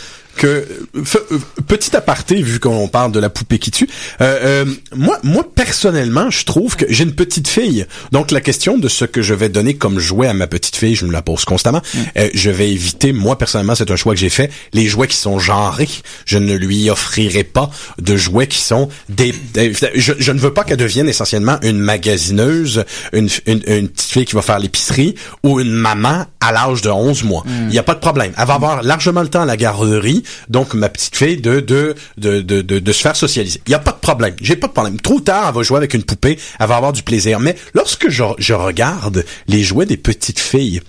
que 0.41 0.67
euh, 0.97 1.39
petit 1.69 1.95
aparté, 1.95 2.41
vu 2.43 2.59
qu'on 2.61 2.89
parle 2.89 3.13
de 3.13 3.21
la 3.21 3.29
poupée 3.29 3.59
qui 3.59 3.71
tue, 3.71 3.89
euh, 4.23 4.65
euh, 4.65 4.75
moi, 4.97 5.19
moi 5.23 5.47
personnellement, 5.55 6.31
je 6.31 6.45
trouve 6.45 6.77
que 6.77 6.87
j'ai 6.89 7.05
une 7.05 7.15
petite 7.15 7.47
fille, 7.47 7.87
donc 8.11 8.31
la 8.31 8.41
question 8.41 8.79
de 8.79 8.89
ce 8.89 9.05
que 9.05 9.21
je 9.21 9.35
vais 9.35 9.49
donner 9.51 9.75
comme 9.75 9.99
jouet 9.99 10.27
à 10.29 10.33
ma 10.35 10.47
petite 10.47 10.77
fille, 10.77 10.95
je 10.95 11.05
me 11.05 11.13
la 11.13 11.21
pose 11.23 11.45
constamment. 11.45 11.83
Euh, 12.17 12.31
je 12.33 12.51
vais 12.51 12.71
éviter, 12.71 13.13
moi 13.13 13.37
personnellement, 13.37 13.75
c'est 13.75 13.91
un 13.91 13.97
choix 13.97 14.15
que 14.15 14.21
j'ai 14.21 14.31
fait, 14.31 14.51
les 14.73 14.87
jouets 14.89 15.09
qui 15.09 15.17
sont 15.17 15.39
genrés. 15.39 15.89
Je 16.25 16.39
ne 16.39 16.55
lui 16.55 16.89
offrirai 16.89 17.45
pas 17.45 17.71
de 18.01 18.17
jouets 18.17 18.47
qui 18.47 18.61
sont 18.61 18.89
des. 19.11 19.35
des- 19.53 19.73
je, 19.95 20.13
je 20.19 20.33
ne 20.33 20.39
veux 20.41 20.55
pas 20.55 20.65
qu'elle 20.65 20.79
devienne 20.79 21.09
essentiellement 21.09 21.59
une 21.63 21.79
magasineuse, 21.79 22.85
une, 23.13 23.29
une, 23.47 23.63
une 23.67 23.89
petite 23.89 24.11
fille 24.11 24.25
qui 24.25 24.35
va 24.35 24.43
faire 24.43 24.59
l'épicerie 24.59 25.15
ou 25.43 25.61
une 25.61 25.73
maman 25.73 26.27
à 26.41 26.53
l'âge 26.53 26.81
de 26.83 26.89
11 26.91 27.25
mois. 27.25 27.45
Il 27.47 27.67
n'y 27.69 27.79
a 27.79 27.83
pas 27.83 27.95
de 27.95 28.01
problème. 28.01 28.33
Elle 28.39 28.47
va 28.47 28.55
avoir 28.55 28.83
largement 28.83 29.21
le 29.23 29.29
temps 29.29 29.43
à 29.43 29.47
la 29.47 29.57
garderie, 29.57 30.23
donc 30.49 30.75
ma 30.75 30.89
petite 30.89 31.17
fille 31.17 31.37
de 31.37 31.61
de 31.61 31.95
de 32.19 32.41
de, 32.41 32.61
de, 32.63 32.93
se 32.93 33.01
faire 33.01 33.17
socialiser. 33.17 33.61
Il 33.67 33.71
n'y 33.71 33.75
a 33.75 33.81
pas 33.81 33.93
de 33.93 33.99
problème. 33.99 34.35
J'ai 34.41 34.57
pas 34.57 34.69
de 34.69 34.73
problème. 34.73 35.01
Trop 35.01 35.21
tard, 35.21 35.49
elle 35.49 35.55
va 35.55 35.63
jouer 35.63 35.79
avec 35.79 35.95
une 35.95 36.05
poupée, 36.05 36.39
elle 36.59 36.67
va 36.67 36.77
avoir 36.77 36.93
du 36.93 37.03
plaisir. 37.03 37.41
Mais 37.41 37.57
lorsque 37.75 38.09
je, 38.09 38.25
je 38.39 38.55
regarde 38.55 39.25
les 39.47 39.63
jouets 39.63 39.87
des 39.87 39.97
petites 39.97 40.41
filles, 40.41 40.81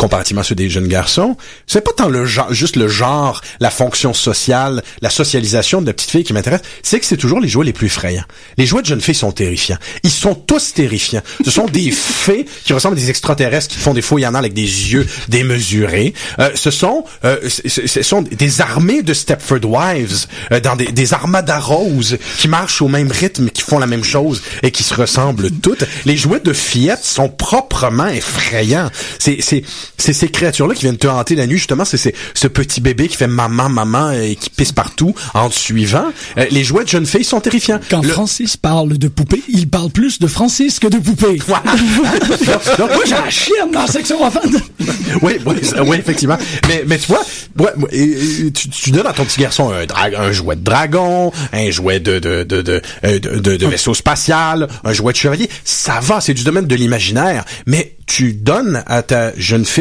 comparativement 0.00 0.40
à 0.40 0.44
ceux 0.44 0.54
des 0.54 0.70
jeunes 0.70 0.88
garçons, 0.88 1.36
c'est 1.66 1.82
pas 1.82 1.90
tant 1.94 2.08
le 2.08 2.24
genre, 2.24 2.50
juste 2.54 2.76
le 2.76 2.88
genre, 2.88 3.42
la 3.60 3.68
fonction 3.68 4.14
sociale, 4.14 4.82
la 5.02 5.10
socialisation 5.10 5.82
de 5.82 5.86
la 5.88 5.92
petite 5.92 6.10
fille 6.10 6.24
qui 6.24 6.32
m'intéresse, 6.32 6.62
c'est 6.82 6.98
que 6.98 7.04
c'est 7.04 7.18
toujours 7.18 7.38
les 7.38 7.48
jouets 7.48 7.66
les 7.66 7.74
plus 7.74 7.88
effrayants. 7.88 8.24
Les 8.56 8.64
jouets 8.64 8.80
de 8.80 8.86
jeunes 8.86 9.02
filles 9.02 9.14
sont 9.14 9.30
terrifiants. 9.30 9.76
Ils 10.02 10.10
sont 10.10 10.34
tous 10.34 10.72
terrifiants. 10.72 11.20
Ce 11.44 11.50
sont 11.50 11.66
des 11.66 11.90
fées 11.90 12.46
qui 12.64 12.72
ressemblent 12.72 12.96
à 12.96 13.00
des 13.00 13.10
extraterrestres 13.10 13.68
qui 13.68 13.78
font 13.78 13.92
des 13.92 14.00
fouilles 14.00 14.26
en 14.26 14.34
avec 14.34 14.54
des 14.54 14.62
yeux 14.62 15.06
démesurés. 15.28 16.14
Euh, 16.38 16.48
ce 16.54 16.70
sont, 16.70 17.04
euh, 17.26 17.36
ce 17.46 18.02
sont 18.02 18.22
des 18.22 18.62
armées 18.62 19.02
de 19.02 19.12
Stepford 19.12 19.64
Wives 19.64 20.26
euh, 20.50 20.60
dans 20.60 20.76
des, 20.76 20.92
des 20.92 21.12
armadas 21.12 21.60
roses 21.60 22.16
qui 22.38 22.48
marchent 22.48 22.80
au 22.80 22.88
même 22.88 23.12
rythme, 23.12 23.50
qui 23.50 23.60
font 23.60 23.78
la 23.78 23.86
même 23.86 24.04
chose 24.04 24.42
et 24.62 24.70
qui 24.70 24.82
se 24.82 24.94
ressemblent 24.94 25.50
toutes. 25.50 25.84
Les 26.06 26.16
jouets 26.16 26.40
de 26.40 26.54
fillettes 26.54 27.04
sont 27.04 27.28
proprement 27.28 28.08
effrayants. 28.08 28.88
C'est, 29.18 29.42
c'est, 29.42 29.62
c'est 29.98 30.12
ces 30.12 30.28
créatures-là 30.28 30.74
qui 30.74 30.82
viennent 30.82 30.96
te 30.96 31.06
hanter 31.06 31.34
la 31.34 31.46
nuit, 31.46 31.58
justement. 31.58 31.84
C'est, 31.84 32.14
ce 32.34 32.46
petit 32.48 32.80
bébé 32.80 33.08
qui 33.08 33.16
fait 33.16 33.26
maman, 33.26 33.68
maman 33.68 34.12
et 34.12 34.36
qui 34.36 34.50
pisse 34.50 34.72
partout 34.72 35.14
en 35.34 35.48
te 35.48 35.54
suivant. 35.54 36.06
Euh, 36.38 36.46
les 36.50 36.64
jouets 36.64 36.84
de 36.84 36.88
jeunes 36.88 37.06
filles 37.06 37.24
sont 37.24 37.40
terrifiants. 37.40 37.80
Quand 37.90 38.02
Le- 38.02 38.08
Francis 38.10 38.56
parle 38.56 38.96
de 38.98 39.08
poupée, 39.08 39.42
il 39.48 39.68
parle 39.68 39.90
plus 39.90 40.18
de 40.18 40.26
Francis 40.26 40.78
que 40.78 40.86
de 40.88 40.98
poupée. 40.98 41.38
Donc, 41.48 42.78
donc, 42.78 42.90
Moi, 42.94 43.04
j'ai 43.06 43.14
la 43.14 43.30
chienne 43.30 43.70
dans 43.72 43.82
la 43.82 43.86
section 43.86 44.22
enfant. 44.22 44.40
oui, 45.22 45.32
oui, 45.46 45.54
oui, 45.86 45.96
effectivement. 45.98 46.38
Mais, 46.68 46.84
mais 46.86 46.98
tu 46.98 47.06
vois, 47.08 47.22
ouais, 47.58 47.70
et- 47.92 48.50
tu, 48.52 48.68
tu 48.68 48.90
donnes 48.90 49.06
à 49.06 49.12
ton 49.12 49.24
petit 49.24 49.40
garçon 49.40 49.72
un, 49.72 50.32
jouet 50.32 50.56
de 50.56 50.62
dragon, 50.62 51.32
un 51.52 51.70
jouet 51.70 52.00
de 52.00 52.18
de 52.18 52.42
de 52.44 52.62
de, 52.62 52.82
euh, 53.04 53.18
de, 53.18 53.38
de- 53.38 53.56
de 53.56 53.66
vaisseau 53.66 53.94
spatial, 53.94 54.68
un 54.84 54.92
jouet 54.92 55.12
de 55.12 55.18
chevalier. 55.18 55.48
Ça 55.64 56.00
va, 56.00 56.20
c'est 56.20 56.34
du 56.34 56.44
domaine 56.44 56.66
de 56.66 56.74
l'imaginaire. 56.74 57.44
Mais 57.66 57.96
tu 58.06 58.32
donnes 58.32 58.82
à 58.86 59.02
ta 59.02 59.32
jeune 59.36 59.64
fille 59.64 59.79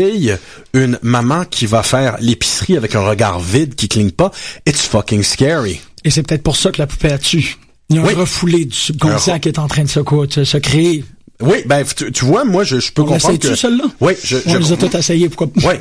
une 0.74 1.00
maman 1.02 1.46
qui 1.46 1.66
va 1.66 1.84
faire 1.84 2.18
l'épicerie 2.20 2.78
avec 2.78 2.96
un 2.96 3.02
regard 3.02 3.40
vide 3.40 3.76
qui 3.76 3.88
cligne 3.88 4.12
pas. 4.12 4.32
It's 4.68 4.82
fucking 4.82 5.24
scary. 5.24 5.82
Et 6.04 6.10
c'est 6.12 6.24
peut-être 6.24 6.44
pour 6.44 6.56
ça 6.56 6.72
que 6.72 6.78
la 6.80 6.88
poupée 6.88 7.12
a 7.12 7.18
tué. 7.18 7.46
Il 7.90 7.96
y 7.96 8.00
a 8.00 8.04
un 8.04 8.14
refoulé 8.14 8.66
du 8.66 8.76
subconscient 8.76 9.34
Un- 9.36 9.40
qui 9.40 9.50
est 9.50 9.60
en 9.60 9.68
train 9.68 9.84
de 9.84 9.90
se, 9.90 10.00
co- 10.00 10.26
de 10.28 10.44
se 10.44 10.58
créer. 10.58 11.04
Oui, 11.42 11.58
ben 11.66 11.84
tu, 11.84 12.12
tu 12.12 12.26
vois, 12.26 12.44
moi 12.46 12.64
je, 12.64 12.80
je 12.80 12.92
peux 12.92 13.02
On 13.02 13.06
comprendre 13.06 13.40
que. 13.40 13.56
celle-là? 13.56 13.86
Oui, 14.02 14.14
je, 14.24 14.38
On 14.46 14.54
je 14.54 14.58
les 14.58 14.72
a 14.74 14.78
tous 14.78 14.96
essayés, 14.96 15.30
pourquoi 15.30 15.48
Oui. 15.70 15.76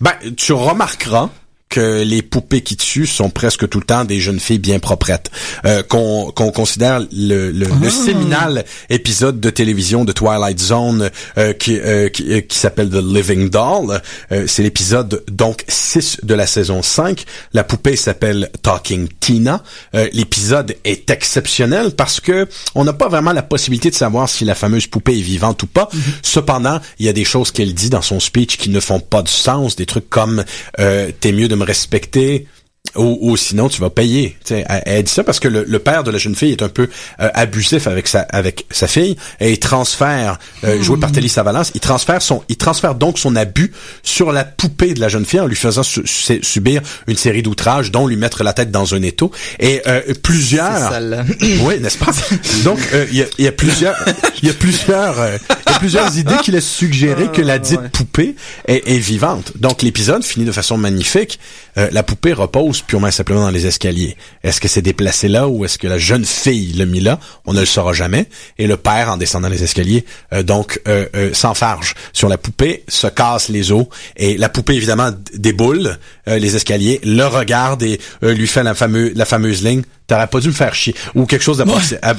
Ben, 0.00 0.12
tu 0.36 0.52
remarqueras 0.52 1.30
que 1.68 2.02
les 2.02 2.22
poupées 2.22 2.62
qui 2.62 2.76
tuent 2.76 3.06
sont 3.06 3.30
presque 3.30 3.68
tout 3.68 3.80
le 3.80 3.84
temps 3.84 4.04
des 4.04 4.20
jeunes 4.20 4.40
filles 4.40 4.58
bien 4.58 4.78
proprettes. 4.78 5.30
Euh, 5.64 5.82
qu'on 5.82 6.30
qu'on 6.30 6.50
considère 6.52 7.00
le, 7.12 7.50
le, 7.50 7.66
le, 7.80 7.90
séminal 7.90 8.64
épisode 8.88 9.40
de 9.40 9.50
télévision 9.50 10.04
de 10.04 10.12
Twilight 10.12 10.60
Zone 10.60 11.10
euh, 11.38 11.52
qui, 11.52 11.78
euh, 11.78 12.08
qui, 12.08 12.32
euh, 12.32 12.40
qui 12.40 12.58
s'appelle 12.58 12.88
The 12.90 13.02
Living 13.02 13.50
Doll. 13.50 14.00
Euh, 14.32 14.44
c'est 14.46 14.62
l'épisode 14.62 15.24
donc 15.30 15.64
6 15.68 16.18
de 16.22 16.34
la 16.34 16.46
saison 16.46 16.82
5. 16.82 17.24
La 17.52 17.64
poupée 17.64 17.96
s'appelle 17.96 18.50
Talking 18.62 19.08
Tina. 19.20 19.62
Euh, 19.94 20.08
l'épisode 20.12 20.76
est 20.84 21.10
exceptionnel 21.10 21.92
parce 21.92 22.20
que 22.20 22.48
on 22.74 22.84
n'a 22.84 22.92
pas 22.92 23.08
vraiment 23.08 23.32
la 23.32 23.42
possibilité 23.42 23.90
de 23.90 23.94
savoir 23.94 24.28
si 24.28 24.44
la 24.44 24.54
fameuse 24.54 24.86
poupée 24.86 25.18
est 25.18 25.22
vivante 25.22 25.62
ou 25.62 25.66
pas. 25.66 25.88
Cependant, 26.22 26.80
il 26.98 27.06
y 27.06 27.08
a 27.08 27.12
des 27.12 27.24
choses 27.24 27.50
qu'elle 27.50 27.74
dit 27.74 27.90
dans 27.90 28.02
son 28.02 28.20
speech 28.20 28.56
qui 28.56 28.70
ne 28.70 28.80
font 28.80 29.00
pas 29.00 29.22
du 29.22 29.32
sens, 29.32 29.74
des 29.76 29.86
trucs 29.86 30.08
comme 30.08 30.44
euh, 30.78 31.10
t'es 31.20 31.32
mieux 31.32 31.48
de 31.48 31.55
respecter 31.62 32.46
ou, 32.94 33.18
ou 33.20 33.36
sinon 33.36 33.68
tu 33.68 33.80
vas 33.80 33.90
payer. 33.90 34.36
Tu 34.44 34.54
sais, 34.54 34.64
elle, 34.68 34.82
elle 34.86 35.02
dit 35.02 35.12
ça 35.12 35.24
parce 35.24 35.40
que 35.40 35.48
le, 35.48 35.64
le 35.66 35.78
père 35.78 36.04
de 36.04 36.10
la 36.10 36.18
jeune 36.18 36.34
fille 36.34 36.52
est 36.52 36.62
un 36.62 36.68
peu 36.68 36.88
euh, 37.20 37.28
abusif 37.34 37.86
avec 37.86 38.08
sa 38.08 38.20
avec 38.20 38.66
sa 38.70 38.86
fille 38.86 39.16
et 39.40 39.52
il 39.52 39.58
transfère 39.58 40.38
euh, 40.64 40.80
joué 40.82 40.98
par 40.98 41.12
Telly 41.12 41.28
Savalas, 41.28 41.70
il 41.74 41.80
transfère 41.80 42.22
son 42.22 42.42
il 42.48 42.56
transfère 42.56 42.94
donc 42.94 43.18
son 43.18 43.36
abus 43.36 43.72
sur 44.02 44.32
la 44.32 44.44
poupée 44.44 44.94
de 44.94 45.00
la 45.00 45.08
jeune 45.08 45.24
fille 45.26 45.40
en 45.40 45.46
lui 45.46 45.56
faisant 45.56 45.82
su- 45.82 46.06
su- 46.06 46.40
subir 46.42 46.80
une 47.06 47.16
série 47.16 47.42
d'outrages 47.42 47.90
dont 47.90 48.06
lui 48.06 48.16
mettre 48.16 48.44
la 48.44 48.52
tête 48.52 48.70
dans 48.70 48.94
un 48.94 49.02
étau 49.02 49.30
et 49.58 49.82
euh, 49.86 50.00
plusieurs 50.22 50.90
sale. 50.90 51.26
oui, 51.62 51.80
n'est-ce 51.80 51.98
pas? 51.98 52.12
Donc 52.64 52.78
euh, 52.94 53.06
il 53.10 53.26
y, 53.38 53.42
y 53.42 53.46
a 53.46 53.52
plusieurs 53.52 53.96
il 54.42 54.48
y 54.48 54.50
a 54.50 54.54
plusieurs 54.54 55.20
euh, 55.20 55.36
il 55.66 55.72
y 55.72 55.74
a 55.74 55.78
plusieurs 55.78 56.16
idées 56.18 56.36
qui 56.42 56.50
laissent 56.52 56.68
suggérer 56.70 57.28
que 57.32 57.42
la 57.42 57.58
dite 57.58 57.80
poupée 57.92 58.34
est, 58.66 58.88
est 58.88 58.98
vivante. 58.98 59.52
Donc 59.56 59.82
l'épisode 59.82 60.24
finit 60.24 60.44
de 60.46 60.52
façon 60.52 60.76
magnifique. 60.78 61.38
Euh, 61.78 61.88
la 61.92 62.02
poupée 62.02 62.32
repose 62.32 62.75
purement 62.82 63.08
et 63.08 63.12
simplement 63.12 63.40
dans 63.40 63.50
les 63.50 63.66
escaliers. 63.66 64.16
Est-ce 64.42 64.60
que 64.60 64.68
c'est 64.68 64.82
déplacé 64.82 65.28
là 65.28 65.48
ou 65.48 65.64
est-ce 65.64 65.78
que 65.78 65.86
la 65.86 65.98
jeune 65.98 66.24
fille 66.24 66.72
l'a 66.72 66.86
mis 66.86 67.00
là? 67.00 67.18
On 67.44 67.52
ne 67.52 67.60
le 67.60 67.66
saura 67.66 67.92
jamais. 67.92 68.26
Et 68.58 68.66
le 68.66 68.76
père, 68.76 69.10
en 69.10 69.16
descendant 69.16 69.48
les 69.48 69.62
escaliers, 69.62 70.04
euh, 70.32 70.42
donc 70.42 70.80
euh, 70.88 71.06
euh, 71.14 71.34
s'enfarge 71.34 71.94
sur 72.12 72.28
la 72.28 72.38
poupée, 72.38 72.84
se 72.88 73.06
casse 73.06 73.48
les 73.48 73.72
os 73.72 73.86
et 74.16 74.36
la 74.36 74.48
poupée 74.48 74.74
évidemment 74.74 75.10
déboule 75.34 75.98
euh, 76.28 76.38
les 76.38 76.56
escaliers, 76.56 77.00
le 77.04 77.24
regarde 77.24 77.82
et 77.82 78.00
lui 78.22 78.46
fait 78.46 78.62
la 78.62 78.74
la 79.14 79.24
fameuse 79.24 79.64
ligne 79.64 79.82
t'aurais 80.06 80.26
pas 80.28 80.40
dû 80.40 80.48
me 80.48 80.52
faire 80.52 80.74
chier. 80.74 80.94
Ou 81.14 81.26
quelque 81.26 81.42
chose 81.42 81.62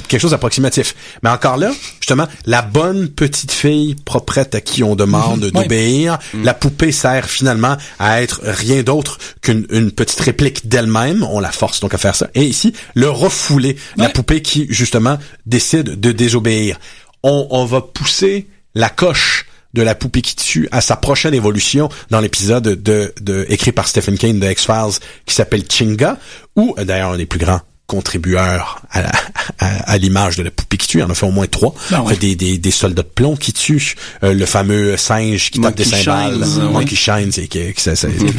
quelque 0.07 0.19
chose 0.21 0.31
d'approximatif. 0.31 0.95
Mais 1.23 1.29
encore 1.29 1.57
là 1.57 1.71
justement 1.99 2.27
la 2.45 2.61
bonne 2.61 3.07
petite 3.09 3.51
fille 3.51 3.95
proprette 4.05 4.55
à 4.55 4.61
qui 4.61 4.83
on 4.83 4.95
demande 4.95 5.45
Mhm. 5.45 5.51
d'obéir 5.51 6.17
la 6.43 6.53
poupée 6.53 6.91
sert 6.91 7.29
finalement 7.29 7.77
à 7.99 8.21
être 8.21 8.41
rien 8.43 8.83
d'autre 8.83 9.17
qu'une 9.41 9.65
une 9.69 9.91
petite 9.91 10.19
réplique 10.19 10.67
d'elle-même. 10.67 11.23
On 11.23 11.39
la 11.39 11.51
force 11.51 11.79
donc 11.79 11.93
à 11.93 11.97
faire 11.97 12.15
ça. 12.15 12.29
Et 12.35 12.43
ici 12.43 12.73
le 12.93 13.09
refouler 13.09 13.77
la 13.95 14.05
Ouais. 14.05 14.11
poupée 14.13 14.41
qui 14.41 14.67
justement 14.69 15.17
décide 15.45 15.99
de 15.99 16.11
désobéir. 16.11 16.79
On, 17.23 17.47
on 17.51 17.65
va 17.65 17.81
pousser 17.81 18.47
la 18.75 18.89
coche 18.89 19.45
de 19.73 19.81
la 19.81 19.95
poupée 19.95 20.21
qui 20.21 20.35
tue 20.35 20.67
à 20.71 20.81
sa 20.81 20.95
prochaine 20.95 21.33
évolution 21.33 21.89
dans 22.09 22.19
l'épisode 22.19 22.63
de, 22.81 23.13
de 23.21 23.45
écrit 23.49 23.71
par 23.71 23.87
Stephen 23.87 24.17
King 24.17 24.39
de 24.39 24.47
X-Files 24.49 24.99
qui 25.25 25.35
s'appelle 25.35 25.63
Chinga, 25.69 26.17
ou 26.55 26.73
d'ailleurs 26.77 27.11
un 27.11 27.17
des 27.17 27.25
plus 27.25 27.39
grands 27.39 27.61
contributeurs 27.87 28.81
à, 28.91 29.01
la- 29.01 29.11
à, 29.59 29.91
à 29.91 29.97
l'image 29.97 30.35
de 30.37 30.43
la 30.43 30.51
poupée 30.51 30.77
qui 30.77 30.87
tue. 30.87 30.99
Il 30.99 31.03
en 31.03 31.09
a 31.09 31.15
fait 31.15 31.25
au 31.25 31.31
moins 31.31 31.47
trois. 31.47 31.73
Ben 31.89 32.01
ouais. 32.01 32.15
des, 32.17 32.35
des, 32.35 32.57
des 32.57 32.71
soldats 32.71 33.01
de 33.03 33.07
plomb 33.07 33.35
qui 33.35 33.53
tuent, 33.53 33.95
euh, 34.23 34.33
le 34.33 34.45
fameux 34.45 34.97
singe 34.97 35.49
qui 35.51 35.59
tape 35.59 35.75
des 35.75 35.83
cymbales. 35.85 36.43
Monkey 36.71 36.95
Shines, 36.95 37.31
et 37.37 37.47
que, 37.47 37.73
ça- 37.81 37.93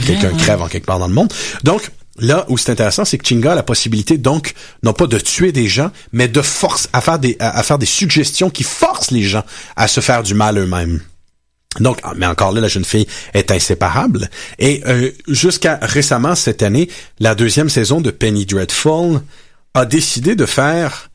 quelqu'un 0.06 0.32
crève 0.36 0.62
en 0.62 0.68
quelque 0.68 0.86
part 0.86 0.98
dans 0.98 1.08
le 1.08 1.14
monde. 1.14 1.32
Donc, 1.64 1.90
Là 2.20 2.46
où 2.48 2.58
c'est 2.58 2.72
intéressant, 2.72 3.04
c'est 3.04 3.16
que 3.16 3.24
Chinga 3.24 3.52
a 3.52 3.54
la 3.54 3.62
possibilité, 3.62 4.18
donc, 4.18 4.54
non 4.82 4.92
pas 4.92 5.06
de 5.06 5.20
tuer 5.20 5.52
des 5.52 5.68
gens, 5.68 5.92
mais 6.10 6.26
de 6.26 6.42
force 6.42 6.88
à 6.92 7.00
faire 7.00 7.20
des, 7.20 7.36
à, 7.38 7.56
à 7.56 7.62
faire 7.62 7.78
des 7.78 7.86
suggestions 7.86 8.50
qui 8.50 8.64
forcent 8.64 9.12
les 9.12 9.22
gens 9.22 9.44
à 9.76 9.86
se 9.86 10.00
faire 10.00 10.24
du 10.24 10.34
mal 10.34 10.58
eux-mêmes. 10.58 11.00
Donc, 11.80 11.98
mais 12.16 12.26
encore 12.26 12.52
là, 12.52 12.60
la 12.62 12.68
jeune 12.68 12.84
fille 12.84 13.06
est 13.34 13.50
inséparable. 13.50 14.30
Et 14.58 14.82
euh, 14.86 15.10
jusqu'à 15.28 15.78
récemment, 15.82 16.34
cette 16.34 16.62
année, 16.62 16.88
la 17.20 17.34
deuxième 17.34 17.68
saison 17.68 18.00
de 18.00 18.10
Penny 18.10 18.46
Dreadful 18.46 19.20
a 19.74 19.84
décidé 19.84 20.34
de 20.34 20.46
faire, 20.46 21.10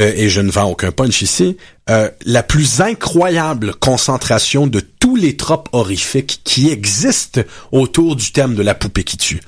euh, 0.00 0.12
et 0.16 0.28
je 0.28 0.40
ne 0.40 0.50
vends 0.50 0.64
aucun 0.70 0.90
punch 0.90 1.22
ici, 1.22 1.56
euh, 1.88 2.10
la 2.26 2.42
plus 2.42 2.80
incroyable 2.80 3.74
concentration 3.76 4.66
de 4.66 4.80
tous 4.80 5.14
les 5.16 5.36
tropes 5.36 5.68
horrifiques 5.72 6.40
qui 6.44 6.68
existent 6.70 7.40
autour 7.70 8.16
du 8.16 8.32
thème 8.32 8.56
de 8.56 8.62
la 8.62 8.74
poupée 8.74 9.04
qui 9.04 9.16
tue. 9.18 9.40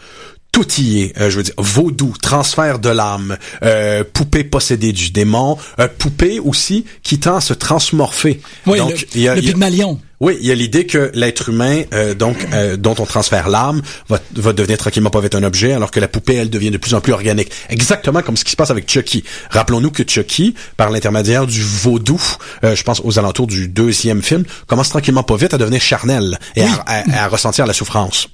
Tout 0.53 0.70
y 0.79 1.01
est, 1.03 1.18
euh, 1.18 1.31
je 1.31 1.39
veux 1.39 1.43
dire, 1.43 1.55
vaudou, 1.59 2.14
transfert 2.20 2.79
de 2.79 2.91
l'âme, 2.91 3.39
euh, 3.64 4.05
poupée 4.05 4.45
possédée 4.45 4.93
du 4.93 5.11
démon, 5.11 5.57
euh, 5.81 5.89
poupée 5.89 6.39
aussi 6.41 6.85
qui 7.03 7.18
tend 7.18 7.37
à 7.37 7.41
se 7.41 7.55
transmorpher. 7.55 8.41
Oui, 8.66 8.79
Donc, 8.79 8.91
le, 8.93 8.97
il 9.14 9.20
y 9.23 9.29
a- 9.29 9.35
le 9.35 9.41
il 9.41 9.45
y 9.47 9.49
a- 9.49 9.53
Pygmalion. 9.53 9.99
Oui, 10.23 10.39
il 10.41 10.47
y 10.47 10.53
a 10.53 10.55
l'idée 10.55 10.87
que 10.87 11.11
l'être 11.14 11.49
humain, 11.49 11.83
euh, 11.93 12.14
donc 12.14 12.37
euh, 12.55 12.77
dont 12.77 12.95
on 13.01 13.05
transfère 13.07 13.49
l'âme, 13.49 13.83
va, 14.09 14.20
va 14.37 14.53
devenir 14.53 14.79
tranquillement 14.79 15.11
pas 15.11 15.20
vite 15.20 15.35
un 15.35 15.43
objet, 15.43 15.73
alors 15.73 15.91
que 15.91 15.99
la 16.01 16.07
poupée, 16.07 16.35
elle, 16.37 16.49
devient 16.49 16.70
de 16.70 16.79
plus 16.79 16.95
en 16.95 17.01
plus 17.01 17.12
organique. 17.12 17.51
Exactement 17.68 18.23
comme 18.23 18.37
ce 18.37 18.45
qui 18.45 18.53
se 18.53 18.57
passe 18.57 18.70
avec 18.70 18.89
Chucky. 18.89 19.25
Rappelons-nous 19.51 19.91
que 19.91 20.05
Chucky, 20.09 20.55
par 20.77 20.91
l'intermédiaire 20.91 21.47
du 21.47 21.61
vaudou, 21.61 22.20
euh, 22.62 22.77
je 22.77 22.83
pense 22.85 23.01
aux 23.05 23.18
alentours 23.18 23.49
du 23.49 23.66
deuxième 23.66 24.23
film, 24.23 24.45
commence 24.68 24.91
tranquillement 24.91 25.25
pas 25.25 25.37
vite 25.37 25.55
à 25.55 25.59
devenir 25.59 25.81
charnel 25.83 26.39
et 26.57 26.62
à, 26.62 26.73
à- 26.87 27.25
à 27.25 27.29
ressentir 27.29 27.66
la 27.66 27.73
souffrance. 27.73 28.29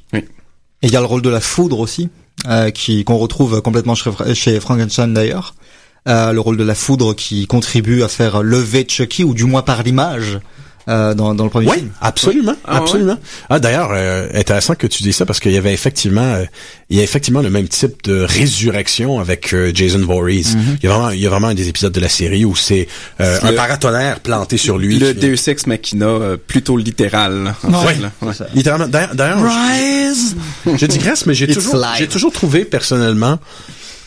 Et 0.82 0.86
il 0.88 0.92
y 0.92 0.96
a 0.96 1.00
le 1.00 1.06
rôle 1.06 1.22
de 1.22 1.30
la 1.30 1.40
foudre 1.40 1.80
aussi, 1.80 2.10
euh, 2.48 2.70
qui 2.70 3.02
qu'on 3.04 3.16
retrouve 3.16 3.62
complètement 3.62 3.94
chez, 3.94 4.10
chez 4.34 4.60
Frankenstein 4.60 5.14
d'ailleurs. 5.14 5.54
Euh, 6.06 6.32
le 6.32 6.40
rôle 6.40 6.56
de 6.56 6.64
la 6.64 6.74
foudre 6.74 7.14
qui 7.14 7.46
contribue 7.46 8.02
à 8.02 8.08
faire 8.08 8.42
lever 8.42 8.86
Chucky, 8.88 9.24
ou 9.24 9.34
du 9.34 9.44
moins 9.44 9.62
par 9.62 9.82
l'image, 9.82 10.38
euh, 10.88 11.14
dans, 11.14 11.34
dans 11.34 11.44
le 11.44 11.50
premier 11.50 11.68
Oui, 11.68 11.76
film. 11.78 11.90
absolument, 12.00 12.56
Ah, 12.64 12.78
absolument. 12.78 13.16
Ah 13.50 13.60
d'ailleurs, 13.60 13.90
euh, 13.92 14.28
intéressant 14.34 14.74
que 14.74 14.86
tu 14.86 15.02
dis 15.02 15.12
ça 15.12 15.26
parce 15.26 15.38
qu'il 15.40 15.52
y 15.52 15.56
avait 15.56 15.72
effectivement, 15.74 16.22
euh, 16.34 16.44
il 16.90 16.96
y 16.96 17.00
a 17.00 17.02
effectivement 17.02 17.42
le 17.42 17.50
même 17.50 17.68
type 17.68 18.02
de 18.04 18.20
résurrection 18.22 19.20
avec 19.20 19.52
euh, 19.52 19.70
Jason 19.74 20.00
Voorhees. 20.00 20.56
Il 20.82 20.84
y 20.84 20.86
a 20.86 20.90
vraiment, 20.94 21.10
il 21.10 21.20
y 21.20 21.26
a 21.26 21.30
vraiment 21.30 21.48
un 21.48 21.54
des 21.54 21.68
épisodes 21.68 21.92
de 21.92 22.00
la 22.00 22.08
série 22.08 22.44
où 22.44 22.56
c'est 22.56 22.88
euh, 23.20 23.38
un 23.42 23.50
Le- 23.50 23.56
paratonnerre 23.56 24.20
planté 24.20 24.56
sur 24.56 24.78
lui. 24.78 24.98
Le 24.98 25.12
qui- 25.12 25.20
Deus 25.20 25.48
Ex 25.50 25.66
Machina, 25.66 26.06
euh, 26.06 26.36
plutôt 26.36 26.76
littéral. 26.76 27.54
en 27.64 27.82
fait, 27.82 28.00
là. 28.00 28.10
Ouais. 28.22 28.32
Littéralement. 28.54 28.88
D'ailleurs, 28.88 29.14
d'ailleurs, 29.14 29.38
Rise! 29.44 30.36
je 30.76 30.86
digresse, 30.86 31.26
mais 31.26 31.34
j'ai 31.34 31.46
toujours, 31.48 31.76
j'ai 31.98 32.08
toujours 32.08 32.32
trouvé 32.32 32.64
personnellement, 32.64 33.38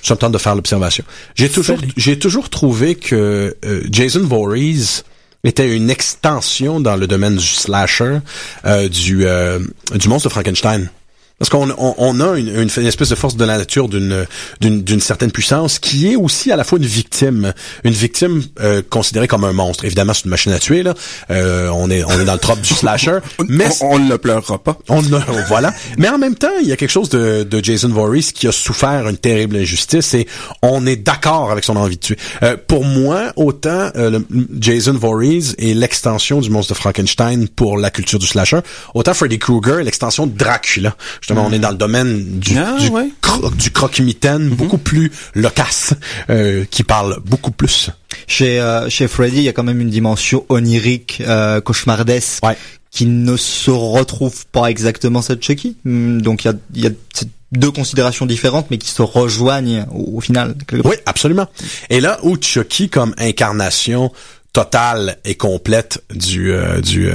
je 0.04 0.14
me 0.14 0.18
tente 0.18 0.32
de 0.32 0.38
faire 0.40 0.56
l'observation. 0.56 1.04
J'ai 1.36 1.50
toujours, 1.50 1.78
j'ai 1.96 2.18
toujours 2.18 2.50
trouvé 2.50 2.96
que 2.96 3.56
euh, 3.66 3.82
Jason 3.92 4.22
Voorhees 4.24 5.04
était 5.44 5.76
une 5.76 5.90
extension 5.90 6.80
dans 6.80 6.96
le 6.96 7.08
domaine 7.08 7.36
du 7.36 7.46
slasher 7.46 8.20
euh, 8.66 8.90
euh, 9.10 9.60
du 9.96 10.08
monstre 10.08 10.28
de 10.28 10.32
Frankenstein. 10.32 10.90
Parce 11.42 11.50
qu'on 11.50 11.72
on, 11.72 11.96
on 11.98 12.20
a 12.20 12.38
une, 12.38 12.50
une, 12.50 12.70
une 12.78 12.86
espèce 12.86 13.10
de 13.10 13.16
force 13.16 13.36
de 13.36 13.44
la 13.46 13.58
nature 13.58 13.90
d'une 13.90 14.28
d'une 14.60 14.84
d'une 14.84 15.00
certaine 15.00 15.32
puissance 15.32 15.80
qui 15.80 16.12
est 16.12 16.16
aussi 16.16 16.52
à 16.52 16.56
la 16.56 16.64
fois 16.64 16.78
une 16.78 16.86
victime, 16.86 17.52
une 17.84 17.94
victime 17.94 18.44
euh, 18.60 18.84
considérée 18.88 19.28
comme 19.28 19.44
un 19.44 19.52
monstre. 19.52 19.84
Évidemment, 19.86 20.14
c'est 20.14 20.26
une 20.26 20.30
machine 20.30 20.52
à 20.52 20.60
tuer 20.60 20.84
là. 20.84 20.94
Euh, 21.32 21.70
on 21.70 21.90
est 21.90 22.04
on 22.04 22.12
est 22.12 22.26
dans 22.26 22.34
le 22.34 22.40
trope 22.40 22.62
du 22.62 22.72
slasher, 22.72 23.18
mais 23.50 23.66
On, 23.82 23.98
ne 23.98 24.08
le 24.08 24.20
pleurera 24.20 24.62
pas. 24.62 24.78
on 24.88 25.00
a, 25.14 25.20
voilà. 25.48 25.74
Mais 25.98 26.10
en 26.10 26.20
même 26.20 26.36
temps, 26.36 26.52
il 26.62 26.68
y 26.68 26.74
a 26.74 26.78
quelque 26.78 26.92
chose 26.92 27.10
de, 27.10 27.42
de 27.42 27.64
Jason 27.66 27.90
Voorhees 27.90 28.32
qui 28.36 28.48
a 28.48 28.52
souffert 28.52 29.08
une 29.10 29.18
terrible 29.18 29.56
injustice 29.56 30.14
et 30.14 30.28
on 30.62 30.86
est 30.86 30.98
d'accord 30.98 31.50
avec 31.52 31.64
son 31.64 31.76
envie 31.76 31.96
de 31.96 32.02
tuer. 32.02 32.18
Euh, 32.44 32.56
pour 32.68 32.86
moi, 32.86 33.34
autant 33.36 33.90
euh, 33.96 34.12
le- 34.12 34.26
Jason 34.60 34.94
Voorhees 34.94 35.56
est 35.58 35.74
l'extension 35.74 36.40
du 36.40 36.52
monstre 36.52 36.74
de 36.74 36.78
Frankenstein 36.78 37.48
pour 37.48 37.80
la 37.80 37.90
culture 37.90 38.20
du 38.20 38.28
slasher, 38.28 38.60
autant 38.94 39.16
Freddy 39.16 39.40
Krueger 39.40 39.80
est 39.80 39.84
l'extension 39.86 40.28
de 40.28 40.38
Dracula. 40.38 40.96
Justement, 41.32 41.48
on 41.50 41.54
est 41.54 41.60
dans 41.60 41.72
le 41.72 41.78
domaine 41.78 42.40
du, 42.40 42.58
Ah, 42.58 42.76
du, 42.80 42.90
ouais. 42.90 43.10
cro- 43.22 43.54
du 43.56 43.72
croque-mitaine, 43.72 44.50
beaucoup 44.50 44.78
plus 44.78 45.12
loquace, 45.36 45.94
euh, 46.30 46.66
qui 46.70 46.84
parle 46.84 47.20
beaucoup 47.26 47.52
plus. 47.52 47.90
Chez 48.28 48.60
euh, 48.60 48.90
chez 48.90 49.08
Freddy, 49.08 49.38
il 49.38 49.44
y 49.44 49.50
a 49.50 49.54
quand 49.54 49.64
même 49.64 49.82
une 49.82 49.90
dimension 49.90 50.46
onirique, 50.50 51.22
euh, 51.28 51.62
cauchemardesque, 51.62 52.46
Ouais. 52.46 52.58
qui 52.92 53.06
ne 53.06 53.38
se 53.38 53.72
retrouve 53.72 54.46
pas 54.48 54.68
exactement 54.70 55.22
cette 55.22 55.44
Chucky. 55.44 55.78
Hum, 55.86 56.22
Donc 56.22 56.44
il 56.44 56.48
y 56.48 56.52
a, 56.52 56.54
il 56.76 56.84
y 56.84 56.88
a 56.88 56.92
deux 57.54 57.72
considérations 57.72 58.26
différentes, 58.26 58.68
mais 58.72 58.78
qui 58.78 58.90
se 58.90 59.02
rejoignent 59.02 59.86
au, 59.94 60.18
au 60.18 60.22
final. 60.22 60.56
Oui, 60.86 60.96
absolument. 61.06 61.48
Et 61.90 62.00
là 62.02 62.18
où 62.24 62.38
Chucky 62.40 62.90
comme 62.90 63.14
incarnation 63.18 64.12
totale 64.54 65.18
et 65.24 65.36
complète 65.36 66.04
du 66.14 66.52
euh, 66.52 66.82
du 66.82 67.08
euh, 67.10 67.14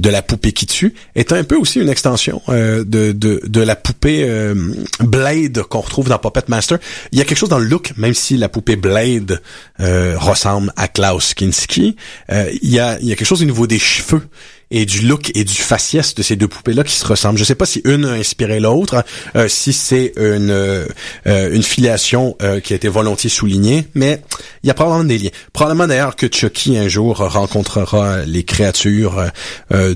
de 0.00 0.10
la 0.10 0.22
poupée 0.22 0.52
qui 0.52 0.66
tue 0.66 0.94
est 1.14 1.32
un 1.32 1.44
peu 1.44 1.56
aussi 1.56 1.80
une 1.80 1.88
extension 1.88 2.42
euh, 2.48 2.84
de, 2.84 3.12
de 3.12 3.40
de 3.44 3.60
la 3.60 3.76
poupée 3.76 4.24
euh, 4.28 4.54
Blade 5.00 5.62
qu'on 5.62 5.80
retrouve 5.80 6.08
dans 6.08 6.18
Puppet 6.18 6.44
Master. 6.48 6.78
Il 7.12 7.18
y 7.18 7.20
a 7.20 7.24
quelque 7.24 7.38
chose 7.38 7.48
dans 7.48 7.58
le 7.58 7.66
look, 7.66 7.92
même 7.96 8.14
si 8.14 8.36
la 8.36 8.48
poupée 8.48 8.76
Blade 8.76 9.40
euh, 9.80 10.16
ressemble 10.18 10.72
à 10.76 10.88
Klaus 10.88 11.34
Kinski, 11.34 11.96
euh, 12.30 12.50
il 12.62 12.70
y 12.70 12.78
a 12.78 12.98
il 13.00 13.08
y 13.08 13.12
a 13.12 13.16
quelque 13.16 13.28
chose 13.28 13.42
au 13.42 13.46
niveau 13.46 13.66
des 13.66 13.78
cheveux 13.78 14.22
et 14.70 14.86
du 14.86 15.06
look 15.06 15.30
et 15.34 15.44
du 15.44 15.54
faciès 15.54 16.14
de 16.14 16.22
ces 16.22 16.36
deux 16.36 16.48
poupées-là 16.48 16.84
qui 16.84 16.94
se 16.94 17.06
ressemblent. 17.06 17.38
Je 17.38 17.44
sais 17.44 17.54
pas 17.54 17.66
si 17.66 17.80
une 17.84 18.04
a 18.04 18.12
inspiré 18.12 18.60
l'autre, 18.60 19.04
euh, 19.36 19.48
si 19.48 19.72
c'est 19.72 20.12
une 20.16 20.50
euh, 20.50 20.86
une 21.26 21.62
filiation 21.62 22.36
euh, 22.42 22.60
qui 22.60 22.72
a 22.72 22.76
été 22.76 22.88
volontiers 22.88 23.30
soulignée, 23.30 23.86
mais 23.94 24.22
il 24.62 24.68
y 24.68 24.70
a 24.70 24.74
probablement 24.74 25.04
des 25.04 25.18
liens. 25.18 25.30
Probablement 25.52 25.86
d'ailleurs 25.86 26.16
que 26.16 26.26
Chucky 26.30 26.76
un 26.78 26.88
jour 26.88 27.16
rencontrera 27.18 28.24
les 28.24 28.44
créatures 28.44 29.30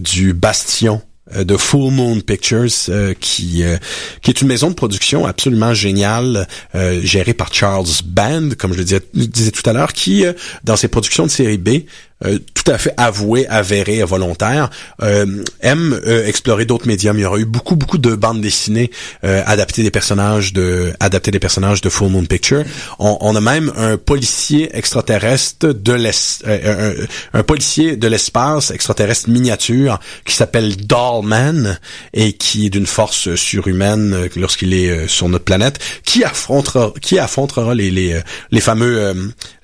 du 0.00 0.32
bastion 0.32 1.02
de 1.34 1.56
Full 1.56 1.92
Moon 1.92 2.20
Pictures, 2.20 2.68
qui 3.20 3.62
est 3.62 4.40
une 4.40 4.48
maison 4.48 4.68
de 4.70 4.74
production 4.74 5.26
absolument 5.26 5.74
géniale, 5.74 6.46
gérée 7.02 7.34
par 7.34 7.52
Charles 7.52 7.86
Band, 8.04 8.50
comme 8.58 8.72
je 8.72 8.78
le 8.78 8.84
disais 8.84 9.50
tout 9.50 9.68
à 9.68 9.72
l'heure, 9.72 9.92
qui 9.92 10.24
dans 10.64 10.76
ses 10.76 10.88
productions 10.88 11.24
de 11.26 11.30
série 11.30 11.58
B 11.58 11.84
euh, 12.24 12.38
tout 12.64 12.70
à 12.70 12.78
fait 12.78 12.94
avoué, 12.96 13.46
avéré, 13.48 14.02
volontaire, 14.02 14.70
euh, 15.02 15.42
aime 15.60 16.00
euh, 16.06 16.26
explorer 16.26 16.64
d'autres 16.64 16.86
médiums. 16.86 17.18
Il 17.18 17.22
y 17.22 17.24
aura 17.24 17.38
eu 17.38 17.44
beaucoup, 17.44 17.76
beaucoup 17.76 17.98
de 17.98 18.14
bandes 18.14 18.40
dessinées 18.40 18.90
euh, 19.24 19.42
adaptées 19.46 19.82
des 19.82 19.90
personnages 19.90 20.52
de 20.52 20.92
adapter 21.00 21.30
des 21.30 21.40
personnages 21.40 21.80
de 21.80 21.88
Full 21.88 22.10
Moon 22.10 22.24
Picture. 22.24 22.64
On, 22.98 23.18
on 23.20 23.36
a 23.36 23.40
même 23.40 23.72
un 23.76 23.96
policier 23.96 24.70
extraterrestre 24.76 25.72
de 25.72 25.92
l'es, 25.92 26.42
un, 26.46 27.38
un, 27.38 27.42
policier 27.42 27.96
de 27.96 28.08
l'espace 28.08 28.70
extraterrestre 28.70 29.28
miniature 29.28 30.00
qui 30.24 30.34
s'appelle 30.34 30.76
Dollman 30.76 31.78
et 32.14 32.32
qui 32.32 32.66
est 32.66 32.70
d'une 32.70 32.86
force 32.86 33.34
surhumaine 33.34 34.28
lorsqu'il 34.36 34.72
est 34.72 35.06
sur 35.08 35.28
notre 35.28 35.44
planète, 35.44 35.78
qui 36.04 36.24
affrontera, 36.24 36.92
qui 37.00 37.18
affrontera 37.18 37.74
les 37.74 37.90
les, 37.90 38.20
les 38.50 38.60
fameux 38.60 39.14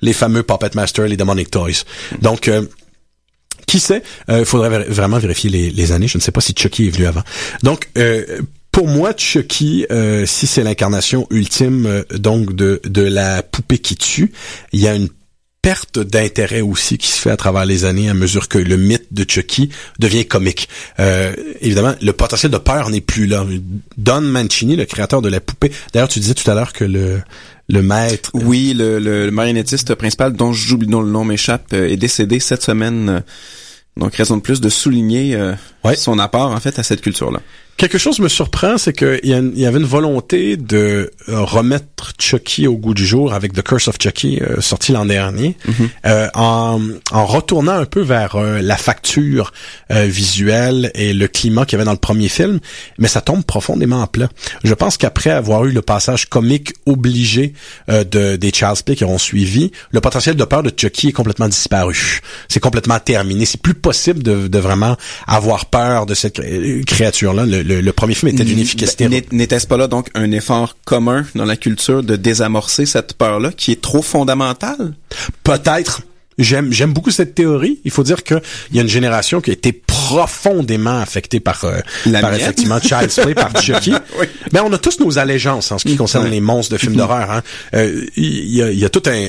les 0.01 0.13
fameux 0.13 0.43
Puppet 0.43 0.69
Master, 0.75 1.07
les 1.07 1.17
Demonic 1.17 1.49
Toys. 1.49 1.83
Donc 2.21 2.50
qui 3.71 3.79
sait 3.79 4.03
Il 4.27 4.33
euh, 4.33 4.45
faudrait 4.45 4.83
vraiment 4.83 5.17
vérifier 5.17 5.49
les, 5.49 5.91
années. 5.91 6.07
Je 6.07 6.17
ne 6.17 6.21
sais 6.21 6.33
pas 6.33 6.41
si 6.41 6.53
Chucky 6.53 6.87
est 6.87 6.89
venu 6.89 7.05
avant. 7.05 7.23
Donc 7.63 7.89
euh, 7.97 8.41
pour 8.71 8.87
moi, 8.87 9.13
Chucky, 9.15 9.85
euh, 9.91 10.25
si 10.25 10.45
c'est 10.45 10.63
l'incarnation 10.63 11.25
ultime 11.29 12.03
donc 12.13 12.53
de, 12.53 12.81
de 12.83 13.01
la 13.01 13.43
poupée 13.43 13.79
qui 13.79 13.95
tue, 13.95 14.33
il 14.73 14.81
y 14.81 14.87
a 14.87 14.95
une 14.95 15.07
perte 15.61 15.99
d'intérêt 15.99 16.61
aussi 16.61 16.97
qui 16.97 17.07
se 17.07 17.19
fait 17.19 17.29
à 17.29 17.37
travers 17.37 17.65
les 17.65 17.85
années 17.85 18.09
à 18.09 18.13
mesure 18.13 18.49
que 18.49 18.57
le 18.57 18.77
mythe 18.77 19.13
de 19.13 19.25
Chucky 19.29 19.69
devient 19.99 20.25
comique. 20.25 20.67
évidemment, 21.61 21.93
le 22.01 22.13
potentiel 22.13 22.51
de 22.51 22.57
peur 22.57 22.89
n'est 22.89 22.99
plus 22.99 23.27
là. 23.27 23.45
Don 23.97 24.21
Mancini, 24.21 24.75
le 24.75 24.85
créateur 24.85 25.21
de 25.21 25.29
la 25.29 25.39
poupée. 25.39 25.71
D'ailleurs, 25.93 26.09
tu 26.09 26.19
disais 26.19 26.33
tout 26.33 26.49
à 26.49 26.55
l'heure 26.55 26.73
que 26.73 26.83
le 26.83 27.21
le 27.71 27.81
maître. 27.81 28.31
Oui, 28.33 28.73
le, 28.75 28.99
le, 28.99 29.31
marionnettiste 29.31 29.95
principal 29.95 30.33
dont 30.33 30.53
j'oublie 30.53 30.87
dont 30.87 31.01
le 31.01 31.09
nom 31.09 31.23
m'échappe 31.23 31.73
est 31.73 31.97
décédé 31.97 32.39
cette 32.39 32.63
semaine. 32.63 33.23
Donc 33.97 34.15
raison 34.15 34.37
de 34.37 34.41
plus 34.41 34.61
de 34.61 34.69
souligner 34.69 35.35
son 35.95 36.19
apport 36.19 36.51
en 36.51 36.59
fait 36.59 36.77
à 36.79 36.83
cette 36.83 37.01
culture-là. 37.01 37.39
Quelque 37.81 37.97
chose 37.97 38.19
me 38.19 38.27
surprend, 38.27 38.77
c'est 38.77 38.93
qu'il 38.93 39.21
y, 39.23 39.29
y, 39.59 39.65
avait 39.65 39.79
une 39.79 39.85
volonté 39.85 40.55
de 40.55 41.09
euh, 41.29 41.41
remettre 41.41 42.13
Chucky 42.19 42.67
au 42.67 42.77
goût 42.77 42.93
du 42.93 43.07
jour 43.07 43.33
avec 43.33 43.53
The 43.53 43.63
Curse 43.63 43.87
of 43.87 43.95
Chucky, 43.99 44.39
euh, 44.39 44.61
sorti 44.61 44.91
l'an 44.91 45.05
dernier, 45.05 45.57
mhm. 45.65 45.89
euh, 46.05 46.27
en, 46.35 46.79
en, 47.11 47.25
retournant 47.25 47.71
un 47.71 47.85
peu 47.85 48.01
vers 48.01 48.37
la 48.37 48.77
facture 48.77 49.51
visuelle 49.89 50.91
et 50.93 51.13
le 51.13 51.27
climat 51.27 51.65
qu'il 51.65 51.73
y 51.73 51.75
avait 51.77 51.85
dans 51.85 51.91
le 51.91 51.97
premier 51.97 52.29
film, 52.29 52.59
mais 52.99 53.07
ça 53.07 53.21
tombe 53.21 53.43
profondément 53.43 54.03
à 54.03 54.07
plat. 54.07 54.29
Je 54.63 54.73
pense 54.75 54.97
qu'après 54.97 55.31
avoir 55.31 55.65
eu 55.65 55.71
le 55.71 55.81
passage 55.81 56.29
comique 56.29 56.73
obligé 56.85 57.53
de, 57.87 58.35
des 58.35 58.51
Charles 58.53 58.77
Play 58.85 58.95
qui 58.95 59.03
auront 59.03 59.17
suivi, 59.17 59.71
le 59.91 60.01
potentiel 60.01 60.35
de 60.35 60.43
peur 60.43 60.61
de 60.61 60.71
Chucky 60.75 61.09
est 61.09 61.13
complètement 61.13 61.47
disparu. 61.47 62.21
C'est 62.47 62.59
complètement 62.59 62.99
terminé. 62.99 63.45
C'est 63.45 63.61
plus 63.61 63.73
possible 63.73 64.21
de, 64.23 64.47
de, 64.47 64.59
vraiment 64.59 64.97
avoir 65.27 65.65
peur 65.71 66.05
de 66.05 66.13
cette 66.13 66.41
créature-là. 66.85 67.45
Le, 67.45 67.61
le, 67.63 67.93
premier 67.93 68.13
film 68.13 68.33
était 68.33 68.43
d'une 68.43 68.59
efficacité. 68.59 69.07
N'était-ce 69.31 69.65
pas 69.65 69.77
là 69.77 69.87
donc 69.87 70.09
un 70.13 70.31
effort 70.31 70.75
commun 70.85 71.25
dans 71.33 71.45
la 71.45 71.55
culture 71.55 72.03
de 72.03 72.15
désamorcer 72.15 72.85
cette 72.85 73.13
peur-là 73.13 73.51
qui 73.51 73.71
est 73.71 73.81
trop 73.81 74.01
fondamentale? 74.01 74.93
Peut-être. 75.43 76.03
J'aime 76.37 76.71
j'aime 76.71 76.93
beaucoup 76.93 77.11
cette 77.11 77.35
théorie. 77.35 77.81
Il 77.83 77.91
faut 77.91 78.03
dire 78.03 78.23
que 78.23 78.35
il 78.71 78.77
y 78.77 78.79
a 78.79 78.81
une 78.81 78.87
génération 78.89 79.41
qui 79.41 79.51
a 79.51 79.53
été 79.53 79.73
profondément 79.73 80.99
affectée 80.99 81.39
par 81.39 81.63
euh, 81.65 81.79
par 82.21 82.33
effectivement 82.33 82.79
Child's 82.81 83.15
Play, 83.15 83.35
par 83.35 83.55
Chucky. 83.61 83.93
oui. 84.17 84.25
Mais 84.53 84.61
on 84.61 84.71
a 84.71 84.77
tous 84.77 84.99
nos 85.01 85.19
allégeances 85.19 85.71
en 85.71 85.77
ce 85.77 85.87
qui 85.87 85.97
concerne 85.97 86.29
les 86.29 86.41
monstres 86.41 86.71
de 86.73 86.77
films 86.77 86.95
d'horreur. 86.95 87.29
Hein. 87.29 87.43
Euh, 87.75 88.05
il 88.15 88.49
y, 88.49 88.63
a, 88.63 88.71
y 88.71 88.85
a 88.85 88.89
tout 88.89 89.03
un, 89.07 89.27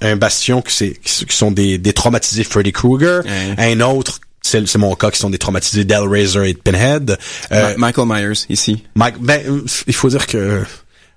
un, 0.00 0.16
bastion 0.16 0.62
qui, 0.62 0.74
c'est, 0.74 0.92
qui 1.02 1.36
sont 1.36 1.50
des, 1.50 1.76
des 1.76 1.92
traumatisés 1.92 2.44
Freddy 2.44 2.72
Krueger, 2.72 3.22
un 3.58 3.80
autre 3.80 4.20
c'est 4.44 4.76
mon 4.76 4.94
cas 4.94 5.10
qui 5.10 5.18
sont 5.18 5.30
des 5.30 5.38
traumatisés 5.38 5.84
d'Hellraiser 5.84 6.50
et 6.50 6.52
de 6.52 6.58
Pinhead. 6.58 7.18
Euh, 7.50 7.74
Michael 7.76 8.06
Myers 8.06 8.44
ici. 8.48 8.84
Mike, 8.94 9.16
ben, 9.20 9.62
il 9.86 9.94
faut 9.94 10.08
dire 10.08 10.26
que 10.26 10.62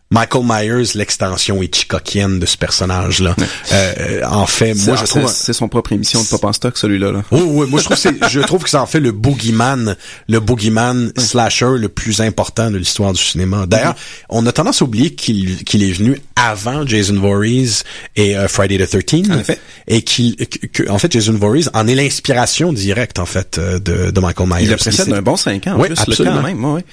Michael 0.09 0.43
Myers, 0.45 0.95
l'extension 0.95 1.61
Hitchcockienne 1.61 2.39
de 2.39 2.45
ce 2.45 2.57
personnage-là. 2.57 3.35
Euh, 3.73 4.21
en 4.25 4.45
fait, 4.45 4.73
moi 4.85 4.95
je 4.95 5.03
trouve 5.05 5.29
c'est 5.29 5.51
son 5.51 5.67
propre 5.67 5.91
émission 5.91 6.21
de 6.21 6.27
Pop 6.27 6.45
en 6.45 6.53
stock 6.53 6.77
celui-là. 6.77 7.11
Là. 7.11 7.23
Oui, 7.31 7.41
oui, 7.43 7.67
moi 7.69 7.81
je 7.81 7.85
trouve 7.85 7.97
c'est 7.97 8.29
je 8.29 8.39
trouve 8.39 8.63
que 8.63 8.69
ça 8.69 8.81
en 8.81 8.85
fait 8.85 9.01
le 9.01 9.11
boogeyman, 9.11 9.97
le 10.29 10.39
boogeyman 10.39 11.11
slasher 11.17 11.71
le 11.77 11.89
plus 11.89 12.21
important 12.21 12.71
de 12.71 12.77
l'histoire 12.77 13.11
du 13.11 13.21
cinéma. 13.21 13.65
D'ailleurs, 13.67 13.95
on 14.29 14.45
a 14.45 14.51
tendance 14.53 14.81
à 14.81 14.85
oublier 14.85 15.13
qu'il 15.13 15.63
qu'il 15.65 15.83
est 15.83 15.91
venu 15.91 16.21
avant 16.37 16.87
Jason 16.87 17.15
Voorhees 17.19 17.83
et 18.15 18.37
euh, 18.37 18.47
Friday 18.47 18.77
the 18.77 19.05
13 19.05 19.31
en 19.31 19.39
effet. 19.39 19.59
et 19.87 20.01
qu'il 20.03 20.37
que, 20.37 20.89
en 20.89 20.97
fait 20.97 21.11
Jason 21.11 21.33
Voorhees 21.33 21.67
en 21.73 21.87
est 21.87 21.95
l'inspiration 21.95 22.71
directe 22.71 23.19
en 23.19 23.25
fait 23.25 23.57
euh, 23.57 23.79
de, 23.79 24.11
de 24.11 24.19
Michael 24.21 24.47
Myers. 24.47 24.63
Il 24.63 24.73
a 24.73 24.77
précédé 24.77 25.11
d'un 25.11 25.21
bon 25.21 25.35
cinq 25.35 25.67
ans 25.67 25.73
en 25.73 25.81
oui, 25.81 25.89
plus, 25.89 25.99
absolument. 25.99 26.35
Le 26.35 26.41
quand 26.41 26.47
même, 26.47 26.65
ouais 26.65 26.85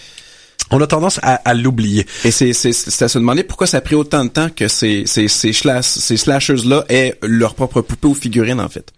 on 0.71 0.81
a 0.81 0.87
tendance 0.87 1.21
à, 1.23 1.35
à 1.35 1.55
l'oublier. 1.55 2.07
Et 2.25 2.31
c'est 2.31 2.51
à 2.51 3.09
se 3.09 3.19
demander 3.19 3.45
pourquoi 3.45 3.67
ça 3.67 3.79
a 3.79 3.81
pris 3.81 3.95
autant 3.95 4.25
de 4.25 4.31
temps 4.31 4.49
que 4.49 4.69
ces 4.69 5.05
ces 5.07 5.29
ces, 5.29 5.53
ces 5.53 6.17
slashers 6.17 6.65
là 6.65 6.85
aient 6.89 7.19
leur 7.23 7.55
propre 7.55 7.81
poupée 7.81 8.09
ou 8.09 8.15
figurine 8.15 8.61
en 8.61 8.69
fait. 8.69 8.93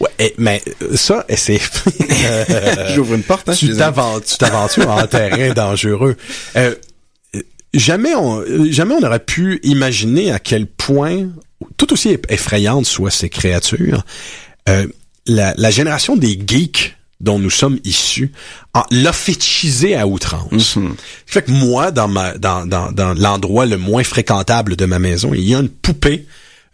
Ouais, 0.00 0.34
mais 0.38 0.62
euh, 0.82 0.96
ça, 0.96 1.24
c'est. 1.36 1.60
J'ouvre 2.94 3.14
une 3.14 3.22
porte. 3.22 3.48
Hein, 3.48 3.54
tu 3.54 3.70
t'aventures 3.76 4.90
en 4.90 5.06
terrain 5.06 5.52
dangereux. 5.54 6.16
Euh, 6.56 6.74
jamais 7.74 8.14
on 8.14 8.42
jamais 8.70 8.94
on 8.94 9.04
aurait 9.04 9.24
pu 9.24 9.60
imaginer 9.62 10.32
à 10.32 10.38
quel 10.38 10.66
point 10.66 11.28
tout 11.76 11.92
aussi 11.92 12.16
effrayantes 12.28 12.86
soient 12.86 13.10
ces 13.10 13.28
créatures. 13.28 14.04
Euh, 14.68 14.86
la, 15.26 15.54
la 15.56 15.70
génération 15.70 16.16
des 16.16 16.38
geeks 16.44 16.96
dont 17.20 17.38
nous 17.38 17.50
sommes 17.50 17.78
issus 17.84 18.32
l'a 18.90 19.12
fétichisé 19.12 19.94
à 19.94 20.06
outrance. 20.06 20.76
Mm 20.76 20.94
Fait 21.26 21.42
que 21.42 21.50
moi, 21.50 21.90
dans 21.90 22.08
ma 22.08 22.36
dans, 22.38 22.66
dans, 22.66 22.92
dans 22.92 23.14
l'endroit 23.14 23.66
le 23.66 23.76
moins 23.76 24.04
fréquentable 24.04 24.76
de 24.76 24.86
ma 24.86 24.98
maison, 24.98 25.32
il 25.34 25.48
y 25.48 25.54
a 25.54 25.58
une 25.58 25.68
poupée 25.68 26.26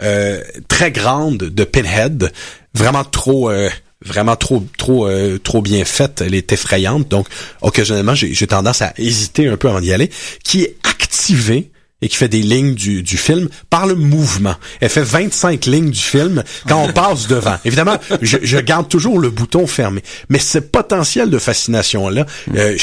euh, 0.03 0.43
très 0.69 0.93
grande 0.93 1.39
de 1.39 1.65
Pinhead, 1.65 2.33
vraiment 2.75 3.05
trop 3.05 3.51
euh, 3.51 3.71
vraiment 4.05 4.37
trop 4.37 4.65
trop 4.77 5.09
euh, 5.09 5.39
trop 5.39 5.63
bien 5.63 5.85
faite, 5.85 6.23
elle 6.25 6.35
est 6.35 6.53
effrayante. 6.53 7.09
Donc 7.09 7.27
occasionnellement, 7.63 8.15
j'ai 8.15 8.47
tendance 8.47 8.83
à 8.83 8.93
hésiter 8.99 9.49
un 9.49 9.57
peu 9.57 9.69
avant 9.69 9.81
d'y 9.81 9.93
aller, 9.93 10.11
qui 10.45 10.63
est 10.63 10.77
activée 10.85 11.71
et 12.03 12.09
qui 12.09 12.17
fait 12.17 12.29
des 12.29 12.43
lignes 12.43 12.75
du, 12.75 13.03
du 13.03 13.17
film 13.17 13.49
par 13.71 13.87
le 13.87 13.95
mouvement. 13.95 14.55
Elle 14.81 14.91
fait 14.91 15.03
25 15.03 15.65
lignes 15.67 15.91
du 15.91 16.01
film 16.01 16.43
quand 16.69 16.83
on 16.83 16.93
passe 16.93 17.27
devant. 17.27 17.57
Évidemment, 17.65 17.97
je, 18.21 18.39
je, 18.43 18.59
garde 18.59 18.89
toujours 18.89 19.19
le 19.19 19.31
bouton 19.31 19.67
fermé. 19.67 20.03
Mais 20.29 20.39
ce 20.39 20.59
potentiel 20.59 21.31
de 21.31 21.39
fascination-là, 21.39 22.27
euh, 22.55 22.77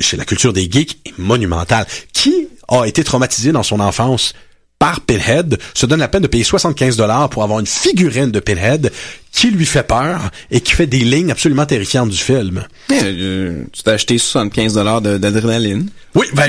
chez 0.00 0.16
la 0.16 0.24
culture 0.24 0.52
des 0.52 0.70
geeks, 0.70 0.98
est 1.04 1.18
monumental. 1.18 1.86
Qui 2.12 2.48
a 2.68 2.84
été 2.84 3.04
traumatisé 3.04 3.52
dans 3.52 3.62
son 3.62 3.80
enfance 3.80 4.34
par 4.78 5.00
Pinhead 5.00 5.58
se 5.72 5.86
donne 5.86 6.00
la 6.00 6.08
peine 6.08 6.22
de 6.22 6.26
payer 6.26 6.44
75 6.44 6.96
dollars 6.96 7.30
pour 7.30 7.42
avoir 7.42 7.60
une 7.60 7.66
figurine 7.66 8.30
de 8.30 8.40
Pinhead 8.40 8.92
qui 9.34 9.50
lui 9.50 9.66
fait 9.66 9.82
peur 9.82 10.30
et 10.52 10.60
qui 10.60 10.72
fait 10.72 10.86
des 10.86 11.00
lignes 11.00 11.32
absolument 11.32 11.66
terrifiantes 11.66 12.08
du 12.08 12.16
film. 12.16 12.64
Euh, 12.92 13.64
tu 13.72 13.82
t'as 13.82 13.94
acheté 13.94 14.16
75 14.16 14.74
dollars 14.74 15.00
d'adrénaline. 15.02 15.88
Oui, 16.14 16.26
ben, 16.34 16.48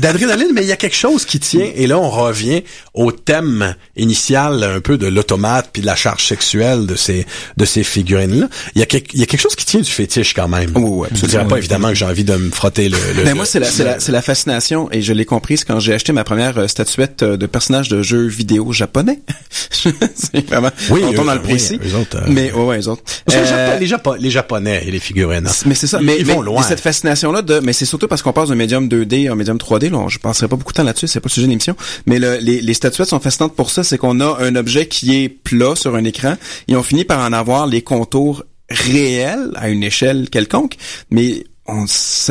d'adrénaline, 0.00 0.48
mais 0.52 0.62
il 0.62 0.66
y 0.66 0.72
a 0.72 0.76
quelque 0.76 0.96
chose 0.96 1.24
qui 1.24 1.38
tient, 1.38 1.70
et 1.72 1.86
là 1.86 2.00
on 2.00 2.10
revient 2.10 2.64
au 2.94 3.12
thème 3.12 3.76
initial 3.96 4.64
un 4.64 4.80
peu 4.80 4.98
de 4.98 5.06
l'automate 5.06 5.70
puis 5.72 5.82
de 5.82 5.86
la 5.86 5.94
charge 5.94 6.26
sexuelle 6.26 6.86
de 6.86 6.96
ces 6.96 7.24
de 7.56 7.64
ces 7.64 7.84
figurines-là. 7.84 8.48
Il 8.74 8.80
y 8.80 8.82
a 8.82 8.86
quelque, 8.86 9.12
il 9.14 9.20
y 9.20 9.22
a 9.22 9.26
quelque 9.26 9.40
chose 9.40 9.54
qui 9.54 9.64
tient 9.64 9.80
du 9.80 9.90
fétiche 9.90 10.34
quand 10.34 10.48
même. 10.48 10.72
Oui, 10.74 11.06
Je 11.14 11.26
dirais 11.26 11.46
pas 11.46 11.58
évidemment 11.58 11.90
que 11.90 11.94
j'ai 11.94 12.04
envie 12.04 12.24
de 12.24 12.34
me 12.34 12.50
frotter 12.50 12.88
le. 12.88 12.98
le 13.16 13.22
mais 13.22 13.34
moi 13.34 13.46
c'est 13.46 13.60
la 13.60 13.70
la, 13.84 13.98
la 14.06 14.22
fascination 14.22 14.88
et 14.90 15.02
je 15.02 15.12
l'ai 15.12 15.24
comprise 15.24 15.62
quand 15.62 15.78
j'ai 15.78 15.94
acheté 15.94 16.12
ma 16.12 16.24
première 16.24 16.58
euh, 16.58 16.66
statuette 16.66 17.22
euh, 17.22 17.36
de 17.36 17.46
personnage 17.46 17.88
de 17.88 18.02
jeu 18.02 18.26
vidéo 18.26 18.72
japonais. 18.72 19.20
c'est 19.70 20.44
vraiment. 20.48 20.70
Oui, 20.90 21.02
on 21.04 21.12
dans 21.12 21.34
le 21.34 21.42
précis. 21.42 21.78
Mais 22.28 22.52
ouais, 22.52 22.64
ouais, 22.64 22.76
les 22.76 22.88
autres. 22.88 23.02
Euh, 23.30 23.78
les, 23.78 23.86
les, 24.18 24.30
japonais 24.30 24.82
et 24.86 24.90
les 24.90 24.98
figurines. 24.98 25.46
Hein. 25.46 25.52
Mais 25.66 25.74
c'est 25.74 25.86
ça. 25.86 26.00
Mais, 26.00 26.16
ils 26.18 26.26
vont 26.26 26.40
loin. 26.40 26.62
cette 26.62 26.80
fascination-là 26.80 27.42
de, 27.42 27.60
mais 27.60 27.72
c'est 27.72 27.84
surtout 27.84 28.08
parce 28.08 28.22
qu'on 28.22 28.32
passe 28.32 28.48
d'un 28.48 28.54
médium 28.54 28.88
2D 28.88 29.28
à 29.28 29.32
un 29.32 29.36
médium 29.36 29.56
3D. 29.56 29.90
Là, 29.90 30.06
je 30.08 30.18
passerai 30.18 30.48
pas 30.48 30.56
beaucoup 30.56 30.72
de 30.72 30.76
temps 30.76 30.84
là-dessus. 30.84 31.08
C'est 31.08 31.20
pas 31.20 31.28
le 31.28 31.32
sujet 31.32 31.46
de 31.46 31.50
l'émission. 31.50 31.76
Mais 32.06 32.18
le, 32.18 32.36
les, 32.36 32.60
les 32.60 32.74
statuettes 32.74 33.08
sont 33.08 33.20
fascinantes 33.20 33.54
pour 33.54 33.70
ça. 33.70 33.84
C'est 33.84 33.98
qu'on 33.98 34.20
a 34.20 34.38
un 34.40 34.56
objet 34.56 34.86
qui 34.86 35.22
est 35.22 35.28
plat 35.28 35.74
sur 35.76 35.94
un 35.94 36.04
écran 36.04 36.36
et 36.68 36.76
on 36.76 36.82
finit 36.82 37.04
par 37.04 37.20
en 37.20 37.32
avoir 37.32 37.66
les 37.66 37.82
contours 37.82 38.44
réel 38.72 39.50
à 39.54 39.68
une 39.68 39.82
échelle 39.82 40.30
quelconque, 40.30 40.76
mais 41.10 41.44
on, 41.66 41.84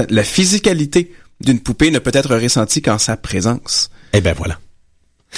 la 0.10 0.24
physicalité 0.24 1.14
d'une 1.40 1.60
poupée 1.60 1.92
ne 1.92 2.00
peut 2.00 2.12
être 2.14 2.36
ressentie 2.36 2.82
qu'en 2.82 2.98
sa 2.98 3.18
présence. 3.18 3.90
Eh 4.14 4.22
ben 4.22 4.34
voilà. 4.38 4.60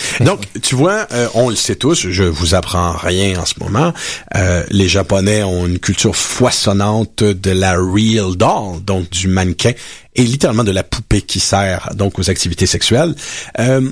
Donc, 0.22 0.42
tu 0.62 0.76
vois, 0.76 1.08
euh, 1.12 1.28
on 1.34 1.50
le 1.50 1.56
sait 1.56 1.76
tous, 1.76 2.08
je 2.10 2.24
vous 2.24 2.56
apprends 2.56 2.94
rien 2.94 3.40
en 3.40 3.46
ce 3.46 3.56
moment. 3.60 3.94
Euh, 4.36 4.64
les 4.70 4.88
Japonais 4.88 5.44
ont 5.44 5.68
une 5.68 5.80
culture 5.80 6.16
foisonnante 6.16 7.24
de 7.24 7.52
la 7.52 7.76
real 7.76 8.36
doll, 8.36 8.84
donc 8.84 9.10
du 9.10 9.28
mannequin, 9.28 9.74
et 10.16 10.24
littéralement 10.24 10.64
de 10.64 10.72
la 10.72 10.84
poupée 10.84 11.22
qui 11.22 11.40
sert 11.40 11.90
donc 11.96 12.20
aux 12.20 12.30
activités 12.30 12.66
sexuelles. 12.66 13.16
Euh, 13.60 13.90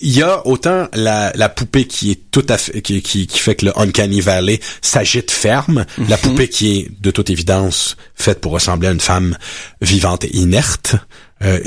il 0.00 0.14
y 0.14 0.22
a 0.22 0.46
autant 0.46 0.88
la, 0.92 1.32
la 1.34 1.48
poupée 1.48 1.86
qui 1.86 2.10
est 2.10 2.30
tout 2.30 2.44
à 2.50 2.58
fait 2.58 2.82
qui, 2.82 3.00
qui, 3.00 3.26
fait 3.38 3.54
que 3.54 3.64
le 3.64 3.78
uncanny 3.78 4.20
valley 4.20 4.60
s'agite 4.82 5.30
ferme, 5.30 5.86
la 5.96 6.16
mhm. 6.16 6.22
poupée 6.22 6.48
qui 6.48 6.78
est 6.78 6.90
de 7.00 7.10
toute 7.10 7.30
évidence 7.30 7.96
faite 8.14 8.42
pour 8.42 8.52
ressembler 8.52 8.88
à 8.88 8.92
une 8.92 9.00
femme 9.00 9.38
vivante 9.80 10.24
et 10.24 10.36
inerte. 10.36 10.96
Euh, 11.44 11.60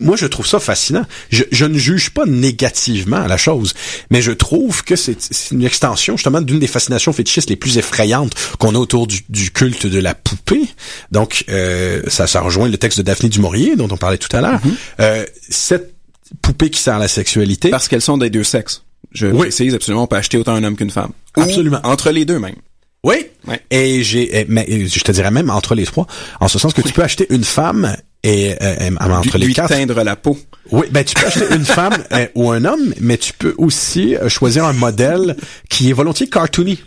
moi, 0.00 0.16
je 0.16 0.26
trouve 0.26 0.46
ça 0.46 0.58
fascinant. 0.58 1.04
Je, 1.30 1.44
je, 1.52 1.64
ne 1.64 1.78
juge 1.78 2.10
pas 2.10 2.26
négativement 2.26 3.26
la 3.26 3.36
chose, 3.36 3.74
mais 4.10 4.20
je 4.20 4.32
trouve 4.32 4.82
que 4.82 4.96
c'est 4.96 5.16
une 5.52 5.64
extension 5.64 6.16
justement 6.16 6.40
d'une 6.40 6.58
des 6.58 6.66
fascinations 6.66 7.12
fétichistes 7.12 7.48
les 7.48 7.56
plus 7.56 7.78
effrayantes 7.78 8.34
qu'on 8.58 8.74
a 8.74 8.78
autour 8.78 9.06
du, 9.06 9.20
du, 9.28 9.50
culte 9.52 9.86
de 9.86 9.98
la 10.00 10.14
poupée. 10.14 10.68
Donc, 11.12 11.44
euh, 11.48 12.02
ça, 12.08 12.26
ça 12.26 12.40
rejoint 12.40 12.68
le 12.68 12.78
texte 12.78 12.98
de 12.98 13.04
Daphné 13.04 13.28
du 13.28 13.38
Maurier 13.38 13.76
dont 13.76 13.88
on 13.90 13.96
parlait 13.96 14.18
tout 14.18 14.34
à 14.36 14.40
l'heure. 14.40 14.60
Mhm. 14.64 14.74
euh, 15.00 15.24
cette 15.48 15.94
poupée 16.42 16.70
qui 16.70 16.80
sert 16.80 16.96
à 16.96 16.98
la 16.98 17.08
sexualité. 17.08 17.70
Parce 17.70 17.86
qu'elles 17.86 18.02
sont 18.02 18.18
des 18.18 18.30
deux 18.30 18.44
sexes. 18.44 18.82
Je 19.12 19.28
oui. 19.28 19.38
précise 19.38 19.74
absolument, 19.74 20.02
on 20.02 20.06
peut 20.08 20.16
acheter 20.16 20.36
autant 20.36 20.54
un 20.54 20.64
homme 20.64 20.76
qu'une 20.76 20.90
femme. 20.90 21.12
Absolument. 21.36 21.80
entre 21.84 22.10
les 22.10 22.24
deux 22.24 22.40
même. 22.40 22.56
Oui. 23.04 23.26
Et 23.70 24.02
j'ai, 24.02 24.46
mais 24.48 24.66
je 24.68 25.04
te 25.04 25.12
dirais 25.12 25.30
même 25.30 25.48
entre 25.48 25.76
les 25.76 25.84
trois, 25.84 26.08
en 26.40 26.48
ce 26.48 26.58
sens 26.58 26.74
que 26.74 26.82
tu 26.82 26.92
peux 26.92 27.04
acheter 27.04 27.26
une 27.30 27.44
femme 27.44 27.96
et 28.26 28.56
euh, 28.60 28.90
entre 29.00 29.38
les 29.38 29.52
quatre. 29.52 29.68
teindre 29.68 30.02
la 30.02 30.16
peau. 30.16 30.36
Oui, 30.72 30.86
ben 30.90 31.04
tu 31.04 31.14
peux 31.14 31.26
acheter 31.26 31.54
une 31.54 31.64
femme 31.64 31.94
euh, 32.12 32.26
ou 32.34 32.50
un 32.50 32.64
homme, 32.64 32.92
mais 33.00 33.16
tu 33.18 33.32
peux 33.32 33.54
aussi 33.58 34.16
euh, 34.16 34.28
choisir 34.28 34.64
un 34.64 34.72
modèle 34.72 35.36
qui 35.68 35.90
est 35.90 35.92
volontiers 35.92 36.28
cartoony. 36.28 36.80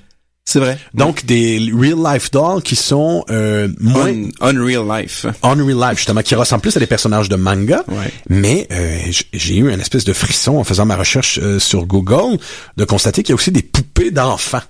C'est 0.50 0.60
vrai. 0.60 0.80
Donc 0.96 1.26
des 1.26 1.70
real 1.72 2.00
life 2.04 2.32
dolls 2.32 2.64
qui 2.64 2.76
sont 2.76 3.24
euh, 3.30 3.68
moins 3.80 4.12
unreal 4.42 4.84
life. 4.90 5.28
Unreal 5.44 5.78
life 5.78 5.98
justement 5.98 6.24
qui 6.24 6.34
ressemblent 6.34 6.64
plus 6.64 6.76
à 6.76 6.80
des 6.80 6.88
personnages 6.88 7.30
de 7.30 7.36
manga. 7.36 7.84
Ouais. 7.88 8.12
Mais 8.30 8.68
euh, 8.72 8.98
j'ai 9.32 9.58
eu 9.58 9.72
une 9.72 9.80
espèce 9.80 10.06
de 10.06 10.14
frisson 10.14 10.58
en 10.58 10.64
faisant 10.64 10.88
ma 10.88 10.96
recherche 10.96 11.40
euh, 11.42 11.60
sur 11.60 11.86
Google 11.86 12.40
de 12.78 12.84
constater 12.84 13.22
qu'il 13.22 13.34
y 13.34 13.34
a 13.34 13.36
aussi 13.36 13.52
des 13.52 13.62
poupées 13.62 14.10
d'enfants. 14.10 14.64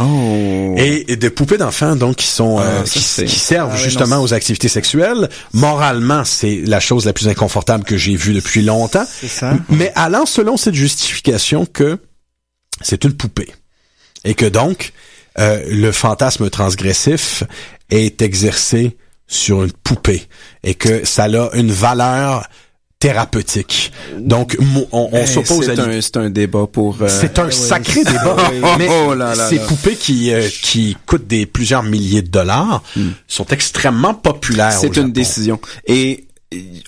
Oh. 0.00 0.74
Et, 0.76 1.16
des 1.16 1.30
poupées 1.30 1.56
d'enfants 1.56 1.94
donc 1.94 2.16
qui 2.16 2.26
sont 2.26 2.58
ah, 2.58 2.82
qui, 2.84 3.00
servent 3.00 3.72
ah 3.74 3.76
justement 3.76 4.18
aux 4.18 4.34
activités 4.34 4.68
sexuelles. 4.68 5.28
Moralement, 5.52 6.24
c'est 6.24 6.62
la 6.64 6.80
chose 6.80 7.06
la 7.06 7.12
plus 7.12 7.28
inconfortable 7.28 7.84
que 7.84 7.96
j'ai 7.96 8.16
vue 8.16 8.34
depuis 8.34 8.62
longtemps. 8.62 9.06
C'est 9.08 9.28
ça. 9.28 9.54
Mais 9.68 9.92
allant 9.94 10.26
selon 10.26 10.56
cette 10.56 10.74
justification 10.74 11.66
que 11.66 11.98
c'est 12.80 13.04
une 13.04 13.14
poupée 13.14 13.52
et 14.24 14.34
que 14.34 14.46
donc 14.46 14.92
euh, 15.38 15.62
le 15.68 15.92
fantasme 15.92 16.50
transgressif 16.50 17.44
est 17.90 18.20
exercé 18.22 18.96
sur 19.26 19.62
une 19.62 19.72
poupée 19.72 20.26
et 20.62 20.74
que 20.74 21.04
ça 21.04 21.24
a 21.24 21.54
une 21.54 21.70
valeur 21.72 22.48
thérapeutique. 23.04 23.92
Donc, 24.18 24.56
on, 24.90 25.10
on 25.12 25.26
s'oppose 25.26 25.68
à... 25.68 25.74
C'est 26.00 26.16
un 26.16 26.30
débat 26.30 26.66
pour... 26.66 26.96
Euh, 27.02 27.08
c'est 27.08 27.38
un 27.38 27.50
sacré 27.70 28.02
débat. 28.02 28.36
mais 28.78 28.88
oh 28.88 29.14
ces 29.48 29.58
poupées 29.58 29.94
qui, 29.94 30.32
euh, 30.32 30.48
qui 30.62 30.96
coûtent 31.04 31.26
des 31.26 31.44
plusieurs 31.44 31.82
milliers 31.82 32.22
de 32.22 32.28
dollars 32.28 32.82
hmm. 32.96 33.10
sont 33.28 33.44
extrêmement 33.48 34.14
populaires 34.14 34.72
C'est 34.72 34.96
une 34.96 35.12
décision. 35.12 35.60
Et 35.86 36.24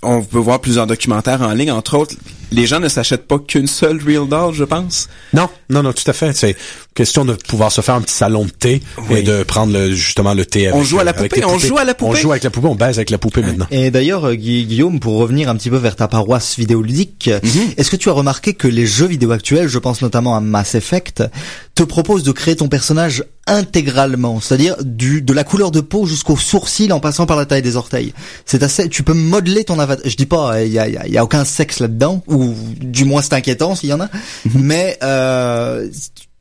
on 0.03 0.23
peut 0.23 0.39
voir 0.39 0.61
plusieurs 0.61 0.87
documentaires 0.87 1.43
en 1.43 1.53
ligne, 1.53 1.73
entre 1.73 1.99
autres. 1.99 2.15
Les 2.53 2.67
gens 2.67 2.81
ne 2.81 2.89
s'achètent 2.89 3.27
pas 3.27 3.39
qu'une 3.39 3.67
seule 3.67 4.01
Real 4.05 4.29
Doll, 4.29 4.55
je 4.55 4.65
pense. 4.65 5.09
Non, 5.33 5.49
non, 5.69 5.83
non, 5.83 5.93
tout 5.93 6.09
à 6.09 6.13
fait. 6.13 6.33
C'est 6.33 6.57
question 6.97 7.25
de 7.25 7.35
pouvoir 7.35 7.71
se 7.71 7.83
faire 7.83 7.95
un 7.95 8.01
petit 8.01 8.15
salon 8.15 8.45
de 8.45 8.51
thé 8.51 8.83
et 9.11 9.23
de 9.23 9.43
prendre 9.43 9.73
le, 9.73 9.95
justement 9.95 10.35
le 10.35 10.47
thé. 10.47 10.69
Avec, 10.69 10.81
on 10.81 10.83
joue 10.83 10.99
à 10.99 11.05
la 11.05 11.13
poupée, 11.13 11.45
on 11.45 11.59
joue 11.59 11.77
à 11.79 11.85
la 11.85 11.95
poupée. 11.95 12.11
On 12.11 12.15
joue 12.15 12.31
avec 12.31 12.43
la 12.43 12.51
poupée, 12.51 12.69
on 12.69 12.75
baise 12.75 12.99
avec 12.99 13.11
la 13.11 13.19
poupée 13.19 13.43
maintenant. 13.43 13.67
Et 13.71 13.91
d'ailleurs, 13.91 14.27
euh, 14.27 14.35
Guillaume, 14.35 14.99
pour 14.99 15.19
revenir 15.19 15.49
un 15.49 15.57
petit 15.57 15.71
peu 15.71 15.77
vers 15.77 15.95
ta 15.95 16.09
paroisse 16.09 16.57
vidéoludique, 16.57 17.29
mhm. 17.43 17.75
est-ce 17.77 17.91
que 17.91 17.97
tu 17.97 18.09
as 18.09 18.13
remarqué 18.13 18.55
que 18.55 18.67
les 18.67 18.87
jeux 18.87 19.07
vidéo 19.07 19.33
actuels, 19.33 19.69
je 19.69 19.79
pense 19.79 20.01
notamment 20.01 20.35
à 20.35 20.41
Mass 20.41 20.75
Effect, 20.75 21.23
te 21.75 21.83
proposent 21.83 22.23
de 22.23 22.33
créer 22.33 22.57
ton 22.57 22.69
personnage 22.69 23.25
intégralement, 23.47 24.41
c'est-à-dire 24.41 24.77
du 24.83 25.23
de 25.23 25.33
la 25.33 25.45
couleur 25.45 25.71
de 25.71 25.81
peau 25.81 26.07
jusqu'au 26.07 26.37
sourcil 26.37 26.93
en 26.93 26.99
passant 26.99 27.27
par 27.27 27.37
la 27.37 27.45
taille 27.45 27.63
des 27.63 27.77
orteils? 27.77 28.13
C'est 28.45 28.63
assez, 28.63 28.89
tu 28.89 29.03
peux 29.03 29.13
modeler 29.13 29.65
ton 29.65 29.79
avatar. 29.79 30.05
Je 30.09 30.17
dis 30.17 30.27
pas, 30.27 30.65
il 30.65 30.73
y 30.73 30.79
a, 30.79 30.89
y 30.89 31.17
a, 31.17 31.23
aucun 31.23 31.45
sexe 31.45 31.81
là-dedans, 31.81 32.23
ou 32.27 32.36
du 32.37 33.05
moins 33.05 33.23
c'est 33.23 33.35
inquiétant 33.35 33.75
s'il 33.75 33.91
y 33.91 33.93
en 33.93 34.01
a, 34.01 34.09
mhm. 34.45 34.63
mais 34.63 34.99
euh, 35.03 35.89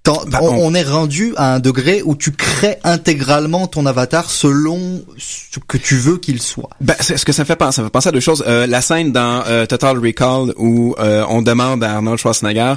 bah, 0.05 0.39
on, 0.41 0.73
est 0.75 0.83
rendu 0.83 1.33
à 1.35 1.55
un 1.55 1.59
degré 1.59 2.01
où 2.03 2.15
tu 2.15 2.31
crées 2.31 2.77
intégralement 2.83 3.65
ton 3.65 3.85
avatar 3.87 4.29
selon 4.29 5.03
ce 5.17 5.59
que 5.59 5.77
tu 5.77 5.95
veux 5.95 6.17
qu'il 6.17 6.41
soit. 6.41 6.69
Ben, 6.79 6.95
c'est 6.99 7.17
ce 7.17 7.25
que 7.25 7.31
ça 7.31 7.43
fait 7.43 7.55
penser. 7.55 7.77
Ça 7.77 7.83
fait 7.83 7.89
penser 7.89 8.09
à 8.09 8.11
deux 8.11 8.19
choses? 8.19 8.43
Euh, 8.47 8.67
la 8.67 8.81
scène 8.81 9.11
dans 9.11 9.43
euh, 9.47 9.65
Total 9.65 9.97
Recall 9.97 10.53
où 10.57 10.95
on 10.99 11.41
demande 11.41 11.83
à 11.83 11.95
Arnold 11.95 12.19
Schwarzenegger 12.19 12.75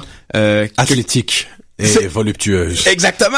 athlétique 0.77 1.47
et 1.79 2.07
voluptueuse. 2.07 2.87
Exactement. 2.87 3.37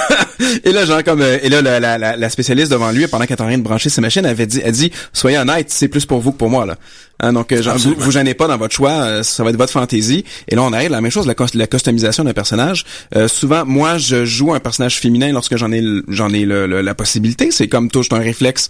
et 0.64 0.72
là, 0.72 0.86
genre 0.86 1.04
comme 1.04 1.20
euh, 1.20 1.38
et 1.42 1.48
là 1.48 1.60
la, 1.60 1.80
la, 1.80 2.16
la 2.16 2.30
spécialiste 2.30 2.70
devant 2.70 2.90
lui 2.90 3.06
pendant 3.06 3.26
qu'elle 3.26 3.36
est 3.36 3.42
en 3.42 3.46
train 3.46 3.58
de 3.58 3.62
brancher 3.62 3.90
ses 3.90 4.00
machines, 4.00 4.24
avait 4.24 4.46
dit, 4.46 4.60
elle 4.64 4.72
dit, 4.72 4.90
soyez 5.12 5.38
honnête, 5.38 5.66
c'est 5.70 5.88
plus 5.88 6.06
pour 6.06 6.20
vous 6.20 6.32
que 6.32 6.38
pour 6.38 6.50
moi 6.50 6.64
là. 6.66 6.76
Hein, 7.20 7.32
donc 7.32 7.52
euh, 7.52 7.62
genre, 7.62 7.76
vous, 7.76 7.94
vous 7.96 8.10
gênez 8.10 8.34
pas 8.34 8.48
dans 8.48 8.56
votre 8.56 8.74
choix, 8.74 8.90
euh, 8.90 9.22
ça 9.22 9.44
va 9.44 9.50
être 9.50 9.56
votre 9.56 9.72
fantaisie. 9.72 10.24
Et 10.48 10.56
là, 10.56 10.62
on 10.62 10.72
arrive 10.72 10.90
la 10.90 11.00
même 11.00 11.10
chose, 11.10 11.26
la, 11.26 11.34
la 11.54 11.66
customisation 11.66 12.24
d'un 12.24 12.32
personnage. 12.32 12.84
souvent, 13.28 13.64
moi, 13.64 13.98
je 13.98 14.24
joue 14.24 14.54
un 14.54 14.60
personnage 14.60 14.98
féminin 14.98 15.32
lorsque 15.32 15.56
j'en 15.56 15.70
ai 15.70 15.82
j'en 16.08 16.32
ai 16.32 16.46
la 16.46 16.94
possibilité. 16.94 17.50
C'est 17.50 17.68
comme 17.68 17.90
touche 17.90 18.08
un 18.12 18.18
réflexe 18.18 18.68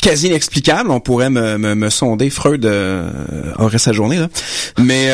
quasi 0.00 0.28
inexplicable. 0.28 0.90
On 0.90 1.00
pourrait 1.00 1.30
me, 1.30 1.58
me, 1.58 1.74
me 1.74 1.90
sonder. 1.90 2.30
Freud 2.30 2.64
aurait 3.58 3.78
sa 3.78 3.92
journée 3.92 4.18
là. 4.18 4.28
Mais 4.78 5.10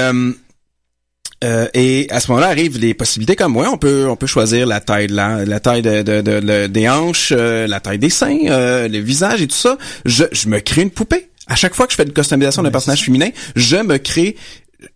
euh, 1.44 1.68
et 1.72 2.08
à 2.10 2.18
ce 2.18 2.30
moment-là 2.30 2.48
arrivent 2.48 2.78
les 2.78 2.94
possibilités 2.94 3.36
comme 3.36 3.56
ouais, 3.56 3.66
on 3.68 3.78
peut 3.78 4.08
on 4.08 4.16
peut 4.16 4.26
choisir 4.26 4.66
la 4.66 4.80
taille 4.80 5.06
de 5.06 5.14
la, 5.14 5.44
la 5.44 5.60
taille 5.60 5.82
de, 5.82 6.02
de, 6.02 6.66
des 6.66 6.88
hanches, 6.88 7.32
euh, 7.36 7.66
la 7.68 7.78
taille 7.78 7.98
des 7.98 8.10
seins, 8.10 8.38
euh, 8.48 8.88
le 8.88 8.98
visage 8.98 9.40
et 9.42 9.46
tout 9.46 9.56
ça. 9.56 9.78
Je, 10.04 10.24
je 10.32 10.48
me 10.48 10.58
crée 10.58 10.82
une 10.82 10.90
poupée. 10.90 11.30
À 11.46 11.54
chaque 11.54 11.74
fois 11.74 11.86
que 11.86 11.92
je 11.92 11.96
fais 11.96 12.02
une 12.02 12.12
customisation 12.12 12.62
d'un 12.62 12.70
personnage 12.70 13.04
féminin, 13.04 13.30
je 13.54 13.76
me 13.76 13.98
crée 13.98 14.36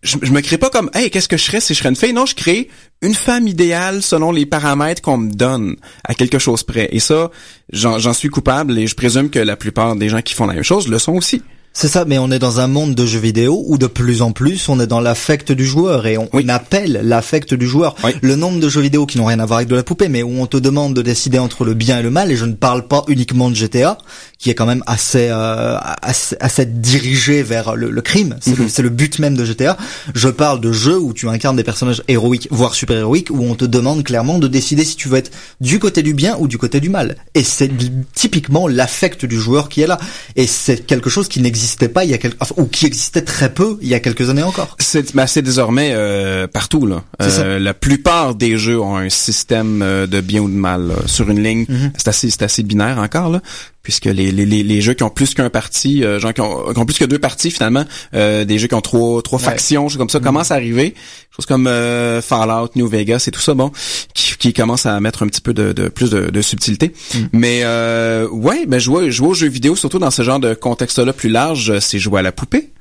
je, 0.01 0.17
me 0.17 0.41
crée 0.41 0.57
pas 0.57 0.69
comme 0.69 0.89
hey 0.93 1.09
qu'est-ce 1.09 1.27
que 1.27 1.37
je 1.37 1.43
serais 1.43 1.59
si 1.59 1.73
je 1.73 1.79
serais 1.79 1.89
une 1.89 1.95
fille? 1.95 2.13
Non 2.13 2.25
je 2.25 2.35
crée 2.35 2.69
une 3.01 3.15
femme 3.15 3.47
idéale 3.47 4.01
selon 4.01 4.31
les 4.31 4.45
paramètres 4.45 5.01
qu'on 5.01 5.17
me 5.17 5.31
donne 5.31 5.77
à 6.03 6.13
quelque 6.13 6.39
chose 6.39 6.63
près 6.63 6.89
et 6.91 6.99
ça 6.99 7.31
j'en 7.71 8.13
suis 8.13 8.29
coupable 8.29 8.77
et 8.77 8.87
je 8.87 8.95
présume 8.95 9.29
que 9.29 9.39
la 9.39 9.55
plupart 9.57 9.95
des 9.95 10.09
gens 10.09 10.21
qui 10.21 10.33
font 10.33 10.45
la 10.45 10.53
même 10.53 10.63
chose 10.63 10.87
le 10.87 10.99
sont 10.99 11.13
aussi 11.13 11.41
c'est 11.75 11.87
ça, 11.87 12.05
mais 12.05 12.19
on 12.19 12.29
est 12.29 12.37
dans 12.37 12.59
un 12.59 12.67
monde 12.67 12.93
de 12.93 13.03
jeux 13.03 13.19
vidéo 13.19 13.63
où 13.65 13.79
de 13.79 13.87
plus 13.87 14.21
en 14.21 14.31
plus 14.31 14.69
on 14.69 14.79
est 14.79 14.85
dans 14.85 15.01
l'affect 15.01 15.51
du 15.51 15.65
joueur 15.65 16.05
et 16.05 16.19
on, 16.19 16.29
appelle 16.47 17.01
l'affect 17.03 17.55
du 17.55 17.65
joueur. 17.67 17.95
Le 18.21 18.35
nombre 18.35 18.59
de 18.59 18.69
jeux 18.69 18.81
vidéo 18.81 19.07
qui 19.07 19.17
n'ont 19.17 19.25
rien 19.25 19.39
à 19.39 19.45
voir 19.47 19.57
avec 19.57 19.69
de 19.69 19.75
la 19.75 19.81
poupée, 19.81 20.07
mais 20.07 20.21
où 20.21 20.39
on 20.39 20.45
te 20.45 20.57
demande 20.57 20.93
de 20.93 21.01
décider 21.01 21.39
entre 21.39 21.65
le 21.65 21.73
bien 21.73 21.99
et 21.99 22.03
le 22.03 22.11
mal, 22.11 22.31
et 22.31 22.35
je 22.35 22.45
ne 22.45 22.53
parle 22.53 22.87
pas 22.87 23.03
uniquement 23.07 23.49
de 23.49 23.55
GTA, 23.55 23.97
qui 24.43 24.49
est 24.49 24.55
quand 24.55 24.65
même 24.65 24.83
assez 24.87 25.29
euh, 25.31 25.77
assez, 26.01 26.65
dirigé 26.65 27.43
vers 27.43 27.77
le, 27.77 28.01
crime. 28.01 28.35
Mhm. 28.45 28.67
C'est 28.67 28.81
le, 28.81 28.89
but 28.89 29.19
même 29.19 29.37
de 29.37 29.45
GTA. 29.45 29.77
Je 30.13 30.27
parle 30.27 30.59
de 30.59 30.73
jeux 30.73 30.99
où 30.99 31.13
tu 31.13 31.29
incarnes 31.29 31.55
des 31.55 31.63
personnages 31.63 32.03
héroïques, 32.09 32.49
voire 32.51 32.73
super 32.73 32.97
héroïques, 32.97 33.29
où 33.31 33.41
on 33.41 33.55
te 33.55 33.63
demande 33.63 34.03
clairement 34.03 34.39
de 34.39 34.49
décider 34.49 34.83
si 34.83 34.97
tu 34.97 35.07
veux 35.07 35.17
être 35.17 35.31
du 35.61 35.79
côté 35.79 36.03
du 36.03 36.13
bien 36.13 36.35
ou 36.39 36.49
du 36.49 36.57
côté 36.57 36.81
du 36.81 36.89
mal. 36.89 37.15
Et 37.35 37.43
c'est 37.43 37.71
typiquement 38.13 38.67
l'affect 38.67 39.25
du 39.25 39.39
joueur 39.39 39.69
qui 39.69 39.79
est 39.79 39.87
là. 39.87 39.97
Et 40.35 40.45
c'est 40.45 40.85
quelque 40.85 41.09
chose 41.09 41.29
qui 41.29 41.39
n'existait 41.39 41.87
pas 41.87 42.03
il 42.03 42.09
y 42.09 42.13
a 42.13 42.17
quelques, 42.17 42.41
ou 42.57 42.65
qui 42.65 42.85
existait 42.85 43.21
très 43.21 43.53
peu 43.53 43.77
il 43.81 43.87
y 43.87 43.93
a 43.93 44.01
quelques 44.01 44.29
années 44.29 44.43
encore. 44.43 44.75
C'est 44.77 45.15
bah, 45.15 45.23
désormais 45.37 45.91
euh, 45.93 46.47
partout 46.47 46.85
là. 46.85 47.03
Euh, 47.21 47.59
la 47.59 47.73
plupart 47.73 48.35
des 48.35 48.57
jeux 48.57 48.81
ont 48.81 48.97
un 48.97 49.07
système 49.07 49.81
euh, 49.81 50.05
de 50.05 50.19
bien 50.19 50.41
ou 50.41 50.49
de 50.49 50.53
mal 50.53 50.91
sur 51.05 51.29
une 51.29 51.41
ligne. 51.41 51.63
Mm-hmm. 51.63 51.91
C'est 51.97 52.07
assez 52.09 52.29
c'est 52.29 52.43
assez 52.43 52.63
binaire 52.63 52.97
encore 52.97 53.29
là 53.29 53.41
puisque 53.83 54.05
les, 54.05 54.31
les, 54.31 54.45
les 54.45 54.81
jeux 54.81 54.93
qui 54.93 55.03
ont 55.03 55.09
plus 55.09 55.33
qu'un 55.33 55.49
parti, 55.49 56.03
euh, 56.03 56.17
genre 56.17 56.33
qui 56.33 56.39
ont, 56.39 56.85
plus 56.85 56.97
que 56.97 57.05
deux 57.05 57.19
parties 57.19 57.51
finalement, 57.51 57.85
euh, 58.13 58.45
des 58.45 58.57
jeux 58.57 58.67
qui 58.67 58.75
ont 58.75 58.81
trois 58.81 59.21
trois 59.21 59.39
factions, 59.39 59.87
comme 59.89 60.09
ça, 60.09 60.19
mm. 60.19 60.23
commencent 60.23 60.51
à 60.51 60.55
arriver, 60.55 60.95
choses 61.35 61.45
comme 61.45 61.67
euh, 61.67 62.21
Fallout, 62.21 62.69
New 62.75 62.87
Vegas 62.87 63.25
et 63.27 63.31
tout 63.31 63.41
ça, 63.41 63.53
bon, 63.53 63.71
qui, 64.13 64.37
qui 64.37 64.53
commencent 64.53 64.85
à 64.85 64.97
mettre 65.01 65.23
un 65.23 65.27
petit 65.27 65.41
peu 65.41 65.53
de, 65.53 65.73
de 65.73 65.89
plus 65.89 66.09
de, 66.09 66.29
de 66.29 66.41
subtilité. 66.41 66.93
Mm. 67.13 67.19
Mais 67.33 67.61
euh, 67.63 68.27
ouais, 68.29 68.65
ben 68.65 68.79
jouer, 68.79 69.11
jouer 69.11 69.27
aux 69.27 69.33
jeux 69.33 69.49
vidéo, 69.49 69.75
surtout 69.75 69.99
dans 69.99 70.11
ce 70.11 70.21
genre 70.21 70.39
de 70.39 70.53
contexte-là 70.53 71.11
plus 71.11 71.29
large, 71.29 71.77
c'est 71.79 71.99
jouer 71.99 72.19
à 72.19 72.23
la 72.23 72.31
poupée. 72.31 72.71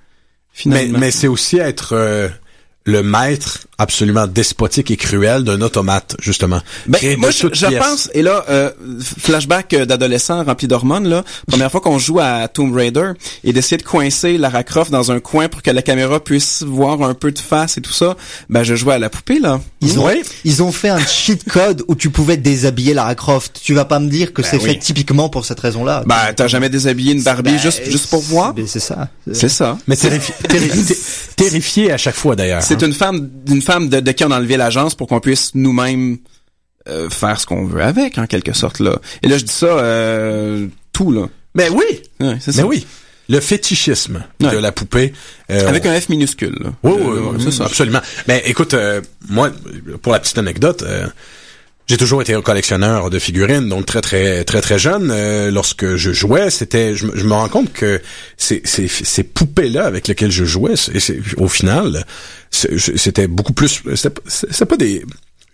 Finalement. 0.52 0.92
Mais, 0.92 1.06
mais 1.06 1.10
c'est 1.10 1.28
aussi 1.28 1.58
être 1.58 2.30
le 2.84 3.02
maître 3.02 3.66
absolument 3.82 4.26
despotique 4.26 4.90
et 4.90 4.96
cruel 4.96 5.44
d'un 5.44 5.60
automate, 5.60 6.16
justement. 6.20 6.60
Ben, 6.86 7.16
moi, 7.18 7.30
je, 7.30 7.78
pense, 7.78 8.08
et 8.14 8.22
là, 8.22 8.44
euh, 8.48 8.70
flashback 9.18 9.74
euh, 9.74 9.84
d'adolescent 9.86 10.42
rempli 10.44 10.68
d'hormones, 10.68 11.08
là, 11.08 11.24
première 11.46 11.70
fois 11.70 11.80
qu'on 11.80 11.98
joue 11.98 12.20
à 12.20 12.48
Tomb 12.48 12.74
Raider, 12.74 13.12
et 13.44 13.52
d'essayer 13.52 13.76
de 13.76 13.82
coincer 13.82 14.38
Lara 14.38 14.62
Croft 14.62 14.90
dans 14.90 15.10
un 15.12 15.20
coin 15.20 15.48
pour 15.48 15.62
que 15.62 15.70
la 15.70 15.82
caméra 15.82 16.22
puisse 16.22 16.62
voir 16.62 17.02
un 17.02 17.14
peu 17.14 17.32
de 17.32 17.38
face 17.38 17.76
et 17.76 17.80
tout 17.80 17.92
ça, 17.92 18.16
ben, 18.48 18.62
je 18.62 18.74
jouais 18.74 18.94
à 18.94 18.98
la 18.98 19.10
poupée, 19.10 19.38
là. 19.40 19.60
Ils 19.80 19.98
ont, 19.98 20.06
Oui. 20.06 20.22
ils 20.44 20.62
ont 20.62 20.72
fait 20.72 20.88
un 20.90 21.04
cheat 21.04 21.44
code 21.48 21.82
où 21.88 21.94
tu 21.96 22.10
pouvais 22.10 22.36
déshabiller 22.36 22.94
Lara 22.94 23.14
Croft. 23.14 23.60
Tu 23.62 23.74
vas 23.74 23.84
pas 23.84 23.98
me 23.98 24.08
dire 24.08 24.32
que 24.32 24.42
c'est 24.42 24.58
oui. 24.58 24.70
fait 24.70 24.78
typiquement 24.78 25.28
pour 25.28 25.44
cette 25.44 25.60
raison-là. 25.60 26.04
Ben, 26.06 26.32
t'as 26.36 26.46
jamais 26.46 26.68
déshabillé 26.68 27.14
une 27.14 27.22
Barbie 27.22 27.52
Ben, 27.52 27.58
juste, 27.58 27.82
juste 27.90 28.08
pour 28.10 28.20
voir? 28.22 28.54
ben, 28.54 28.66
C'est 28.66 28.80
ça. 28.80 29.08
C'est 29.32 29.48
ça. 29.48 29.76
Mais 29.88 29.96
terrifi- 29.96 30.32
terri- 30.48 30.96
terrifié 31.36 31.92
à 31.92 31.96
chaque 31.96 32.14
fois, 32.14 32.36
d'ailleurs. 32.36 32.62
C'est 32.62 32.82
hein. 32.82 32.86
une 32.86 32.92
femme, 32.92 33.28
une 33.48 33.62
femme 33.62 33.71
de, 33.80 34.00
de 34.00 34.12
qui 34.12 34.24
on 34.24 34.30
a 34.30 34.36
enlevé 34.38 34.56
l'agence 34.56 34.94
pour 34.94 35.06
qu'on 35.08 35.20
puisse 35.20 35.54
nous-mêmes 35.54 36.18
euh, 36.88 37.08
faire 37.10 37.40
ce 37.40 37.46
qu'on 37.46 37.64
veut 37.66 37.82
avec, 37.82 38.18
en 38.18 38.26
quelque 38.26 38.52
sorte, 38.52 38.80
là. 38.80 38.98
Et 39.22 39.28
là, 39.28 39.38
je 39.38 39.44
dis 39.44 39.52
ça, 39.52 39.66
euh, 39.66 40.66
tout, 40.92 41.12
là. 41.12 41.28
Mais 41.54 41.68
oui! 41.68 42.02
Ouais, 42.20 42.36
c'est 42.40 42.52
ça. 42.52 42.66
oui! 42.66 42.86
Le 43.28 43.38
fétichisme 43.40 44.24
de 44.40 44.56
la 44.58 44.72
poupée. 44.72 45.12
euh, 45.50 45.68
Avec 45.68 45.86
un 45.86 45.98
F 45.98 46.08
minuscule, 46.08 46.56
là. 46.60 46.70
Oui, 46.82 46.92
oui, 47.00 47.18
oui, 47.34 47.40
c'est 47.42 47.52
ça. 47.52 47.64
absolument. 47.66 48.00
Mais 48.26 48.42
écoute, 48.46 48.74
euh, 48.74 49.00
moi, 49.30 49.50
pour 50.02 50.12
la 50.12 50.18
petite 50.18 50.38
anecdote, 50.38 50.84
j'ai 51.88 51.96
toujours 51.96 52.22
été 52.22 52.32
un 52.34 52.42
collectionneur 52.42 53.10
de 53.10 53.18
figurines, 53.18 53.68
donc 53.68 53.86
très 53.86 54.00
très 54.00 54.44
très 54.44 54.60
très 54.60 54.78
jeune. 54.78 55.10
euh, 55.10 55.50
lorsque 55.50 55.96
je 55.96 56.12
jouais, 56.12 56.48
c'était, 56.50 56.94
je, 56.94 57.06
me- 57.06 57.32
rends 57.32 57.48
compte 57.48 57.72
que 57.72 58.00
ces, 58.36 58.62
ces 58.64 59.22
poupées-là 59.24 59.84
avec 59.84 60.08
lesquelles 60.08 60.30
je 60.30 60.44
jouais, 60.44 60.76
c'est- 60.76 61.18
au 61.36 61.48
final, 61.48 62.04
c'était 62.50 63.26
beaucoup 63.26 63.52
plus. 63.52 63.82
C'était 63.94 64.64
pas 64.66 64.76
des, 64.76 65.04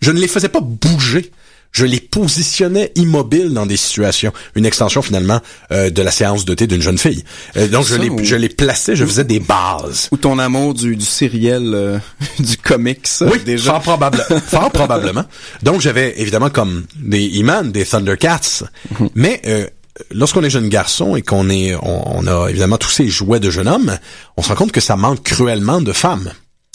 je 0.01 0.11
ne 0.11 0.19
les 0.19 0.27
faisais 0.27 0.49
pas 0.49 0.61
bouger. 0.61 1.31
Je 1.71 1.85
les 1.85 1.99
positionnais 1.99 2.91
immobiles 2.95 3.53
dans 3.53 3.65
des 3.67 3.77
situations. 3.77 4.33
Une 4.55 4.65
extension 4.65 5.01
finalement 5.01 5.39
euh, 5.71 5.89
de 5.89 6.01
la 6.01 6.09
séance 6.11 6.43
de 6.45 6.53
thé 6.55 6.65
d'une 6.67 6.81
jeune 6.81 6.97
fille. 6.97 7.23
Euh, 7.57 7.67
donc 7.67 7.85
je 7.85 7.95
les, 7.95 8.09
ou- 8.09 8.23
je 8.23 8.35
les 8.35 8.49
plaçais, 8.49 8.95
je 8.95 9.05
faisais 9.05 9.23
des 9.23 9.39
bases. 9.39 10.07
Ou 10.11 10.17
ton 10.17 10.39
amour 10.39 10.73
du, 10.73 10.95
du 10.95 11.05
sériel, 11.05 11.71
euh, 11.75 11.99
du 12.39 12.57
comics, 12.57 13.07
Oui, 13.21 13.39
déjà. 13.45 13.73
fort, 13.73 13.81
probable, 13.81 14.25
fort 14.47 14.71
probablement. 14.71 15.25
Donc 15.61 15.79
j'avais 15.81 16.19
évidemment 16.19 16.49
comme 16.49 16.85
des 16.95 17.29
E-Man, 17.41 17.71
des 17.71 17.85
Thundercats, 17.85 18.63
Mhm. 18.99 19.09
mais 19.15 19.41
euh, 19.47 19.67
lorsqu'on 20.11 20.43
est 20.43 20.49
jeune 20.49 20.69
garçon 20.69 21.15
et 21.15 21.21
qu'on 21.21 21.49
est, 21.49 21.75
on, 21.75 22.17
on 22.19 22.27
a 22.27 22.49
évidemment 22.49 22.77
tous 22.77 22.89
ces 22.89 23.07
jouets 23.09 23.39
de 23.39 23.49
jeune 23.51 23.67
homme, 23.67 23.97
on 24.37 24.41
se 24.41 24.49
rend 24.49 24.55
compte 24.55 24.71
que 24.71 24.81
ça 24.81 24.95
manque 24.95 25.21
cruellement 25.23 25.81
de 25.81 25.93
femmes. 25.93 26.31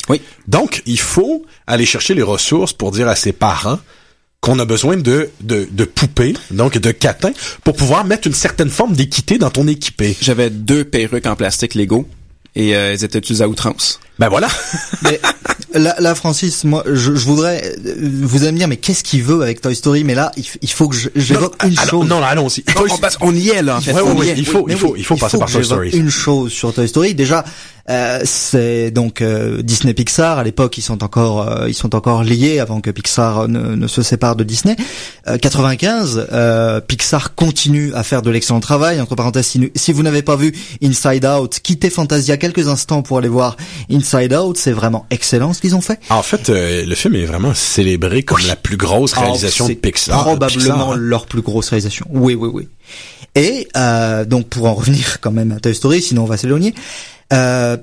Oui. 0.08 0.20
Donc 0.46 0.82
il 0.86 1.00
faut 1.00 1.44
aller 1.66 1.86
chercher 1.86 2.14
les 2.14 2.22
ressources 2.22 2.72
pour 2.72 2.92
dire 2.92 3.08
à 3.08 3.16
ses 3.16 3.32
parents 3.32 3.78
qu'on 4.44 4.58
a 4.58 4.66
besoin 4.66 4.98
de, 4.98 5.30
de, 5.40 5.66
de 5.70 5.84
poupées, 5.84 6.34
donc 6.50 6.76
de 6.76 6.90
catins, 6.90 7.32
pour 7.64 7.74
pouvoir 7.74 8.04
mettre 8.04 8.28
une 8.28 8.34
certaine 8.34 8.68
forme 8.68 8.92
d'équité 8.92 9.38
dans 9.38 9.48
ton 9.48 9.66
équipé. 9.66 10.14
J'avais 10.20 10.50
deux 10.50 10.84
perruques 10.84 11.24
en 11.26 11.34
plastique 11.34 11.74
Lego 11.74 12.06
et 12.54 12.76
euh, 12.76 12.92
elles 12.92 13.04
étaient 13.04 13.18
utilisées 13.18 13.44
à 13.44 13.48
outrance. 13.48 14.00
Ben 14.18 14.28
voilà. 14.28 14.48
Mais 15.02 15.20
là, 15.74 15.96
là, 15.98 16.14
Francis, 16.14 16.62
moi, 16.64 16.84
je, 16.86 17.14
je 17.14 17.26
voudrais, 17.26 17.74
euh, 17.84 17.94
vous 18.22 18.42
allez 18.44 18.52
me 18.52 18.58
dire, 18.58 18.68
mais 18.68 18.76
qu'est-ce 18.76 19.02
qu'il 19.02 19.22
veut 19.24 19.42
avec 19.42 19.60
Toy 19.60 19.74
Story? 19.74 20.04
Mais 20.04 20.14
là, 20.14 20.30
il, 20.36 20.44
il 20.62 20.70
faut 20.70 20.88
que 20.88 20.94
je- 20.94 21.08
j'évoque 21.16 21.56
une 21.64 21.76
Alors, 21.76 21.90
chose. 21.90 22.08
non, 22.08 22.20
non, 22.20 22.24
allons-y. 22.26 22.62
On, 22.76 22.94
on 22.94 22.98
passe- 22.98 23.18
on 23.20 23.34
y 23.34 23.48
est, 23.48 23.60
là, 23.62 23.76
en 23.78 23.80
fait. 23.80 23.92
Ouais, 23.92 24.00
ouais, 24.02 24.12
ouais, 24.12 24.28
est. 24.28 24.34
il 24.38 24.46
faut, 24.46 24.66
il 24.68 24.76
faut, 24.76 24.92
oui, 24.92 25.00
il 25.00 25.04
faut 25.04 25.16
passer 25.16 25.36
que 25.36 25.40
par 25.42 25.50
Toy 25.50 25.64
Story. 25.64 25.90
Une 25.90 26.10
chose 26.10 26.52
sur 26.52 26.72
Toy 26.72 26.86
Story, 26.88 27.14
déjà, 27.14 27.44
euh, 27.90 28.20
c'est 28.24 28.92
donc 28.92 29.20
euh, 29.20 29.62
Disney 29.62 29.94
Pixar. 29.94 30.38
À 30.38 30.44
l'époque, 30.44 30.78
ils 30.78 30.82
sont 30.82 31.02
encore, 31.02 31.48
euh, 31.48 31.68
ils 31.68 31.74
sont 31.74 31.94
encore 31.96 32.22
liés 32.22 32.60
avant 32.60 32.80
que 32.80 32.90
Pixar 32.90 33.48
ne, 33.48 33.74
ne 33.74 33.86
se 33.88 34.02
sépare 34.02 34.36
de 34.36 34.44
Disney. 34.44 34.76
Euh, 35.26 35.38
95, 35.38 36.28
euh, 36.32 36.80
Pixar 36.80 37.34
continue 37.34 37.92
à 37.94 38.04
faire 38.04 38.22
de 38.22 38.30
l'excellent 38.30 38.60
travail. 38.60 39.00
Entre 39.00 39.16
parenthèses, 39.16 39.46
si, 39.48 39.70
si 39.74 39.92
vous 39.92 40.04
n'avez 40.04 40.22
pas 40.22 40.36
vu 40.36 40.54
Inside 40.82 41.26
Out, 41.26 41.58
quittez 41.64 41.90
Fantasia 41.90 42.36
quelques 42.36 42.68
instants 42.68 43.02
pour 43.02 43.18
aller 43.18 43.28
voir 43.28 43.56
Inside 43.90 44.03
Out. 44.12 44.56
C'est 44.56 44.72
vraiment 44.72 45.06
excellent 45.10 45.52
ce 45.52 45.60
qu'ils 45.60 45.74
ont 45.74 45.80
fait. 45.80 45.98
En 46.10 46.22
fait, 46.22 46.50
euh, 46.50 46.84
le 46.84 46.94
film 46.94 47.14
est 47.16 47.24
vraiment 47.24 47.54
célébré 47.54 48.22
comme 48.22 48.38
la 48.46 48.56
plus 48.56 48.76
grosse 48.76 49.12
réalisation 49.12 49.66
Oh, 49.66 49.68
de 49.68 49.74
Pixar. 49.74 50.20
Probablement 50.22 50.60
Pixar, 50.60 50.90
hein. 50.90 50.96
leur 50.96 51.26
plus 51.26 51.42
grosse 51.42 51.70
réalisation. 51.70 52.06
Oui, 52.10 52.34
oui, 52.34 52.50
oui. 52.52 52.68
Et 53.34 53.66
euh, 53.76 54.24
donc 54.24 54.48
pour 54.48 54.66
en 54.66 54.74
revenir 54.74 55.20
quand 55.20 55.32
même 55.32 55.52
à 55.52 55.60
Toy 55.60 55.74
Story, 55.74 56.02
sinon 56.02 56.22
on 56.22 56.26
va 56.26 56.36
s'éloigner. 56.36 56.74
Euh, 57.32 57.76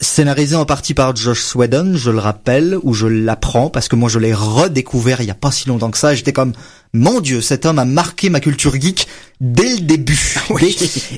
scénarisé 0.00 0.54
en 0.54 0.64
partie 0.64 0.94
par 0.94 1.14
Josh 1.16 1.56
Whedon, 1.56 1.96
je 1.96 2.10
le 2.10 2.18
rappelle, 2.18 2.78
ou 2.82 2.94
je 2.94 3.06
l'apprends 3.06 3.68
parce 3.68 3.88
que 3.88 3.96
moi 3.96 4.08
je 4.08 4.18
l'ai 4.18 4.32
redécouvert 4.32 5.20
il 5.20 5.26
y 5.26 5.30
a 5.30 5.34
pas 5.34 5.50
si 5.50 5.68
longtemps 5.68 5.90
que 5.90 5.98
ça. 5.98 6.14
J'étais 6.14 6.32
comme 6.32 6.52
mon 6.92 7.20
Dieu, 7.20 7.40
cet 7.40 7.66
homme 7.66 7.78
a 7.78 7.84
marqué 7.84 8.30
ma 8.30 8.40
culture 8.40 8.80
geek 8.80 9.08
dès 9.40 9.74
le 9.74 9.80
début. 9.80 10.36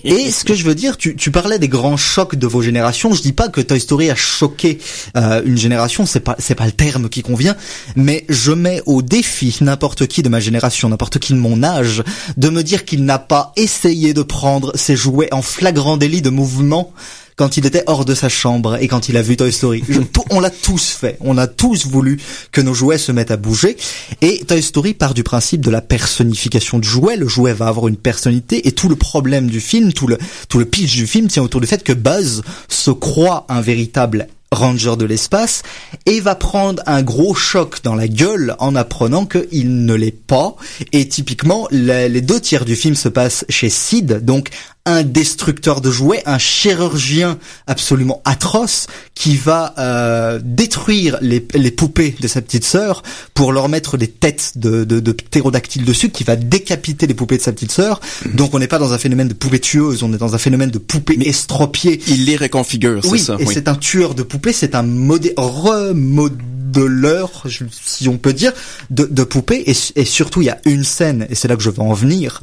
Et, 0.04 0.10
et 0.10 0.30
ce 0.30 0.44
que 0.44 0.54
je 0.54 0.64
veux 0.64 0.74
dire, 0.74 0.96
tu, 0.96 1.14
tu 1.14 1.30
parlais 1.30 1.58
des 1.58 1.68
grands 1.68 1.96
chocs 1.96 2.34
de 2.34 2.46
vos 2.46 2.60
générations. 2.60 3.14
Je 3.14 3.22
dis 3.22 3.32
pas 3.32 3.48
que 3.48 3.60
Toy 3.60 3.80
Story 3.80 4.10
a 4.10 4.16
choqué 4.16 4.78
euh, 5.16 5.42
une 5.44 5.56
génération, 5.56 6.06
c'est 6.06 6.20
pas 6.20 6.36
c'est 6.38 6.54
pas 6.54 6.66
le 6.66 6.72
terme 6.72 7.08
qui 7.08 7.22
convient, 7.22 7.56
mais 7.96 8.24
je 8.28 8.52
mets 8.52 8.82
au 8.86 9.02
défi 9.02 9.56
n'importe 9.60 10.06
qui 10.06 10.22
de 10.22 10.28
ma 10.28 10.40
génération, 10.40 10.88
n'importe 10.88 11.18
qui 11.18 11.34
de 11.34 11.38
mon 11.38 11.62
âge, 11.62 12.02
de 12.36 12.48
me 12.48 12.62
dire 12.62 12.84
qu'il 12.84 13.04
n'a 13.04 13.18
pas 13.18 13.52
essayé 13.56 14.12
de 14.14 14.22
prendre 14.22 14.72
ses 14.74 14.96
jouets 14.96 15.32
en 15.32 15.42
flagrant 15.42 15.96
délit 15.96 16.22
de 16.22 16.30
mouvement 16.30 16.92
quand 17.36 17.56
il 17.56 17.66
était 17.66 17.84
hors 17.86 18.04
de 18.04 18.14
sa 18.14 18.28
chambre 18.28 18.76
et 18.80 18.88
quand 18.88 19.08
il 19.08 19.16
a 19.16 19.22
vu 19.22 19.36
Toy 19.36 19.52
Story. 19.52 19.82
Je- 19.88 20.00
on 20.30 20.40
l'a 20.40 20.50
tous 20.50 20.88
fait. 20.90 21.16
On 21.20 21.38
a 21.38 21.46
tous 21.46 21.86
voulu 21.86 22.20
que 22.52 22.60
nos 22.60 22.74
jouets 22.74 22.98
se 22.98 23.12
mettent 23.12 23.30
à 23.30 23.36
bouger. 23.36 23.76
Et 24.20 24.44
Toy 24.46 24.62
Story 24.62 24.94
part 24.94 25.14
du 25.14 25.22
principe 25.22 25.60
de 25.62 25.70
la 25.70 25.80
personnification 25.80 26.78
du 26.78 26.88
jouet. 26.88 27.16
Le 27.16 27.28
jouet 27.28 27.52
va 27.52 27.66
avoir 27.68 27.88
une 27.88 27.96
personnalité 27.96 28.66
et 28.68 28.72
tout 28.72 28.88
le 28.88 28.96
problème 28.96 29.48
du 29.48 29.60
film, 29.60 29.92
tout 29.92 30.06
le, 30.06 30.18
tout 30.48 30.58
le 30.58 30.64
pitch 30.64 30.94
du 30.96 31.06
film 31.06 31.28
tient 31.28 31.42
autour 31.42 31.60
du 31.60 31.66
fait 31.66 31.82
que 31.82 31.92
Buzz 31.92 32.42
se 32.68 32.90
croit 32.90 33.46
un 33.48 33.60
véritable 33.60 34.26
ranger 34.52 34.96
de 34.98 35.04
l'espace 35.04 35.62
et 36.06 36.20
va 36.20 36.34
prendre 36.34 36.82
un 36.86 37.02
gros 37.02 37.36
choc 37.36 37.84
dans 37.84 37.94
la 37.94 38.08
gueule 38.08 38.56
en 38.58 38.74
apprenant 38.74 39.24
qu'il 39.24 39.84
ne 39.84 39.94
l'est 39.94 40.10
pas. 40.10 40.56
Et 40.92 41.06
typiquement, 41.06 41.68
les 41.70 42.20
deux 42.20 42.40
tiers 42.40 42.64
du 42.64 42.74
film 42.74 42.96
se 42.96 43.08
passent 43.08 43.44
chez 43.48 43.68
Sid, 43.70 44.24
donc 44.24 44.48
un 44.86 45.02
destructeur 45.02 45.80
de 45.82 45.90
jouets, 45.90 46.22
un 46.26 46.38
chirurgien 46.38 47.38
absolument 47.66 48.22
atroce 48.24 48.86
qui 49.14 49.36
va 49.36 49.74
euh, 49.78 50.40
détruire 50.42 51.18
les, 51.20 51.46
les 51.54 51.70
poupées 51.70 52.16
de 52.18 52.26
sa 52.26 52.40
petite 52.40 52.64
sœur 52.64 53.02
pour 53.34 53.52
leur 53.52 53.68
mettre 53.68 53.98
des 53.98 54.08
têtes 54.08 54.52
de, 54.56 54.84
de, 54.84 54.98
de 55.00 55.12
ptérodactyles 55.12 55.84
dessus, 55.84 56.08
qui 56.10 56.24
va 56.24 56.34
décapiter 56.36 57.06
les 57.06 57.12
poupées 57.14 57.36
de 57.36 57.42
sa 57.42 57.52
petite 57.52 57.72
sœur. 57.72 58.00
Donc 58.34 58.54
on 58.54 58.58
n'est 58.58 58.68
pas 58.68 58.78
dans 58.78 58.94
un 58.94 58.98
phénomène 58.98 59.28
de 59.28 59.34
poupée 59.34 59.60
tueuse, 59.60 60.02
on 60.02 60.12
est 60.14 60.18
dans 60.18 60.34
un 60.34 60.38
phénomène 60.38 60.70
de 60.70 60.78
poupée 60.78 61.18
estropiée. 61.28 62.00
Il 62.08 62.24
les 62.24 62.36
réconfigure, 62.36 63.00
c'est 63.04 63.10
Oui, 63.10 63.18
ça. 63.18 63.36
et 63.38 63.44
oui. 63.44 63.52
c'est 63.54 63.68
un 63.68 63.74
tueur 63.74 64.14
de 64.14 64.22
poupées, 64.22 64.54
c'est 64.54 64.74
un 64.74 64.82
modé- 64.82 65.34
remodeleur, 65.36 67.30
je- 67.44 67.64
si 67.70 68.08
on 68.08 68.16
peut 68.18 68.32
dire, 68.32 68.52
de, 68.90 69.04
de 69.04 69.24
poupées. 69.24 69.64
Et, 69.70 69.74
et 69.96 70.04
surtout, 70.04 70.42
il 70.42 70.46
y 70.46 70.50
a 70.50 70.58
une 70.64 70.84
scène, 70.84 71.26
et 71.30 71.34
c'est 71.34 71.48
là 71.48 71.56
que 71.56 71.62
je 71.62 71.70
veux 71.70 71.80
en 71.80 71.92
venir, 71.92 72.42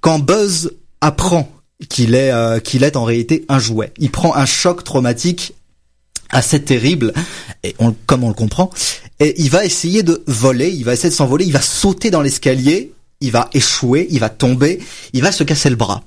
quand 0.00 0.18
Buzz 0.18 0.72
apprend 1.00 1.50
qu'il 1.88 2.14
est, 2.14 2.32
euh, 2.32 2.60
qu'il 2.60 2.84
est 2.84 2.96
en 2.96 3.04
réalité 3.04 3.44
un 3.48 3.58
jouet. 3.58 3.92
Il 3.98 4.10
prend 4.10 4.34
un 4.34 4.46
choc 4.46 4.84
traumatique 4.84 5.54
assez 6.30 6.62
terrible, 6.62 7.12
et 7.64 7.74
on, 7.78 7.94
comme 8.06 8.22
on 8.22 8.28
le 8.28 8.34
comprend, 8.34 8.70
et 9.18 9.34
il 9.40 9.50
va 9.50 9.64
essayer 9.64 10.02
de 10.02 10.22
voler, 10.26 10.70
il 10.70 10.84
va 10.84 10.92
essayer 10.92 11.10
de 11.10 11.14
s'envoler, 11.14 11.44
il 11.44 11.52
va 11.52 11.60
sauter 11.60 12.10
dans 12.10 12.22
l'escalier, 12.22 12.92
il 13.20 13.32
va 13.32 13.50
échouer, 13.52 14.06
il 14.10 14.20
va 14.20 14.28
tomber, 14.28 14.80
il 15.12 15.22
va 15.22 15.32
se 15.32 15.42
casser 15.42 15.70
le 15.70 15.76
bras. 15.76 16.02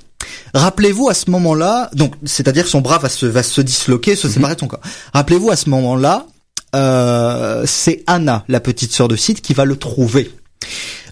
Rappelez-vous 0.53 1.09
à 1.09 1.13
ce 1.13 1.29
moment-là, 1.31 1.89
donc 1.93 2.13
c'est-à-dire 2.23 2.67
son 2.67 2.81
bras 2.81 2.99
va 2.99 3.09
se 3.09 3.25
va 3.25 3.43
se 3.43 3.61
disloquer, 3.61 4.15
se 4.15 4.29
séparer 4.29 4.55
de 4.55 4.61
son 4.61 4.67
corps. 4.67 4.81
Rappelez-vous 5.13 5.51
à 5.51 5.55
ce 5.55 5.69
moment-là, 5.69 6.27
euh, 6.75 7.63
c'est 7.67 8.03
Anna, 8.07 8.45
la 8.47 8.59
petite 8.59 8.93
sœur 8.93 9.07
de 9.07 9.15
Sid, 9.15 9.41
qui 9.41 9.53
va 9.53 9.65
le 9.65 9.75
trouver. 9.75 10.31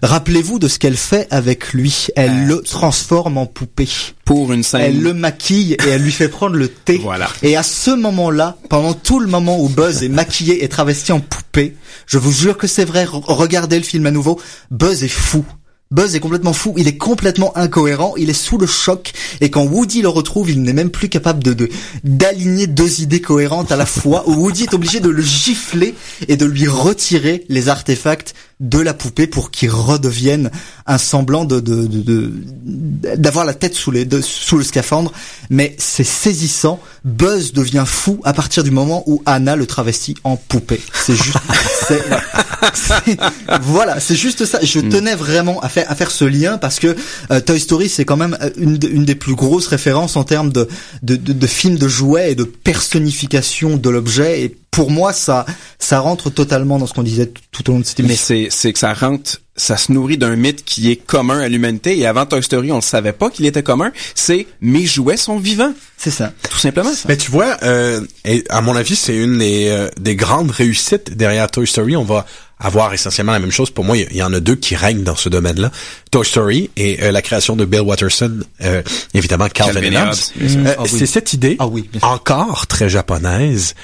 Rappelez-vous 0.02 0.58
de 0.58 0.68
ce 0.68 0.78
qu'elle 0.78 0.96
fait 0.96 1.28
avec 1.30 1.72
lui. 1.72 2.08
Elle 2.16 2.46
le 2.46 2.60
transforme 2.62 3.38
en 3.38 3.46
poupée. 3.46 3.88
Pour 4.24 4.52
une 4.52 4.62
scène. 4.62 4.80
Elle 4.82 5.00
le 5.00 5.14
maquille 5.14 5.74
et 5.74 5.88
elle 5.88 6.02
lui 6.02 6.12
fait 6.12 6.28
prendre 6.28 6.56
le 6.56 6.68
thé. 6.68 6.98
Voilà. 7.02 7.28
Et 7.42 7.56
à 7.56 7.62
ce 7.62 7.90
moment-là, 7.90 8.56
pendant 8.68 8.94
tout 8.94 9.20
le 9.20 9.26
moment 9.28 9.60
où 9.60 9.68
Buzz 9.68 10.02
est 10.02 10.08
maquillé 10.08 10.64
et 10.64 10.68
travesti 10.68 11.12
en 11.12 11.20
poupée, 11.20 11.76
je 12.06 12.18
vous 12.18 12.32
jure 12.32 12.56
que 12.56 12.66
c'est 12.66 12.84
vrai, 12.84 13.04
re- 13.04 13.22
regardez 13.26 13.76
le 13.76 13.84
film 13.84 14.06
à 14.06 14.10
nouveau, 14.10 14.40
Buzz 14.70 15.04
est 15.04 15.08
fou. 15.08 15.44
Buzz 15.90 16.14
est 16.14 16.20
complètement 16.20 16.54
fou, 16.54 16.72
il 16.78 16.88
est 16.88 16.96
complètement 16.96 17.54
incohérent, 17.54 18.14
il 18.16 18.30
est 18.30 18.32
sous 18.32 18.56
le 18.56 18.66
choc, 18.66 19.12
et 19.42 19.50
quand 19.50 19.62
Woody 19.64 20.00
le 20.00 20.08
retrouve, 20.08 20.48
il 20.50 20.62
n'est 20.62 20.72
même 20.72 20.88
plus 20.88 21.10
capable 21.10 21.44
de 21.44 21.52
de- 21.52 21.68
d'aligner 22.02 22.66
deux 22.66 23.02
idées 23.02 23.20
cohérentes 23.20 23.70
à 23.72 23.76
la 23.76 23.84
fois, 23.84 24.26
où 24.26 24.32
Woody 24.32 24.62
est 24.62 24.74
obligé 24.74 25.00
de 25.00 25.10
le 25.10 25.20
gifler 25.22 25.94
et 26.28 26.36
de 26.38 26.46
lui 26.46 26.66
retirer 26.66 27.44
les 27.50 27.68
artefacts 27.68 28.32
de 28.62 28.78
la 28.78 28.94
poupée 28.94 29.26
pour 29.26 29.50
qu'il 29.50 29.70
redevienne 29.70 30.50
un 30.86 30.96
semblant 30.96 31.44
de 31.44 31.58
d'avoir 33.16 33.44
de, 33.44 33.50
la 33.50 33.54
tête 33.54 33.74
sous 33.74 33.90
les 33.90 34.08
sous 34.22 34.56
le 34.56 34.62
scaphandre. 34.62 35.12
Mais 35.50 35.74
c'est 35.78 36.04
saisissant. 36.04 36.80
Buzz 37.04 37.52
devient 37.52 37.84
fou 37.84 38.20
à 38.24 38.32
partir 38.32 38.62
du 38.62 38.70
moment 38.70 39.02
où 39.06 39.20
Anna 39.26 39.56
le 39.56 39.66
travestit 39.66 40.14
en 40.22 40.36
poupée. 40.36 40.80
C'est 40.94 41.16
juste, 41.16 41.38
voilà, 43.62 43.98
c'est 43.98 44.14
juste 44.14 44.44
ça. 44.44 44.60
Je 44.62 44.78
mm. 44.78 44.88
tenais 44.88 45.14
vraiment 45.16 45.60
à 45.60 45.68
faire 45.68 45.90
à 45.90 45.96
faire 45.96 46.12
ce 46.12 46.24
lien 46.24 46.56
parce 46.56 46.78
que 46.78 46.96
euh, 47.32 47.40
Toy 47.40 47.58
Story 47.58 47.88
c'est 47.88 48.04
quand 48.04 48.16
même 48.16 48.38
euh, 48.40 48.50
une, 48.56 48.78
une 48.88 49.04
des 49.04 49.16
plus 49.16 49.34
grosses 49.34 49.66
références 49.66 50.14
en 50.14 50.22
termes 50.22 50.52
de 50.52 50.68
de, 51.02 51.16
de, 51.16 51.32
de 51.32 51.46
films 51.48 51.78
de 51.78 51.88
jouets 51.88 52.32
et 52.32 52.34
de 52.36 52.44
personnification 52.44 53.76
de 53.76 53.90
l'objet 53.90 54.42
et 54.42 54.56
pour 54.72 54.90
moi, 54.90 55.12
ça, 55.12 55.44
ça 55.78 56.00
rentre 56.00 56.30
totalement 56.30 56.78
dans 56.78 56.86
ce 56.86 56.94
qu'on 56.94 57.02
disait 57.02 57.30
tout 57.52 57.68
au 57.68 57.74
long 57.74 57.80
de 57.80 57.84
cette 57.84 58.00
émission. 58.00 58.34
Mais 58.34 58.48
c'est, 58.48 58.56
c'est 58.56 58.72
que 58.72 58.78
ça 58.78 58.94
rentre, 58.94 59.38
ça 59.54 59.76
se 59.76 59.92
nourrit 59.92 60.16
d'un 60.16 60.34
mythe 60.34 60.64
qui 60.64 60.90
est 60.90 60.96
commun 60.96 61.40
à 61.40 61.48
l'humanité. 61.48 61.98
Et 61.98 62.06
avant 62.06 62.24
Toy 62.24 62.42
Story, 62.42 62.72
on 62.72 62.76
ne 62.76 62.80
savait 62.80 63.12
pas 63.12 63.28
qu'il 63.28 63.44
était 63.44 63.62
commun. 63.62 63.92
C'est 64.14 64.46
mes 64.62 64.86
jouets 64.86 65.18
sont 65.18 65.38
vivants. 65.38 65.74
C'est 65.98 66.10
ça. 66.10 66.32
Tout 66.50 66.58
simplement. 66.58 66.90
Mais 67.06 67.18
tu 67.18 67.30
vois, 67.30 67.58
euh, 67.62 68.00
et 68.24 68.44
à 68.48 68.62
mon 68.62 68.74
avis, 68.74 68.96
c'est 68.96 69.14
une 69.14 69.38
des, 69.38 69.68
euh, 69.68 69.90
des 70.00 70.16
grandes 70.16 70.50
réussites 70.50 71.14
derrière 71.18 71.50
Toy 71.50 71.66
Story. 71.66 71.94
On 71.94 72.04
va 72.04 72.24
avoir 72.62 72.94
essentiellement 72.94 73.32
la 73.32 73.38
même 73.38 73.50
chose. 73.50 73.70
Pour 73.70 73.84
moi, 73.84 73.96
il 73.96 74.16
y, 74.16 74.22
en 74.22 74.32
a 74.32 74.40
deux 74.40 74.54
qui 74.54 74.76
règnent 74.76 75.02
dans 75.02 75.16
ce 75.16 75.28
domaine-là. 75.28 75.70
Toy 76.10 76.24
Story 76.24 76.70
et 76.76 77.02
euh, 77.02 77.12
la 77.12 77.22
création 77.22 77.56
de 77.56 77.64
Bill 77.64 77.80
Watterson, 77.80 78.40
euh, 78.62 78.82
évidemment 79.14 79.48
Calvin, 79.48 79.82
et 79.82 79.96
Hobbes. 79.96 80.14
Euh, 80.40 80.74
ah 80.78 80.82
c'est 80.86 81.06
cette 81.06 81.32
idée, 81.32 81.56
ah 81.58 81.66
oui, 81.66 81.88
encore 82.02 82.66
très 82.66 82.88
japonaise, 82.88 83.74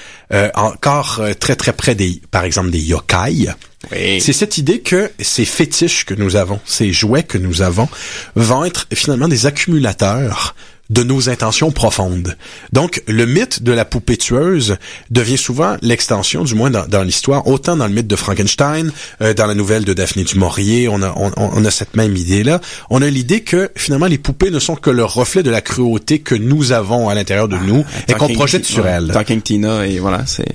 encore 0.55 1.21
très 1.39 1.55
très 1.55 1.73
près 1.73 1.95
des, 1.95 2.21
par 2.31 2.43
exemple, 2.43 2.69
des 2.69 2.79
yokai. 2.79 3.49
Oui. 3.91 4.21
C'est 4.21 4.33
cette 4.33 4.57
idée 4.57 4.79
que 4.79 5.11
ces 5.19 5.45
fétiches 5.45 6.05
que 6.05 6.13
nous 6.13 6.35
avons, 6.35 6.59
ces 6.65 6.91
jouets 6.91 7.23
que 7.23 7.37
nous 7.37 7.61
avons, 7.61 7.87
vont 8.35 8.65
être 8.65 8.87
finalement 8.93 9.27
des 9.27 9.45
accumulateurs 9.45 10.55
de 10.89 11.03
nos 11.03 11.29
intentions 11.29 11.71
profondes. 11.71 12.35
Donc, 12.73 13.03
le 13.07 13.25
mythe 13.25 13.61
de 13.61 13.71
la 13.71 13.85
poupée 13.85 14.17
tueuse 14.17 14.77
devient 15.11 15.37
souvent 15.37 15.77
l'extension, 15.81 16.43
du 16.43 16.55
moins 16.55 16.71
dans, 16.71 17.03
l'histoire, 17.03 17.47
autant 17.47 17.77
dans 17.77 17.87
le 17.87 17.93
mythe 17.93 18.07
de 18.07 18.15
Frankenstein, 18.15 18.91
euh, 19.21 19.33
dans 19.33 19.45
la 19.45 19.53
nouvelle 19.53 19.85
de 19.85 19.93
Daphné 19.93 20.23
du 20.23 20.37
Maurier, 20.37 20.87
on 20.87 21.01
a, 21.03 21.13
on, 21.15 21.65
a 21.65 21.71
cette 21.71 21.95
même 21.95 22.15
idée-là. 22.15 22.59
On 22.89 23.01
a 23.01 23.09
l'idée 23.09 23.41
que, 23.41 23.71
finalement, 23.75 24.07
les 24.07 24.17
poupées 24.17 24.51
ne 24.51 24.59
sont 24.59 24.75
que 24.75 24.89
le 24.89 25.05
reflet 25.05 25.43
de 25.43 25.51
la 25.51 25.61
cruauté 25.61 26.19
que 26.19 26.35
nous 26.35 26.71
avons 26.71 27.09
à 27.09 27.15
l'intérieur 27.15 27.47
de 27.47 27.57
nous 27.57 27.85
ah, 27.87 27.99
et 28.07 28.13
qu'on 28.13 28.29
projette 28.29 28.65
sur 28.65 28.87
elles. 28.87 29.11
Talking 29.13 29.41
Tina, 29.41 29.85
et 29.85 29.99
voilà, 29.99 30.25
c'est... 30.25 30.45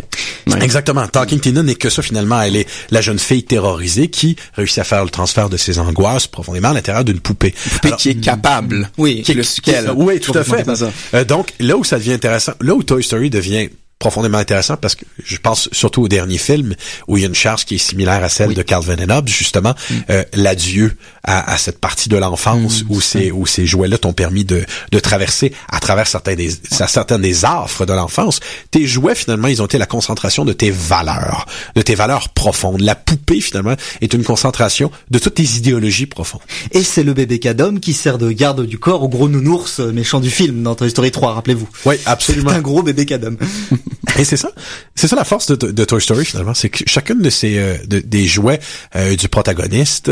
Exactement. 0.61 1.07
Talking 1.07 1.41
Tina 1.41 1.63
n'est 1.63 1.75
que 1.75 1.91
ça, 1.91 2.03
finalement. 2.03 2.41
Elle 2.43 2.57
est 2.57 2.67
la 2.91 3.01
jeune 3.01 3.19
fille 3.19 3.45
terrorisée 3.45 4.09
qui 4.09 4.37
réussit 4.55 4.79
à 4.79 4.85
faire 4.85 5.05
le 5.05 5.11
transfert 5.11 5.49
de 5.49 5.57
ses 5.57 5.79
angoisses 5.79 6.27
profondément 6.27 6.71
à 6.71 6.75
l'intérieur 6.75 7.05
d'une 7.05 7.21
poupée. 7.21 7.55
Une 7.65 7.73
poupée 7.73 7.97
qui 7.97 8.11
est 8.11 8.21
capable. 8.21 8.91
Oui. 8.99 9.23
Qui 9.23 9.33
est 9.33 9.83
le, 9.83 9.93
oui, 9.93 10.21
tout 10.25 10.39
à 10.39 10.45
fait. 10.45 10.65
Euh, 11.15 11.25
donc, 11.25 11.53
là 11.61 11.77
où 11.77 11.85
ça 11.85 11.99
devient 11.99 12.13
intéressant, 12.13 12.53
là 12.61 12.75
où 12.75 12.83
Toy 12.83 13.03
Story 13.03 13.31
devient 13.31 13.69
profondément 13.99 14.39
intéressant 14.39 14.77
parce 14.77 14.95
que 14.95 15.05
je 15.25 15.37
pense 15.39 15.69
surtout 15.73 16.03
au 16.03 16.09
dernier 16.09 16.39
film 16.39 16.75
où 17.09 17.17
il 17.17 17.21
y 17.21 17.25
a 17.25 17.29
une 17.29 17.35
charge 17.35 17.65
qui 17.65 17.77
est 17.77 17.79
similaire 17.79 18.23
à 18.23 18.29
celle 18.29 18.53
de 18.53 18.63
Calvin 18.63 18.97
and 18.99 19.11
Hobbes 19.11 19.29
justement 19.29 19.75
mm. 19.91 19.95
euh, 20.11 20.25
l'adieu 20.35 20.97
à, 21.23 21.53
à, 21.53 21.57
cette 21.57 21.79
partie 21.79 22.09
de 22.09 22.17
l'enfance 22.17 22.83
mm, 22.83 22.87
où 22.91 23.01
ces 23.01 23.31
où 23.31 23.47
ces 23.47 23.67
jouets-là 23.67 23.97
t'ont 23.97 24.13
permis 24.13 24.45
de, 24.45 24.65
de 24.93 24.99
traverser 24.99 25.55
à 25.71 25.81
travers 25.81 26.07
certains 26.07 26.35
des 26.35 26.51
certaines 26.71 27.23
des 27.23 27.45
affres 27.45 27.87
de 27.87 27.93
l'enfance. 27.93 28.41
Tes 28.71 28.87
jouets 28.87 29.15
finalement 29.15 29.49
ils 29.49 29.63
ont 29.63 29.67
été 29.67 29.79
la 29.79 29.87
concentration 29.87 30.45
de 30.45 30.53
tes 30.53 30.71
valeurs 30.71 31.47
de 31.75 31.81
tes 31.83 31.95
valeurs 31.95 32.29
profondes. 32.29 32.81
La 32.81 32.95
poupée 32.95 33.41
finalement 33.41 33.75
est 34.01 34.13
une 34.13 34.25
concentration 34.25 34.91
de 35.11 35.19
toutes 35.19 35.35
tes 35.35 35.57
idéologies 35.57 36.07
profondes. 36.07 36.43
Et 36.73 36.83
c'est 36.83 37.05
le 37.05 37.15
bébé 37.15 37.39
cadom 37.39 37.79
qui 37.81 37.95
sert 37.95 38.19
de 38.19 38.31
garde 38.31 38.67
du 38.67 38.79
corps 38.79 39.03
au 39.03 39.09
gros 39.09 39.29
nounours 39.29 39.79
méchant 39.79 40.21
du 40.21 40.31
film 40.31 40.63
dans 40.63 40.75
Toy 40.75 40.91
Story 40.91 41.11
3 41.11 41.35
rappelez-vous. 41.35 41.69
Oui 41.87 41.95
absolument. 42.05 42.51
C'est 42.51 42.57
un 42.57 42.61
gros 42.61 42.83
bébé 42.83 43.07
cadom 43.07 43.37
Et 44.19 44.25
c'est 44.25 44.37
ça, 44.37 44.51
c'est 44.95 45.09
ça 45.09 45.17
la 45.17 45.25
force 45.25 45.47
de, 45.47 45.85
Toy 45.85 46.01
Story 46.01 46.25
finalement, 46.25 46.55
c'est 46.55 46.69
que 46.69 46.85
chacune 46.87 47.21
de 47.21 47.31
ces 47.31 47.59
euh, 47.59 47.77
des 47.87 48.27
jouets 48.27 48.61
euh, 48.97 49.17
du 49.17 49.29
protagoniste 49.29 50.11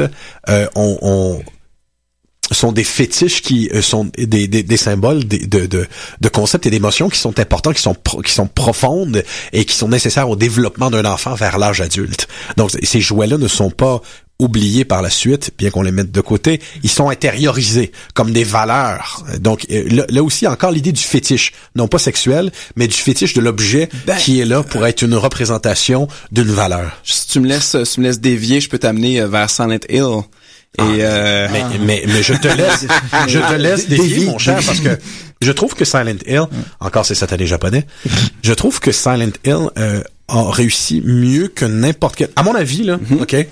euh, 0.49 0.67
ont, 0.75 1.43
sont 2.51 2.73
des 2.73 2.85
fétiches 2.85 3.43
qui 3.43 3.71
sont 3.81 4.11
des, 4.17 4.49
des, 4.49 4.63
des 4.63 4.77
symboles 4.77 5.27
de, 5.27 5.67
de, 5.67 5.87
de 6.21 6.29
concepts 6.29 6.67
et 6.67 6.71
d'émotions 6.71 7.09
qui 7.09 7.19
sont 7.19 7.39
importants, 7.39 7.73
qui 7.73 7.83
sont 7.83 7.97
qui 8.25 8.33
sont 8.33 8.47
profondes 8.47 9.25
et 9.53 9.65
qui 9.65 9.75
sont 9.75 9.89
nécessaires 9.89 10.29
au 10.29 10.37
développement 10.37 10.91
d'un 10.91 11.05
enfant 11.05 11.35
vers 11.35 11.59
l'âge 11.59 11.81
adulte. 11.81 12.29
Donc 12.57 12.71
ces 12.83 13.01
jouets-là 13.01 13.39
ne 13.39 13.49
sont 13.49 13.71
pas 13.71 14.03
oubliés 14.43 14.85
par 14.85 15.03
la 15.03 15.11
suite, 15.11 15.53
bien 15.57 15.71
qu'on 15.71 15.83
les 15.83 15.93
mette 15.93 16.11
de 16.11 16.21
côté, 16.21 16.61
ils 16.83 16.91
sont 16.91 17.09
intériorisés 17.09 17.93
comme 18.15 18.33
des 18.33 18.45
valeurs. 18.45 19.25
Donc 19.39 19.67
euh, 19.71 20.05
là, 20.09 20.23
aussi 20.23 20.47
encore 20.47 20.73
l'idée 20.73 20.93
du 20.93 21.03
fétiche, 21.03 21.53
non 21.77 21.89
pas 21.89 21.99
sexuel, 21.99 22.51
mais 22.77 22.89
du 22.89 22.97
fétiche 22.97 23.35
de 23.35 23.41
l'objet 23.41 23.89
ben, 24.07 24.17
qui 24.17 24.41
est 24.41 24.45
là 24.45 24.63
pour 24.63 24.87
être 24.87 25.03
une 25.03 25.15
représentation 25.15 26.09
d'une 26.33 26.51
valeur. 26.51 27.01
Si 27.05 27.29
tu 27.29 27.41
me 27.41 27.47
laisses, 27.47 27.77
tu 27.95 28.01
me 28.01 28.07
laisses 28.07 28.21
dévier, 28.21 28.61
je 28.61 28.69
peux 28.69 28.79
t'amener 28.79 29.21
euh, 29.21 29.29
vers 29.29 29.49
Silent 29.49 29.79
Hill. 29.89 30.23
Et 30.79 30.81
ah. 30.81 30.85
euh... 30.85 31.49
mais, 31.53 31.65
mais, 31.81 32.05
mais 32.07 32.23
je 32.23 32.33
te 32.33 32.49
laisse 32.49 32.87
je 33.29 33.39
te 33.39 33.53
laisse 33.59 33.89
dévier 33.89 34.25
mon 34.25 34.39
cher 34.39 34.59
parce 34.65 34.81
que 34.81 34.99
je 35.43 35.53
trouve 35.53 35.75
que 35.75 35.85
Silent 35.85 36.17
Hill 36.27 36.45
encore 36.81 37.05
c'est 37.05 37.15
satané 37.15 37.47
japonais 37.47 37.85
je 38.43 38.55
trouve 38.55 38.81
que 38.81 38.91
Silent 38.91 39.33
Hill 39.45 39.69
euh, 39.77 40.03
a 40.29 40.51
réussi 40.51 41.03
mieux 41.05 41.49
que 41.49 41.67
n'importe 41.67 42.17
quel 42.17 42.31
à 42.37 42.43
mon 42.43 42.55
avis 42.55 42.85
là 42.85 42.97
mm-hmm. 42.97 43.23
OK 43.23 43.47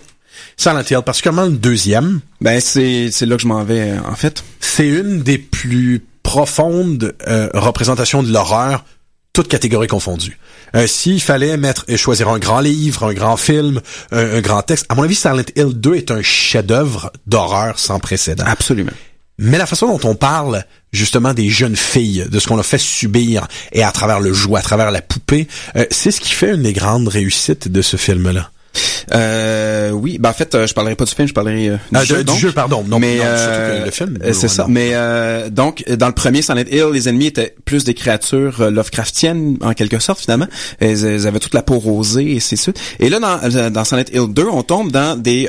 Silent 0.57 0.83
Hill, 0.89 1.03
particulièrement 1.05 1.47
le 1.47 1.57
deuxième? 1.57 2.21
Ben 2.41 2.61
c'est 2.61 3.11
c'est 3.11 3.27
là 3.27 3.37
que 3.37 3.43
je 3.43 3.49
m'en 3.49 3.65
vais 3.65 3.95
en 3.99 4.15
fait. 4.15 4.45
C'est 4.61 4.89
une 4.89 5.23
des 5.23 5.39
plus 5.39 6.05
profondes 6.23 7.15
euh, 7.27 7.49
représentations 7.55 8.23
de 8.23 8.33
l'horreur, 8.33 8.85
toutes 9.33 9.49
catégories 9.49 9.89
confondues. 9.89 10.39
Euh, 10.77 10.87
S'il 10.87 11.21
fallait 11.21 11.57
mettre 11.57 11.85
et 11.89 11.97
choisir 11.97 12.29
un 12.29 12.39
grand 12.39 12.61
livre, 12.61 13.05
un 13.05 13.15
grand 13.15 13.37
film, 13.37 13.81
un, 14.13 14.41
grand 14.41 14.63
texte, 14.63 14.87
à 14.89 14.95
mon 14.95 15.03
avis, 15.03 15.15
Silent 15.15 15.43
Hill 15.57 15.73
2 15.75 15.95
est 15.95 16.11
un 16.11 16.23
chef-d'œuvre 16.23 17.13
d'horreur 17.27 17.79
sans 17.79 17.99
précédent. 17.99 18.45
Absolument. 18.47 18.93
Mais 19.39 19.57
la 19.57 19.67
façon 19.67 19.87
dont 19.87 20.09
on 20.09 20.15
parle 20.15 20.65
justement 20.93 21.33
des 21.33 21.49
jeunes 21.49 21.77
filles, 21.77 22.27
de 22.31 22.39
ce 22.39 22.47
qu'on 22.47 22.59
a 22.59 22.63
fait 22.63 22.79
subir 22.79 23.49
et 23.73 23.83
à 23.83 23.91
travers 23.91 24.21
le 24.21 24.33
jouet, 24.35 24.61
à 24.61 24.63
travers 24.63 24.91
la 24.91 25.01
poupée, 25.01 25.49
euh, 25.77 25.87
c'est 25.91 26.11
ce 26.11 26.21
qui 26.21 26.33
fait 26.33 26.55
une 26.55 26.63
des 26.63 26.75
grandes 26.75 27.09
réussites 27.09 27.69
de 27.69 27.81
ce 27.81 27.97
film-là. 27.97 28.51
Euh, 29.13 29.91
oui, 29.91 30.19
bah 30.19 30.31
en 30.31 30.33
fait, 30.33 30.55
euh, 30.55 30.67
je 30.67 30.75
parlerai 30.75 30.95
pas 30.95 31.05
du 31.05 31.15
film, 31.15 31.27
je 31.27 31.33
parlerai 31.33 31.69
euh, 31.69 31.77
du, 31.77 31.97
ah, 31.97 32.05
jeu, 32.05 32.25
du 32.25 32.39
jeu. 32.39 32.53
pardon. 32.53 32.85
Non, 32.87 32.99
mais 32.99 33.19
euh, 33.23 33.85
le 33.87 33.91
film. 33.91 34.19
C'est 34.33 34.49
ça. 34.49 34.67
Mais 34.69 34.93
donc, 35.51 35.85
dans 35.89 36.09
le 36.09 36.15
premier 36.15 36.43
Silent 36.43 36.65
Hill, 36.71 36.91
les 36.93 37.09
ennemis 37.09 37.27
étaient 37.27 37.55
plus 37.65 37.85
des 37.85 37.95
créatures 37.95 38.71
Lovecraftiennes 38.71 39.57
en 39.61 39.75
quelque 39.75 39.99
sorte 39.99 40.21
finalement. 40.21 40.47
Ils, 40.81 41.27
avaient 41.27 41.39
toute 41.39 41.55
la 41.55 41.63
peau 41.63 41.79
rosée 41.79 42.33
et 42.33 42.41
c'est 42.41 42.57
ça. 42.57 42.73
Et 42.99 43.09
là, 43.09 43.21
dans, 43.21 43.71
dans 43.71 43.85
Silent 43.85 44.05
Hill 44.13 44.33
2, 44.33 44.47
on 44.51 44.63
tombe 44.63 44.91
dans 44.91 45.21
des 45.21 45.49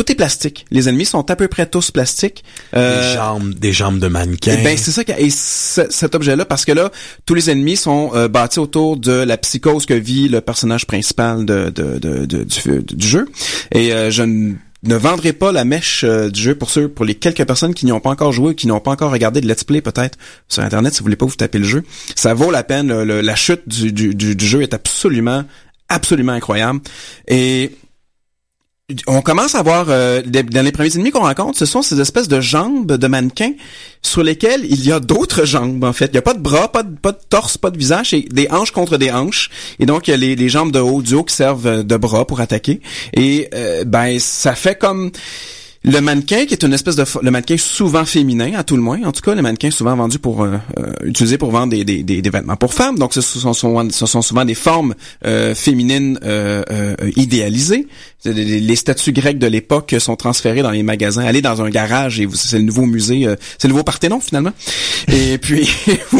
tout 0.00 0.10
est 0.10 0.14
plastique. 0.14 0.64
Les 0.70 0.88
ennemis 0.88 1.04
sont 1.04 1.30
à 1.30 1.36
peu 1.36 1.46
près 1.46 1.66
tous 1.66 1.90
plastiques. 1.90 2.42
Euh, 2.74 3.02
des 3.02 3.16
jambes, 3.16 3.54
des 3.54 3.72
jambes 3.72 3.98
de 3.98 4.08
mannequin. 4.08 4.56
Ben 4.64 4.74
c'est 4.78 4.92
ça. 4.92 5.02
Et 5.18 5.28
cet 5.28 6.14
objet-là, 6.14 6.46
parce 6.46 6.64
que 6.64 6.72
là, 6.72 6.90
tous 7.26 7.34
les 7.34 7.50
ennemis 7.50 7.76
sont 7.76 8.12
euh, 8.14 8.26
bâtis 8.26 8.60
autour 8.60 8.96
de 8.96 9.12
la 9.12 9.36
psychose 9.36 9.84
que 9.84 9.92
vit 9.92 10.28
le 10.28 10.40
personnage 10.40 10.86
principal 10.86 11.44
de, 11.44 11.68
de, 11.68 11.98
de, 11.98 12.24
du, 12.24 13.06
jeu. 13.06 13.28
Et 13.72 13.92
euh, 13.92 14.10
je 14.10 14.22
ne 14.22 14.96
vendrai 14.96 15.34
pas 15.34 15.52
la 15.52 15.66
mèche 15.66 16.02
du 16.02 16.40
jeu 16.40 16.54
pour 16.54 16.70
ceux, 16.70 16.88
pour 16.88 17.04
les 17.04 17.14
quelques 17.14 17.44
personnes 17.44 17.74
qui 17.74 17.84
n'y 17.84 17.92
ont 17.92 18.00
pas 18.00 18.10
encore 18.10 18.32
joué, 18.32 18.54
qui 18.54 18.68
n'ont 18.68 18.80
pas 18.80 18.92
encore 18.92 19.12
regardé 19.12 19.42
de 19.42 19.46
let's 19.46 19.64
play 19.64 19.82
peut-être 19.82 20.16
sur 20.48 20.62
internet. 20.62 20.94
Si 20.94 21.00
vous 21.00 21.04
voulez 21.04 21.16
pas 21.16 21.26
vous 21.26 21.36
taper 21.36 21.58
le 21.58 21.64
jeu, 21.64 21.84
ça 22.16 22.32
vaut 22.32 22.50
la 22.50 22.62
peine. 22.62 22.90
la 23.02 23.36
chute 23.36 23.68
du, 23.68 23.92
du, 23.92 24.14
du, 24.14 24.46
jeu 24.46 24.62
est 24.62 24.72
absolument, 24.72 25.44
absolument 25.90 26.32
incroyable. 26.32 26.80
Et 27.28 27.72
on 29.06 29.22
commence 29.22 29.54
à 29.54 29.62
voir 29.62 29.86
euh, 29.88 30.22
dans 30.22 30.64
les 30.64 30.72
premiers 30.72 30.94
ennemis 30.94 31.10
qu'on 31.10 31.20
rencontre, 31.20 31.58
ce 31.58 31.66
sont 31.66 31.82
ces 31.82 32.00
espèces 32.00 32.28
de 32.28 32.40
jambes 32.40 32.92
de 32.92 33.06
mannequins 33.06 33.52
sur 34.02 34.22
lesquelles 34.22 34.64
il 34.64 34.84
y 34.84 34.92
a 34.92 35.00
d'autres 35.00 35.44
jambes 35.44 35.84
en 35.84 35.92
fait. 35.92 36.06
Il 36.06 36.14
y 36.14 36.18
a 36.18 36.22
pas 36.22 36.34
de 36.34 36.40
bras, 36.40 36.72
pas 36.72 36.82
de, 36.82 36.96
torse, 37.28 37.58
pas 37.58 37.70
de 37.70 37.78
visage, 37.78 38.14
et 38.14 38.22
des 38.22 38.48
hanches 38.50 38.70
contre 38.72 38.96
des 38.96 39.10
hanches. 39.10 39.50
Et 39.78 39.86
donc 39.86 40.08
il 40.08 40.12
y 40.12 40.14
a 40.14 40.16
les, 40.16 40.36
les 40.36 40.48
jambes 40.48 40.72
de 40.72 40.80
haut 40.80 41.02
du 41.02 41.14
haut 41.14 41.24
qui 41.24 41.34
servent 41.34 41.84
de 41.84 41.96
bras 41.96 42.26
pour 42.26 42.40
attaquer. 42.40 42.80
Et 43.14 43.48
euh, 43.54 43.84
ben 43.84 44.18
ça 44.18 44.54
fait 44.54 44.78
comme 44.78 45.10
Le 45.82 46.02
mannequin, 46.02 46.44
qui 46.44 46.52
est 46.52 46.62
une 46.62 46.74
espèce 46.74 46.94
de 46.94 47.04
le 47.22 47.30
mannequin 47.30 47.56
souvent 47.56 48.04
féminin, 48.04 48.52
à 48.54 48.64
tout 48.64 48.76
le 48.76 48.82
moins, 48.82 49.02
en 49.02 49.12
tout 49.12 49.22
cas, 49.22 49.34
le 49.34 49.40
mannequin 49.40 49.70
souvent 49.70 49.96
vendu 49.96 50.18
pour 50.18 50.42
euh, 50.42 50.58
euh, 50.78 50.92
utilisé 51.04 51.38
pour 51.38 51.50
vendre 51.50 51.70
des, 51.70 51.84
des, 51.84 52.02
des, 52.02 52.30
vêtements 52.30 52.56
pour 52.56 52.74
femmes. 52.74 52.98
Donc, 52.98 53.14
ce 53.14 53.22
sont, 53.22 53.54
ce 53.54 54.06
sont 54.06 54.20
souvent 54.20 54.44
des 54.44 54.54
formes 54.54 54.94
euh, 55.24 55.54
féminines 55.54 56.18
idéalisées. 57.16 57.86
Les, 58.26 58.76
statues 58.76 59.12
grecques 59.12 59.38
de 59.38 59.46
l'époque 59.46 59.94
sont 59.98 60.16
transférées 60.16 60.60
dans 60.60 60.70
les 60.70 60.82
magasins. 60.82 61.24
Allez 61.24 61.40
dans 61.40 61.62
un 61.62 61.70
garage 61.70 62.20
et 62.20 62.28
c'est 62.34 62.58
le 62.58 62.64
nouveau 62.64 62.84
musée, 62.84 63.26
c'est 63.56 63.66
le 63.66 63.72
nouveau 63.72 63.82
Parthénon 63.82 64.20
finalement. 64.20 64.52
et 65.08 65.38
puis, 65.42 65.66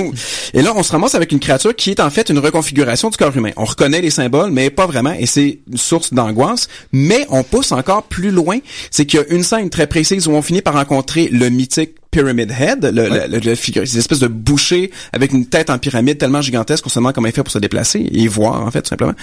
et 0.55 0.63
là, 0.63 0.73
on 0.75 0.83
se 0.83 0.93
ramasse 0.93 1.15
avec 1.15 1.33
une 1.33 1.39
créature 1.39 1.77
qui 1.77 1.91
est 1.91 2.01
en 2.01 2.09
fait 2.09 2.31
une 2.31 2.39
reconfiguration 2.39 3.11
du 3.11 3.19
corps 3.19 3.37
humain. 3.37 3.51
On 3.59 3.67
reconnaît 3.67 4.01
les 4.01 4.11
symboles, 4.11 4.51
mais 4.51 4.71
pas 4.71 4.87
vraiment, 4.87 5.13
et 5.13 5.27
c'est 5.27 5.61
une 5.71 5.77
source 5.77 6.15
d'angoisse. 6.15 6.69
Mais 6.93 7.27
on 7.29 7.43
pousse 7.43 7.73
encore 7.73 8.05
plus 8.05 8.31
loin, 8.31 8.59
c'est 8.91 9.05
qu'il 9.05 9.21
y 9.21 9.23
a 9.23 9.27
une 9.29 9.45
scène 9.51 9.69
très 9.69 9.87
précise 9.87 10.29
où 10.29 10.33
on 10.33 10.43
finit 10.43 10.63
par 10.63 10.75
rencontrer 10.75 11.29
le 11.29 11.49
mythique 11.49 11.97
Pyramid 12.13 12.51
Head, 12.51 12.91
le, 12.93 13.39
le, 13.39 13.55
figure, 13.55 13.87
ces 13.87 13.99
espèces 13.99 14.21
de 14.21 14.29
boucher 14.29 14.91
avec 15.13 15.33
une 15.33 15.47
tête 15.47 15.71
en 15.71 15.79
pyramide 15.79 16.19
tellement 16.19 16.41
gigantesque 16.41 16.85
qu'on 16.85 16.91
se 16.91 16.99
demande 16.99 17.15
comment 17.15 17.27
il 17.27 17.33
fait 17.33 17.43
pour 17.43 17.53
se 17.53 17.59
déplacer 17.59 18.09
et 18.13 18.29
voir 18.29 18.65
en 18.65 18.71
fait 18.71 18.83
tout 18.83 18.89
simplement. 18.89 19.15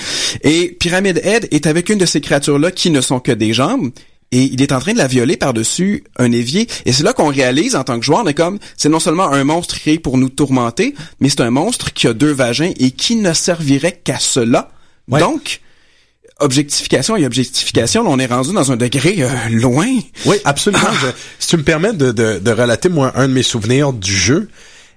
Et 0.43 0.75
Pyramid 0.79 1.21
Head 1.23 1.47
est 1.51 1.65
avec 1.65 1.89
une 1.89 1.97
de 1.97 2.05
ces 2.05 2.21
créatures-là 2.21 2.71
qui 2.71 2.91
ne 2.91 3.01
sont 3.01 3.19
que 3.19 3.31
des 3.31 3.53
jambes 3.53 3.91
et 4.31 4.43
il 4.43 4.61
est 4.61 4.73
en 4.73 4.79
train 4.79 4.91
de 4.93 4.97
la 4.97 5.07
violer 5.07 5.37
par-dessus 5.37 6.03
un 6.17 6.31
évier. 6.33 6.67
Et 6.85 6.91
c'est 6.91 7.03
là 7.03 7.13
qu'on 7.13 7.27
réalise 7.27 7.75
en 7.77 7.85
tant 7.85 7.97
que 7.97 8.05
joueur, 8.05 8.21
on 8.23 8.27
est 8.27 8.33
comme, 8.33 8.59
c'est 8.75 8.89
non 8.89 8.99
seulement 8.99 9.31
un 9.31 9.45
monstre 9.45 9.75
créé 9.75 9.99
pour 9.99 10.17
nous 10.17 10.29
tourmenter, 10.29 10.93
mais 11.21 11.29
c'est 11.29 11.41
un 11.41 11.51
monstre 11.51 11.93
qui 11.93 12.07
a 12.07 12.13
deux 12.13 12.33
vagins 12.33 12.71
et 12.77 12.91
qui 12.91 13.15
ne 13.15 13.31
servirait 13.33 14.01
qu'à 14.03 14.19
cela. 14.19 14.71
Donc, 15.07 15.61
objectification 16.39 17.15
et 17.15 17.25
objectification, 17.25 18.03
on 18.07 18.19
est 18.19 18.25
rendu 18.27 18.53
dans 18.53 18.71
un 18.71 18.75
degré 18.75 19.15
euh, 19.19 19.29
loin. 19.49 19.87
Oui, 20.25 20.37
absolument. 20.45 20.83
Ah. 20.85 21.13
si 21.39 21.47
tu 21.47 21.57
me 21.57 21.63
permets 21.63 21.93
de, 21.93 22.11
de, 22.11 22.39
de, 22.39 22.51
relater, 22.51 22.89
moi, 22.89 23.11
un 23.15 23.27
de 23.27 23.33
mes 23.33 23.43
souvenirs 23.43 23.93
du 23.93 24.15
jeu, 24.15 24.49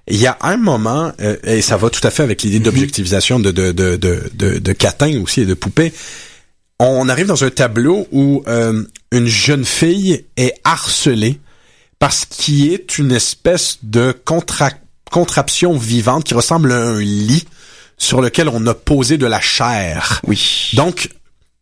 il 0.07 0.17
y 0.17 0.27
a 0.27 0.37
un 0.41 0.57
moment, 0.57 1.11
euh, 1.21 1.37
et 1.43 1.61
ça 1.61 1.77
va 1.77 1.89
tout 1.89 2.05
à 2.05 2.11
fait 2.11 2.23
avec 2.23 2.43
l'idée 2.43 2.59
mhm. 2.59 2.65
d'objectivisation 2.65 3.39
de, 3.39 3.51
de, 3.51 3.71
de, 3.71 3.97
de, 3.97 4.59
de, 4.59 4.73
Catin 4.73 5.21
aussi 5.21 5.41
et 5.41 5.45
de 5.45 5.53
poupée, 5.53 5.93
on 6.79 7.09
arrive 7.09 7.27
dans 7.27 7.43
un 7.43 7.51
tableau 7.51 8.07
où 8.11 8.43
euh, 8.47 8.83
une 9.11 9.27
jeune 9.27 9.65
fille 9.65 10.25
est 10.35 10.53
harcelée 10.63 11.39
parce 11.99 12.25
qu'il 12.25 12.73
est 12.73 12.97
une 12.97 13.11
espèce 13.11 13.77
de 13.83 14.15
contraption 15.11 15.77
vivante 15.77 16.23
qui 16.23 16.33
ressemble 16.33 16.71
à 16.71 16.81
un 16.81 16.99
lit 16.99 17.45
sur 17.97 18.19
lequel 18.19 18.49
on 18.49 18.65
a 18.65 18.73
posé 18.73 19.19
de 19.19 19.27
la 19.27 19.39
chair. 19.39 20.21
Oui. 20.25 20.71
Donc, 20.73 21.09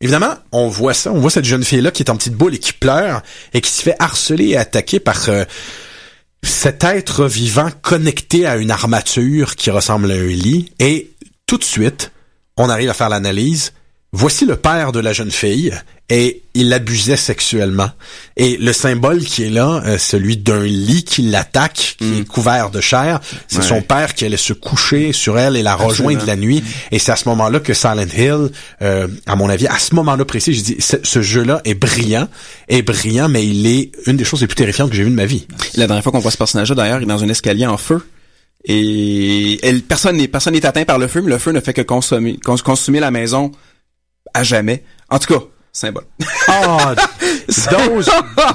Évidemment, 0.02 0.36
on 0.52 0.70
voit 0.70 0.94
ça, 0.94 1.12
on 1.12 1.20
voit 1.20 1.30
cette 1.30 1.46
jeune 1.46 1.64
fille-là 1.64 1.92
qui 1.92 2.04
est 2.04 2.10
en 2.10 2.16
petite 2.16 2.36
boule 2.36 2.56
et 2.56 2.60
qui 2.60 2.72
pleure 2.72 3.22
et 3.54 3.60
qui 3.60 3.72
se 3.72 3.82
fait 3.82 3.96
harceler 4.00 4.50
et 4.50 4.58
attaquer 4.58 5.00
par 5.00 5.28
euh, 5.28 5.44
cet 6.42 6.86
être 6.86 7.26
vivant 7.26 7.70
connecté 7.82 8.46
à 8.46 8.56
une 8.56 8.72
armature 8.72 9.56
qui 9.56 9.72
ressemble 9.72 10.12
à 10.12 10.16
un 10.16 10.28
lit. 10.28 10.72
Et 10.80 11.12
tout 11.46 11.58
de 11.58 11.66
suite, 11.66 12.12
on 12.56 12.70
arrive 12.70 12.90
à 12.90 12.94
faire 12.94 13.10
l'analyse. 13.10 13.74
Voici 14.14 14.46
le 14.46 14.56
père 14.56 14.92
de 14.92 15.00
la 15.00 15.12
jeune 15.12 15.32
fille 15.32 15.74
et 16.10 16.44
il 16.56 16.70
l'abusait 16.70 17.16
sexuellement. 17.16 17.90
Et 18.36 18.58
le 18.58 18.74
symbole 18.74 19.24
qui 19.24 19.44
est 19.44 19.50
là, 19.50 19.84
euh, 19.86 19.98
celui 19.98 20.38
d'un 20.38 20.64
lit 20.64 21.04
qui 21.04 21.22
l'attaque, 21.22 21.96
qui 22.00 22.18
est 22.18 22.22
mm. 22.22 22.26
couvert 22.26 22.72
de 22.72 22.82
chair, 22.82 23.20
c'est 23.48 23.62
son 23.62 23.82
père 23.82 24.16
qui 24.16 24.26
allait 24.26 24.38
se 24.38 24.54
coucher 24.54 25.14
sur 25.14 25.38
elle 25.38 25.56
et 25.56 25.64
la 25.64 25.76
rejoindre 25.76 26.26
la 26.26 26.36
nuit. 26.36 26.64
Et 26.92 27.00
c'est 27.00 27.12
à 27.12 27.16
ce 27.16 27.30
moment-là 27.30 27.60
que 27.60 27.74
Silent 27.74 28.08
Hill, 28.18 28.50
euh, 28.82 29.08
à 29.28 29.36
mon 29.36 29.50
avis, 29.50 29.68
à 29.68 29.78
ce 29.78 29.94
moment-là 29.96 30.26
précis, 30.26 30.54
je 30.54 30.64
dis, 30.64 30.78
ce 30.80 31.22
jeu-là 31.22 31.62
est 31.64 31.76
brillant, 31.76 32.28
est 32.68 32.82
brillant, 32.82 33.30
mais 33.30 33.46
il 33.46 33.68
est 33.68 33.92
une 34.08 34.18
des 34.18 34.24
choses 34.24 34.42
les 34.42 34.48
plus 34.48 34.56
terrifiantes 34.56 34.90
que 34.90 34.96
j'ai 34.96 35.04
vues 35.04 35.12
de 35.12 35.16
ma 35.16 35.26
vie. 35.26 35.46
La 35.76 35.86
dernière 35.86 36.04
fois 36.04 36.12
qu'on 36.12 36.20
voit 36.20 36.32
ce 36.32 36.38
personnage-là, 36.38 36.76
d'ailleurs, 36.76 37.00
il 37.00 37.04
est 37.04 37.08
dans 37.08 37.24
un 37.24 37.30
escalier 37.30 37.68
en 37.68 37.78
feu. 37.78 38.04
Et 38.66 39.66
elle, 39.66 39.84
personne 39.84 40.18
n'est 40.18 40.28
personne 40.28 40.54
n'est 40.54 40.66
atteint 40.66 40.84
par 40.84 40.98
le 40.98 41.08
feu, 41.08 41.22
mais 41.22 41.30
le 41.30 41.38
feu 41.38 41.52
ne 41.52 41.62
fait 41.62 41.74
que 41.74 41.82
consommer, 41.82 42.38
consumer 42.64 43.00
la 43.00 43.12
maison 43.12 43.52
à 44.34 44.44
jamais. 44.44 44.84
En 45.10 45.18
tout 45.18 45.34
cas, 45.34 45.46
symbole. 45.72 46.04
Ah, 46.48 46.96
those, 47.48 48.10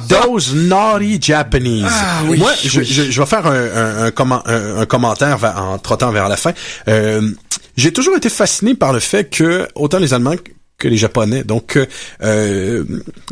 those 0.08 0.54
naughty 0.54 1.18
Japanese. 1.20 1.86
Ah, 1.88 2.22
oui, 2.28 2.38
Moi, 2.38 2.52
je, 2.62 2.82
je, 2.82 3.20
vais 3.20 3.26
faire 3.26 3.46
un, 3.46 4.06
un, 4.06 4.80
un, 4.80 4.86
commentaire 4.86 5.38
en 5.56 5.78
trottant 5.78 6.10
vers 6.12 6.28
la 6.28 6.36
fin. 6.36 6.52
Euh, 6.88 7.30
J'ai 7.76 7.92
toujours 7.92 8.16
été 8.16 8.28
fasciné 8.28 8.74
par 8.74 8.92
le 8.92 9.00
fait 9.00 9.24
que 9.30 9.68
autant 9.74 9.98
les 9.98 10.14
Allemands 10.14 10.36
que 10.78 10.88
les 10.88 10.96
Japonais, 10.96 11.44
donc 11.44 11.78
euh, 12.22 12.84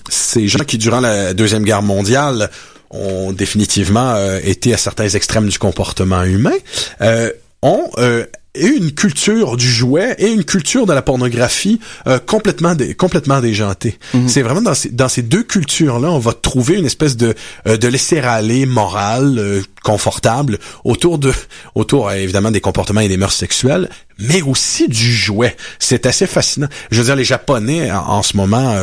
ces 0.09 0.47
gens 0.47 0.65
qui 0.65 0.79
durant 0.79 1.01
la 1.01 1.35
deuxième 1.35 1.65
guerre 1.65 1.83
mondiale 1.83 2.51
ont 2.91 3.33
définitivement 3.33 4.15
euh, 4.15 4.39
été 4.45 4.73
à 4.75 4.77
certains 4.77 5.09
extrêmes 5.09 5.49
du 5.49 5.59
comportement 5.59 6.23
humain, 6.23 6.55
euh, 7.01 7.31
ont 7.63 7.91
euh, 7.99 8.27
et 8.55 8.67
une 8.67 8.93
culture 8.93 9.57
du 9.57 9.67
jouet 9.67 10.15
et 10.19 10.29
une 10.29 10.45
culture 10.45 10.85
de 10.85 10.93
la 10.93 11.01
pornographie 11.01 11.81
euh, 12.07 12.19
complètement 12.19 12.75
dé, 12.75 12.95
complètement 12.95 13.41
déjantée. 13.41 13.99
Mhm. 14.13 14.29
C'est 14.29 14.43
vraiment 14.43 14.61
dans 14.61 14.75
ces, 14.75 14.91
dans 14.91 15.09
ces 15.09 15.23
deux 15.23 15.43
cultures 15.43 15.99
là, 15.99 16.11
on 16.11 16.19
va 16.19 16.33
trouver 16.33 16.77
une 16.77 16.85
espèce 16.85 17.17
de 17.17 17.35
euh, 17.67 17.77
de 17.77 17.89
laisser 17.89 18.19
aller 18.19 18.67
moral 18.67 19.39
euh, 19.39 19.63
confortable 19.83 20.59
autour 20.85 21.19
de 21.19 21.33
autour 21.75 22.13
évidemment 22.13 22.51
des 22.51 22.61
comportements 22.61 23.01
et 23.01 23.09
des 23.09 23.17
mœurs 23.17 23.33
sexuelles, 23.33 23.89
mais 24.19 24.43
aussi 24.43 24.87
du 24.87 25.13
jouet. 25.13 25.57
C'est 25.79 26.05
assez 26.05 26.27
fascinant. 26.27 26.69
Je 26.91 26.99
veux 26.99 27.05
dire 27.05 27.17
les 27.17 27.25
japonais 27.25 27.91
en, 27.91 28.23
ce 28.23 28.37
moment 28.37 28.77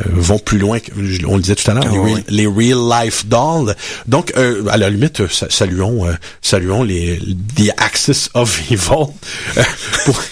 euh, 0.00 0.02
vont 0.14 0.38
plus 0.38 0.58
loin 0.58 0.78
que 0.78 0.92
on 1.26 1.36
le 1.36 1.42
disait 1.42 1.56
tout 1.56 1.68
à 1.70 1.74
l'heure 1.74 1.84
ah 1.86 2.20
les, 2.28 2.46
real 2.46 2.78
life 2.88 3.26
dolls 3.26 3.74
donc 4.06 4.32
euh, 4.36 4.64
à 4.70 4.76
la 4.76 4.88
limite 4.88 5.26
saluons 5.50 6.06
euh, 6.06 6.12
saluons 6.40 6.82
les 6.82 7.18
the 7.56 7.70
axis 7.76 8.30
of 8.34 8.69
evil 8.70 9.06
pour 10.04 10.22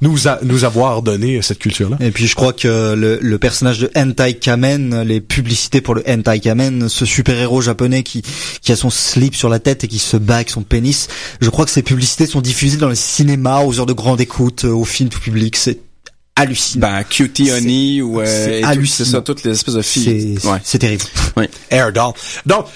nous, 0.00 0.18
nous, 0.42 0.64
avoir 0.64 1.02
donné 1.02 1.40
cette 1.42 1.58
culture 1.58 1.90
là 1.90 1.96
et 2.00 2.10
puis 2.10 2.26
je 2.26 2.34
crois 2.34 2.52
que 2.52 2.94
le, 2.94 3.18
le 3.20 3.38
personnage 3.38 3.78
de 3.78 3.90
Hentai 3.96 4.34
Kamen 4.34 5.02
les 5.02 5.20
publicités 5.20 5.80
pour 5.80 5.94
le 5.94 6.02
Hentai 6.08 6.40
Kamen 6.40 6.88
ce 6.88 7.04
super 7.04 7.38
héros 7.38 7.60
japonais 7.60 8.02
qui 8.02 8.22
qui 8.60 8.72
a 8.72 8.76
son 8.76 8.90
slip 8.90 9.34
sur 9.34 9.48
la 9.48 9.58
tête 9.58 9.84
et 9.84 9.88
qui 9.88 9.98
se 9.98 10.16
bat 10.16 10.36
avec 10.36 10.50
son 10.50 10.62
pénis 10.62 11.08
je 11.40 11.50
crois 11.50 11.64
que 11.64 11.70
ces 11.70 11.82
publicités 11.82 12.26
sont 12.26 12.40
diffusées 12.40 12.78
dans 12.78 12.88
le 12.88 12.94
cinéma 12.94 13.60
aux 13.60 13.80
heures 13.80 13.86
de 13.86 13.92
grande 13.92 14.20
écoute 14.20 14.64
au 14.64 14.84
film 14.84 15.08
tout 15.08 15.20
public 15.20 15.56
c'est 15.56 15.78
hallucinant. 16.36 16.88
Ben, 16.88 17.04
Cutie 17.04 17.50
Honey 17.52 18.02
ou 18.02 18.20
euh, 18.20 18.62
c'est 18.86 19.04
ça, 19.04 19.20
toutes 19.20 19.44
les 19.44 19.52
espèces 19.52 19.74
de 19.74 19.82
filles. 19.82 20.38
C'est 20.62 20.78
terrible. 20.78 21.04
Oui. 21.36 21.46
Air 21.70 21.92
Doll. 21.92 22.12
Donc, 22.46 22.66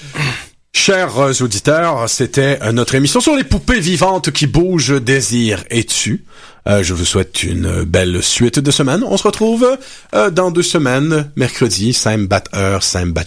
chers 0.77 1.41
auditeurs, 1.41 2.07
c'était 2.07 2.59
notre 2.71 2.93
émission 2.93 3.19
sur 3.19 3.35
les 3.35 3.43
poupées 3.43 3.79
vivantes 3.79 4.31
qui 4.31 4.45
bougent, 4.45 5.01
désir 5.01 5.63
et 5.71 5.83
tuent. 5.83 6.23
Euh, 6.67 6.83
je 6.83 6.93
vous 6.93 7.03
souhaite 7.03 7.43
une 7.43 7.83
belle 7.83 8.21
suite 8.21 8.59
de 8.59 8.71
semaine. 8.71 9.03
On 9.03 9.17
se 9.17 9.23
retrouve 9.23 9.77
euh, 10.13 10.29
dans 10.29 10.51
deux 10.51 10.63
semaines, 10.63 11.31
mercredi, 11.35 11.93
same 11.93 12.27
bat 12.27 12.43
heure, 12.53 12.83
same 12.83 13.11
bat. 13.11 13.25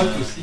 Ah 0.00 0.39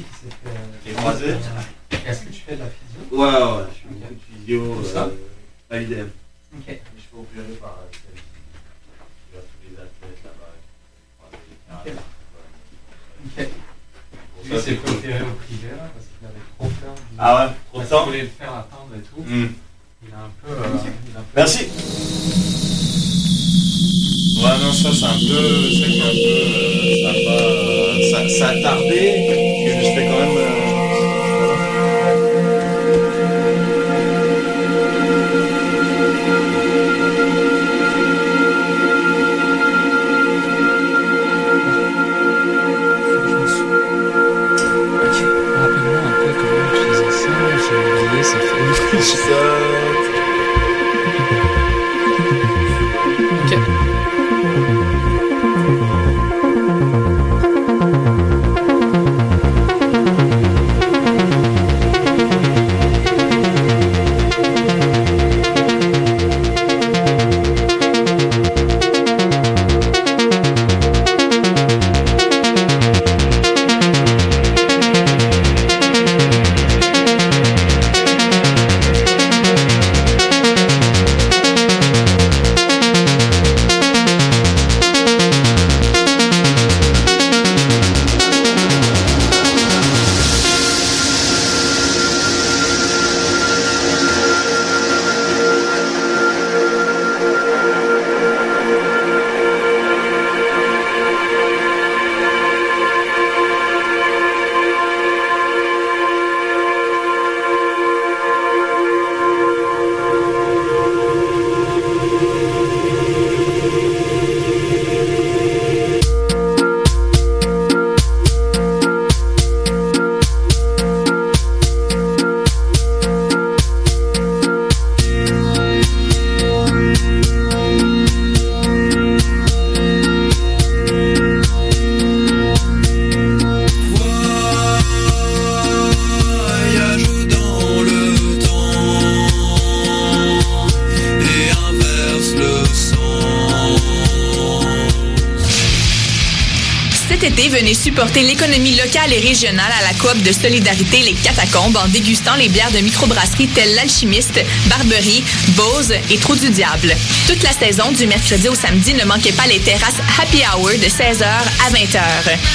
venez 148.17 148.27
supporter 148.27 148.47
l'économie 148.47 148.75
locale 148.75 149.13
et 149.13 149.19
régionale 149.19 149.71
à 149.79 149.83
la 149.83 149.93
coop 149.99 150.21
de 150.21 150.31
solidarité 150.31 151.01
Les 151.01 151.13
Catacombes 151.13 151.77
en 151.77 151.87
dégustant 151.87 152.35
les 152.35 152.49
bières 152.49 152.71
de 152.71 152.79
microbrasserie 152.79 153.47
telles 153.47 153.75
l'Alchimiste, 153.75 154.39
Barberie, 154.67 155.23
Bose 155.49 155.93
et 156.09 156.17
Trou 156.17 156.35
du 156.35 156.49
Diable. 156.49 156.95
Toute 157.27 157.43
la 157.43 157.51
saison, 157.51 157.91
du 157.91 158.07
mercredi 158.07 158.47
au 158.49 158.55
samedi, 158.55 158.93
ne 158.93 159.05
manquez 159.05 159.31
pas 159.31 159.47
les 159.47 159.59
terrasses 159.59 160.01
Happy 160.19 160.41
Hour 160.55 160.69
de 160.69 160.87
16h 160.87 161.23
à 161.25 161.69
20h. 161.71 162.01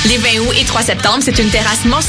Les 0.09 0.19
20 0.19 0.41
août 0.41 0.55
et 0.59 0.65
3 0.65 0.83
septembre, 0.83 1.19
c'est 1.23 1.39
une 1.39 1.51
terrasse 1.51 1.85
mensuelle 1.85 2.01